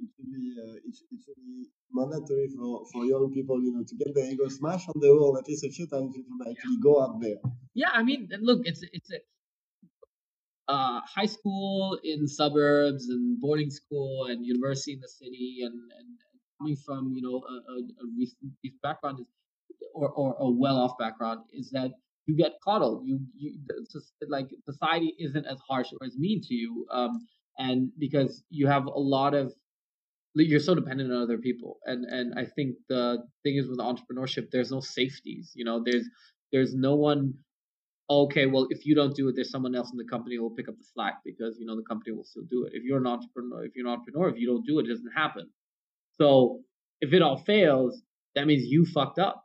It 0.00 0.10
should 0.16 0.30
be 0.32 0.54
uh, 0.58 0.76
it, 0.76 0.94
it 1.12 1.20
should 1.24 1.40
be 1.44 1.66
mandatory 1.92 2.48
for, 2.56 2.84
for 2.92 3.04
young 3.04 3.32
people, 3.32 3.60
you 3.62 3.72
know, 3.74 3.84
to 3.84 3.94
get 3.96 4.14
the 4.14 4.24
ego 4.30 4.48
smashed 4.48 4.88
on 4.88 5.00
the 5.00 5.12
wall 5.14 5.36
at 5.38 5.48
least 5.48 5.64
a 5.64 5.70
few 5.70 5.86
times 5.86 6.14
before 6.16 6.36
they 6.44 6.50
actually 6.52 6.78
go 6.82 6.96
up 6.96 7.20
there. 7.20 7.36
Yeah, 7.74 7.90
I 7.92 8.02
mean, 8.02 8.28
look, 8.40 8.60
it's 8.64 8.82
it's 8.92 9.10
a 9.12 9.18
uh, 10.68 11.00
high 11.02 11.26
school 11.26 11.98
in 12.02 12.26
suburbs 12.26 13.08
and 13.08 13.40
boarding 13.40 13.70
school 13.70 14.26
and 14.26 14.44
university 14.44 14.92
in 14.92 15.00
the 15.00 15.08
city 15.08 15.58
and, 15.62 15.74
and 15.74 16.06
coming 16.58 16.76
from 16.76 17.12
you 17.14 17.22
know 17.22 17.42
a, 17.48 17.72
a, 17.72 18.68
a 18.68 18.70
background 18.82 19.20
is, 19.20 19.26
or, 19.94 20.10
or 20.10 20.36
a 20.40 20.50
well-off 20.50 20.98
background 20.98 21.40
is 21.52 21.70
that 21.70 21.90
you 22.26 22.36
get 22.36 22.52
coddled. 22.62 23.06
You 23.06 23.20
you 23.36 23.58
just, 23.92 24.12
like 24.28 24.48
society 24.68 25.14
isn't 25.18 25.46
as 25.46 25.58
harsh 25.68 25.88
or 25.92 26.04
as 26.04 26.16
mean 26.16 26.40
to 26.42 26.54
you. 26.54 26.86
Um, 26.90 27.26
and 27.58 27.90
because 27.98 28.42
you 28.50 28.66
have 28.66 28.86
a 28.86 28.98
lot 28.98 29.34
of 29.34 29.52
you're 30.34 30.60
so 30.60 30.74
dependent 30.74 31.10
on 31.10 31.22
other 31.22 31.38
people 31.38 31.78
and 31.86 32.04
and 32.04 32.38
i 32.38 32.44
think 32.44 32.76
the 32.88 33.18
thing 33.42 33.56
is 33.56 33.66
with 33.68 33.78
entrepreneurship 33.78 34.50
there's 34.52 34.70
no 34.70 34.80
safeties 34.80 35.52
you 35.54 35.64
know 35.64 35.82
there's 35.82 36.06
there's 36.52 36.74
no 36.74 36.94
one 36.94 37.32
okay 38.08 38.46
well 38.46 38.66
if 38.70 38.86
you 38.86 38.94
don't 38.94 39.16
do 39.16 39.28
it 39.28 39.34
there's 39.34 39.50
someone 39.50 39.74
else 39.74 39.90
in 39.90 39.98
the 39.98 40.04
company 40.04 40.36
who 40.36 40.42
will 40.42 40.50
pick 40.50 40.68
up 40.68 40.76
the 40.78 40.84
slack 40.94 41.16
because 41.24 41.56
you 41.58 41.66
know 41.66 41.76
the 41.76 41.82
company 41.82 42.12
will 42.14 42.24
still 42.24 42.44
do 42.48 42.64
it. 42.64 42.72
If 42.74 42.84
you're 42.84 42.98
an 42.98 43.06
entrepreneur 43.06 43.64
if 43.64 43.74
you're 43.74 43.86
an 43.86 43.92
entrepreneur 43.92 44.28
if 44.28 44.38
you 44.38 44.46
don't 44.46 44.66
do 44.66 44.78
it 44.78 44.86
it 44.86 44.90
doesn't 44.90 45.12
happen. 45.14 45.48
So 46.18 46.60
if 47.00 47.12
it 47.12 47.22
all 47.22 47.36
fails 47.36 48.02
that 48.34 48.46
means 48.46 48.64
you 48.64 48.84
fucked 48.84 49.18
up. 49.18 49.42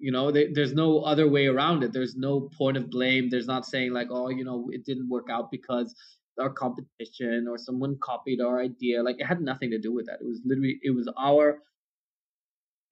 You 0.00 0.12
know 0.12 0.30
there, 0.30 0.46
there's 0.52 0.74
no 0.74 1.00
other 1.00 1.28
way 1.28 1.46
around 1.46 1.82
it. 1.82 1.92
There's 1.92 2.14
no 2.14 2.48
point 2.56 2.76
of 2.76 2.88
blame. 2.88 3.30
There's 3.30 3.48
not 3.48 3.66
saying 3.66 3.92
like 3.92 4.08
oh 4.10 4.28
you 4.28 4.44
know 4.44 4.68
it 4.70 4.84
didn't 4.84 5.08
work 5.08 5.26
out 5.28 5.50
because 5.50 5.92
our 6.38 6.50
competition 6.50 7.46
or 7.48 7.58
someone 7.58 7.98
copied 8.00 8.40
our 8.40 8.60
idea. 8.60 9.02
Like 9.02 9.16
it 9.18 9.26
had 9.26 9.40
nothing 9.40 9.70
to 9.72 9.78
do 9.78 9.92
with 9.92 10.06
that. 10.06 10.18
It 10.20 10.26
was 10.26 10.40
literally 10.44 10.78
it 10.82 10.94
was 10.94 11.10
our 11.18 11.58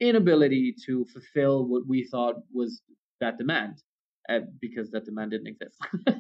inability 0.01 0.75
to 0.87 1.05
fulfill 1.07 1.65
what 1.67 1.87
we 1.87 2.05
thought 2.05 2.37
was 2.53 2.83
that 3.21 3.39
demand, 3.39 3.83
uh, 4.29 4.41
because 4.61 4.91
that 4.91 5.05
demand 5.05 5.31
didn't 5.33 5.49
exist. 5.49 5.77
that's, 6.07 6.19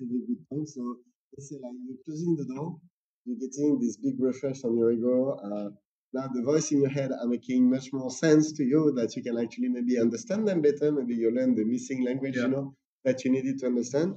a, 0.00 0.04
a 0.04 0.08
very 0.08 0.26
good 0.26 0.48
point. 0.50 0.68
So 0.68 0.96
let's 1.36 1.48
say 1.50 1.56
like 1.62 1.72
you're 1.86 1.98
closing 2.04 2.36
the 2.36 2.44
door, 2.54 2.78
you're 3.24 3.38
getting 3.38 3.78
this 3.80 3.96
big 3.96 4.14
refresh 4.18 4.64
on 4.64 4.76
your 4.76 4.92
ego. 4.92 5.38
Uh, 5.42 5.70
now 6.12 6.28
the 6.32 6.42
voice 6.42 6.72
in 6.72 6.80
your 6.80 6.90
head 6.90 7.10
are 7.12 7.26
making 7.26 7.68
much 7.68 7.92
more 7.92 8.10
sense 8.10 8.52
to 8.52 8.64
you 8.64 8.92
that 8.96 9.14
you 9.16 9.22
can 9.22 9.38
actually 9.38 9.68
maybe 9.68 9.98
understand 10.00 10.48
them 10.48 10.62
better. 10.62 10.90
Maybe 10.90 11.14
you 11.14 11.30
learn 11.30 11.54
the 11.54 11.64
missing 11.64 12.04
language, 12.04 12.36
yeah. 12.36 12.42
you 12.42 12.48
know, 12.48 12.74
that 13.04 13.24
you 13.24 13.30
needed 13.30 13.58
to 13.60 13.66
understand. 13.66 14.14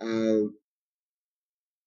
Uh, 0.00 0.48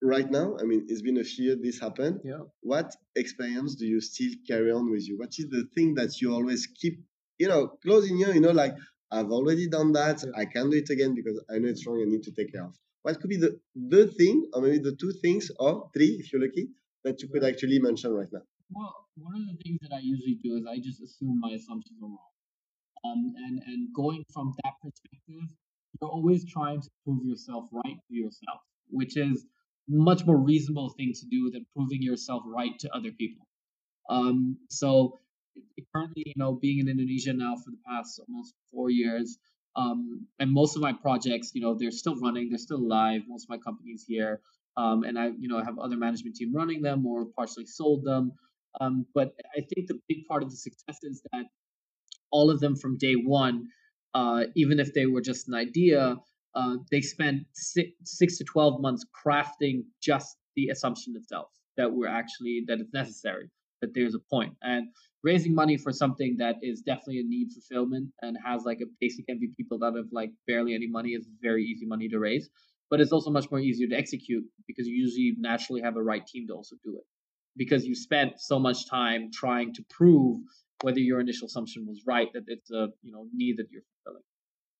right 0.01 0.29
now, 0.29 0.57
I 0.59 0.63
mean, 0.63 0.85
it's 0.87 1.01
been 1.01 1.17
a 1.17 1.23
few 1.23 1.45
years 1.45 1.57
this 1.61 1.79
happened. 1.79 2.21
Yeah. 2.23 2.41
What 2.61 2.95
experience 3.15 3.75
do 3.75 3.85
you 3.85 3.99
still 3.99 4.31
carry 4.47 4.71
on 4.71 4.91
with 4.91 5.07
you? 5.07 5.17
What 5.17 5.33
is 5.37 5.49
the 5.49 5.67
thing 5.75 5.95
that 5.95 6.21
you 6.21 6.33
always 6.33 6.67
keep, 6.67 6.99
you 7.39 7.47
know, 7.47 7.67
close 7.83 8.09
in 8.09 8.17
you, 8.17 8.31
you 8.33 8.41
know, 8.41 8.51
like, 8.51 8.75
I've 9.11 9.31
already 9.31 9.67
done 9.69 9.93
that. 9.93 10.23
I 10.35 10.45
can 10.45 10.69
do 10.69 10.77
it 10.77 10.89
again 10.89 11.15
because 11.15 11.43
I 11.49 11.59
know 11.59 11.69
it's 11.69 11.85
wrong. 11.87 12.01
I 12.01 12.09
need 12.09 12.23
to 12.23 12.31
take 12.31 12.51
care 12.51 12.63
of. 12.63 12.75
What 13.03 13.19
could 13.21 13.29
be 13.29 13.37
the, 13.37 13.59
the 13.75 14.07
thing, 14.07 14.49
or 14.53 14.61
maybe 14.61 14.79
the 14.79 14.95
two 14.95 15.13
things, 15.21 15.49
or 15.59 15.89
three, 15.93 16.17
if 16.19 16.33
you're 16.33 16.41
lucky, 16.41 16.69
that 17.03 17.21
you 17.21 17.29
could 17.29 17.43
actually 17.43 17.79
mention 17.79 18.13
right 18.13 18.27
now? 18.31 18.41
Well, 18.69 18.93
one 19.15 19.35
of 19.35 19.47
the 19.47 19.63
things 19.63 19.79
that 19.81 19.95
I 19.95 19.99
usually 19.99 20.37
do 20.43 20.57
is 20.57 20.65
I 20.69 20.77
just 20.79 21.01
assume 21.01 21.39
my 21.39 21.51
assumptions 21.51 21.97
are 22.03 22.07
wrong. 22.07 22.17
Um, 23.05 23.33
and, 23.45 23.61
and 23.65 23.87
going 23.95 24.25
from 24.33 24.53
that 24.63 24.73
perspective, 24.83 25.55
you're 26.01 26.09
always 26.09 26.45
trying 26.51 26.81
to 26.81 26.89
prove 27.05 27.23
yourself 27.23 27.65
right 27.71 27.97
to 28.09 28.13
yourself, 28.15 28.59
which 28.89 29.15
is 29.15 29.45
much 29.87 30.25
more 30.25 30.37
reasonable 30.37 30.93
thing 30.97 31.13
to 31.13 31.25
do 31.31 31.49
than 31.51 31.65
proving 31.73 32.01
yourself 32.01 32.43
right 32.45 32.77
to 32.79 32.89
other 32.93 33.11
people. 33.17 33.47
Um, 34.09 34.57
so 34.69 35.19
currently, 35.93 36.23
you 36.25 36.33
know, 36.35 36.53
being 36.53 36.79
in 36.79 36.87
Indonesia 36.87 37.33
now 37.33 37.55
for 37.55 37.71
the 37.71 37.77
past 37.87 38.19
almost 38.27 38.53
four 38.71 38.89
years, 38.89 39.37
um, 39.75 40.25
and 40.39 40.51
most 40.51 40.75
of 40.75 40.81
my 40.81 40.93
projects, 40.93 41.51
you 41.53 41.61
know, 41.61 41.75
they're 41.77 41.91
still 41.91 42.15
running, 42.15 42.49
they're 42.49 42.57
still 42.57 42.85
live. 42.85 43.21
Most 43.27 43.45
of 43.45 43.49
my 43.49 43.57
companies 43.57 44.03
here, 44.07 44.41
um, 44.75 45.03
and 45.03 45.17
I, 45.19 45.27
you 45.37 45.47
know, 45.47 45.63
have 45.63 45.77
other 45.77 45.97
management 45.97 46.35
team 46.35 46.53
running 46.53 46.81
them 46.81 47.05
or 47.05 47.25
partially 47.35 47.65
sold 47.65 48.03
them. 48.03 48.31
Um, 48.81 49.05
but 49.13 49.33
I 49.55 49.61
think 49.61 49.87
the 49.87 49.99
big 50.07 50.25
part 50.27 50.43
of 50.43 50.49
the 50.49 50.57
success 50.57 50.99
is 51.03 51.21
that 51.31 51.45
all 52.31 52.49
of 52.49 52.59
them 52.59 52.75
from 52.75 52.97
day 52.97 53.13
one 53.13 53.67
uh, 54.17 54.45
even 54.55 54.79
if 54.79 54.93
they 54.93 55.05
were 55.05 55.21
just 55.21 55.47
an 55.47 55.53
idea, 55.53 56.15
uh, 56.55 56.75
they 56.89 57.01
spent 57.01 57.43
six, 57.53 57.91
six 58.03 58.37
to 58.39 58.43
12 58.43 58.81
months 58.81 59.05
crafting 59.13 59.83
just 60.01 60.37
the 60.55 60.69
assumption 60.69 61.13
itself 61.15 61.49
that 61.77 61.93
we're 61.93 62.07
actually, 62.07 62.63
that 62.67 62.79
it's 62.79 62.93
necessary, 62.93 63.49
that 63.81 63.93
there's 63.93 64.15
a. 64.15 64.19
And 64.63 64.87
raising 65.27 65.53
money 65.53 65.77
for 65.77 65.91
something 65.91 66.37
that 66.43 66.55
is 66.61 66.81
definitely 66.81 67.19
a 67.19 67.27
need 67.35 67.47
fulfillment 67.51 68.07
and 68.21 68.37
has 68.49 68.63
like 68.69 68.79
a 68.81 68.89
basic 69.01 69.25
MVP 69.27 69.57
built 69.69 69.83
out 69.83 69.97
of 70.01 70.05
like 70.19 70.31
barely 70.47 70.73
any 70.73 70.89
money 70.97 71.11
is 71.19 71.25
very 71.41 71.63
easy 71.71 71.85
money 71.85 72.07
to 72.13 72.19
raise. 72.27 72.49
But 72.89 73.01
it's 73.01 73.11
also 73.11 73.29
much 73.37 73.47
more 73.51 73.59
easier 73.59 73.87
to 73.89 73.97
execute 74.03 74.45
because 74.69 74.87
you 74.87 74.95
usually 75.05 75.35
naturally 75.49 75.81
have 75.81 75.97
a 75.97 76.03
right 76.11 76.25
team 76.25 76.47
to 76.47 76.53
also 76.53 76.75
do 76.87 76.91
it. 77.01 77.05
Because 77.61 77.85
you 77.85 77.95
spent 77.95 78.39
so 78.51 78.57
much 78.67 78.89
time 78.89 79.21
trying 79.33 79.73
to 79.73 79.83
prove 79.89 80.37
whether 80.83 80.99
your 80.99 81.19
initial 81.19 81.47
assumption 81.47 81.85
was 81.85 81.99
right 82.07 82.29
that 82.33 82.45
it's 82.47 82.71
a 82.71 82.83
you 83.01 83.11
know 83.13 83.23
need 83.33 83.57
that 83.57 83.67
you're 83.71 83.87
fulfilling. 83.91 84.27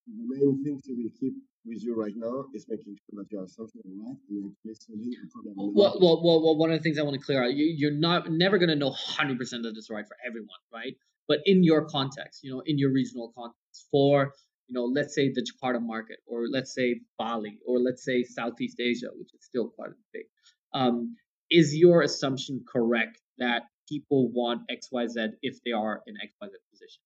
The 0.08 0.26
main 0.34 0.64
thing 0.64 0.80
will 1.04 1.16
keep 1.20 1.34
with 1.68 1.84
you 1.84 1.96
right 1.96 2.14
now 2.16 2.46
is 2.54 2.66
making 2.68 2.98
sure 2.98 3.24
that 3.24 3.32
your 3.32 3.44
assumption 3.44 3.82
is 3.86 3.92
right 4.00 4.18
and 4.30 4.52
you're 4.64 4.76
solving 4.76 5.14
a 5.14 5.32
problem. 5.32 5.74
Well, 5.76 5.98
well, 6.00 6.22
well, 6.24 6.44
well, 6.44 6.58
one 6.58 6.72
of 6.72 6.80
the 6.80 6.84
things 6.84 6.98
I 6.98 7.04
want 7.04 7.20
to 7.20 7.26
clear 7.26 7.44
out, 7.44 7.54
you, 7.54 7.66
you're 7.78 7.92
not 7.92 8.32
never 8.32 8.58
going 8.58 8.70
to 8.70 8.76
know 8.76 8.92
100% 8.92 9.38
that 9.40 9.74
it's 9.76 9.90
right 9.90 10.08
for 10.08 10.18
everyone, 10.26 10.62
right? 10.74 10.96
But 11.28 11.40
in 11.46 11.64
your 11.64 11.86
context, 11.86 12.44
you 12.44 12.52
know, 12.52 12.62
in 12.66 12.78
your 12.78 12.92
regional 12.92 13.34
context, 13.36 13.88
for 13.92 14.34
you 14.68 14.74
know, 14.74 14.84
let's 14.84 15.16
say 15.16 15.32
the 15.32 15.42
Jakarta 15.42 15.82
market, 15.82 16.18
or 16.26 16.48
let's 16.50 16.74
say 16.74 17.02
Bali, 17.18 17.60
or 17.66 17.80
let's 17.80 18.04
say 18.04 18.24
Southeast 18.24 18.80
Asia, 18.80 19.08
which 19.16 19.34
is 19.34 19.46
still 19.46 19.70
quite 19.70 19.92
a 19.92 19.96
big. 20.14 20.26
Um, 20.74 21.16
is 21.50 21.74
your 21.74 22.02
assumption 22.02 22.66
correct 22.70 23.20
that 23.38 23.64
people 23.88 24.30
want 24.32 24.70
XYZ 24.70 25.30
if 25.42 25.60
they 25.64 25.72
are 25.72 26.02
in 26.06 26.16
XYZ 26.16 26.52
position. 26.72 27.02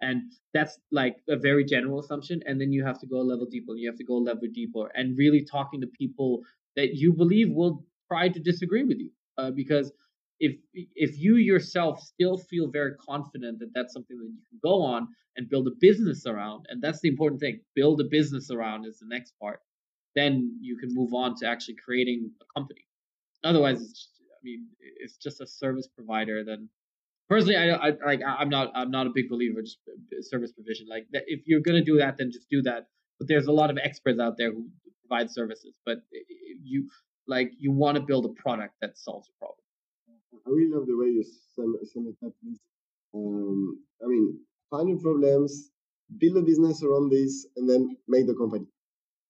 And 0.00 0.32
that's 0.52 0.78
like 0.92 1.16
a 1.28 1.36
very 1.36 1.64
general 1.64 2.00
assumption. 2.00 2.42
And 2.46 2.60
then 2.60 2.72
you 2.72 2.84
have 2.84 2.98
to 3.00 3.06
go 3.06 3.16
a 3.16 3.28
level 3.30 3.46
deeper. 3.46 3.74
You 3.74 3.88
have 3.88 3.98
to 3.98 4.04
go 4.04 4.16
a 4.16 4.24
level 4.30 4.48
deeper 4.52 4.90
and 4.94 5.16
really 5.16 5.44
talking 5.44 5.80
to 5.80 5.86
people 5.86 6.42
that 6.76 6.94
you 6.94 7.12
believe 7.12 7.50
will 7.50 7.84
try 8.10 8.28
to 8.28 8.40
disagree 8.40 8.84
with 8.84 8.98
you. 8.98 9.10
Uh, 9.38 9.50
because 9.50 9.92
if 10.40 10.56
if 10.74 11.18
you 11.18 11.36
yourself 11.36 12.00
still 12.00 12.36
feel 12.36 12.68
very 12.68 12.94
confident 12.96 13.58
that 13.58 13.70
that's 13.74 13.92
something 13.94 14.18
that 14.18 14.26
you 14.26 14.42
can 14.48 14.58
go 14.62 14.82
on 14.82 15.08
and 15.36 15.48
build 15.48 15.66
a 15.66 15.72
business 15.80 16.26
around, 16.26 16.66
and 16.68 16.82
that's 16.82 17.00
the 17.00 17.08
important 17.08 17.40
thing, 17.40 17.60
build 17.74 18.00
a 18.00 18.04
business 18.04 18.50
around 18.50 18.86
is 18.86 18.98
the 18.98 19.06
next 19.06 19.32
part. 19.40 19.60
Then 20.14 20.58
you 20.60 20.76
can 20.78 20.94
move 20.94 21.12
on 21.14 21.34
to 21.36 21.46
actually 21.46 21.76
creating 21.76 22.30
a 22.40 22.44
company. 22.58 22.86
Otherwise, 23.44 23.82
it's 23.82 23.92
just, 23.92 24.10
I 24.32 24.40
mean, 24.42 24.66
it's 24.80 25.16
just 25.16 25.40
a 25.42 25.46
service 25.46 25.88
provider. 25.88 26.42
Then 26.44 26.68
personally, 27.28 27.56
I, 27.56 27.88
I 27.88 27.92
like 28.04 28.20
I'm 28.26 28.48
not 28.48 28.72
I'm 28.74 28.90
not 28.90 29.06
a 29.06 29.10
big 29.14 29.28
believer 29.28 29.62
just 29.62 29.78
service 30.22 30.52
provision. 30.52 30.86
Like 30.88 31.06
if 31.12 31.40
you're 31.46 31.60
gonna 31.60 31.84
do 31.84 31.98
that, 31.98 32.18
then 32.18 32.30
just 32.32 32.48
do 32.50 32.62
that. 32.62 32.86
But 33.18 33.28
there's 33.28 33.46
a 33.46 33.52
lot 33.52 33.70
of 33.70 33.78
experts 33.82 34.20
out 34.20 34.34
there 34.36 34.52
who 34.52 34.68
provide 35.06 35.30
services. 35.30 35.74
But 35.84 35.98
you 36.62 36.88
like 37.26 37.52
you 37.58 37.72
want 37.72 37.96
to 37.96 38.02
build 38.02 38.24
a 38.26 38.40
product 38.40 38.74
that 38.80 38.96
solves 38.98 39.28
a 39.28 39.38
problem. 39.38 39.58
I 40.46 40.50
really 40.50 40.72
love 40.72 40.86
the 40.86 40.96
way 40.96 41.06
you 41.06 41.24
sum, 41.54 41.76
sum 41.92 42.06
it 42.06 42.26
up. 42.26 42.32
Um, 43.14 43.80
I 44.02 44.06
mean, 44.06 44.38
find 44.70 44.88
your 44.88 44.98
problems, 44.98 45.70
build 46.18 46.36
a 46.36 46.42
business 46.42 46.82
around 46.82 47.10
this, 47.10 47.46
and 47.56 47.68
then 47.68 47.96
make 48.06 48.26
the 48.26 48.34
company. 48.34 48.66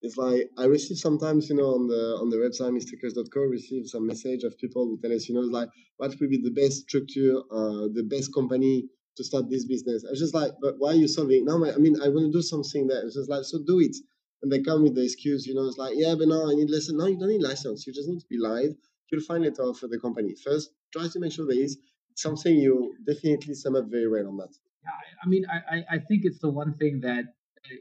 It's 0.03 0.17
like 0.17 0.51
I 0.59 0.67
receive 0.67 0.99
sometimes, 0.99 1.49
you 1.49 1.57
know, 1.57 1.75
on 1.75 1.89
the 1.89 2.19
on 2.21 2.31
the 2.31 2.37
website 2.37 2.73
mistakers.co, 2.73 3.41
receive 3.41 3.87
some 3.87 4.07
message 4.07 4.45
of 4.45 4.59
people 4.59 4.85
who 4.87 4.99
tell 5.01 5.15
us, 5.15 5.29
you 5.29 5.35
know, 5.35 5.41
like 5.41 5.69
what 5.97 6.15
would 6.21 6.31
be 6.31 6.39
the 6.39 6.51
best 6.51 6.83
structure, 6.89 7.39
uh, 7.51 7.89
the 7.93 8.07
best 8.09 8.33
company 8.35 8.89
to 9.17 9.25
start 9.25 9.49
this 9.49 9.65
business. 9.65 10.05
I 10.07 10.11
was 10.11 10.21
just 10.21 10.35
like, 10.35 10.53
but 10.61 10.75
why 10.79 10.91
are 10.91 10.95
you 10.95 11.09
solving? 11.09 11.45
No, 11.45 11.65
I 11.65 11.79
mean, 11.79 11.97
I 12.03 12.09
want 12.09 12.27
to 12.27 12.33
do 12.33 12.43
something 12.43 12.87
that 12.89 13.05
It's 13.05 13.17
just 13.17 13.31
like, 13.31 13.45
so 13.45 13.59
do 13.67 13.81
it. 13.81 13.97
And 14.43 14.53
they 14.53 14.61
come 14.61 14.83
with 14.83 14.95
the 14.95 15.03
excuse, 15.03 15.47
you 15.47 15.55
know, 15.55 15.67
it's 15.67 15.79
like, 15.79 15.95
yeah, 15.97 16.15
but 16.15 16.29
no, 16.29 16.51
I 16.51 16.55
need 16.55 16.69
license. 16.71 16.93
No, 16.93 17.07
you 17.07 17.19
don't 17.19 17.31
need 17.31 17.43
license. 17.43 17.87
You 17.87 17.93
just 17.95 18.09
need 18.09 18.21
to 18.21 18.27
be 18.29 18.37
live. 18.39 18.75
You'll 19.11 19.23
find 19.23 19.45
it 19.45 19.59
out 19.59 19.79
for 19.79 19.89
the 19.89 19.99
company. 19.99 20.35
First, 20.35 20.71
try 20.93 21.09
to 21.09 21.19
make 21.19 21.33
sure 21.33 21.47
there 21.47 21.59
is 21.59 21.79
something 22.17 22.55
you 22.55 22.95
definitely 23.07 23.55
sum 23.55 23.77
up 23.77 23.87
very 23.87 24.09
well 24.09 24.29
on 24.29 24.37
that. 24.37 24.55
Yeah, 24.85 24.91
I 25.23 25.27
mean, 25.27 25.47
I, 25.47 25.85
I 25.91 25.99
think 25.99 26.25
it's 26.25 26.39
the 26.39 26.51
one 26.51 26.75
thing 26.75 27.01
that 27.01 27.25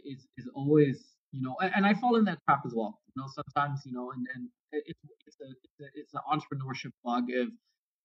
is, 0.06 0.28
is 0.38 0.50
always, 0.56 1.04
you 1.36 1.42
know, 1.42 1.56
and 1.60 1.86
I 1.86 1.94
fall 1.94 2.16
in 2.16 2.24
that 2.26 2.38
trap 2.48 2.62
as 2.66 2.74
well. 2.74 2.98
You 3.14 3.22
know, 3.22 3.28
sometimes, 3.28 3.82
you 3.86 3.92
know, 3.92 4.12
and, 4.12 4.26
and 4.34 4.48
it's, 4.72 5.00
it's, 5.28 5.38
a, 5.42 5.46
it's, 5.64 5.80
a, 5.82 6.00
it's 6.00 6.14
an 6.14 6.22
entrepreneurship 6.32 6.92
bug 7.04 7.26
of, 7.32 7.50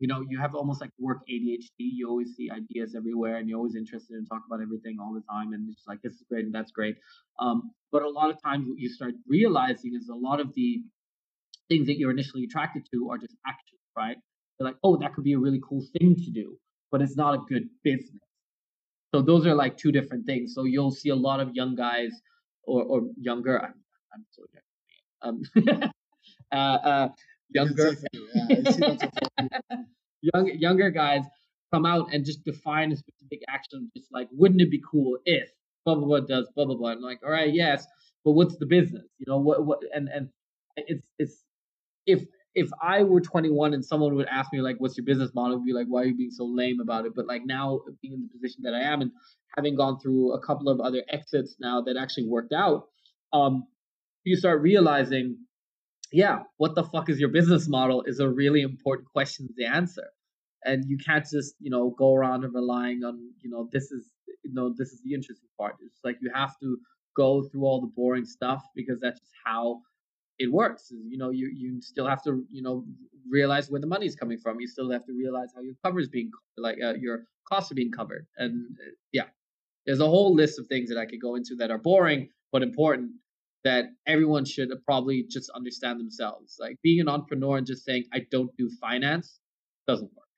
you 0.00 0.08
know, 0.08 0.24
you 0.28 0.40
have 0.40 0.54
almost 0.56 0.80
like 0.80 0.90
work 0.98 1.18
ADHD. 1.30 1.68
You 1.78 2.08
always 2.08 2.34
see 2.34 2.50
ideas 2.50 2.94
everywhere, 2.96 3.36
and 3.36 3.48
you're 3.48 3.58
always 3.58 3.76
interested 3.76 4.16
in 4.16 4.26
talk 4.26 4.42
about 4.46 4.60
everything 4.62 4.96
all 5.00 5.14
the 5.14 5.22
time, 5.30 5.52
and 5.52 5.70
it's 5.70 5.84
like 5.86 6.00
this 6.02 6.14
is 6.14 6.24
great 6.28 6.46
and 6.46 6.54
that's 6.54 6.72
great. 6.72 6.96
Um, 7.38 7.70
but 7.92 8.02
a 8.02 8.08
lot 8.08 8.30
of 8.30 8.42
times, 8.42 8.66
what 8.66 8.78
you 8.78 8.88
start 8.88 9.12
realizing 9.28 9.92
is 9.94 10.08
a 10.08 10.14
lot 10.14 10.40
of 10.40 10.52
the 10.54 10.82
things 11.68 11.86
that 11.86 11.98
you're 11.98 12.10
initially 12.10 12.44
attracted 12.44 12.82
to 12.92 13.10
are 13.10 13.18
just 13.18 13.36
actions, 13.46 13.80
right? 13.96 14.16
They're 14.58 14.68
like, 14.68 14.78
oh, 14.82 14.96
that 14.96 15.14
could 15.14 15.24
be 15.24 15.34
a 15.34 15.38
really 15.38 15.60
cool 15.68 15.84
thing 15.98 16.16
to 16.16 16.30
do, 16.30 16.56
but 16.90 17.02
it's 17.02 17.16
not 17.16 17.34
a 17.34 17.38
good 17.48 17.68
business. 17.84 18.22
So 19.14 19.22
those 19.22 19.46
are 19.46 19.54
like 19.54 19.76
two 19.76 19.92
different 19.92 20.24
things. 20.24 20.54
So 20.54 20.64
you'll 20.64 20.90
see 20.90 21.10
a 21.10 21.16
lot 21.16 21.40
of 21.40 21.54
young 21.54 21.74
guys 21.74 22.10
or, 22.70 22.84
or 22.84 23.02
younger. 23.20 23.60
I'm, 23.60 23.74
I'm 24.14 24.24
so 24.30 24.42
young. 24.54 24.62
Um, 25.22 25.42
uh, 26.52 26.54
uh, 26.54 27.08
younger, 27.50 27.96
young, 30.22 30.50
younger 30.58 30.90
guys 30.90 31.24
come 31.72 31.86
out 31.86 32.12
and 32.12 32.24
just 32.24 32.44
define 32.44 32.92
a 32.92 32.96
specific 32.96 33.40
action. 33.48 33.90
Just 33.96 34.12
like, 34.12 34.28
wouldn't 34.32 34.60
it 34.60 34.70
be 34.70 34.82
cool 34.90 35.18
if 35.24 35.50
blah 35.84 35.94
blah 35.94 36.06
blah 36.06 36.20
does 36.20 36.48
blah 36.54 36.64
blah 36.64 36.76
blah? 36.76 36.92
I'm 36.92 37.02
like, 37.02 37.20
all 37.24 37.30
right, 37.30 37.52
yes, 37.52 37.86
but 38.24 38.32
what's 38.32 38.56
the 38.56 38.66
business? 38.66 39.06
You 39.18 39.26
know 39.28 39.38
what? 39.38 39.66
What? 39.66 39.80
And 39.94 40.08
and 40.08 40.28
it's 40.76 41.06
it's 41.18 41.44
if 42.06 42.24
if 42.54 42.68
I 42.82 43.02
were 43.04 43.20
21 43.20 43.74
and 43.74 43.84
someone 43.84 44.14
would 44.16 44.26
ask 44.26 44.52
me 44.52 44.60
like, 44.60 44.76
"What's 44.78 44.96
your 44.96 45.04
business 45.04 45.32
model?" 45.34 45.58
I'd 45.58 45.64
be 45.64 45.72
like, 45.72 45.86
"Why 45.86 46.02
are 46.02 46.06
you 46.06 46.16
being 46.16 46.30
so 46.30 46.44
lame 46.44 46.80
about 46.80 47.06
it?" 47.06 47.12
But 47.14 47.26
like 47.26 47.42
now, 47.44 47.80
being 48.02 48.14
in 48.14 48.22
the 48.22 48.28
position 48.28 48.62
that 48.64 48.74
I 48.74 48.80
am 48.80 49.02
and 49.02 49.12
having 49.56 49.76
gone 49.76 49.98
through 50.00 50.32
a 50.32 50.40
couple 50.40 50.68
of 50.68 50.80
other 50.80 51.02
exits 51.10 51.56
now 51.60 51.80
that 51.82 51.96
actually 51.96 52.28
worked 52.28 52.52
out, 52.52 52.84
um, 53.32 53.64
you 54.24 54.36
start 54.36 54.60
realizing 54.62 55.38
yeah, 56.12 56.40
what 56.56 56.74
the 56.74 56.84
fuck 56.84 57.08
is 57.08 57.20
your 57.20 57.28
business 57.28 57.68
model 57.68 58.02
is 58.02 58.20
a 58.20 58.28
really 58.28 58.62
important 58.62 59.08
question 59.08 59.48
to 59.56 59.64
answer. 59.64 60.08
And 60.64 60.84
you 60.86 60.98
can't 60.98 61.24
just, 61.30 61.54
you 61.60 61.70
know, 61.70 61.94
go 61.98 62.14
around 62.14 62.44
and 62.44 62.52
relying 62.54 63.02
on, 63.04 63.18
you 63.40 63.48
know, 63.48 63.68
this 63.72 63.90
is, 63.90 64.10
you 64.44 64.52
know, 64.52 64.74
this 64.76 64.88
is 64.90 65.00
the 65.04 65.14
interesting 65.14 65.48
part. 65.58 65.76
It's 65.80 66.00
like 66.04 66.16
you 66.20 66.30
have 66.34 66.58
to 66.60 66.78
go 67.16 67.44
through 67.44 67.64
all 67.64 67.80
the 67.80 67.92
boring 67.96 68.24
stuff 68.24 68.62
because 68.74 69.00
that's 69.00 69.20
just 69.20 69.32
how 69.44 69.80
it 70.38 70.52
works. 70.52 70.88
You 70.90 71.16
know, 71.16 71.30
you 71.30 71.50
you 71.54 71.80
still 71.80 72.06
have 72.06 72.22
to, 72.24 72.44
you 72.50 72.62
know, 72.62 72.84
realize 73.28 73.70
where 73.70 73.80
the 73.80 73.86
money 73.86 74.06
is 74.06 74.16
coming 74.16 74.38
from. 74.38 74.60
You 74.60 74.66
still 74.66 74.90
have 74.90 75.06
to 75.06 75.12
realize 75.12 75.48
how 75.54 75.62
your 75.62 75.74
cover 75.84 76.00
is 76.00 76.08
being, 76.08 76.30
like, 76.58 76.78
uh, 76.84 76.94
your 76.94 77.24
costs 77.48 77.72
are 77.72 77.74
being 77.74 77.92
covered. 77.92 78.26
And 78.36 78.66
uh, 78.80 78.90
yeah, 79.12 79.28
there's 79.86 80.00
a 80.00 80.06
whole 80.06 80.34
list 80.34 80.58
of 80.58 80.66
things 80.66 80.88
that 80.90 80.98
I 80.98 81.06
could 81.06 81.20
go 81.20 81.34
into 81.36 81.54
that 81.56 81.70
are 81.70 81.78
boring 81.78 82.28
but 82.52 82.62
important 82.62 83.12
that 83.64 83.84
everyone 84.06 84.44
should 84.44 84.70
probably 84.84 85.24
just 85.28 85.50
understand 85.50 86.00
themselves. 86.00 86.56
Like 86.58 86.76
being 86.82 87.00
an 87.00 87.08
entrepreneur 87.08 87.58
and 87.58 87.66
just 87.66 87.84
saying 87.84 88.04
I 88.12 88.26
don't 88.30 88.50
do 88.56 88.70
finance 88.80 89.38
doesn't 89.86 90.10
work. 90.16 90.28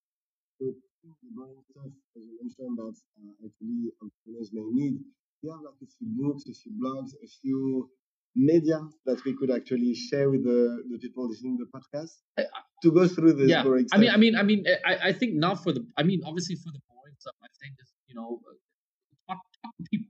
So, 0.60 0.74
stuff, 1.02 1.92
as 2.16 2.22
you 2.22 2.38
mentioned, 2.40 2.78
that 2.78 2.94
uh, 3.18 3.46
actually 3.46 3.90
entrepreneurs 4.02 4.50
may 4.52 4.62
need. 4.70 4.98
Do 4.98 5.48
you 5.48 5.50
have 5.50 5.60
like 5.60 5.74
a 5.82 5.86
few 5.98 6.08
books, 6.18 6.44
a 6.48 6.54
few 6.54 6.72
blogs, 6.72 7.10
a 7.22 7.28
few 7.40 7.90
media 8.34 8.80
that 9.06 9.22
we 9.24 9.36
could 9.36 9.50
actually 9.50 9.94
share 9.94 10.30
with 10.30 10.44
the, 10.44 10.82
the 10.90 10.98
people 10.98 11.28
listening 11.28 11.58
to 11.58 11.64
the 11.64 11.70
podcast 11.70 12.12
I, 12.38 12.44
to 12.82 12.92
go 12.92 13.06
through 13.06 13.34
this 13.34 13.50
yeah. 13.50 13.62
boring 13.62 13.88
stuff? 13.88 13.98
I 13.98 14.00
mean, 14.00 14.10
I 14.10 14.16
mean, 14.16 14.36
I 14.36 14.42
mean, 14.42 14.64
I, 14.84 15.08
I 15.08 15.12
think 15.12 15.34
not 15.34 15.62
for 15.62 15.72
the. 15.72 15.86
I 15.96 16.02
mean, 16.02 16.22
obviously 16.24 16.56
for 16.56 16.70
the 16.72 16.80
boring 16.88 17.16
stuff, 17.18 17.34
I 17.42 17.48
think 17.60 17.76
just 17.78 17.92
you 18.06 18.14
know, 18.14 18.40
talk, 18.40 18.44
talk 18.44 18.54
to 18.54 18.61
people 19.90 20.08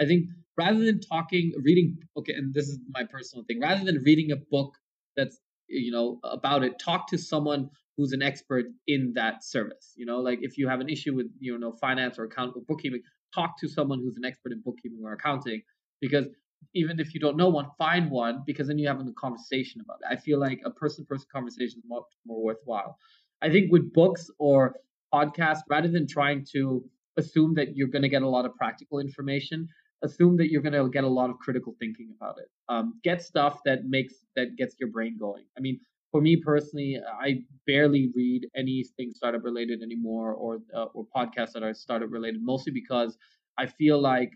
I 0.00 0.06
think 0.06 0.28
rather 0.56 0.84
than 0.84 1.00
talking, 1.00 1.52
reading, 1.62 1.98
okay, 2.16 2.32
and 2.32 2.54
this 2.54 2.68
is 2.68 2.78
my 2.90 3.04
personal 3.04 3.44
thing, 3.44 3.60
rather 3.60 3.84
than 3.84 4.02
reading 4.02 4.32
a 4.32 4.36
book 4.36 4.74
that's, 5.16 5.38
you 5.68 5.92
know, 5.92 6.18
about 6.24 6.64
it, 6.64 6.78
talk 6.78 7.06
to 7.08 7.18
someone 7.18 7.68
who's 7.96 8.12
an 8.12 8.22
expert 8.22 8.66
in 8.86 9.12
that 9.14 9.44
service. 9.44 9.92
You 9.96 10.06
know, 10.06 10.18
like 10.20 10.38
if 10.42 10.56
you 10.56 10.68
have 10.68 10.80
an 10.80 10.88
issue 10.88 11.14
with, 11.14 11.26
you 11.38 11.58
know, 11.58 11.72
finance 11.72 12.18
or 12.18 12.24
account 12.24 12.54
or 12.56 12.62
bookkeeping, 12.66 13.02
talk 13.34 13.58
to 13.60 13.68
someone 13.68 14.00
who's 14.00 14.16
an 14.16 14.24
expert 14.24 14.52
in 14.52 14.62
bookkeeping 14.64 15.00
or 15.04 15.12
accounting 15.12 15.62
because 16.00 16.26
even 16.74 17.00
if 17.00 17.14
you 17.14 17.20
don't 17.20 17.36
know 17.36 17.48
one, 17.48 17.66
find 17.78 18.10
one 18.10 18.42
because 18.46 18.68
then 18.68 18.78
you 18.78 18.88
have 18.88 19.00
a 19.00 19.12
conversation 19.12 19.80
about 19.80 19.98
it. 20.02 20.12
I 20.12 20.16
feel 20.16 20.38
like 20.38 20.60
a 20.64 20.70
person 20.70 21.04
person 21.06 21.26
conversation 21.32 21.78
is 21.78 21.84
much 21.86 22.04
more 22.26 22.42
worthwhile. 22.42 22.96
I 23.42 23.50
think 23.50 23.70
with 23.72 23.92
books 23.92 24.30
or 24.38 24.74
podcasts, 25.12 25.62
rather 25.68 25.88
than 25.88 26.06
trying 26.06 26.46
to 26.52 26.84
assume 27.16 27.54
that 27.54 27.76
you're 27.76 27.88
going 27.88 28.02
to 28.02 28.08
get 28.08 28.22
a 28.22 28.28
lot 28.28 28.44
of 28.44 28.54
practical 28.54 28.98
information, 28.98 29.68
assume 30.02 30.36
that 30.36 30.50
you're 30.50 30.62
going 30.62 30.72
to 30.72 30.88
get 30.88 31.04
a 31.04 31.08
lot 31.08 31.30
of 31.30 31.38
critical 31.38 31.74
thinking 31.78 32.12
about 32.16 32.38
it. 32.38 32.48
Um, 32.68 33.00
get 33.04 33.22
stuff 33.22 33.60
that 33.64 33.86
makes 33.86 34.14
that 34.36 34.56
gets 34.56 34.76
your 34.78 34.90
brain 34.90 35.16
going. 35.18 35.44
I 35.56 35.60
mean, 35.60 35.80
for 36.10 36.20
me 36.20 36.36
personally, 36.36 36.98
I 37.20 37.42
barely 37.66 38.10
read 38.14 38.48
anything 38.56 39.12
startup 39.12 39.44
related 39.44 39.82
anymore, 39.82 40.32
or 40.34 40.58
uh, 40.74 40.86
or 40.94 41.06
podcasts 41.14 41.52
that 41.52 41.62
are 41.62 41.74
startup 41.74 42.10
related, 42.10 42.42
mostly 42.42 42.72
because 42.72 43.16
I 43.58 43.66
feel 43.66 44.00
like 44.00 44.32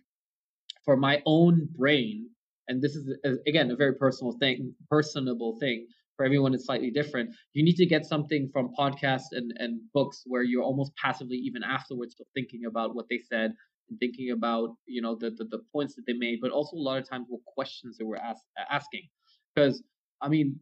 for 0.84 0.96
my 0.96 1.22
own 1.26 1.68
brain, 1.76 2.28
and 2.68 2.82
this 2.82 2.94
is 2.94 3.10
again 3.46 3.70
a 3.70 3.76
very 3.76 3.94
personal 3.94 4.32
thing, 4.32 4.74
personable 4.90 5.58
thing. 5.58 5.86
For 6.16 6.24
everyone, 6.24 6.54
it's 6.54 6.66
slightly 6.66 6.90
different. 6.90 7.34
You 7.54 7.64
need 7.64 7.76
to 7.76 7.86
get 7.86 8.04
something 8.06 8.48
from 8.52 8.70
podcasts 8.78 9.32
and, 9.32 9.52
and 9.58 9.80
books 9.92 10.22
where 10.26 10.42
you're 10.42 10.62
almost 10.62 10.92
passively, 10.96 11.36
even 11.36 11.62
afterwards, 11.64 12.14
still 12.14 12.26
thinking 12.34 12.62
about 12.66 12.94
what 12.94 13.06
they 13.10 13.18
said, 13.18 13.52
and 13.90 13.98
thinking 13.98 14.30
about 14.30 14.70
you 14.86 15.02
know 15.02 15.16
the, 15.16 15.30
the, 15.30 15.44
the 15.44 15.60
points 15.72 15.94
that 15.96 16.04
they 16.06 16.12
made, 16.12 16.38
but 16.40 16.50
also 16.50 16.76
a 16.76 16.78
lot 16.78 16.98
of 16.98 17.08
times 17.08 17.26
what 17.28 17.40
questions 17.44 17.98
they 17.98 18.04
were 18.04 18.16
ask, 18.16 18.42
asking. 18.70 19.08
Because 19.54 19.82
I 20.22 20.28
mean, 20.28 20.60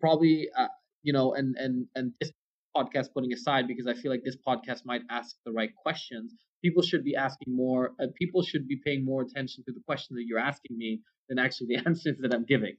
probably 0.00 0.48
uh, 0.56 0.68
you 1.02 1.12
know, 1.12 1.34
and 1.34 1.56
and 1.56 1.86
and 1.94 2.12
this 2.20 2.32
podcast 2.76 3.12
putting 3.14 3.32
aside, 3.32 3.66
because 3.66 3.86
I 3.86 3.94
feel 3.94 4.10
like 4.10 4.22
this 4.24 4.36
podcast 4.46 4.80
might 4.84 5.02
ask 5.10 5.36
the 5.44 5.52
right 5.52 5.70
questions. 5.74 6.34
People 6.64 6.82
should 6.82 7.04
be 7.04 7.16
asking 7.16 7.54
more. 7.54 7.92
Uh, 8.00 8.06
people 8.16 8.42
should 8.42 8.66
be 8.66 8.80
paying 8.84 9.04
more 9.04 9.22
attention 9.22 9.62
to 9.64 9.72
the 9.72 9.80
questions 9.86 10.16
that 10.16 10.24
you're 10.26 10.38
asking 10.38 10.76
me 10.76 11.00
than 11.28 11.38
actually 11.38 11.68
the 11.68 11.76
answers 11.86 12.16
that 12.20 12.32
I'm 12.34 12.44
giving. 12.44 12.76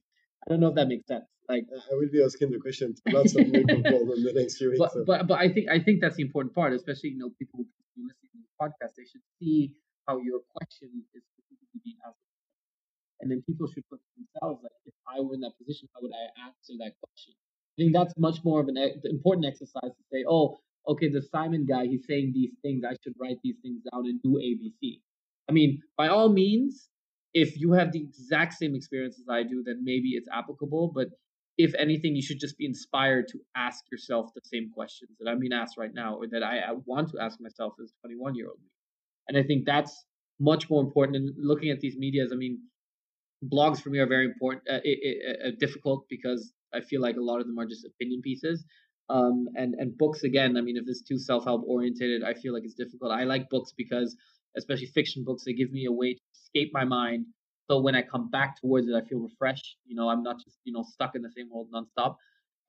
I 0.48 0.52
don't 0.52 0.62
know 0.62 0.70
if 0.70 0.76
that 0.76 0.88
makes 0.88 1.08
sense. 1.08 1.26
Like 1.50 1.66
I 1.72 1.96
will 1.96 2.10
be 2.12 2.24
asking 2.24 2.52
the 2.52 2.60
question 2.60 2.96
to 2.96 3.02
lots 3.16 3.36
of 3.36 3.48
new 3.48 3.66
people 3.66 4.14
in 4.16 4.24
the 4.24 4.34
next 4.36 4.58
few 4.58 4.70
weeks. 4.72 4.80
But, 4.80 4.92
so. 4.94 5.04
but 5.06 5.28
but 5.28 5.40
I 5.40 5.52
think 5.52 5.70
I 5.70 5.80
think 5.80 6.02
that's 6.02 6.16
the 6.16 6.24
important 6.24 6.56
part, 6.56 6.74
especially 6.74 7.12
you 7.12 7.20
know 7.20 7.32
people 7.40 7.64
listening 7.96 8.32
to 8.32 8.40
the 8.44 8.54
podcast. 8.60 8.96
They 8.96 9.04
should 9.04 9.24
see 9.40 9.74
how 10.08 10.20
your 10.20 10.40
question 10.56 10.90
is 10.96 11.04
specifically 11.08 11.80
being 11.84 11.98
asked. 12.06 12.16
And 13.20 13.32
then 13.32 13.44
people 13.48 13.68
should 13.68 13.84
put 13.90 14.00
themselves 14.16 14.62
like, 14.64 14.72
if 14.86 14.94
I 15.08 15.20
were 15.22 15.34
in 15.34 15.42
that 15.42 15.58
position, 15.58 15.90
how 15.94 16.02
would 16.02 16.14
I 16.14 16.48
answer 16.48 16.74
that 16.80 16.94
question? 17.02 17.34
I 17.34 17.76
think 17.82 17.94
that's 17.94 18.14
much 18.18 18.44
more 18.44 18.62
of 18.62 18.68
an 18.68 18.78
important 19.06 19.46
exercise 19.46 19.92
to 19.92 20.04
say, 20.12 20.24
oh, 20.28 20.60
okay, 20.88 21.10
the 21.10 21.22
Simon 21.22 21.66
guy, 21.66 21.88
he's 21.88 22.06
saying 22.08 22.32
these 22.34 22.54
things. 22.62 22.84
I 22.88 22.96
should 23.04 23.14
write 23.20 23.38
these 23.44 23.58
things 23.62 23.82
down 23.92 24.06
and 24.06 24.22
do 24.22 24.38
ABC. 24.38 25.02
I 25.50 25.52
mean, 25.52 25.82
by 25.98 26.08
all 26.08 26.30
means, 26.30 26.90
if 27.34 27.60
you 27.60 27.74
have 27.74 27.92
the 27.92 28.02
exact 28.02 28.54
same 28.54 28.76
experience 28.76 29.20
as 29.20 29.28
I 29.30 29.44
do, 29.44 29.64
then 29.66 29.84
maybe 29.84 30.12
it's 30.12 30.28
applicable. 30.34 30.92
But 30.94 31.10
if 31.58 31.74
anything, 31.76 32.16
you 32.16 32.22
should 32.22 32.40
just 32.40 32.58
be 32.58 32.66
inspired 32.66 33.28
to 33.30 33.40
ask 33.56 33.84
yourself 33.92 34.30
the 34.36 34.42
same 34.44 34.72
questions 34.74 35.12
that 35.20 35.30
I'm 35.30 35.40
being 35.40 35.54
asked 35.54 35.78
right 35.78 35.94
now, 35.94 36.16
or 36.16 36.28
that 36.28 36.44
I, 36.44 36.60
I 36.60 36.74
want 36.86 37.10
to 37.12 37.20
ask 37.20 37.40
myself 37.42 37.74
as 37.82 37.92
a 37.92 38.08
21 38.08 38.36
year 38.36 38.48
old. 38.48 38.60
And 39.28 39.38
I 39.38 39.44
think 39.44 39.66
that's 39.66 40.06
much 40.40 40.70
more 40.70 40.82
important. 40.82 41.18
And 41.18 41.34
looking 41.38 41.70
at 41.70 41.80
these 41.80 41.98
medias, 41.98 42.32
I 42.32 42.36
mean, 42.36 42.60
blogs 43.44 43.82
for 43.82 43.90
me 43.90 44.00
are 44.00 44.08
very 44.08 44.26
important, 44.26 44.64
uh, 44.70 44.76
uh, 44.76 45.48
uh, 45.48 45.52
difficult 45.60 46.06
because 46.10 46.54
I 46.74 46.82
feel 46.82 47.02
like 47.02 47.18
a 47.18 47.22
lot 47.22 47.40
of 47.40 47.48
them 47.48 47.58
are 47.60 47.66
just 47.66 47.86
opinion 47.86 48.22
pieces. 48.22 48.64
Um, 49.10 49.48
and 49.56 49.74
and 49.76 49.98
books 49.98 50.24
again. 50.24 50.58
I 50.58 50.62
mean, 50.62 50.76
if 50.76 50.84
it's 50.86 51.02
too 51.02 51.18
self 51.18 51.46
help 51.46 51.64
oriented, 51.66 52.24
I 52.24 52.34
feel 52.34 52.54
like 52.54 52.64
it's 52.66 52.74
difficult. 52.74 53.12
I 53.12 53.24
like 53.24 53.50
books 53.50 53.72
because, 53.76 54.18
especially 54.56 54.88
fiction 54.88 55.24
books, 55.24 55.44
they 55.46 55.54
give 55.54 55.72
me 55.72 55.86
a 55.86 55.92
way 55.92 56.14
to 56.14 56.20
escape 56.36 56.72
my 56.74 56.84
mind. 56.84 57.26
So 57.70 57.80
when 57.82 57.96
I 57.96 58.02
come 58.02 58.30
back 58.30 58.60
towards 58.62 58.88
it, 58.88 58.96
I 58.96 59.02
feel 59.08 59.20
refreshed. 59.20 59.78
You 59.86 59.96
know, 59.96 60.10
I'm 60.10 60.24
not 60.24 60.38
just 60.44 60.58
you 60.64 60.74
know 60.74 60.84
stuck 60.84 61.16
in 61.16 61.22
the 61.22 61.32
same 61.36 61.50
world 61.52 61.70
nonstop. 61.74 62.16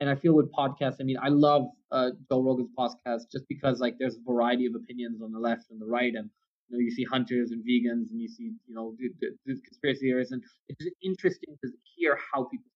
And 0.01 0.09
I 0.09 0.15
feel 0.15 0.35
with 0.35 0.53
podcasts, 0.53 0.97
I 1.01 1.05
mean, 1.05 1.19
I 1.21 1.29
love 1.29 1.67
uh, 1.91 2.11
Joe 2.31 2.43
Rogan's 2.43 2.71
podcast 2.79 3.23
just 3.33 3.49
because 3.49 3.81
like 3.81 3.97
there's 3.99 4.17
a 4.17 4.33
variety 4.33 4.67
of 4.67 4.75
opinions 4.77 5.21
on 5.23 5.33
the 5.33 5.41
left 5.41 5.71
and 5.71 5.81
the 5.81 5.87
right, 5.87 6.15
and 6.15 6.31
you 6.69 6.77
know, 6.77 6.81
you 6.81 6.91
see 6.91 7.05
hunters 7.05 7.51
and 7.51 7.65
vegans, 7.65 8.11
and 8.11 8.21
you 8.21 8.29
see, 8.29 8.53
you 8.67 8.75
know, 8.75 8.95
the, 8.99 9.09
the, 9.21 9.29
the 9.47 9.61
conspiracy 9.61 10.01
theorists, 10.01 10.33
and 10.33 10.43
it's 10.69 10.85
interesting 11.03 11.57
to 11.65 11.71
hear 11.97 12.19
how 12.33 12.45
people. 12.45 12.71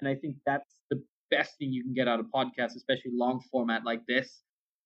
And 0.00 0.08
I 0.08 0.14
think 0.14 0.36
that's 0.46 0.74
the 0.90 1.02
best 1.30 1.58
thing 1.58 1.72
you 1.72 1.84
can 1.84 1.94
get 1.94 2.08
out 2.08 2.18
of 2.18 2.26
podcasts, 2.34 2.74
especially 2.76 3.12
long 3.12 3.40
format 3.50 3.84
like 3.84 4.04
this. 4.06 4.42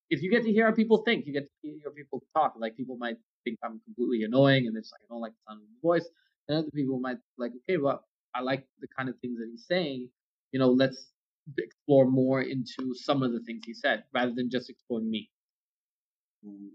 If 0.09 0.21
you 0.21 0.31
get 0.31 0.43
to 0.43 0.51
hear 0.51 0.65
how 0.65 0.73
people 0.73 0.99
think, 0.99 1.25
you 1.25 1.33
get 1.33 1.45
to 1.45 1.51
hear 1.61 1.91
people 1.91 2.23
talk. 2.35 2.53
Like 2.57 2.77
people 2.77 2.97
might 2.97 3.17
think 3.43 3.59
I'm 3.63 3.81
completely 3.85 4.23
annoying, 4.23 4.67
and 4.67 4.77
it's 4.77 4.91
like 4.91 5.01
I 5.03 5.07
don't 5.09 5.21
like 5.21 5.33
the 5.33 5.51
sound 5.51 5.61
of 5.61 5.67
his 5.67 5.79
voice. 5.81 6.07
And 6.47 6.57
other 6.59 6.71
people 6.71 6.99
might 6.99 7.17
like, 7.37 7.51
okay, 7.63 7.77
well, 7.77 8.05
I 8.33 8.41
like 8.41 8.65
the 8.79 8.87
kind 8.87 9.09
of 9.09 9.15
things 9.19 9.37
that 9.39 9.47
he's 9.51 9.65
saying. 9.67 10.09
You 10.51 10.59
know, 10.59 10.69
let's 10.69 11.11
explore 11.57 12.05
more 12.05 12.41
into 12.41 12.93
some 12.93 13.23
of 13.23 13.31
the 13.31 13.39
things 13.41 13.63
he 13.65 13.73
said 13.73 14.03
rather 14.13 14.31
than 14.33 14.49
just 14.49 14.69
exploring 14.69 15.09
me. 15.09 15.29
Mm, 16.45 16.69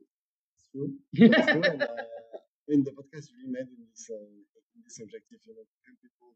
it's 0.54 0.66
true. 0.72 0.92
It's 1.12 1.46
true. 1.50 1.62
and, 1.72 1.82
uh, 1.82 1.86
I 1.86 2.68
mean, 2.68 2.84
the 2.84 2.90
podcast 2.90 3.28
really 3.36 3.50
made 3.50 3.68
in 3.68 3.86
this, 3.90 4.10
uh, 4.10 4.16
in 4.16 4.82
this 4.84 5.00
objective, 5.00 5.38
you 5.46 5.54
know, 5.54 5.62
to 5.62 5.78
help 5.86 5.98
people 6.02 6.34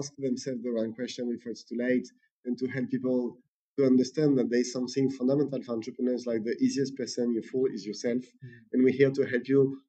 ask 0.00 0.12
themselves 0.18 0.62
the 0.62 0.70
right 0.70 0.94
question 0.94 1.30
before 1.30 1.52
it's 1.52 1.64
too 1.64 1.76
late 1.78 2.08
and 2.44 2.58
to 2.58 2.66
help 2.68 2.90
people 2.90 3.38
to 3.78 3.86
understand 3.86 4.38
that 4.38 4.50
there's 4.50 4.72
something 4.72 5.10
fundamental 5.10 5.62
for 5.62 5.72
entrepreneurs 5.72 6.26
like 6.26 6.44
the 6.44 6.56
easiest 6.60 6.96
person 6.96 7.32
you 7.32 7.42
fool 7.42 7.66
is 7.72 7.86
yourself. 7.86 8.22
Mm. 8.22 8.48
and 8.72 8.84
we're 8.84 8.92
here 8.92 9.10
to 9.10 9.24
help 9.24 9.48
you 9.48 9.80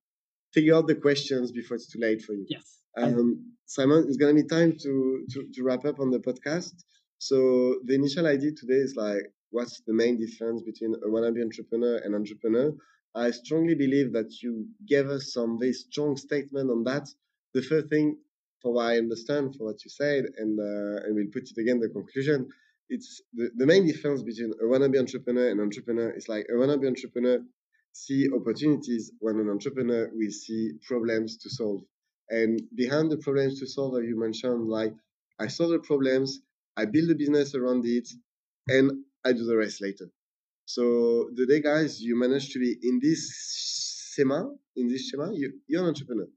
figure 0.54 0.76
out 0.76 0.88
the 0.88 0.96
questions 0.96 1.52
before 1.52 1.76
it's 1.76 1.92
too 1.92 2.00
late 2.00 2.22
for 2.22 2.34
you. 2.34 2.46
Yes. 2.48 2.80
Um, 2.96 3.54
simon 3.66 4.06
it's 4.08 4.18
going 4.18 4.36
to 4.36 4.44
be 4.44 4.48
time 4.48 4.74
to, 4.84 5.26
to 5.32 5.48
to 5.54 5.64
wrap 5.64 5.84
up 5.86 6.00
on 6.00 6.12
the 6.12 6.20
podcast. 6.20 6.74
So 7.18 7.38
the 7.86 7.96
initial 7.96 8.28
idea 8.28 8.52
today 8.52 8.82
is 8.88 8.96
like 8.96 9.24
what's 9.52 9.82
the 9.88 9.94
main 9.94 10.18
difference 10.18 10.62
between 10.62 10.94
a 10.96 11.08
wannabe 11.08 11.42
entrepreneur 11.42 11.98
and 12.04 12.16
entrepreneur? 12.16 12.74
I 13.16 13.32
strongly 13.32 13.76
believe 13.76 14.12
that 14.14 14.42
you 14.42 14.68
gave 14.88 15.08
us 15.08 15.34
some 15.34 15.60
very 15.60 15.74
strong 15.74 16.18
statement 16.18 16.72
on 16.72 16.84
that. 16.86 17.08
The 17.54 17.62
first 17.62 17.88
thing 17.90 18.18
for 18.62 18.74
what 18.74 18.86
I 18.88 18.98
understand 18.98 19.56
for 19.56 19.66
what 19.66 19.84
you 19.84 19.90
said, 19.90 20.26
and 20.38 20.60
uh, 20.60 21.04
and 21.04 21.16
we'll 21.16 21.34
put 21.34 21.50
it 21.52 21.58
again 21.62 21.80
the 21.80 21.90
conclusion. 21.90 22.50
It's 22.90 23.22
the, 23.34 23.50
the 23.56 23.66
main 23.66 23.88
difference 23.88 24.22
between 24.24 24.54
a 24.62 24.66
wannabe 24.66 25.00
entrepreneur 25.00 25.50
and 25.50 25.62
entrepreneur 25.62 26.12
is 26.12 26.28
like 26.28 26.46
a 26.50 26.54
wannabe 26.54 26.88
entrepreneur 26.88 27.40
see 27.94 28.28
opportunities 28.34 29.12
when 29.20 29.40
an 29.40 29.50
entrepreneur 29.50 30.10
will 30.14 30.32
see 30.32 30.74
problems 30.88 31.38
to 31.38 31.50
solve. 31.50 31.82
And 32.30 32.62
behind 32.76 33.12
the 33.12 33.18
problems 33.18 33.60
to 33.60 33.68
solve, 33.68 33.96
as 34.02 34.08
you 34.08 34.20
mentioned, 34.20 34.68
like 34.68 34.94
I 35.40 35.48
solve 35.48 35.72
the 35.72 35.80
problems, 35.80 36.40
I 36.76 36.86
build 36.86 37.12
a 37.12 37.16
business 37.16 37.54
around 37.54 37.86
it, 37.86 38.10
and 38.68 38.92
I 39.24 39.34
do 39.34 39.46
the 39.46 39.58
rest 39.58 39.82
later. 39.82 40.10
So 40.66 41.30
the 41.36 41.46
day, 41.46 41.62
guys, 41.62 42.02
you 42.02 42.18
manage 42.18 42.52
to 42.54 42.60
be 42.60 42.76
in 42.82 43.00
this 43.02 43.30
schema, 44.14 44.50
in 44.76 44.88
this 44.88 45.10
schema, 45.10 45.32
you, 45.34 45.54
you're 45.68 45.84
an 45.84 45.90
entrepreneur 45.90 46.28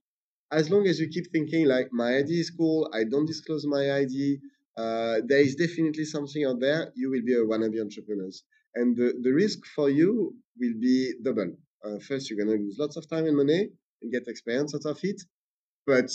as 0.52 0.70
long 0.70 0.86
as 0.86 1.00
you 1.00 1.08
keep 1.08 1.30
thinking 1.32 1.66
like 1.66 1.92
my 1.92 2.18
ID 2.18 2.40
is 2.40 2.50
cool, 2.50 2.88
I 2.92 3.04
don't 3.04 3.26
disclose 3.26 3.66
my 3.66 3.96
ID, 3.96 4.38
uh, 4.76 5.20
there 5.24 5.40
is 5.40 5.54
definitely 5.54 6.04
something 6.04 6.44
out 6.44 6.60
there, 6.60 6.92
you 6.94 7.10
will 7.10 7.22
be 7.24 7.34
a 7.34 7.44
wannabe 7.44 7.80
entrepreneur. 7.80 8.30
And 8.74 8.96
the, 8.96 9.14
the 9.22 9.32
risk 9.32 9.64
for 9.74 9.88
you 9.88 10.34
will 10.58 10.74
be 10.78 11.14
double. 11.22 11.56
Uh, 11.84 11.98
first, 11.98 12.28
you're 12.28 12.44
going 12.44 12.56
to 12.56 12.62
lose 12.62 12.76
lots 12.78 12.96
of 12.96 13.08
time 13.08 13.26
and 13.26 13.36
money 13.36 13.70
and 14.02 14.12
get 14.12 14.28
experience 14.28 14.74
out 14.74 14.84
of 14.84 14.98
it. 15.02 15.22
But 15.86 16.10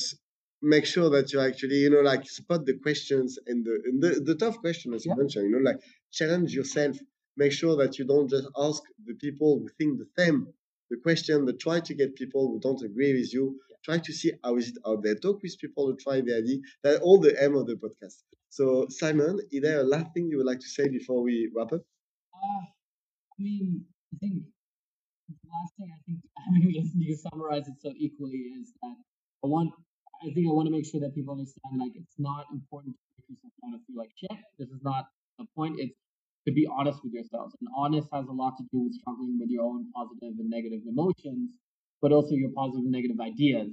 make 0.62 0.86
sure 0.86 1.10
that 1.10 1.34
you 1.34 1.42
actually, 1.42 1.78
you 1.78 1.90
know, 1.90 2.02
like 2.02 2.30
spot 2.30 2.66
the 2.66 2.78
questions 2.78 3.40
and 3.48 3.66
the, 3.66 3.82
and 3.86 4.02
the, 4.02 4.20
the 4.20 4.36
tough 4.36 4.58
questions, 4.58 4.96
as 4.96 5.06
yeah. 5.06 5.14
you 5.14 5.18
mentioned, 5.18 5.50
you 5.50 5.52
know, 5.52 5.70
like 5.72 5.82
challenge 6.12 6.54
yourself. 6.54 6.98
Make 7.38 7.54
sure 7.54 7.76
that 7.78 7.98
you 7.98 8.06
don't 8.06 8.30
just 8.30 8.48
ask 8.58 8.84
the 9.06 9.16
people 9.16 9.60
who 9.60 9.70
think 9.78 9.98
the 9.98 10.22
same 10.22 10.48
the 10.90 10.98
question, 10.98 11.46
but 11.46 11.60
try 11.60 11.80
to 11.80 11.94
get 11.94 12.16
people 12.16 12.50
who 12.50 12.60
don't 12.60 12.84
agree 12.84 13.14
with 13.14 13.34
you 13.34 13.58
try 13.84 13.98
to 13.98 14.14
see 14.14 14.32
how 14.44 14.58
is 14.58 14.70
it 14.70 14.78
out 14.86 15.04
there. 15.04 15.16
Talk 15.16 15.42
with 15.42 15.58
people 15.60 15.88
who 15.88 15.96
try 15.96 16.22
the 16.22 16.38
idea. 16.38 16.60
That's 16.84 17.00
all 17.00 17.20
the 17.20 17.44
aim 17.44 17.56
of 17.56 17.68
the 17.68 17.76
podcast. 17.76 18.22
So, 18.52 18.86
Simon, 18.90 19.40
is 19.50 19.62
there 19.64 19.80
a 19.80 19.84
last 19.84 20.14
thing 20.14 20.28
you 20.28 20.36
would 20.36 20.46
like 20.46 20.60
to 20.60 20.68
say 20.68 20.90
before 20.90 21.24
we 21.24 21.50
wrap 21.56 21.72
up? 21.72 21.80
Uh, 22.36 22.64
I 22.68 23.38
mean, 23.40 23.86
I 24.14 24.18
think 24.20 24.44
the 25.30 25.48
last 25.48 25.72
thing 25.80 25.88
I 25.88 26.00
think 26.06 26.20
I 26.38 26.52
mean 26.52 26.92
you 27.00 27.16
summarize 27.16 27.70
it 27.70 27.80
so 27.80 27.94
equally 27.96 28.52
is 28.60 28.74
that 28.84 28.96
I 29.44 29.48
want 29.48 29.72
I 30.22 30.34
think 30.36 30.50
I 30.50 30.52
want 30.52 30.68
to 30.68 30.72
make 30.76 30.86
sure 30.86 31.00
that 31.00 31.16
people 31.16 31.32
understand 31.32 31.80
like 31.80 31.96
it's 31.96 32.20
not 32.20 32.44
important 32.52 32.94
to 32.94 33.02
make 33.16 33.40
yourself 33.40 33.54
want 33.64 33.80
to 33.80 33.82
feel 33.88 33.96
like 33.96 34.12
shit. 34.20 34.38
This 34.60 34.68
is 34.68 34.84
not 34.84 35.06
the 35.40 35.46
point. 35.56 35.80
It's 35.80 35.96
to 36.46 36.52
be 36.52 36.68
honest 36.68 37.00
with 37.06 37.14
yourselves. 37.14 37.56
And 37.62 37.70
honest 37.78 38.10
has 38.12 38.28
a 38.28 38.36
lot 38.36 38.58
to 38.58 38.64
do 38.74 38.84
with 38.84 38.94
struggling 39.00 39.40
with 39.40 39.50
your 39.50 39.64
own 39.64 39.88
positive 39.96 40.36
and 40.38 40.50
negative 40.50 40.82
emotions 40.86 41.56
but 42.02 42.12
also 42.12 42.34
your 42.36 42.50
positive 42.52 42.84
and 42.84 42.92
negative 42.92 43.22
ideas 43.22 43.70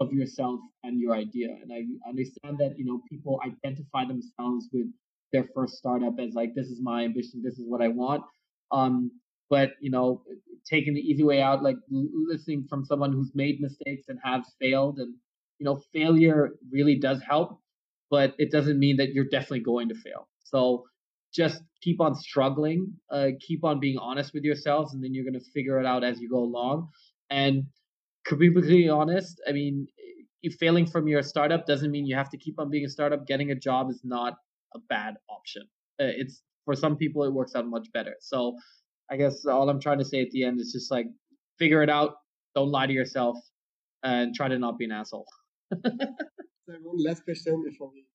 of 0.00 0.12
yourself 0.12 0.60
and 0.82 1.00
your 1.00 1.14
idea. 1.14 1.48
And 1.62 1.72
I 1.72 1.84
understand 2.08 2.58
that, 2.58 2.74
you 2.78 2.84
know, 2.84 3.00
people 3.08 3.40
identify 3.44 4.04
themselves 4.06 4.68
with 4.72 4.86
their 5.32 5.44
first 5.54 5.74
startup 5.74 6.14
as 6.18 6.34
like, 6.34 6.54
this 6.54 6.68
is 6.68 6.80
my 6.82 7.04
ambition, 7.04 7.42
this 7.42 7.58
is 7.58 7.64
what 7.66 7.82
I 7.82 7.88
want. 7.88 8.22
Um, 8.72 9.10
but, 9.48 9.72
you 9.80 9.90
know, 9.90 10.22
taking 10.68 10.94
the 10.94 11.00
easy 11.00 11.24
way 11.24 11.42
out, 11.42 11.62
like 11.62 11.76
listening 11.90 12.66
from 12.68 12.84
someone 12.84 13.12
who's 13.12 13.32
made 13.34 13.60
mistakes 13.60 14.06
and 14.08 14.18
has 14.24 14.42
failed 14.60 14.98
and, 14.98 15.14
you 15.58 15.64
know, 15.64 15.82
failure 15.92 16.50
really 16.70 16.96
does 16.96 17.20
help, 17.22 17.60
but 18.10 18.34
it 18.38 18.50
doesn't 18.50 18.78
mean 18.78 18.96
that 18.96 19.12
you're 19.12 19.28
definitely 19.28 19.60
going 19.60 19.88
to 19.88 19.94
fail. 19.94 20.28
So 20.44 20.84
just 21.34 21.62
keep 21.82 22.00
on 22.00 22.14
struggling, 22.14 22.94
uh, 23.10 23.28
keep 23.40 23.64
on 23.64 23.78
being 23.78 23.98
honest 23.98 24.32
with 24.34 24.42
yourselves, 24.44 24.94
and 24.94 25.04
then 25.04 25.14
you're 25.14 25.24
going 25.24 25.38
to 25.38 25.50
figure 25.52 25.78
it 25.78 25.86
out 25.86 26.02
as 26.02 26.20
you 26.20 26.28
go 26.28 26.38
along. 26.38 26.88
And 27.28 27.66
to 28.26 28.36
be 28.36 28.52
completely 28.52 28.88
honest, 28.88 29.40
I 29.48 29.52
mean, 29.52 29.86
if 30.42 30.54
failing 30.54 30.86
from 30.86 31.08
your 31.08 31.22
startup 31.22 31.66
doesn't 31.66 31.90
mean 31.90 32.06
you 32.06 32.16
have 32.16 32.30
to 32.30 32.38
keep 32.38 32.58
on 32.58 32.70
being 32.70 32.84
a 32.84 32.88
startup. 32.88 33.26
Getting 33.26 33.50
a 33.50 33.54
job 33.54 33.90
is 33.90 34.00
not 34.04 34.34
a 34.74 34.78
bad 34.88 35.14
option. 35.28 35.62
Uh, 36.00 36.12
it's 36.16 36.42
for 36.64 36.74
some 36.74 36.96
people 36.96 37.24
it 37.24 37.32
works 37.32 37.54
out 37.54 37.66
much 37.66 37.88
better. 37.92 38.14
So 38.20 38.56
I 39.10 39.16
guess 39.16 39.44
all 39.44 39.68
I'm 39.68 39.80
trying 39.80 39.98
to 39.98 40.04
say 40.04 40.22
at 40.22 40.30
the 40.30 40.44
end 40.44 40.60
is 40.60 40.72
just 40.72 40.90
like 40.90 41.06
figure 41.58 41.82
it 41.82 41.90
out. 41.90 42.14
Don't 42.54 42.70
lie 42.70 42.86
to 42.86 42.92
yourself, 42.92 43.36
and 44.02 44.34
try 44.34 44.48
to 44.48 44.58
not 44.58 44.78
be 44.78 44.84
an 44.86 44.92
asshole. 44.92 45.26
one 45.70 47.04
last 47.04 47.24
question 47.24 47.62
before 47.64 47.90
we. 47.92 48.06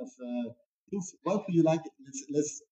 Of 0.00 0.10
uh, 0.20 0.50
things, 0.94 1.14
what 1.22 1.44
would 1.46 1.54
you 1.54 1.62
like? 1.62 1.80
Let's, 2.04 2.24
let's 2.30 2.62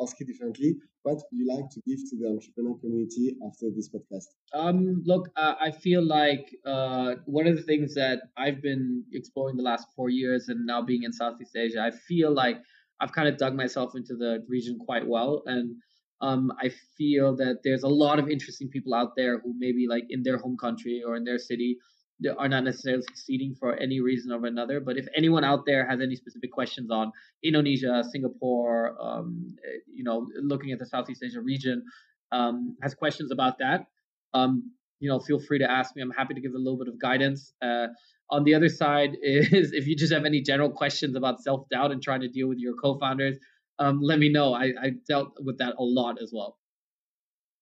ask 0.00 0.20
it 0.20 0.26
differently. 0.26 0.76
What 1.02 1.16
would 1.16 1.24
you 1.32 1.48
like 1.48 1.68
to 1.70 1.80
give 1.86 1.98
to 2.10 2.16
the 2.16 2.28
entrepreneur 2.28 2.78
community 2.78 3.36
after 3.46 3.66
this 3.74 3.88
podcast? 3.88 4.26
Um, 4.54 5.02
look, 5.04 5.28
uh, 5.36 5.54
I 5.60 5.70
feel 5.70 6.04
like 6.06 6.54
uh, 6.64 7.14
one 7.26 7.46
of 7.46 7.56
the 7.56 7.62
things 7.62 7.94
that 7.94 8.20
I've 8.36 8.62
been 8.62 9.04
exploring 9.12 9.56
the 9.56 9.62
last 9.62 9.86
four 9.96 10.10
years 10.10 10.48
and 10.48 10.64
now 10.66 10.82
being 10.82 11.02
in 11.02 11.12
Southeast 11.12 11.56
Asia, 11.56 11.80
I 11.80 11.90
feel 11.90 12.32
like 12.32 12.58
I've 13.00 13.12
kind 13.12 13.28
of 13.28 13.36
dug 13.36 13.54
myself 13.54 13.92
into 13.96 14.14
the 14.14 14.44
region 14.48 14.78
quite 14.78 15.06
well. 15.06 15.42
And 15.46 15.76
um, 16.20 16.52
I 16.60 16.70
feel 16.96 17.34
that 17.36 17.58
there's 17.64 17.82
a 17.82 17.88
lot 17.88 18.20
of 18.20 18.28
interesting 18.28 18.68
people 18.68 18.94
out 18.94 19.16
there 19.16 19.40
who 19.40 19.54
maybe 19.58 19.86
like 19.88 20.04
in 20.08 20.22
their 20.22 20.38
home 20.38 20.56
country 20.56 21.02
or 21.04 21.16
in 21.16 21.24
their 21.24 21.38
city 21.38 21.78
are 22.26 22.48
not 22.48 22.64
necessarily 22.64 23.02
succeeding 23.02 23.54
for 23.58 23.74
any 23.76 24.00
reason 24.00 24.32
or 24.32 24.44
another. 24.46 24.80
But 24.80 24.96
if 24.96 25.06
anyone 25.16 25.44
out 25.44 25.64
there 25.66 25.86
has 25.88 26.00
any 26.00 26.16
specific 26.16 26.52
questions 26.52 26.90
on 26.90 27.12
Indonesia, 27.42 28.02
Singapore, 28.10 28.96
um, 29.00 29.56
eh, 29.64 29.78
you 29.92 30.04
know, 30.04 30.26
looking 30.40 30.72
at 30.72 30.78
the 30.78 30.86
Southeast 30.86 31.22
Asia 31.22 31.40
region, 31.40 31.84
um, 32.32 32.76
has 32.82 32.94
questions 32.94 33.30
about 33.30 33.58
that, 33.58 33.86
um, 34.34 34.72
you 35.00 35.08
know, 35.08 35.18
feel 35.18 35.40
free 35.40 35.58
to 35.58 35.70
ask 35.70 35.94
me. 35.96 36.02
I'm 36.02 36.10
happy 36.10 36.34
to 36.34 36.40
give 36.40 36.54
a 36.54 36.58
little 36.58 36.78
bit 36.78 36.88
of 36.88 36.98
guidance. 36.98 37.52
Uh, 37.60 37.88
on 38.30 38.44
the 38.44 38.54
other 38.54 38.68
side 38.68 39.16
is 39.22 39.72
if 39.72 39.86
you 39.86 39.96
just 39.96 40.12
have 40.12 40.24
any 40.24 40.40
general 40.40 40.70
questions 40.70 41.16
about 41.16 41.42
self 41.42 41.68
doubt 41.70 41.90
and 41.90 42.02
trying 42.02 42.20
to 42.20 42.28
deal 42.28 42.48
with 42.48 42.58
your 42.58 42.74
co-founders, 42.74 43.36
um, 43.78 44.00
let 44.00 44.18
me 44.18 44.30
know. 44.30 44.54
I, 44.54 44.72
I 44.80 44.90
dealt 45.08 45.34
with 45.40 45.58
that 45.58 45.74
a 45.78 45.82
lot 45.82 46.20
as 46.22 46.30
well. 46.32 46.56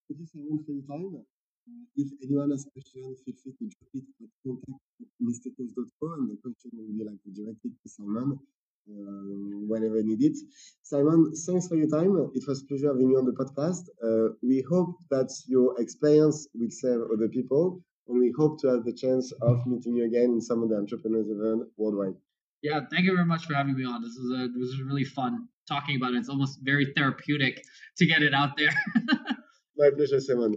Thank 0.08 0.20
you 0.20 0.26
so 0.26 0.38
much 0.48 0.66
for 0.66 0.72
your 0.72 0.82
time. 0.86 1.24
If 1.96 2.08
anyone 2.22 2.50
has 2.50 2.66
questions, 2.72 3.20
feel 3.24 3.34
free 3.42 3.52
to 3.58 3.64
drop 3.72 3.90
it 3.94 4.04
at 4.22 4.30
contact 4.44 4.82
at 5.00 5.08
mistakers.co 5.20 6.06
and 6.14 6.30
the 6.30 6.36
question 6.42 6.70
will 6.74 6.94
be 6.96 7.04
like 7.04 7.20
directed 7.34 7.72
to 7.82 7.88
Simon 7.88 8.38
uh, 8.88 9.66
whenever 9.68 10.02
needed. 10.02 10.36
Simon, 10.82 11.32
thanks 11.46 11.68
for 11.68 11.76
your 11.76 11.88
time. 11.88 12.12
It 12.34 12.44
was 12.46 12.62
a 12.62 12.66
pleasure 12.66 12.88
having 12.88 13.10
you 13.10 13.18
on 13.18 13.26
the 13.26 13.32
podcast. 13.32 13.84
Uh, 14.02 14.34
we 14.42 14.64
hope 14.68 14.96
that 15.10 15.30
your 15.46 15.80
experience 15.80 16.48
will 16.54 16.70
serve 16.70 17.08
other 17.12 17.28
people 17.28 17.82
and 18.08 18.18
we 18.18 18.32
hope 18.36 18.60
to 18.60 18.68
have 18.68 18.84
the 18.84 18.92
chance 18.92 19.32
of 19.42 19.66
meeting 19.66 19.96
you 19.96 20.04
again 20.04 20.30
in 20.32 20.40
some 20.40 20.62
of 20.62 20.68
the 20.70 20.76
entrepreneurs 20.76 21.28
event 21.28 21.68
worldwide. 21.76 22.14
Yeah, 22.62 22.80
thank 22.90 23.04
you 23.04 23.14
very 23.14 23.26
much 23.26 23.46
for 23.46 23.54
having 23.54 23.74
me 23.74 23.84
on. 23.84 24.02
This 24.02 24.18
was 24.20 24.30
a 24.38 24.48
this 24.48 24.68
was 24.72 24.82
really 24.82 25.04
fun 25.04 25.48
talking 25.66 25.96
about 25.96 26.12
it. 26.12 26.18
It's 26.18 26.28
almost 26.28 26.58
very 26.62 26.92
therapeutic 26.94 27.62
to 27.96 28.06
get 28.06 28.22
it 28.22 28.34
out 28.34 28.56
there. 28.56 28.74
My 29.78 29.90
pleasure, 29.96 30.20
Simon. 30.20 30.56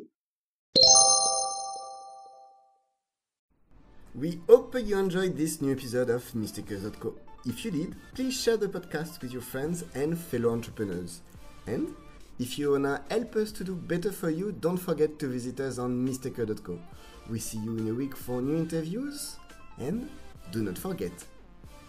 We 4.16 4.40
hope 4.48 4.76
you 4.80 4.96
enjoyed 5.00 5.36
this 5.36 5.60
new 5.60 5.72
episode 5.72 6.12
of 6.12 6.36
Mistakers.co. 6.36 7.16
If 7.48 7.66
you 7.66 7.72
did, 7.72 7.96
please 8.14 8.40
share 8.40 8.58
the 8.58 8.68
podcast 8.68 9.20
with 9.24 9.34
your 9.34 9.42
friends 9.42 9.84
and 9.96 10.16
fellow 10.16 10.52
entrepreneurs. 10.52 11.22
And 11.66 11.96
if 12.38 12.60
you 12.60 12.74
wanna 12.74 13.02
help 13.10 13.36
us 13.36 13.52
to 13.54 13.64
do 13.64 13.74
better 13.74 14.12
for 14.12 14.30
you, 14.30 14.52
don't 14.52 14.78
forget 14.78 15.18
to 15.18 15.28
visit 15.28 15.60
us 15.62 15.80
on 15.80 16.08
Mistaker.co. 16.08 16.80
We 17.28 17.40
see 17.40 17.58
you 17.58 17.76
in 17.78 17.90
a 17.90 17.94
week 17.94 18.16
for 18.16 18.40
new 18.40 18.56
interviews, 18.56 19.38
and 19.80 20.08
do 20.52 20.62
not 20.62 20.78
forget, 20.78 21.14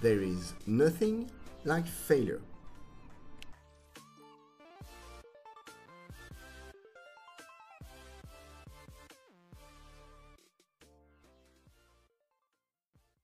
there 0.00 0.22
is 0.22 0.54
nothing 0.66 1.30
like 1.66 1.86
failure. 1.86 2.40